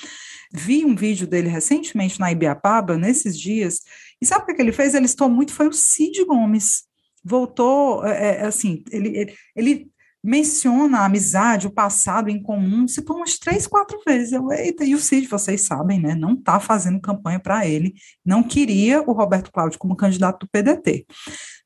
Vi 0.53 0.85
um 0.85 0.95
vídeo 0.95 1.27
dele 1.27 1.49
recentemente 1.49 2.21
na 2.21 2.31
Ibiapaba, 2.31 2.97
nesses 2.97 3.39
dias, 3.39 3.81
e 4.21 4.27
sabe 4.27 4.45
o 4.53 4.55
que 4.55 4.63
ele 4.63 4.73
fez? 4.73 4.95
Ele 4.95 5.07
estou 5.07 5.29
muito, 5.29 5.53
foi 5.53 5.67
o 5.67 5.73
Cid 5.73 6.25
Gomes. 6.25 6.85
Voltou, 7.25 8.05
é, 8.05 8.39
é 8.39 8.47
assim, 8.47 8.83
ele, 8.91 9.17
ele, 9.17 9.35
ele 9.57 9.91
menciona 10.23 10.99
a 10.99 11.05
amizade, 11.07 11.66
o 11.66 11.73
passado 11.73 12.31
em 12.31 12.41
comum, 12.41 12.87
se 12.87 13.03
por 13.03 13.16
umas 13.16 13.39
três, 13.39 13.66
quatro 13.66 14.01
vezes. 14.07 14.33
Eu, 14.33 14.53
eita, 14.53 14.85
e 14.85 14.95
o 14.95 14.99
Cid, 14.99 15.27
vocês 15.27 15.62
sabem, 15.62 16.01
né? 16.01 16.14
Não 16.14 16.35
está 16.35 16.61
fazendo 16.61 17.01
campanha 17.01 17.41
para 17.41 17.66
ele, 17.66 17.95
não 18.25 18.43
queria 18.43 19.03
o 19.03 19.12
Roberto 19.12 19.51
Cláudio 19.51 19.79
como 19.79 19.97
candidato 19.97 20.47
do 20.47 20.49
PDT. 20.49 21.05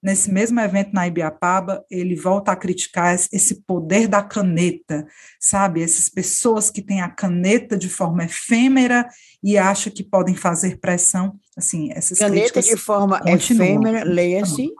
Nesse 0.02 0.30
mesmo 0.30 0.60
evento 0.60 0.92
na 0.92 1.06
Ibiapaba, 1.06 1.84
ele 1.90 2.14
volta 2.14 2.52
a 2.52 2.56
criticar 2.56 3.14
esse 3.14 3.62
poder 3.66 4.08
da 4.08 4.22
caneta, 4.22 5.06
sabe? 5.40 5.82
Essas 5.82 6.08
pessoas 6.08 6.70
que 6.70 6.80
têm 6.80 7.00
a 7.00 7.10
caneta 7.10 7.76
de 7.76 7.88
forma 7.88 8.24
efêmera 8.24 9.06
e 9.42 9.58
acham 9.58 9.92
que 9.92 10.04
podem 10.04 10.34
fazer 10.34 10.78
pressão, 10.78 11.38
assim, 11.56 11.90
essas 11.92 12.18
caneta 12.18 12.62
de 12.62 12.76
forma 12.76 13.20
continuam. 13.20 13.66
efêmera, 13.66 14.04
leia-se 14.04 14.70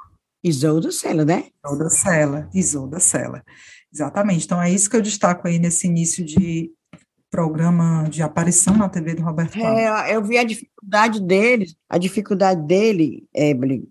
Isolda 0.47 0.93
Sela, 0.93 1.25
né? 1.25 1.47
Isolda 1.65 1.91
Sela, 1.91 2.49
Isolda 2.55 3.01
Sela. 3.01 3.43
Exatamente. 3.93 4.45
Então 4.45 4.63
é 4.63 4.71
isso 4.71 4.89
que 4.89 4.97
eu 4.97 5.03
destaco 5.03 5.49
aí 5.49 5.59
nesse 5.59 5.87
início 5.87 6.25
de 6.25 6.71
programa 7.29 8.05
de 8.09 8.23
aparição 8.23 8.77
na 8.77 8.89
TV 8.89 9.15
do 9.15 9.23
Roberto. 9.23 9.59
É, 9.59 10.15
eu 10.15 10.23
vi 10.23 10.39
a 10.39 10.45
dificuldade 10.45 11.21
dele, 11.21 11.67
a 11.89 11.99
dificuldade 11.99 12.63
dele, 12.63 13.25
Evelyn, 13.35 13.83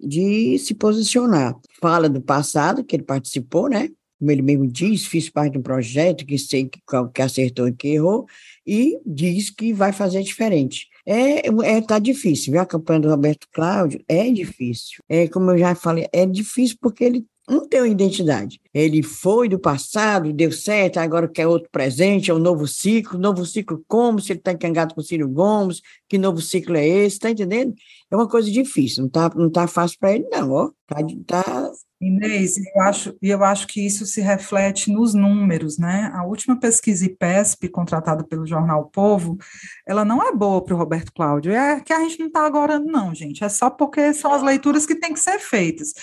de 0.00 0.56
se 0.58 0.74
posicionar. 0.74 1.56
Fala 1.80 2.08
do 2.08 2.22
passado, 2.22 2.84
que 2.84 2.94
ele 2.94 3.02
participou, 3.02 3.68
né? 3.68 3.88
Como 4.18 4.30
ele 4.30 4.42
mesmo 4.42 4.66
diz, 4.66 5.06
fiz 5.06 5.28
parte 5.28 5.52
de 5.52 5.58
um 5.58 5.62
projeto 5.62 6.24
que 6.24 6.38
sei 6.38 6.68
que, 6.68 6.80
que 7.12 7.22
acertou 7.22 7.66
e 7.66 7.72
que 7.72 7.88
errou, 7.88 8.26
e 8.64 8.98
diz 9.04 9.50
que 9.50 9.72
vai 9.72 9.92
fazer 9.92 10.22
diferente. 10.22 10.88
É, 11.06 11.48
é, 11.48 11.80
tá 11.82 11.98
difícil, 11.98 12.52
viu? 12.52 12.60
A 12.60 12.66
campanha 12.66 13.00
do 13.00 13.10
Roberto 13.10 13.46
Cláudio 13.52 14.02
é 14.08 14.30
difícil. 14.30 15.02
É, 15.08 15.28
como 15.28 15.50
eu 15.50 15.58
já 15.58 15.74
falei, 15.74 16.08
é 16.12 16.24
difícil 16.24 16.78
porque 16.80 17.04
ele 17.04 17.26
não 17.48 17.68
tem 17.68 17.80
uma 17.80 17.88
identidade. 17.88 18.58
Ele 18.72 19.02
foi 19.02 19.48
do 19.48 19.58
passado, 19.58 20.32
deu 20.32 20.50
certo, 20.50 20.96
agora 20.98 21.28
quer 21.28 21.46
outro 21.46 21.68
presente, 21.70 22.30
é 22.30 22.34
um 22.34 22.38
novo 22.38 22.66
ciclo. 22.66 23.18
Novo 23.18 23.44
ciclo 23.44 23.84
como? 23.86 24.18
Se 24.20 24.32
ele 24.32 24.38
está 24.38 24.52
encangado 24.52 24.94
com 24.94 25.00
o 25.00 25.04
Ciro 25.04 25.28
Gomes, 25.28 25.82
que 26.08 26.16
novo 26.16 26.40
ciclo 26.40 26.76
é 26.76 26.86
esse? 26.86 27.16
Está 27.16 27.30
entendendo? 27.30 27.74
É 28.10 28.16
uma 28.16 28.28
coisa 28.28 28.50
difícil, 28.50 29.02
não 29.02 29.08
está 29.08 29.30
não 29.36 29.50
tá 29.50 29.66
fácil 29.66 29.98
para 29.98 30.14
ele, 30.14 30.26
não. 30.30 30.50
Ó. 30.52 30.70
Tá, 30.86 30.96
tá 31.26 31.72
Inês, 32.06 32.56
eu 32.58 32.82
acho, 32.82 33.16
eu 33.22 33.42
acho 33.42 33.66
que 33.66 33.84
isso 33.84 34.04
se 34.04 34.20
reflete 34.20 34.90
nos 34.90 35.14
números, 35.14 35.78
né? 35.78 36.10
A 36.14 36.24
última 36.24 36.58
pesquisa 36.58 37.06
IPESP, 37.06 37.68
contratada 37.68 38.22
pelo 38.22 38.46
jornal 38.46 38.82
o 38.82 38.90
Povo, 38.90 39.38
ela 39.86 40.04
não 40.04 40.22
é 40.22 40.32
boa 40.32 40.62
para 40.62 40.74
o 40.74 40.78
Roberto 40.78 41.12
Cláudio. 41.14 41.52
É 41.52 41.80
que 41.80 41.92
a 41.92 42.00
gente 42.00 42.18
não 42.18 42.26
está 42.26 42.44
agora, 42.44 42.78
não, 42.78 43.14
gente. 43.14 43.42
É 43.42 43.48
só 43.48 43.70
porque 43.70 44.12
são 44.12 44.32
as 44.32 44.42
leituras 44.42 44.84
que 44.84 44.94
têm 44.94 45.14
que 45.14 45.20
ser 45.20 45.38
feitas. 45.38 45.94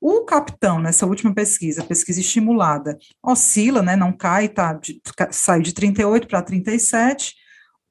O 0.00 0.24
capitão, 0.24 0.80
nessa 0.80 1.04
última 1.04 1.34
pesquisa, 1.34 1.84
pesquisa 1.84 2.20
estimulada, 2.20 2.98
oscila, 3.22 3.82
né? 3.82 3.96
Não 3.96 4.12
cai, 4.12 4.48
tá, 4.48 4.72
de, 4.72 5.00
sai 5.30 5.60
de 5.60 5.74
38 5.74 6.26
para 6.26 6.40
37 6.40 7.34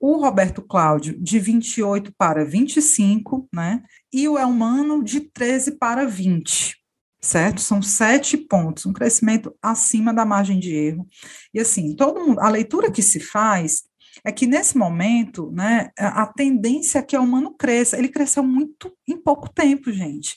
o 0.02 0.16
Roberto 0.16 0.62
Cláudio 0.62 1.22
de 1.22 1.38
28 1.40 2.14
para 2.18 2.46
25, 2.46 3.50
né? 3.54 3.84
E 4.14 4.30
o 4.30 4.40
Elmano 4.40 5.04
de 5.04 5.20
13 5.20 5.74
para 5.78 6.08
20 6.08 6.79
certo? 7.22 7.62
São 7.62 7.82
sete 7.82 8.38
pontos, 8.38 8.86
um 8.86 8.94
crescimento 8.94 9.56
acima 9.62 10.14
da 10.14 10.26
margem 10.26 10.60
de 10.60 10.74
erro. 10.74 11.08
E 11.54 11.60
assim, 11.60 11.96
todo 11.96 12.20
mundo, 12.20 12.40
a 12.40 12.50
leitura 12.50 12.92
que 12.92 13.02
se 13.02 13.20
faz 13.20 13.84
é 14.24 14.32
que 14.32 14.46
nesse 14.46 14.78
momento, 14.78 15.52
né, 15.52 15.90
a 15.98 16.26
tendência 16.26 17.00
é 17.00 17.02
que 17.02 17.18
o 17.18 17.22
humano 17.22 17.54
cresça. 17.58 17.98
Ele 17.98 18.10
cresceu 18.10 18.44
muito 18.44 18.94
em 19.08 19.18
pouco 19.18 19.50
tempo, 19.50 19.92
gente. 19.92 20.36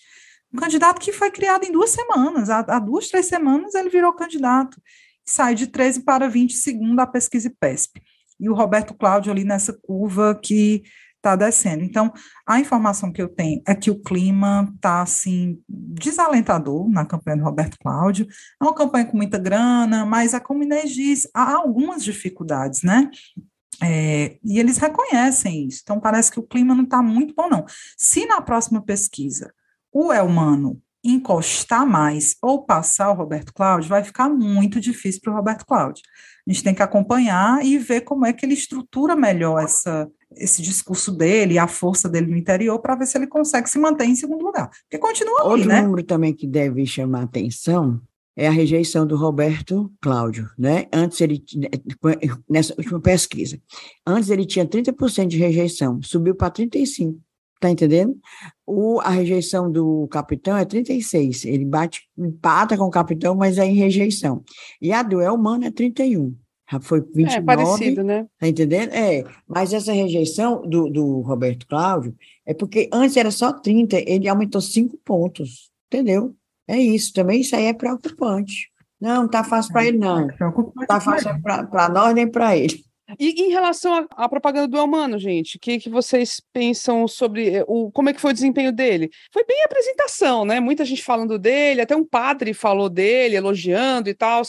Um 0.52 0.58
candidato 0.58 1.00
que 1.00 1.12
foi 1.12 1.30
criado 1.30 1.64
em 1.64 1.72
duas 1.72 1.90
semanas, 1.90 2.50
há, 2.50 2.60
há 2.60 2.78
duas, 2.78 3.08
três 3.08 3.26
semanas 3.26 3.74
ele 3.74 3.88
virou 3.88 4.12
candidato. 4.12 4.80
Sai 5.24 5.54
de 5.54 5.66
13 5.66 6.02
para 6.02 6.28
20, 6.28 6.54
segundo 6.54 7.00
a 7.00 7.06
pesquisa 7.06 7.52
PESP. 7.58 8.02
E 8.38 8.48
o 8.50 8.54
Roberto 8.54 8.92
Cláudio 8.92 9.32
ali 9.32 9.44
nessa 9.44 9.72
curva 9.72 10.34
que 10.34 10.82
está 11.22 11.36
descendo. 11.36 11.84
Então, 11.84 12.12
a 12.46 12.58
informação 12.58 13.12
que 13.12 13.22
eu 13.22 13.28
tenho 13.28 13.62
é 13.66 13.74
que 13.74 13.90
o 13.90 14.02
clima 14.02 14.68
está, 14.74 15.02
assim, 15.02 15.58
desalentador 15.68 16.88
na 16.90 17.06
campanha 17.06 17.36
do 17.36 17.44
Roberto 17.44 17.78
Cláudio. 17.78 18.26
É 18.60 18.64
uma 18.64 18.74
campanha 18.74 19.06
com 19.06 19.16
muita 19.16 19.38
grana, 19.38 20.04
mas, 20.04 20.34
é 20.34 20.40
como 20.40 20.64
Inês 20.64 20.90
diz, 20.90 21.28
há 21.32 21.54
algumas 21.54 22.02
dificuldades, 22.02 22.82
né? 22.82 23.08
É, 23.80 24.36
e 24.44 24.58
eles 24.58 24.76
reconhecem 24.78 25.68
isso. 25.68 25.80
Então, 25.82 26.00
parece 26.00 26.30
que 26.30 26.40
o 26.40 26.46
clima 26.46 26.74
não 26.74 26.84
está 26.84 27.00
muito 27.00 27.34
bom, 27.34 27.48
não. 27.48 27.64
Se 27.96 28.26
na 28.26 28.40
próxima 28.40 28.82
pesquisa 28.82 29.52
o 29.92 30.12
Elmano 30.12 30.80
encostar 31.04 31.86
mais 31.86 32.36
ou 32.40 32.64
passar 32.64 33.10
o 33.10 33.14
Roberto 33.14 33.52
Cláudio, 33.52 33.88
vai 33.88 34.04
ficar 34.04 34.28
muito 34.28 34.80
difícil 34.80 35.20
para 35.20 35.32
o 35.32 35.36
Roberto 35.36 35.66
Cláudio. 35.66 36.02
A 36.46 36.52
gente 36.52 36.64
tem 36.64 36.74
que 36.74 36.82
acompanhar 36.82 37.64
e 37.64 37.78
ver 37.78 38.02
como 38.02 38.26
é 38.26 38.32
que 38.32 38.44
ele 38.44 38.54
estrutura 38.54 39.14
melhor 39.14 39.62
essa, 39.62 40.08
esse 40.36 40.60
discurso 40.60 41.12
dele, 41.12 41.58
a 41.58 41.68
força 41.68 42.08
dele 42.08 42.26
no 42.26 42.36
interior, 42.36 42.78
para 42.80 42.96
ver 42.96 43.06
se 43.06 43.16
ele 43.16 43.26
consegue 43.26 43.70
se 43.70 43.78
manter 43.78 44.04
em 44.04 44.14
segundo 44.14 44.44
lugar. 44.44 44.68
Porque 44.82 44.98
continua 44.98 45.44
Outro 45.44 45.52
ali, 45.52 45.66
né? 45.66 45.82
número 45.82 46.02
também 46.02 46.34
que 46.34 46.46
deve 46.46 46.84
chamar 46.86 47.22
atenção 47.22 48.00
é 48.36 48.48
a 48.48 48.50
rejeição 48.50 49.06
do 49.06 49.14
Roberto 49.16 49.92
Cláudio, 50.00 50.48
né? 50.58 50.86
Antes 50.92 51.20
ele, 51.20 51.44
nessa 52.48 52.74
última 52.78 53.00
pesquisa, 53.00 53.60
antes 54.06 54.30
ele 54.30 54.46
tinha 54.46 54.66
30% 54.66 55.26
de 55.26 55.36
rejeição, 55.36 56.00
subiu 56.02 56.34
para 56.34 56.50
35%. 56.50 57.16
Tá 57.62 57.70
entendendo? 57.70 58.18
O, 58.66 58.98
a 58.98 59.10
rejeição 59.10 59.70
do 59.70 60.08
capitão 60.08 60.56
é 60.56 60.64
36. 60.64 61.44
Ele 61.44 61.64
bate, 61.64 62.08
empata 62.18 62.76
com 62.76 62.82
o 62.82 62.90
capitão, 62.90 63.36
mas 63.36 63.56
é 63.56 63.64
em 63.64 63.76
rejeição. 63.76 64.42
E 64.80 64.92
a 64.92 65.00
do 65.00 65.20
Elmano 65.20 65.64
é 65.64 65.70
31. 65.70 66.34
Já 66.68 66.80
foi 66.80 67.00
29. 67.02 67.36
É 67.36 67.40
parecido, 67.40 68.02
né? 68.02 68.26
Tá 68.36 68.48
entendendo? 68.48 68.92
É. 68.92 69.22
Mas 69.46 69.72
essa 69.72 69.92
rejeição 69.92 70.68
do, 70.68 70.90
do 70.90 71.20
Roberto 71.20 71.64
Cláudio 71.68 72.16
é 72.44 72.52
porque 72.52 72.90
antes 72.92 73.16
era 73.16 73.30
só 73.30 73.52
30, 73.52 73.98
ele 74.10 74.26
aumentou 74.26 74.60
5 74.60 74.98
pontos. 75.04 75.70
Entendeu? 75.86 76.34
É 76.66 76.76
isso. 76.76 77.12
Também 77.12 77.42
isso 77.42 77.54
aí 77.54 77.66
é 77.66 77.72
preocupante. 77.72 78.72
Não, 79.00 79.28
tá 79.28 79.44
fácil 79.44 79.72
para 79.72 79.86
ele, 79.86 79.98
não. 79.98 80.28
É 80.28 80.36
tá 80.88 81.00
fácil 81.00 81.30
para 81.40 81.88
nós 81.90 82.12
nem 82.12 82.28
para 82.28 82.56
ele. 82.56 82.82
E 83.18 83.30
em 83.42 83.50
relação 83.50 84.06
à, 84.10 84.28
propaganda 84.28 84.68
do 84.68 84.76
Elmano, 84.76 85.18
gente, 85.18 85.56
o 85.56 85.60
que, 85.60 85.78
que 85.78 85.88
vocês 85.90 86.40
pensam 86.52 87.06
sobre 87.06 87.56
eh, 87.56 87.64
o, 87.66 87.90
como 87.90 88.08
é 88.08 88.12
que 88.12 88.20
foi 88.20 88.30
o 88.30 88.34
desempenho 88.34 88.72
dele? 88.72 89.10
Foi 89.32 89.44
bem 89.44 89.62
a 89.62 89.66
apresentação, 89.66 90.44
né? 90.44 90.60
Muita 90.60 90.84
gente 90.84 91.02
falando 91.02 91.38
dele, 91.38 91.80
até 91.80 91.94
um 91.96 92.04
padre 92.04 92.54
falou 92.54 92.88
dele, 92.88 93.36
elogiando 93.36 94.08
e 94.08 94.14
tal. 94.14 94.42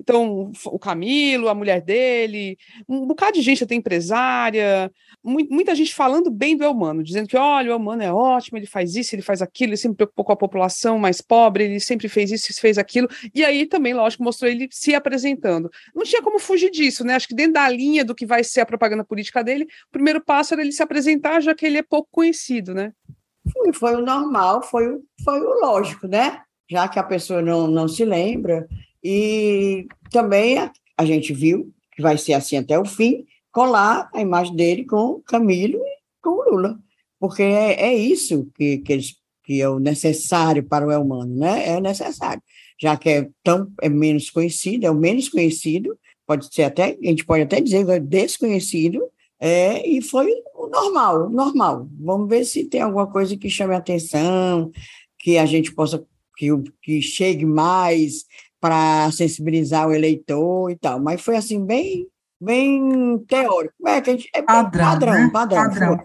Então, 0.00 0.52
o 0.66 0.78
Camilo, 0.78 1.48
a 1.48 1.54
mulher 1.54 1.80
dele, 1.80 2.56
um 2.88 3.06
bocado 3.06 3.32
de 3.32 3.42
gente, 3.42 3.64
até 3.64 3.74
empresária, 3.74 4.90
muita 5.24 5.74
gente 5.74 5.94
falando 5.94 6.30
bem 6.30 6.56
do 6.56 6.64
Elmano, 6.64 7.02
dizendo 7.02 7.26
que, 7.26 7.36
olha, 7.36 7.70
o 7.70 7.74
Elmano 7.74 8.02
é 8.02 8.12
ótimo, 8.12 8.58
ele 8.58 8.66
faz 8.66 8.94
isso, 8.94 9.14
ele 9.14 9.22
faz 9.22 9.40
aquilo, 9.40 9.70
ele 9.70 9.76
sempre 9.78 9.96
preocupou 9.96 10.24
com 10.24 10.32
a 10.32 10.36
população 10.36 10.98
mais 10.98 11.20
pobre, 11.20 11.64
ele 11.64 11.80
sempre 11.80 12.08
fez 12.08 12.30
isso, 12.30 12.52
fez 12.60 12.76
aquilo. 12.76 13.08
E 13.34 13.42
aí 13.42 13.64
também, 13.66 13.94
lógico, 13.94 14.22
mostrou 14.22 14.50
ele 14.50 14.68
se 14.70 14.94
apresentando. 14.94 15.70
Não 15.94 16.04
tinha 16.04 16.22
como 16.22 16.38
fugir 16.38 16.70
disso, 16.70 17.04
né? 17.04 17.14
Acho 17.14 17.28
que 17.28 17.34
dentro 17.34 17.54
da 17.54 17.68
linha 17.68 18.03
do 18.04 18.14
que 18.14 18.26
vai 18.26 18.44
ser 18.44 18.60
a 18.60 18.66
propaganda 18.66 19.04
política 19.04 19.42
dele, 19.42 19.64
o 19.64 19.92
primeiro 19.92 20.22
passo 20.22 20.54
era 20.54 20.62
ele 20.62 20.72
se 20.72 20.82
apresentar, 20.82 21.40
já 21.40 21.54
que 21.54 21.66
ele 21.66 21.78
é 21.78 21.82
pouco 21.82 22.08
conhecido, 22.10 22.74
né? 22.74 22.92
Foi, 23.52 23.72
foi 23.72 23.94
o 23.94 24.00
normal, 24.00 24.62
foi, 24.62 24.88
o, 24.88 25.02
foi 25.22 25.40
o 25.40 25.60
lógico, 25.60 26.06
né? 26.06 26.40
Já 26.70 26.88
que 26.88 26.98
a 26.98 27.02
pessoa 27.02 27.42
não, 27.42 27.66
não 27.66 27.86
se 27.86 28.04
lembra. 28.04 28.66
E 29.02 29.86
também 30.10 30.58
a, 30.58 30.72
a 30.96 31.04
gente 31.04 31.32
viu 31.32 31.72
que 31.94 32.02
vai 32.02 32.18
ser 32.18 32.32
assim 32.32 32.56
até 32.56 32.78
o 32.78 32.84
fim, 32.84 33.24
colar 33.52 34.10
a 34.12 34.20
imagem 34.20 34.56
dele 34.56 34.84
com 34.84 35.20
Camilo 35.20 35.78
e 35.78 35.98
com 36.20 36.50
Lula, 36.50 36.78
porque 37.20 37.42
é, 37.42 37.88
é 37.88 37.94
isso 37.94 38.50
que, 38.54 38.78
que, 38.78 38.92
eles, 38.92 39.14
que 39.44 39.60
é 39.60 39.68
o 39.68 39.78
necessário 39.78 40.64
para 40.64 40.86
o 40.86 40.90
Elmano, 40.90 41.36
né? 41.36 41.68
É 41.68 41.80
necessário, 41.80 42.42
já 42.80 42.96
que 42.96 43.08
é 43.08 43.28
tão 43.42 43.70
é 43.80 43.88
menos 43.88 44.28
conhecido, 44.30 44.86
é 44.86 44.90
o 44.90 44.94
menos 44.94 45.28
conhecido, 45.28 45.96
pode 46.26 46.52
ser 46.52 46.64
até, 46.64 46.96
a 47.02 47.06
gente 47.06 47.24
pode 47.24 47.42
até 47.42 47.60
dizer 47.60 47.88
é 47.88 48.00
desconhecido, 48.00 49.02
é, 49.40 49.86
e 49.86 50.00
foi 50.00 50.30
o 50.54 50.68
normal, 50.68 51.28
normal. 51.28 51.88
Vamos 52.00 52.28
ver 52.28 52.44
se 52.44 52.64
tem 52.64 52.80
alguma 52.80 53.06
coisa 53.06 53.36
que 53.36 53.50
chame 53.50 53.74
a 53.74 53.78
atenção, 53.78 54.70
que 55.18 55.36
a 55.38 55.46
gente 55.46 55.72
possa, 55.74 56.04
que, 56.36 56.48
que 56.82 57.02
chegue 57.02 57.44
mais 57.44 58.24
para 58.60 59.10
sensibilizar 59.12 59.86
o 59.88 59.92
eleitor 59.92 60.70
e 60.70 60.76
tal. 60.76 60.98
Mas 61.00 61.20
foi 61.20 61.36
assim, 61.36 61.64
bem 61.64 62.06
bem 62.40 63.18
teórico. 63.26 63.74
É, 63.86 64.00
que 64.00 64.10
a 64.10 64.12
gente, 64.12 64.30
é 64.34 64.42
padrão, 64.42 64.84
padrão, 64.84 65.12
né? 65.12 65.30
padrão. 65.32 65.68
padrão. 65.68 65.98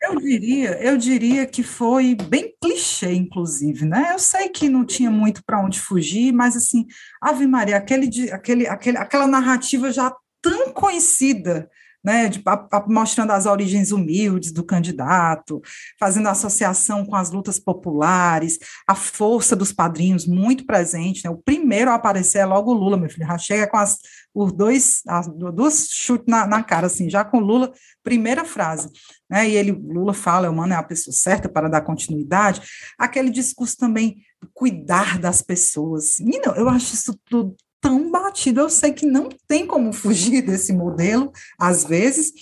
Eu 0.00 0.16
diria, 0.20 0.82
eu 0.82 0.96
diria 0.96 1.46
que 1.46 1.62
foi 1.62 2.14
bem 2.14 2.54
clichê, 2.62 3.12
inclusive, 3.12 3.84
né? 3.84 4.12
Eu 4.12 4.18
sei 4.18 4.48
que 4.48 4.68
não 4.68 4.84
tinha 4.84 5.10
muito 5.10 5.42
para 5.44 5.64
onde 5.64 5.80
fugir, 5.80 6.32
mas 6.32 6.56
assim, 6.56 6.86
Ave 7.20 7.46
Maria, 7.46 7.78
aquele, 7.78 8.30
aquele, 8.30 8.68
aquele, 8.68 8.98
aquela 8.98 9.26
narrativa 9.26 9.90
já 9.90 10.14
tão 10.42 10.72
conhecida 10.72 11.68
né, 12.06 12.28
de, 12.28 12.40
a, 12.46 12.68
a, 12.70 12.84
mostrando 12.88 13.32
as 13.32 13.46
origens 13.46 13.90
humildes 13.90 14.52
do 14.52 14.62
candidato, 14.62 15.60
fazendo 15.98 16.28
associação 16.28 17.04
com 17.04 17.16
as 17.16 17.32
lutas 17.32 17.58
populares, 17.58 18.60
a 18.86 18.94
força 18.94 19.56
dos 19.56 19.72
padrinhos 19.72 20.24
muito 20.24 20.64
presente. 20.64 21.24
Né, 21.24 21.30
o 21.30 21.36
primeiro 21.36 21.90
a 21.90 21.94
aparecer 21.94 22.38
é 22.38 22.46
logo 22.46 22.70
o 22.70 22.74
Lula, 22.74 22.96
meu 22.96 23.10
filho, 23.10 23.26
já 23.26 23.36
chega 23.36 23.66
com 23.66 23.76
as, 23.76 23.98
os 24.32 24.52
dois, 24.52 25.02
as 25.08 25.26
duas 25.26 25.88
chutes 25.90 26.26
na, 26.28 26.46
na 26.46 26.62
cara, 26.62 26.86
assim, 26.86 27.10
já 27.10 27.24
com 27.24 27.40
Lula, 27.40 27.72
primeira 28.04 28.44
frase. 28.44 28.88
Né, 29.28 29.48
e 29.48 29.56
ele, 29.56 29.72
Lula 29.72 30.14
fala, 30.14 30.48
o 30.48 30.54
mano 30.54 30.74
é 30.74 30.76
a 30.76 30.84
pessoa 30.84 31.12
certa 31.12 31.48
para 31.48 31.68
dar 31.68 31.80
continuidade, 31.80 32.62
aquele 32.96 33.30
discurso 33.30 33.76
também 33.76 34.18
cuidar 34.54 35.18
das 35.18 35.42
pessoas. 35.42 36.20
Menino, 36.20 36.54
eu 36.54 36.68
acho 36.68 36.94
isso 36.94 37.18
tudo 37.24 37.56
tão 37.86 38.10
batido. 38.10 38.60
Eu 38.60 38.68
sei 38.68 38.92
que 38.92 39.06
não 39.06 39.28
tem 39.46 39.64
como 39.64 39.92
fugir 39.92 40.42
desse 40.42 40.72
modelo, 40.72 41.30
às 41.56 41.84
vezes, 41.84 42.32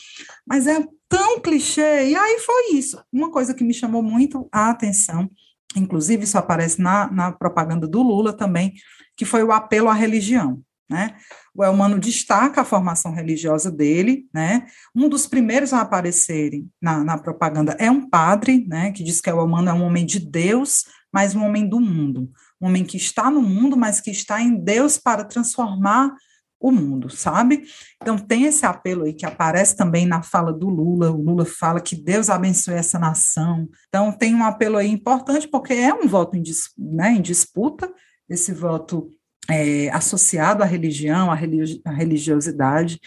mas 0.47 0.67
é 0.67 0.83
tão 1.07 1.39
clichê. 1.39 2.09
E 2.09 2.17
aí 2.17 2.39
foi 2.39 2.77
isso. 2.79 2.99
Uma 3.13 3.31
coisa 3.31 3.53
que 3.53 3.63
me 3.63 3.75
chamou 3.75 4.03
muito 4.03 4.49
a 4.51 4.71
atenção, 4.71 5.31
inclusive 5.77 6.25
isso 6.25 6.39
aparece 6.39 6.81
na, 6.81 7.11
na 7.11 7.31
propaganda 7.31 7.87
do 7.87 8.03
Lula 8.03 8.33
também, 8.33 8.73
que 9.19 9.27
foi 9.27 9.45
o 9.45 9.53
apelo 9.53 9.91
à 9.91 9.93
religião. 9.93 10.63
Né? 10.89 11.15
O 11.55 11.63
Elmano 11.63 11.99
destaca 11.99 12.63
a 12.63 12.65
formação 12.65 13.13
religiosa 13.13 13.71
dele, 13.71 14.27
né? 14.35 14.67
Um 14.95 15.09
dos 15.09 15.27
primeiros 15.27 15.73
a 15.73 15.81
aparecerem 15.81 16.69
na, 16.81 17.03
na 17.03 17.19
propaganda 17.19 17.75
é 17.79 17.91
um 17.91 18.09
padre, 18.09 18.67
né? 18.67 18.93
Que 18.93 19.03
diz 19.03 19.21
que 19.21 19.31
o 19.31 19.41
Elmano 19.41 19.71
é 19.71 19.73
um 19.73 19.83
homem 19.83 20.05
de 20.05 20.21
Deus, 20.21 20.85
mas 21.15 21.35
um 21.35 21.45
homem 21.45 21.67
do 21.67 21.81
mundo 21.81 22.31
um 22.65 22.69
homem 22.69 22.85
que 22.85 22.97
está 22.97 23.31
no 23.31 23.43
mundo, 23.43 23.77
mas 23.77 24.01
que 24.01 24.11
está 24.11 24.41
em 24.41 24.57
Deus 24.57 24.97
para 24.97 25.23
transformar 25.23 26.15
o 26.59 26.73
mundo, 26.73 27.11
sabe? 27.11 27.65
Então 28.01 28.17
tem 28.17 28.45
esse 28.45 28.65
apelo 28.65 29.05
aí 29.05 29.13
que 29.13 29.27
aparece 29.27 29.77
também 29.77 30.07
na 30.07 30.23
fala 30.23 30.51
do 30.51 30.71
Lula. 30.71 31.11
O 31.11 31.21
Lula 31.21 31.45
fala 31.45 31.79
que 31.79 31.95
Deus 31.95 32.31
abençoe 32.31 32.75
essa 32.75 32.99
nação. 32.99 33.69
Então 33.89 34.11
tem 34.11 34.35
um 34.35 34.43
apelo 34.43 34.79
aí 34.79 34.89
importante 34.89 35.47
porque 35.47 35.75
é 35.75 35.93
um 35.93 36.09
voto 36.09 36.39
em, 36.39 36.43
né, 36.79 37.11
em 37.11 37.21
disputa, 37.21 37.93
esse 38.31 38.51
voto 38.55 39.11
é, 39.51 39.91
associado 39.91 40.63
à 40.63 40.67
religião, 40.67 41.31
à, 41.31 41.35
religi 41.35 41.83
à, 41.85 41.93
religiosidade. 41.93 42.99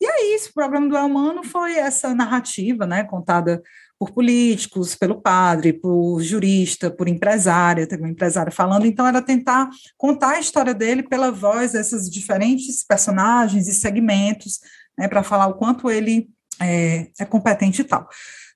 E 0.00 0.06
é 0.06 0.34
isso, 0.34 0.48
o 0.48 0.54
programa 0.54 0.88
do 0.88 0.96
Elmano 0.96 1.44
foi 1.44 1.74
essa 1.76 2.14
narrativa, 2.14 2.86
né, 2.86 3.04
contada 3.04 3.62
por 4.04 4.12
políticos, 4.12 4.94
pelo 4.94 5.20
padre, 5.20 5.72
por 5.72 6.20
jurista, 6.20 6.90
por 6.90 7.08
empresária, 7.08 7.86
teve 7.86 8.02
uma 8.02 8.10
empresária 8.10 8.52
falando, 8.52 8.86
então 8.86 9.06
era 9.06 9.22
tentar 9.22 9.70
contar 9.96 10.32
a 10.32 10.40
história 10.40 10.74
dele 10.74 11.02
pela 11.02 11.30
voz 11.30 11.72
desses 11.72 12.10
diferentes 12.10 12.84
personagens 12.84 13.66
e 13.66 13.74
segmentos, 13.74 14.60
né, 14.98 15.08
para 15.08 15.22
falar 15.22 15.46
o 15.46 15.54
quanto 15.54 15.90
ele 15.90 16.28
é, 16.60 17.08
é, 17.18 17.24
competente 17.24 17.80
e 17.80 17.84
tal. 17.84 18.06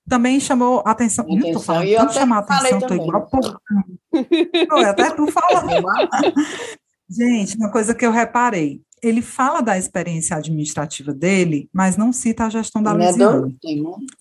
Também 0.07 0.39
chamou 0.39 0.83
a 0.85 0.91
atenção, 0.91 1.25
atenção. 1.25 1.61
falando, 1.61 1.87
eu 1.87 2.01
até 2.01 2.13
chamar 2.13 2.37
a 2.37 2.39
atenção, 2.39 2.79
tô 2.79 2.93
igual 2.93 3.27
até 4.85 5.11
tu 5.11 5.27
falando. 5.27 5.83
Gente, 7.09 7.57
uma 7.57 7.71
coisa 7.71 7.95
que 7.95 8.05
eu 8.05 8.11
reparei, 8.11 8.81
ele 9.03 9.21
fala 9.21 9.61
da 9.61 9.77
experiência 9.77 10.35
administrativa 10.35 11.13
dele, 11.13 11.69
mas 11.73 11.97
não 11.97 12.11
cita 12.11 12.45
a 12.45 12.49
gestão 12.49 12.81
da 12.81 12.91
é 12.91 12.93
Luziane. 12.93 13.57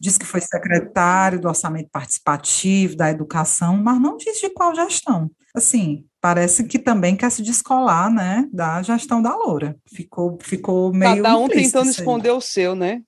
Diz 0.00 0.18
que 0.18 0.26
foi 0.26 0.40
secretário 0.40 1.40
do 1.40 1.48
orçamento 1.48 1.88
participativo, 1.90 2.96
da 2.96 3.10
educação, 3.10 3.76
mas 3.76 4.00
não 4.00 4.16
diz 4.16 4.40
de 4.40 4.50
qual 4.50 4.74
gestão. 4.74 5.30
Assim, 5.54 6.04
parece 6.20 6.64
que 6.64 6.78
também 6.78 7.16
quer 7.16 7.30
se 7.30 7.42
descolar, 7.42 8.12
né, 8.12 8.46
da 8.52 8.82
gestão 8.82 9.20
da 9.22 9.34
Loura. 9.34 9.76
Ficou, 9.86 10.38
ficou 10.40 10.92
meio 10.92 11.22
Cada 11.22 11.36
um 11.36 11.48
tentando 11.48 11.90
esconder 11.90 12.30
o 12.30 12.40
seu, 12.40 12.74
né? 12.74 13.02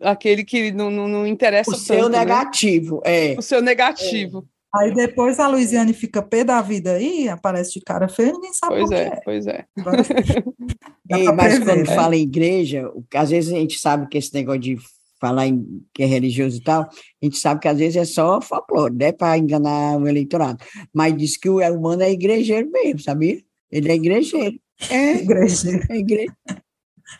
Aquele 0.00 0.42
que 0.42 0.72
não, 0.72 0.90
não, 0.90 1.06
não 1.06 1.26
interessa 1.26 1.70
o 1.70 1.74
tanto, 1.74 1.84
seu 1.84 2.08
né? 2.08 2.18
negativo, 2.18 3.02
né? 3.04 3.32
é. 3.32 3.38
O 3.38 3.42
seu 3.42 3.60
negativo. 3.60 4.38
É. 4.38 4.55
Aí 4.78 4.94
depois 4.94 5.38
a 5.38 5.48
Luiziane 5.48 5.92
fica 5.92 6.22
pé 6.22 6.44
da 6.44 6.60
vida 6.60 6.92
aí, 6.92 7.28
aparece 7.28 7.74
de 7.74 7.80
cara 7.80 8.08
feia, 8.08 8.32
ninguém 8.32 8.52
sabe 8.52 8.74
pois 8.76 8.90
é, 8.90 9.06
é. 9.06 9.20
Pois 9.24 9.46
é, 9.46 9.64
Ei, 11.10 11.24
mas 11.32 11.54
prever, 11.54 11.64
quando 11.64 11.88
né? 11.88 11.94
fala 11.94 12.16
em 12.16 12.22
igreja, 12.22 12.90
às 13.14 13.30
vezes 13.30 13.52
a 13.52 13.56
gente 13.56 13.78
sabe 13.78 14.08
que 14.08 14.18
esse 14.18 14.34
negócio 14.34 14.60
de 14.60 14.78
falar 15.20 15.46
em, 15.46 15.84
que 15.94 16.02
é 16.02 16.06
religioso 16.06 16.58
e 16.58 16.62
tal, 16.62 16.82
a 16.82 17.24
gente 17.24 17.38
sabe 17.38 17.60
que 17.60 17.68
às 17.68 17.78
vezes 17.78 17.96
é 17.96 18.04
só 18.04 18.40
folclore, 18.40 18.94
né, 18.94 19.12
para 19.12 19.38
enganar 19.38 19.98
o 19.98 20.06
eleitorado. 20.06 20.62
Mas 20.92 21.16
diz 21.16 21.36
que 21.36 21.48
o 21.48 21.58
humano 21.72 22.02
é 22.02 22.10
igrejeiro 22.10 22.70
mesmo, 22.70 23.00
sabia? 23.00 23.40
Ele 23.70 23.90
é 23.90 23.94
igrejeiro. 23.94 24.58
É, 24.90 25.14
igrejeiro. 25.14 25.86
É 25.90 25.96
igreja. 25.96 26.36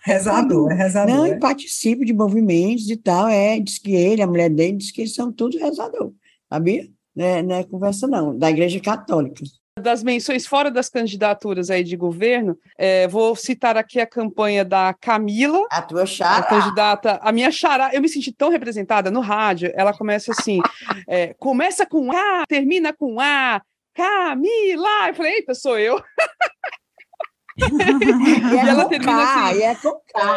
Rezador, 0.04 0.70
é 0.72 0.74
rezador. 0.74 1.14
Não, 1.14 1.24
é? 1.26 1.30
e 1.30 1.38
participa 1.38 2.04
de 2.04 2.12
movimentos 2.12 2.90
e 2.90 2.96
tal, 2.96 3.28
é, 3.28 3.58
diz 3.60 3.78
que 3.78 3.94
ele, 3.94 4.20
a 4.20 4.26
mulher 4.26 4.50
dele, 4.50 4.76
diz 4.76 4.90
que 4.90 5.02
eles 5.02 5.14
são 5.14 5.32
todos 5.32 5.60
rezadores, 5.60 6.12
sabia? 6.48 6.88
Né, 7.16 7.43
não 7.43 7.56
é 7.56 7.64
conversa 7.64 8.06
não, 8.06 8.36
da 8.36 8.51
Igreja 8.51 8.78
Católica 8.80 9.43
das 9.80 10.02
menções 10.02 10.47
fora 10.47 10.70
das 10.70 10.88
candidaturas 10.88 11.70
aí 11.70 11.84
de 11.84 11.97
governo, 11.97 12.59
é, 12.78 13.06
vou 13.06 13.36
citar 13.36 13.76
aqui 13.76 14.01
a 14.01 14.06
campanha 14.06 14.64
da 14.64 14.94
Camila. 14.94 15.66
A 15.70 15.82
tua 15.82 16.06
chará. 16.06 16.38
A 16.38 16.43
candidata, 16.43 17.20
a 17.22 17.30
minha 17.30 17.51
chará. 17.51 17.90
Eu 17.93 18.01
me 18.01 18.09
senti 18.09 18.32
tão 18.32 18.48
representada 18.48 19.10
no 19.10 19.20
rádio. 19.20 19.70
Ela 19.74 19.93
começa 19.93 20.32
assim: 20.32 20.60
é, 21.06 21.34
começa 21.34 21.84
com 21.84 22.10
A, 22.10 22.44
termina 22.48 22.93
com 22.93 23.20
A, 23.20 23.60
Camila. 23.94 25.09
Eu 25.09 25.14
falei, 25.14 25.34
eita, 25.34 25.55
sou 25.55 25.78
eu. 25.78 26.02
e, 27.59 28.56
ela 28.56 28.88
termina 28.88 29.48
assim. 29.51 29.62
É 29.62 29.76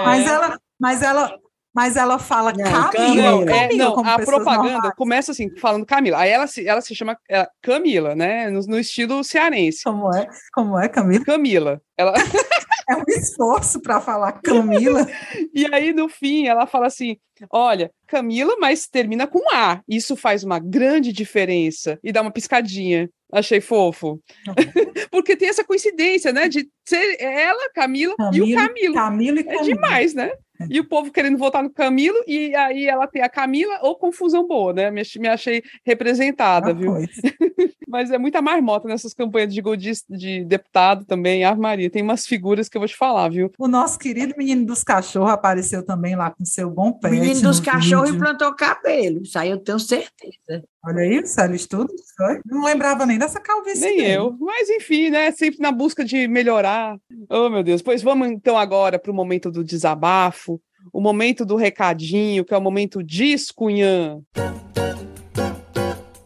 mas 0.04 0.28
ela, 0.28 0.60
mas 0.78 1.02
ela, 1.02 1.40
mas 1.80 1.96
ela 1.96 2.20
fala 2.20 2.52
não, 2.52 2.92
Camila. 2.92 3.46
Não, 3.46 3.50
é, 3.50 3.74
não 3.74 4.06
a 4.06 4.20
propaganda 4.20 4.72
normais. 4.74 4.96
começa 4.98 5.32
assim, 5.32 5.50
falando 5.56 5.86
Camila. 5.86 6.18
Aí 6.18 6.30
ela 6.30 6.46
se, 6.46 6.68
ela 6.68 6.82
se 6.82 6.94
chama 6.94 7.18
é, 7.32 7.48
Camila, 7.62 8.14
né? 8.14 8.50
No, 8.50 8.60
no, 8.68 8.78
estilo 8.78 9.24
cearense. 9.24 9.86
Como 9.86 10.14
é? 10.14 10.28
Como 10.52 10.78
é, 10.78 10.90
Camila? 10.90 11.24
Camila. 11.24 11.82
Ela... 11.98 12.16
é 12.90 12.98
um 12.98 13.04
esforço 13.08 13.80
para 13.82 14.02
falar 14.02 14.34
Camila. 14.42 15.08
e 15.56 15.74
aí, 15.74 15.94
no 15.94 16.10
fim, 16.10 16.48
ela 16.48 16.68
fala 16.68 16.88
assim: 16.88 17.16
olha, 17.50 17.90
Camila, 18.06 18.58
mas 18.60 18.86
termina 18.86 19.26
com 19.26 19.40
A. 19.56 19.80
Isso 19.88 20.18
faz 20.18 20.44
uma 20.44 20.60
grande 20.60 21.14
diferença. 21.14 21.98
E 22.04 22.12
dá 22.12 22.22
uma 22.22 22.32
piscadinha. 22.32 23.10
Achei 23.32 23.62
fofo. 23.62 24.20
Porque 25.10 25.38
tem 25.38 25.48
essa 25.48 25.64
coincidência, 25.64 26.34
né? 26.34 26.50
De 26.50 26.68
ser 26.86 27.22
ela, 27.22 27.70
Camila, 27.74 28.16
Camila 28.18 28.46
e 28.46 28.54
o 28.54 28.54
Camilo. 28.54 28.94
Camilo 28.96 29.40
e 29.40 29.44
Camilo. 29.46 29.62
É 29.62 29.64
demais, 29.64 30.14
né? 30.14 30.30
E 30.70 30.80
o 30.80 30.84
povo 30.84 31.12
querendo 31.12 31.38
votar 31.38 31.64
no 31.64 31.70
Camilo, 31.70 32.18
e 32.28 32.54
aí 32.56 32.86
ela 32.86 33.08
tem 33.08 33.22
a 33.22 33.30
Camila, 33.30 33.80
ou 33.82 33.96
confusão 33.96 34.48
boa, 34.48 34.74
né? 34.74 34.92
Me, 34.92 35.02
me 35.18 35.28
achei 35.28 35.64
representada, 35.86 36.72
ah, 36.72 36.74
viu? 36.74 36.94
Mas 37.88 38.12
é 38.12 38.18
muita 38.18 38.42
marmota 38.42 38.88
nessas 38.88 39.14
campanhas 39.14 39.54
de, 39.54 39.62
de, 39.62 39.92
de 40.10 40.46
deputado 40.46 41.06
também, 41.06 41.44
Ave 41.44 41.60
Maria. 41.60 41.90
Tem 41.90 42.04
umas 42.04 42.28
figuras 42.28 42.68
que 42.68 42.78
eu 42.78 42.82
vou 42.82 42.88
te 42.88 42.96
falar, 42.96 43.30
viu? 43.30 43.52
O 43.58 43.68
nosso 43.68 43.98
querido 43.98 44.36
menino 44.38 44.66
dos 44.66 44.84
cachorros 44.84 45.32
apareceu 45.32 45.84
também 45.84 46.16
lá 46.16 46.30
com 46.30 46.44
seu 46.46 46.70
bom 46.70 46.92
pé. 46.92 47.10
Menino 47.10 47.42
dos 47.42 47.60
cachorros 47.60 48.10
implantou 48.10 48.54
cabelo, 48.54 49.24
isso 49.24 49.40
aí 49.40 49.50
eu 49.50 49.58
tenho 49.58 49.80
certeza. 49.80 50.64
Olha 50.86 51.02
aí, 51.02 51.26
Célio 51.26 51.56
Estudos, 51.56 52.02
foi? 52.16 52.40
Não 52.46 52.64
lembrava 52.64 53.06
nem 53.06 53.18
dessa 53.18 53.40
calvície. 53.40 53.82
Nem 53.82 53.98
dele. 53.98 54.14
eu. 54.14 54.38
Mas, 54.40 54.70
enfim, 54.70 55.10
né? 55.10 55.30
Sempre 55.32 55.60
na 55.60 55.72
busca 55.72 56.06
de 56.06 56.28
melhorar. 56.28 56.98
Oh, 57.30 57.50
meu 57.50 57.62
Deus. 57.64 57.82
Pois 57.82 58.02
vamos 58.02 58.30
então 58.30 58.58
agora 58.58 58.98
para 58.98 59.12
o 59.12 59.16
momento 59.16 59.52
do 59.52 59.64
desabafo, 59.64 60.62
o 60.94 61.02
momento 61.02 61.46
do 61.46 61.58
recadinho, 61.58 62.46
que 62.46 62.54
é 62.54 62.58
o 62.58 62.62
momento 62.62 63.04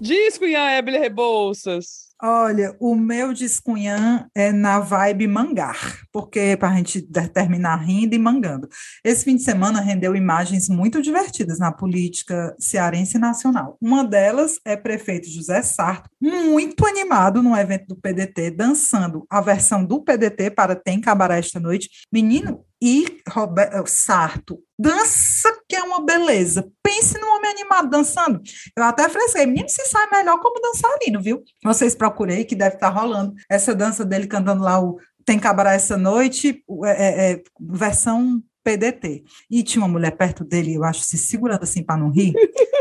discunhã. 0.04 0.26
Discunhã, 0.26 0.72
Ebele 0.72 1.00
Rebouças. 1.00 2.14
Olha, 2.22 2.74
o 2.80 2.96
meu 2.96 3.34
descunhã 3.34 4.30
é 4.34 4.52
na 4.52 4.80
vibe 4.80 5.28
mangar, 5.28 6.04
porque 6.12 6.56
para 6.58 6.70
a 6.70 6.76
gente 6.76 7.02
terminar 7.34 7.76
rindo 7.76 8.16
e 8.16 8.20
mangando. 8.20 8.70
Esse 9.04 9.26
fim 9.26 9.36
de 9.36 9.44
semana 9.44 9.82
rendeu 9.82 10.16
imagens 10.16 10.70
muito 10.70 11.02
divertidas 11.02 11.60
na 11.60 11.70
política 11.70 12.56
cearense 12.58 13.18
nacional. 13.18 13.78
Uma 13.82 14.06
delas 14.06 14.58
é 14.64 14.78
prefeito 14.78 15.30
José 15.30 15.62
Sarto, 15.62 16.10
muito 16.22 16.86
animado 16.86 17.44
no 17.44 17.58
evento 17.58 17.88
do 17.88 17.96
PDT, 17.98 18.52
dançando 18.52 19.26
a 19.30 19.42
versão 19.42 19.84
do 19.84 20.02
PDT 20.02 20.52
para 20.52 20.76
Tem 20.76 21.02
Cabaré 21.02 21.40
esta 21.40 21.60
noite. 21.60 21.90
Menino, 22.10 22.64
e 22.84 23.22
Roberto 23.30 23.88
Sarto 23.88 24.60
dança 24.78 25.50
que 25.70 25.76
é 25.78 25.82
uma 25.82 26.06
beleza. 26.06 26.70
Pense 26.84 27.18
no 27.18 27.28
homem 27.28 27.50
animado 27.52 27.90
dançando. 27.90 28.42
Eu 28.78 28.84
até 28.84 29.08
fresquei, 29.08 29.46
menino 29.46 29.70
se 29.70 29.86
sai 29.86 30.10
melhor 30.12 30.38
como 30.42 30.60
dançarino, 30.60 31.22
viu? 31.22 31.42
Vocês 31.64 31.96
procurei 31.96 32.44
que 32.44 32.58
deve 32.58 32.76
estar 32.76 32.92
tá 32.92 33.00
rolando 33.00 33.34
essa 33.50 33.74
dança 33.74 34.04
dele 34.04 34.28
cantando 34.28 34.62
lá 34.62 34.82
o 34.84 35.00
Tem 35.26 35.40
Cabaré 35.40 35.76
essa 35.76 35.96
noite, 35.96 36.62
é, 36.84 37.32
é, 37.32 37.44
versão 37.58 38.44
PDT. 38.64 39.24
E 39.50 39.64
tinha 39.64 39.84
uma 39.84 39.92
mulher 39.92 40.12
perto 40.12 40.44
dele, 40.44 40.76
eu 40.76 40.84
acho, 40.84 41.02
se 41.02 41.18
segurando 41.18 41.64
assim 41.64 41.84
para 41.84 41.98
não 41.98 42.10
rir. 42.10 42.34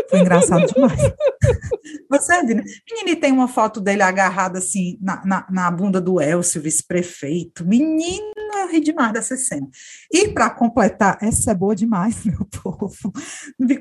Foi 0.08 0.20
engraçado 0.20 0.66
demais. 0.66 1.00
Você, 2.08 2.42
né? 2.42 2.62
Menino, 2.90 3.20
tem 3.20 3.32
uma 3.32 3.48
foto 3.48 3.80
dele 3.80 4.02
agarrado 4.02 4.56
assim 4.56 4.98
na, 5.00 5.24
na, 5.24 5.46
na 5.50 5.70
bunda 5.70 6.00
do 6.00 6.20
Elcio, 6.20 6.60
vice-prefeito. 6.60 7.66
Menina, 7.66 8.66
ri 8.70 8.80
demais 8.80 9.12
dessa 9.12 9.36
cena. 9.36 9.68
E 10.12 10.28
para 10.28 10.50
completar, 10.50 11.18
essa 11.20 11.50
é 11.50 11.54
boa 11.54 11.74
demais, 11.74 12.22
meu 12.26 12.46
povo. 12.46 13.12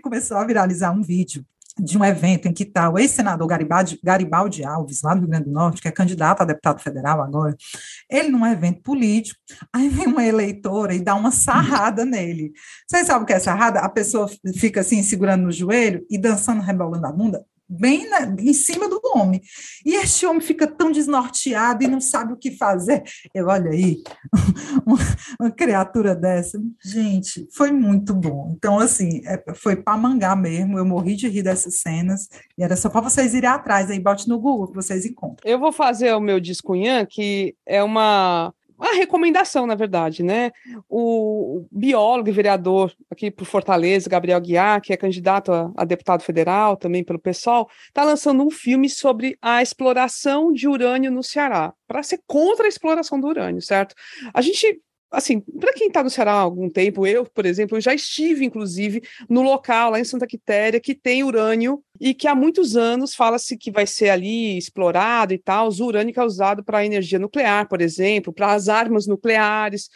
Começou 0.01 0.37
a 0.37 0.45
viralizar 0.45 0.91
um 0.91 1.01
vídeo 1.01 1.45
de 1.79 1.97
um 1.97 2.03
evento 2.03 2.47
em 2.47 2.53
que 2.53 2.63
está 2.63 2.89
o 2.89 2.97
ex-senador 2.97 3.47
Garibaldi, 3.47 3.99
Garibaldi 4.03 4.63
Alves, 4.63 5.01
lá 5.01 5.13
do 5.13 5.21
Rio 5.21 5.29
Grande 5.29 5.45
do 5.45 5.51
Norte, 5.51 5.81
que 5.81 5.87
é 5.87 5.91
candidato 5.91 6.41
a 6.41 6.45
deputado 6.45 6.81
federal 6.81 7.21
agora, 7.21 7.55
ele 8.09 8.29
num 8.29 8.45
evento 8.45 8.81
político, 8.81 9.39
aí 9.73 9.89
vem 9.89 10.07
uma 10.07 10.25
eleitora 10.25 10.93
e 10.93 10.99
dá 10.99 11.15
uma 11.15 11.31
sarrada 11.31 12.05
nele. 12.05 12.51
Vocês 12.87 13.07
sabem 13.07 13.23
o 13.23 13.25
que 13.25 13.33
é 13.33 13.39
sarrada? 13.39 13.79
A 13.79 13.89
pessoa 13.89 14.29
fica 14.55 14.81
assim, 14.81 15.01
segurando 15.03 15.43
no 15.43 15.51
joelho 15.51 16.05
e 16.09 16.17
dançando, 16.17 16.61
rebolando 16.61 17.07
a 17.07 17.11
bunda? 17.11 17.45
Bem 17.71 18.09
na, 18.09 18.23
em 18.39 18.53
cima 18.53 18.89
do 18.89 18.99
homem. 19.15 19.41
E 19.85 19.95
este 19.95 20.25
homem 20.25 20.41
fica 20.41 20.67
tão 20.67 20.91
desnorteado 20.91 21.83
e 21.83 21.87
não 21.87 22.01
sabe 22.01 22.33
o 22.33 22.37
que 22.37 22.51
fazer. 22.51 23.03
Eu, 23.33 23.47
olha 23.47 23.71
aí, 23.71 24.03
uma, 24.85 24.97
uma 25.39 25.51
criatura 25.51 26.13
dessa. 26.13 26.61
Gente, 26.83 27.47
foi 27.55 27.71
muito 27.71 28.13
bom. 28.13 28.53
Então, 28.57 28.79
assim, 28.79 29.21
é, 29.25 29.41
foi 29.55 29.75
para 29.75 29.97
mangar 29.97 30.35
mesmo. 30.35 30.77
Eu 30.77 30.85
morri 30.85 31.15
de 31.15 31.29
rir 31.29 31.43
dessas 31.43 31.79
cenas. 31.79 32.27
E 32.57 32.63
era 32.63 32.75
só 32.75 32.89
para 32.89 33.01
vocês 33.01 33.33
irem 33.33 33.49
atrás 33.49 33.89
aí, 33.89 33.99
bote 33.99 34.27
no 34.27 34.39
Google 34.39 34.67
que 34.67 34.75
vocês 34.75 35.05
encontram. 35.05 35.49
Eu 35.49 35.59
vou 35.59 35.71
fazer 35.71 36.13
o 36.13 36.19
meu 36.19 36.39
descunhã, 36.39 37.05
que 37.05 37.55
é 37.65 37.81
uma 37.81 38.53
uma 38.81 38.95
recomendação, 38.95 39.67
na 39.67 39.75
verdade, 39.75 40.23
né? 40.23 40.51
O 40.89 41.65
biólogo 41.71 42.29
e 42.29 42.31
vereador 42.31 42.91
aqui 43.11 43.29
por 43.29 43.45
Fortaleza, 43.45 44.09
Gabriel 44.09 44.41
Guiar, 44.41 44.81
que 44.81 44.91
é 44.91 44.97
candidato 44.97 45.51
a, 45.51 45.71
a 45.77 45.85
deputado 45.85 46.23
federal 46.23 46.75
também 46.75 47.03
pelo 47.03 47.19
PSOL, 47.19 47.69
está 47.87 48.03
lançando 48.03 48.43
um 48.43 48.49
filme 48.49 48.89
sobre 48.89 49.37
a 49.39 49.61
exploração 49.61 50.51
de 50.51 50.67
urânio 50.67 51.11
no 51.11 51.21
Ceará, 51.21 51.73
para 51.87 52.01
ser 52.01 52.21
contra 52.25 52.65
a 52.65 52.69
exploração 52.69 53.19
do 53.19 53.27
urânio, 53.27 53.61
certo? 53.61 53.93
A 54.33 54.41
gente 54.41 54.81
assim, 55.11 55.41
para 55.41 55.73
quem 55.73 55.87
está 55.87 56.01
no 56.01 56.09
Ceará 56.09 56.31
há 56.31 56.39
algum 56.39 56.69
tempo, 56.69 57.05
eu, 57.05 57.25
por 57.25 57.45
exemplo, 57.45 57.77
eu 57.77 57.81
já 57.81 57.93
estive, 57.93 58.45
inclusive, 58.45 59.03
no 59.29 59.41
local 59.41 59.91
lá 59.91 59.99
em 59.99 60.03
Santa 60.05 60.25
Quitéria 60.25 60.79
que 60.79 60.95
tem 60.95 61.23
urânio 61.23 61.83
e 61.99 62.13
que 62.13 62.27
há 62.27 62.33
muitos 62.33 62.77
anos 62.77 63.13
fala-se 63.13 63.57
que 63.57 63.69
vai 63.69 63.85
ser 63.85 64.09
ali 64.09 64.57
explorado 64.57 65.33
e 65.33 65.37
tal. 65.37 65.69
O 65.69 65.83
urânio 65.85 66.13
que 66.13 66.19
é 66.19 66.23
usado 66.23 66.63
para 66.63 66.85
energia 66.85 67.19
nuclear, 67.19 67.67
por 67.67 67.81
exemplo, 67.81 68.31
para 68.31 68.53
as 68.53 68.69
armas 68.69 69.05
nucleares. 69.05 69.89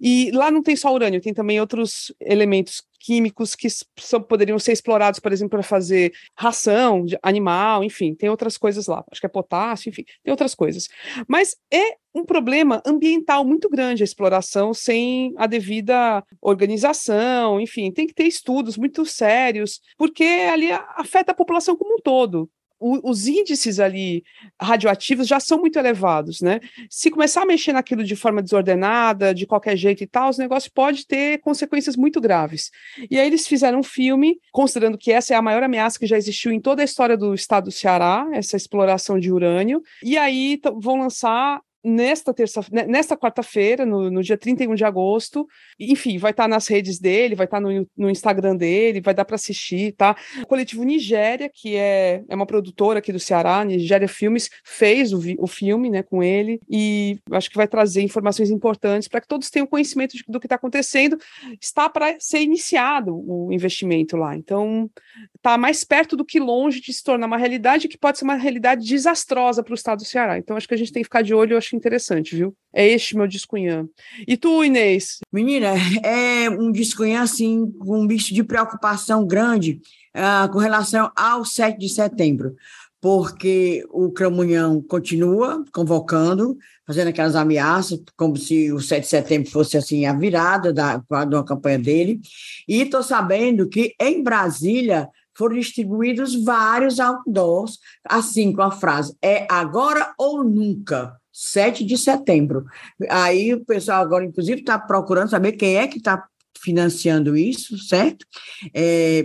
E 0.00 0.30
lá 0.32 0.50
não 0.50 0.62
tem 0.62 0.76
só 0.76 0.92
urânio, 0.92 1.20
tem 1.20 1.32
também 1.32 1.58
outros 1.60 2.12
elementos 2.20 2.82
químicos 2.98 3.54
que 3.54 3.68
são, 3.98 4.22
poderiam 4.22 4.58
ser 4.58 4.72
explorados, 4.72 5.20
por 5.20 5.32
exemplo, 5.32 5.50
para 5.50 5.62
fazer 5.62 6.12
ração 6.36 7.04
de 7.04 7.18
animal, 7.22 7.84
enfim, 7.84 8.14
tem 8.14 8.28
outras 8.28 8.58
coisas 8.58 8.86
lá. 8.86 9.04
Acho 9.10 9.20
que 9.20 9.26
é 9.26 9.30
potássio, 9.30 9.90
enfim, 9.90 10.04
tem 10.22 10.30
outras 10.30 10.54
coisas. 10.54 10.88
Mas 11.26 11.56
é 11.72 11.96
um 12.14 12.24
problema 12.24 12.82
ambiental 12.84 13.44
muito 13.44 13.68
grande 13.68 14.02
a 14.02 14.04
exploração 14.04 14.74
sem 14.74 15.32
a 15.36 15.46
devida 15.46 16.24
organização, 16.40 17.60
enfim, 17.60 17.92
tem 17.92 18.06
que 18.06 18.14
ter 18.14 18.24
estudos 18.24 18.76
muito 18.76 19.04
sérios, 19.06 19.80
porque 19.96 20.24
ali 20.24 20.70
afeta 20.96 21.32
a 21.32 21.34
população 21.34 21.76
como 21.76 21.94
um 21.94 22.02
todo 22.02 22.50
o, 22.78 23.10
os 23.10 23.26
índices 23.26 23.80
ali 23.80 24.22
radioativos 24.60 25.26
já 25.26 25.40
são 25.40 25.58
muito 25.58 25.78
elevados, 25.78 26.40
né? 26.40 26.60
Se 26.90 27.10
começar 27.10 27.42
a 27.42 27.46
mexer 27.46 27.72
naquilo 27.72 28.04
de 28.04 28.16
forma 28.16 28.42
desordenada, 28.42 29.34
de 29.34 29.46
qualquer 29.46 29.76
jeito 29.76 30.02
e 30.02 30.06
tal, 30.06 30.30
os 30.30 30.38
negócios 30.38 30.72
pode 30.72 31.06
ter 31.06 31.38
consequências 31.38 31.96
muito 31.96 32.20
graves. 32.20 32.70
E 33.10 33.18
aí 33.18 33.26
eles 33.26 33.46
fizeram 33.46 33.80
um 33.80 33.82
filme, 33.82 34.38
considerando 34.52 34.98
que 34.98 35.12
essa 35.12 35.34
é 35.34 35.36
a 35.36 35.42
maior 35.42 35.62
ameaça 35.62 35.98
que 35.98 36.06
já 36.06 36.16
existiu 36.16 36.52
em 36.52 36.60
toda 36.60 36.82
a 36.82 36.84
história 36.84 37.16
do 37.16 37.34
estado 37.34 37.64
do 37.64 37.72
Ceará, 37.72 38.28
essa 38.32 38.56
exploração 38.56 39.18
de 39.18 39.30
urânio, 39.32 39.82
e 40.02 40.16
aí 40.16 40.60
vão 40.80 40.98
lançar 40.98 41.60
nesta 41.84 42.34
terça, 42.34 42.60
nesta 42.70 43.16
quarta-feira, 43.16 43.86
no, 43.86 44.10
no, 44.10 44.22
dia 44.22 44.36
31 44.36 44.74
de 44.74 44.84
agosto. 44.84 45.46
Enfim, 45.78 46.18
vai 46.18 46.32
estar 46.32 46.44
tá 46.44 46.48
nas 46.48 46.66
redes 46.66 46.98
dele, 46.98 47.34
vai 47.34 47.46
estar 47.46 47.58
tá 47.58 47.60
no, 47.60 47.88
no 47.96 48.10
Instagram 48.10 48.56
dele, 48.56 49.00
vai 49.00 49.14
dar 49.14 49.24
para 49.24 49.36
assistir, 49.36 49.92
tá? 49.92 50.16
O 50.42 50.46
coletivo 50.46 50.82
Nigéria, 50.82 51.50
que 51.52 51.76
é, 51.76 52.22
é 52.28 52.34
uma 52.34 52.46
produtora 52.46 52.98
aqui 52.98 53.12
do 53.12 53.20
Ceará, 53.20 53.64
Nigéria 53.64 54.08
Filmes, 54.08 54.50
fez 54.64 55.12
o, 55.12 55.20
o 55.38 55.46
filme, 55.46 55.90
né, 55.90 56.02
com 56.02 56.22
ele, 56.22 56.60
e 56.68 57.18
acho 57.32 57.50
que 57.50 57.56
vai 57.56 57.68
trazer 57.68 58.02
informações 58.02 58.50
importantes 58.50 59.08
para 59.08 59.20
que 59.20 59.28
todos 59.28 59.50
tenham 59.50 59.66
conhecimento 59.66 60.16
de, 60.16 60.24
do 60.26 60.40
que 60.40 60.46
está 60.46 60.56
acontecendo. 60.56 61.18
Está 61.60 61.88
para 61.88 62.16
ser 62.18 62.40
iniciado 62.40 63.14
o 63.14 63.52
investimento 63.52 64.16
lá. 64.16 64.36
Então, 64.36 64.90
está 65.36 65.56
mais 65.56 65.84
perto 65.84 66.16
do 66.16 66.24
que 66.24 66.40
longe 66.40 66.80
de 66.80 66.92
se 66.92 67.02
tornar 67.02 67.26
uma 67.26 67.36
realidade 67.36 67.88
que 67.88 67.98
pode 67.98 68.18
ser 68.18 68.24
uma 68.24 68.34
realidade 68.34 68.86
desastrosa 68.86 69.62
para 69.62 69.72
o 69.72 69.74
estado 69.74 69.98
do 69.98 70.04
Ceará. 70.04 70.38
Então, 70.38 70.56
acho 70.56 70.66
que 70.66 70.74
a 70.74 70.78
gente 70.78 70.92
tem 70.92 71.02
que 71.02 71.06
ficar 71.06 71.22
de 71.22 71.34
olho, 71.34 71.56
acho 71.56 71.67
interessante, 71.76 72.36
viu? 72.36 72.54
É 72.72 72.86
este 72.86 73.16
meu 73.16 73.26
descunhã. 73.26 73.86
E 74.26 74.36
tu, 74.36 74.64
Inês? 74.64 75.18
Menina, 75.32 75.74
é 76.04 76.50
um 76.50 76.70
descunhã, 76.70 77.22
assim, 77.22 77.70
com 77.78 78.00
um 78.00 78.06
bicho 78.06 78.34
de 78.34 78.42
preocupação 78.42 79.26
grande 79.26 79.80
uh, 80.16 80.50
com 80.52 80.58
relação 80.58 81.10
ao 81.16 81.44
7 81.44 81.78
de 81.78 81.88
setembro. 81.88 82.54
porque 83.00 83.86
o 83.90 84.10
Cramunhão 84.10 84.82
continua 84.82 85.64
convocando, 85.72 86.58
fazendo 86.84 87.08
aquelas 87.08 87.36
ameaças, 87.36 88.02
como 88.16 88.36
se 88.36 88.72
o 88.72 88.80
7 88.80 89.02
de 89.02 89.08
setembro 89.08 89.50
fosse 89.50 89.76
assim 89.76 90.04
a 90.04 90.12
virada 90.12 90.72
da, 90.72 91.00
uma 91.08 91.44
campanha 91.44 91.78
dele. 91.78 92.20
E 92.66 92.82
estou 92.82 93.02
sabendo 93.02 93.68
que 93.68 93.94
em 94.00 94.20
Brasília 94.20 95.08
foram 95.38 95.56
distribuídos 95.56 96.34
vários 96.42 96.98
outdoors, 96.98 97.78
assim 98.04 98.52
com 98.52 98.62
a 98.62 98.72
frase: 98.72 99.16
é 99.22 99.46
agora 99.48 100.12
ou 100.18 100.42
nunca. 100.42 101.16
7 101.38 101.84
de 101.84 101.96
setembro. 101.96 102.66
Aí 103.08 103.54
o 103.54 103.64
pessoal 103.64 104.02
agora, 104.02 104.24
inclusive, 104.24 104.60
está 104.60 104.76
procurando 104.76 105.30
saber 105.30 105.52
quem 105.52 105.76
é 105.76 105.86
que 105.86 105.98
está 105.98 106.26
financiando 106.60 107.36
isso, 107.36 107.78
certo? 107.78 108.26
É, 108.74 109.24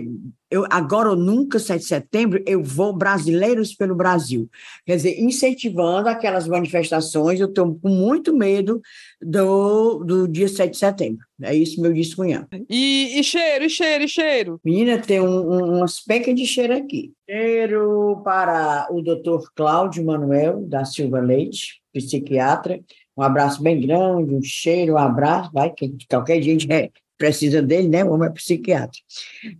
eu, 0.54 0.64
agora 0.70 1.10
ou 1.10 1.16
nunca, 1.16 1.58
7 1.58 1.80
de 1.80 1.88
setembro, 1.88 2.40
eu 2.46 2.62
vou 2.62 2.92
brasileiros 2.92 3.74
pelo 3.74 3.92
Brasil. 3.92 4.48
Quer 4.86 4.94
dizer, 4.94 5.20
incentivando 5.20 6.08
aquelas 6.08 6.46
manifestações, 6.46 7.40
eu 7.40 7.48
estou 7.48 7.74
com 7.74 7.88
muito 7.88 8.32
medo 8.32 8.80
do, 9.20 10.04
do 10.04 10.28
dia 10.28 10.46
7 10.46 10.70
de 10.70 10.76
setembro. 10.76 11.26
É 11.42 11.52
isso 11.52 11.82
meu 11.82 11.92
discunhão. 11.92 12.46
E, 12.70 13.18
e 13.18 13.24
cheiro, 13.24 13.64
e 13.64 13.68
cheiro, 13.68 14.04
e 14.04 14.08
cheiro? 14.08 14.60
Menina, 14.64 14.96
tem 14.96 15.20
um, 15.20 15.26
um, 15.26 15.78
umas 15.78 15.98
pecas 15.98 16.32
de 16.36 16.46
cheiro 16.46 16.76
aqui. 16.76 17.12
Cheiro 17.28 18.22
para 18.24 18.86
o 18.92 19.02
doutor 19.02 19.50
Cláudio 19.56 20.04
Manuel, 20.04 20.64
da 20.68 20.84
Silva 20.84 21.18
Leite, 21.18 21.82
psiquiatra. 21.92 22.80
Um 23.16 23.22
abraço 23.22 23.60
bem 23.60 23.80
grande, 23.80 24.32
um 24.32 24.42
cheiro, 24.42 24.94
um 24.94 24.98
abraço, 24.98 25.50
vai, 25.52 25.70
que 25.70 25.96
qualquer 26.08 26.40
gente 26.40 26.70
é, 26.72 26.90
precisa 27.24 27.62
dele, 27.62 27.88
né? 27.88 28.04
O 28.04 28.12
homem 28.12 28.28
é 28.28 28.32
psiquiatra. 28.32 29.00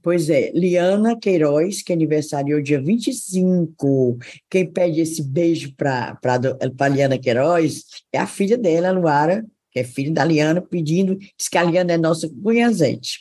Pois 0.02 0.28
é, 0.28 0.52
Liana 0.54 1.18
Queiroz, 1.18 1.82
que 1.82 1.94
aniversariou 1.94 2.60
dia 2.60 2.80
25. 2.80 4.18
Quem 4.50 4.66
pede 4.66 5.00
esse 5.00 5.22
beijo 5.22 5.74
para 5.74 6.18
a 6.22 6.88
Liana 6.88 7.18
Queiroz 7.18 7.84
é 8.12 8.18
a 8.18 8.26
filha 8.26 8.58
dela, 8.58 8.90
Luara, 8.90 9.44
que 9.72 9.80
é 9.80 9.84
filha 9.84 10.12
da 10.12 10.24
Liana, 10.24 10.60
pedindo, 10.60 11.16
diz 11.16 11.48
que 11.48 11.56
a 11.56 11.64
Liana 11.64 11.94
é 11.94 11.96
nossa 11.96 12.28
cunhazente. 12.28 13.20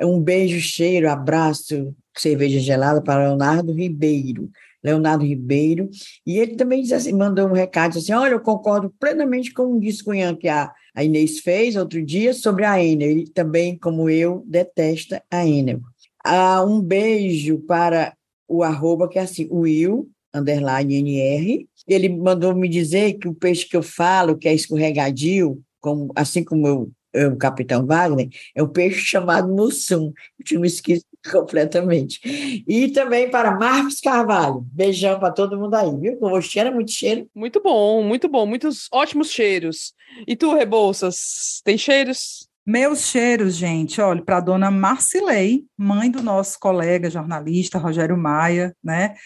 Um 0.00 0.20
beijo, 0.20 0.60
cheiro, 0.60 1.10
abraço, 1.10 1.94
cerveja 2.16 2.60
gelada 2.60 3.02
para 3.02 3.28
Leonardo 3.28 3.72
Ribeiro. 3.72 4.48
Leonardo 4.84 5.24
Ribeiro, 5.24 5.88
e 6.26 6.38
ele 6.38 6.56
também 6.56 6.82
diz 6.82 6.90
assim, 6.90 7.12
mandou 7.12 7.48
um 7.48 7.52
recado 7.52 7.98
assim: 7.98 8.12
olha, 8.12 8.32
eu 8.32 8.40
concordo 8.40 8.92
plenamente 8.98 9.52
com 9.52 9.76
o 9.76 9.80
discunhã 9.80 10.34
que 10.34 10.48
a 10.48 10.72
a 10.94 11.02
Inês 11.02 11.40
fez 11.40 11.76
outro 11.76 12.04
dia 12.04 12.34
sobre 12.34 12.64
a 12.64 12.82
Enel. 12.82 13.10
Ele 13.10 13.26
também, 13.28 13.78
como 13.78 14.10
eu, 14.10 14.44
detesta 14.46 15.22
a 15.30 15.46
Enel. 15.46 15.80
Ah, 16.24 16.62
um 16.64 16.80
beijo 16.80 17.58
para 17.60 18.14
o 18.46 18.62
arroba, 18.62 19.08
que 19.08 19.18
é 19.18 19.22
assim, 19.22 19.48
Will, 19.50 20.08
underline 20.34 20.94
NR. 20.94 21.68
Ele 21.88 22.08
mandou 22.08 22.54
me 22.54 22.68
dizer 22.68 23.14
que 23.14 23.26
o 23.26 23.34
peixe 23.34 23.66
que 23.66 23.76
eu 23.76 23.82
falo, 23.82 24.36
que 24.36 24.48
é 24.48 24.54
escorregadio, 24.54 25.60
como, 25.80 26.12
assim 26.14 26.44
como 26.44 26.66
eu, 26.66 26.92
eu, 27.12 27.32
o 27.32 27.36
Capitão 27.36 27.84
Wagner, 27.84 28.28
é 28.54 28.62
um 28.62 28.68
peixe 28.68 29.00
chamado 29.00 29.48
Mussum. 29.48 30.12
Eu 30.38 30.44
tinha 30.44 30.60
me 30.60 30.66
esquecido 30.66 31.06
completamente. 31.32 32.20
E 32.66 32.88
também 32.88 33.30
para 33.30 33.58
Marcos 33.58 34.00
Carvalho. 34.00 34.64
Beijão 34.72 35.18
para 35.18 35.32
todo 35.32 35.58
mundo 35.58 35.74
aí, 35.74 35.90
viu? 35.96 36.16
Com 36.18 36.32
o 36.32 36.40
cheiro, 36.40 36.72
muito 36.72 36.92
cheiro. 36.92 37.28
Muito 37.34 37.60
bom, 37.62 38.02
muito 38.02 38.28
bom. 38.28 38.46
Muitos 38.46 38.88
ótimos 38.92 39.30
cheiros. 39.30 39.94
E 40.26 40.36
tu, 40.36 40.54
Rebouças, 40.54 41.60
tem 41.64 41.76
cheiros? 41.76 42.48
Meus 42.64 43.06
cheiros, 43.06 43.56
gente, 43.56 44.00
olha, 44.00 44.22
para 44.22 44.36
a 44.36 44.40
dona 44.40 44.70
Marcilei, 44.70 45.64
mãe 45.76 46.08
do 46.08 46.22
nosso 46.22 46.60
colega 46.60 47.10
jornalista 47.10 47.76
Rogério 47.76 48.16
Maia, 48.16 48.72
né? 48.82 49.16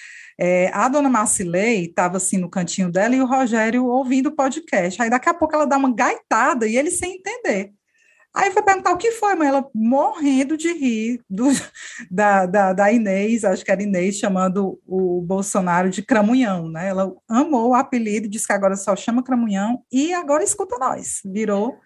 É, 0.41 0.71
a 0.73 0.89
dona 0.89 1.11
Marcilei 1.11 1.85
estava 1.85 2.17
assim 2.17 2.39
no 2.39 2.49
cantinho 2.49 2.91
dela 2.91 3.15
e 3.15 3.21
o 3.21 3.27
Rogério 3.27 3.85
ouvindo 3.85 4.29
o 4.31 4.35
podcast. 4.35 5.03
Aí 5.03 5.11
daqui 5.11 5.29
a 5.29 5.35
pouco 5.35 5.55
ela 5.55 5.67
dá 5.67 5.77
uma 5.77 5.95
gaitada 5.95 6.67
e 6.67 6.79
ele 6.79 6.91
sem 6.91 7.17
entender. 7.17 7.76
Aí 8.37 8.51
foi 8.51 8.63
perguntar 8.63 8.93
o 8.93 8.99
que 8.99 9.13
foi, 9.13 9.35
mas 9.35 9.49
ela 9.49 9.67
morrendo 9.75 10.59
de 10.59 10.71
rir 10.71 11.23
do, 11.29 11.47
da, 12.11 12.45
da, 12.45 12.73
da, 12.75 12.93
Inês, 12.93 13.45
acho 13.45 13.65
que 13.65 13.71
era 13.71 13.83
Inês, 13.83 14.17
chamando 14.17 14.79
o 14.87 15.23
Bolsonaro 15.23 15.89
de 15.89 16.03
Cramunhão, 16.03 16.69
né? 16.69 16.89
Ela 16.89 17.11
amou 17.27 17.71
o 17.71 17.75
apelido, 17.75 18.29
disse 18.29 18.47
que 18.47 18.53
agora 18.53 18.77
só 18.77 18.95
chama 18.95 19.25
Cramunhão 19.25 19.83
e 19.91 20.13
agora 20.13 20.45
escuta 20.45 20.77
nós, 20.79 21.23
virou 21.25 21.79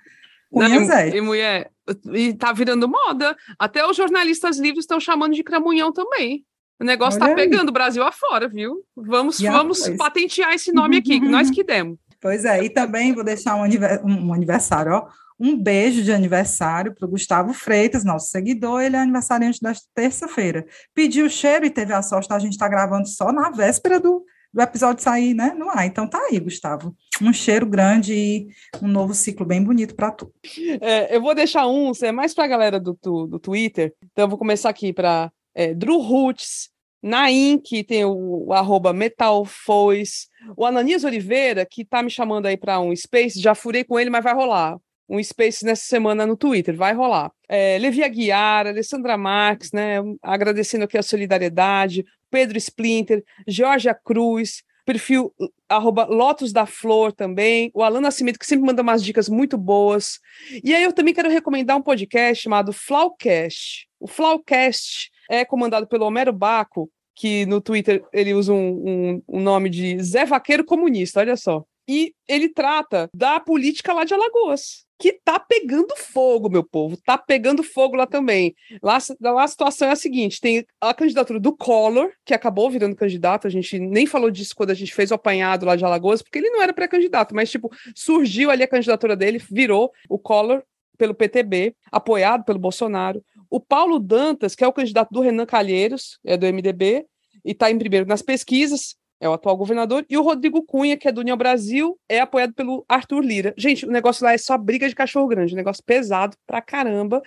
Cunha 0.53 0.85
Zé. 0.85 1.17
E 1.17 1.21
mulher, 1.21 1.71
e 2.13 2.35
tá 2.35 2.53
virando 2.53 2.89
moda. 2.89 3.37
Até 3.57 3.87
os 3.87 3.97
jornalistas 3.97 4.59
livres 4.59 4.83
estão 4.83 4.99
chamando 4.99 5.35
de 5.35 5.45
Cramunhão 5.45 5.93
também. 5.93 6.45
O 6.81 6.85
negócio 6.85 7.23
Olha 7.23 7.31
tá 7.31 7.37
pegando 7.37 7.69
o 7.69 7.73
Brasil 7.73 8.03
afora, 8.03 8.49
viu? 8.49 8.83
Vamos, 8.97 9.41
vamos 9.41 9.89
patentear 9.91 10.53
esse 10.55 10.73
nome 10.73 10.97
aqui, 10.97 11.21
que 11.21 11.29
nós 11.29 11.49
que 11.49 11.63
demos. 11.63 11.97
Pois 12.21 12.45
é, 12.45 12.65
e 12.65 12.71
também 12.71 13.15
vou 13.15 13.23
deixar 13.23 13.55
um, 13.55 13.65
um 14.05 14.35
aniversário, 14.35 14.93
ó. 14.93 15.09
Um 15.41 15.57
beijo 15.57 16.03
de 16.03 16.13
aniversário 16.13 16.95
para 16.95 17.07
o 17.07 17.11
Gustavo 17.11 17.55
Freitas, 17.55 18.05
nosso 18.05 18.29
seguidor, 18.29 18.83
ele 18.83 18.95
é 18.95 18.99
aniversariante 18.99 19.59
desta 19.63 19.87
terça-feira. 19.95 20.67
Pediu 20.95 21.31
cheiro 21.31 21.65
e 21.65 21.71
teve 21.71 21.95
a 21.95 22.03
sorte, 22.03 22.31
a 22.31 22.39
gente 22.39 22.53
está 22.53 22.69
gravando 22.69 23.09
só 23.09 23.33
na 23.33 23.49
véspera 23.49 23.99
do, 23.99 24.23
do 24.53 24.61
episódio 24.61 25.03
sair, 25.03 25.33
né, 25.33 25.55
no 25.57 25.71
ar. 25.71 25.87
Então 25.87 26.07
tá 26.07 26.19
aí, 26.31 26.39
Gustavo. 26.39 26.95
Um 27.23 27.33
cheiro 27.33 27.65
grande 27.65 28.13
e 28.13 28.49
um 28.83 28.87
novo 28.87 29.15
ciclo 29.15 29.47
bem 29.47 29.65
bonito 29.65 29.95
para 29.95 30.11
tu. 30.11 30.31
É, 30.79 31.17
eu 31.17 31.23
vou 31.23 31.35
deixar 31.35 31.67
um, 31.67 31.93
é 32.03 32.13
mais 32.13 32.35
para 32.35 32.45
a 32.45 32.49
galera 32.49 32.79
do, 32.79 32.99
do, 33.03 33.27
do, 33.27 33.39
Twitter. 33.39 33.95
Então 34.13 34.27
eu 34.27 34.29
vou 34.29 34.39
começar 34.39 34.69
aqui 34.69 34.93
para 34.93 35.33
é, 35.55 35.73
Drew 35.73 36.01
Roots, 36.01 36.69
Naim, 37.03 37.59
que 37.59 37.83
tem 37.83 38.05
o, 38.05 38.49
o 38.49 38.53
arroba 38.53 38.93
Metalfois, 38.93 40.29
o 40.55 40.67
Ananias 40.67 41.03
Oliveira, 41.03 41.65
que 41.65 41.83
tá 41.83 42.03
me 42.03 42.11
chamando 42.11 42.45
aí 42.45 42.59
para 42.59 42.79
um 42.79 42.95
space, 42.95 43.41
já 43.41 43.55
furei 43.55 43.85
com 43.85 43.99
ele, 43.99 44.11
mas 44.11 44.23
vai 44.23 44.35
rolar 44.35 44.79
um 45.11 45.21
space 45.21 45.65
nessa 45.65 45.85
semana 45.87 46.25
no 46.25 46.37
Twitter, 46.37 46.77
vai 46.77 46.95
rolar. 46.95 47.33
É, 47.49 47.77
Levi 47.79 48.05
Aguiar, 48.05 48.69
Alessandra 48.69 49.19
Marques, 49.19 49.73
né, 49.73 49.97
agradecendo 50.23 50.85
aqui 50.85 50.97
a 50.97 51.03
solidariedade, 51.03 52.05
Pedro 52.31 52.57
Splinter, 52.57 53.25
Georgia 53.47 53.93
Cruz, 53.93 54.63
perfil 54.87 55.35
arroba 55.69 56.05
Lotus 56.05 56.53
da 56.53 56.65
Flor 56.65 57.13
também, 57.13 57.73
o 57.75 57.83
Alan 57.83 58.01
Nascimento, 58.01 58.39
que 58.39 58.47
sempre 58.47 58.65
manda 58.65 58.83
umas 58.83 59.03
dicas 59.03 59.29
muito 59.29 59.59
boas. 59.59 60.21
E 60.63 60.73
aí 60.73 60.85
eu 60.85 60.93
também 60.93 61.13
quero 61.13 61.29
recomendar 61.29 61.77
um 61.77 61.83
podcast 61.83 62.45
chamado 62.45 62.73
Flowcast. 62.73 63.89
O 63.99 64.07
Flowcast 64.07 65.11
é 65.29 65.45
comandado 65.45 65.89
pelo 65.89 66.07
Homero 66.07 66.33
Baco, 66.33 66.89
que 67.17 67.45
no 67.47 67.61
Twitter 67.61 68.05
ele 68.13 68.33
usa 68.33 68.53
um, 68.53 68.85
um, 68.87 69.23
um 69.29 69.41
nome 69.41 69.69
de 69.69 70.01
Zé 70.03 70.25
Vaqueiro 70.25 70.65
Comunista, 70.65 71.19
olha 71.19 71.37
só. 71.37 71.65
E 71.89 72.15
ele 72.29 72.49
trata 72.49 73.11
da 73.13 73.41
política 73.41 73.93
lá 73.93 74.05
de 74.05 74.15
Alagoas 74.15 74.89
que 75.01 75.15
tá 75.25 75.41
pegando 75.41 75.97
fogo, 75.97 76.51
meu 76.51 76.63
povo, 76.63 76.95
tá 76.99 77.17
pegando 77.17 77.63
fogo 77.63 77.97
lá 77.97 78.07
também. 78.07 78.55
Lá, 78.83 78.99
lá 79.19 79.43
a 79.43 79.49
situação 79.49 79.89
é 79.89 79.93
a 79.93 79.97
seguinte: 79.97 80.41
tem 80.41 80.67
a 80.79 80.93
candidatura 80.93 81.41
do 81.41 81.57
Collor, 81.57 82.13
que 82.23 82.35
acabou 82.35 82.71
virando 82.71 82.95
candidato, 82.95 83.47
a 83.47 83.51
gente 83.51 83.79
nem 83.79 84.07
falou 84.07 84.31
disso 84.31 84.55
quando 84.55 84.71
a 84.71 84.75
gente 84.75 84.95
fez 84.95 85.11
o 85.11 85.15
apanhado 85.15 85.65
lá 85.65 85.75
de 85.75 85.85
Alagoas, 85.85 86.21
porque 86.21 86.39
ele 86.39 86.51
não 86.51 86.63
era 86.63 86.75
pré-candidato, 86.75 87.35
mas 87.35 87.51
tipo, 87.51 87.75
surgiu 87.97 88.51
ali 88.51 88.63
a 88.63 88.69
candidatura 88.69 89.17
dele, 89.17 89.43
virou 89.51 89.91
o 90.07 90.19
Collor 90.19 90.63
pelo 90.99 91.15
PTB, 91.15 91.75
apoiado 91.91 92.45
pelo 92.45 92.59
Bolsonaro. 92.59 93.25
O 93.49 93.59
Paulo 93.59 93.99
Dantas, 93.99 94.55
que 94.55 94.63
é 94.63 94.69
o 94.69 94.73
candidato 94.73 95.11
do 95.11 95.23
Renan 95.23 95.47
Calheiros, 95.47 96.21
é 96.25 96.37
do 96.37 96.47
MDB, 96.47 97.07
e 97.43 97.53
está 97.53 97.71
em 97.71 97.79
primeiro 97.79 98.07
nas 98.07 98.21
pesquisas, 98.21 98.97
é 99.21 99.29
o 99.29 99.33
atual 99.33 99.57
governador, 99.57 100.05
e 100.09 100.17
o 100.17 100.23
Rodrigo 100.23 100.63
Cunha, 100.63 100.97
que 100.97 101.07
é 101.07 101.13
do 101.13 101.21
União 101.21 101.37
Brasil, 101.37 101.99
é 102.09 102.21
apoiado 102.21 102.55
pelo 102.55 102.85
Arthur 102.89 103.21
Lira. 103.21 103.55
Gente, 103.57 103.85
o 103.85 103.91
negócio 103.91 104.25
lá 104.25 104.33
é 104.33 104.39
só 104.39 104.57
briga 104.57 104.89
de 104.89 104.95
cachorro 104.95 105.29
grande, 105.29 105.53
um 105.53 105.57
negócio 105.57 105.85
pesado 105.85 106.37
pra 106.47 106.63
caramba, 106.63 107.23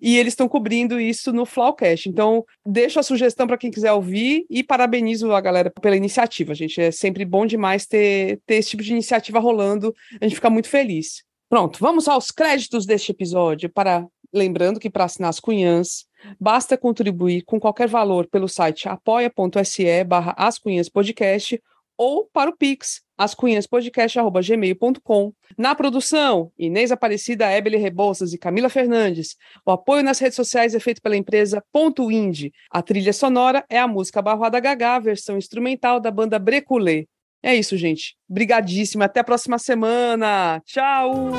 e 0.00 0.16
eles 0.16 0.32
estão 0.32 0.48
cobrindo 0.48 0.98
isso 0.98 1.32
no 1.32 1.44
Flowcast. 1.44 2.08
Então, 2.08 2.44
deixo 2.64 2.98
a 2.98 3.02
sugestão 3.02 3.46
para 3.46 3.58
quem 3.58 3.70
quiser 3.70 3.92
ouvir 3.92 4.46
e 4.48 4.62
parabenizo 4.62 5.32
a 5.32 5.40
galera 5.40 5.70
pela 5.70 5.96
iniciativa, 5.96 6.54
gente. 6.54 6.80
É 6.80 6.90
sempre 6.90 7.24
bom 7.24 7.44
demais 7.44 7.86
ter, 7.86 8.40
ter 8.46 8.56
esse 8.56 8.70
tipo 8.70 8.82
de 8.82 8.92
iniciativa 8.92 9.38
rolando, 9.38 9.94
a 10.20 10.24
gente 10.24 10.36
fica 10.36 10.48
muito 10.48 10.68
feliz. 10.68 11.22
Pronto, 11.48 11.78
vamos 11.78 12.08
aos 12.08 12.30
créditos 12.30 12.86
deste 12.86 13.12
episódio, 13.12 13.68
para 13.68 14.06
lembrando 14.32 14.80
que 14.80 14.90
para 14.90 15.04
assinar 15.04 15.30
as 15.30 15.38
cunhãs, 15.38 16.06
Basta 16.40 16.76
contribuir 16.76 17.42
com 17.42 17.60
qualquer 17.60 17.88
valor 17.88 18.26
pelo 18.28 18.48
site 18.48 18.88
apoia.se 18.88 20.04
barra 20.04 20.34
ascunhaspodcast 20.36 21.60
ou 21.96 22.28
para 22.32 22.50
o 22.50 22.56
Pix, 22.56 23.02
ascunhaspodcast.gmail.com. 23.16 25.32
Na 25.56 25.74
produção, 25.74 26.50
Inês 26.58 26.90
Aparecida, 26.90 27.52
Ebele 27.52 27.76
Rebouças 27.76 28.32
e 28.32 28.38
Camila 28.38 28.68
Fernandes. 28.68 29.36
O 29.64 29.70
apoio 29.70 30.02
nas 30.02 30.18
redes 30.18 30.34
sociais 30.36 30.74
é 30.74 30.80
feito 30.80 31.00
pela 31.00 31.16
empresa 31.16 31.62
Ponto 31.72 32.10
Indie. 32.10 32.52
A 32.70 32.82
trilha 32.82 33.12
sonora 33.12 33.64
é 33.68 33.78
a 33.78 33.86
música 33.86 34.20
Barroada 34.20 34.58
Gagá, 34.58 34.98
versão 34.98 35.38
instrumental 35.38 36.00
da 36.00 36.10
banda 36.10 36.38
Breculê. 36.38 37.06
É 37.42 37.54
isso, 37.54 37.76
gente. 37.76 38.16
Brigadíssima. 38.28 39.04
Até 39.04 39.20
a 39.20 39.24
próxima 39.24 39.58
semana. 39.58 40.60
Tchau! 40.64 41.30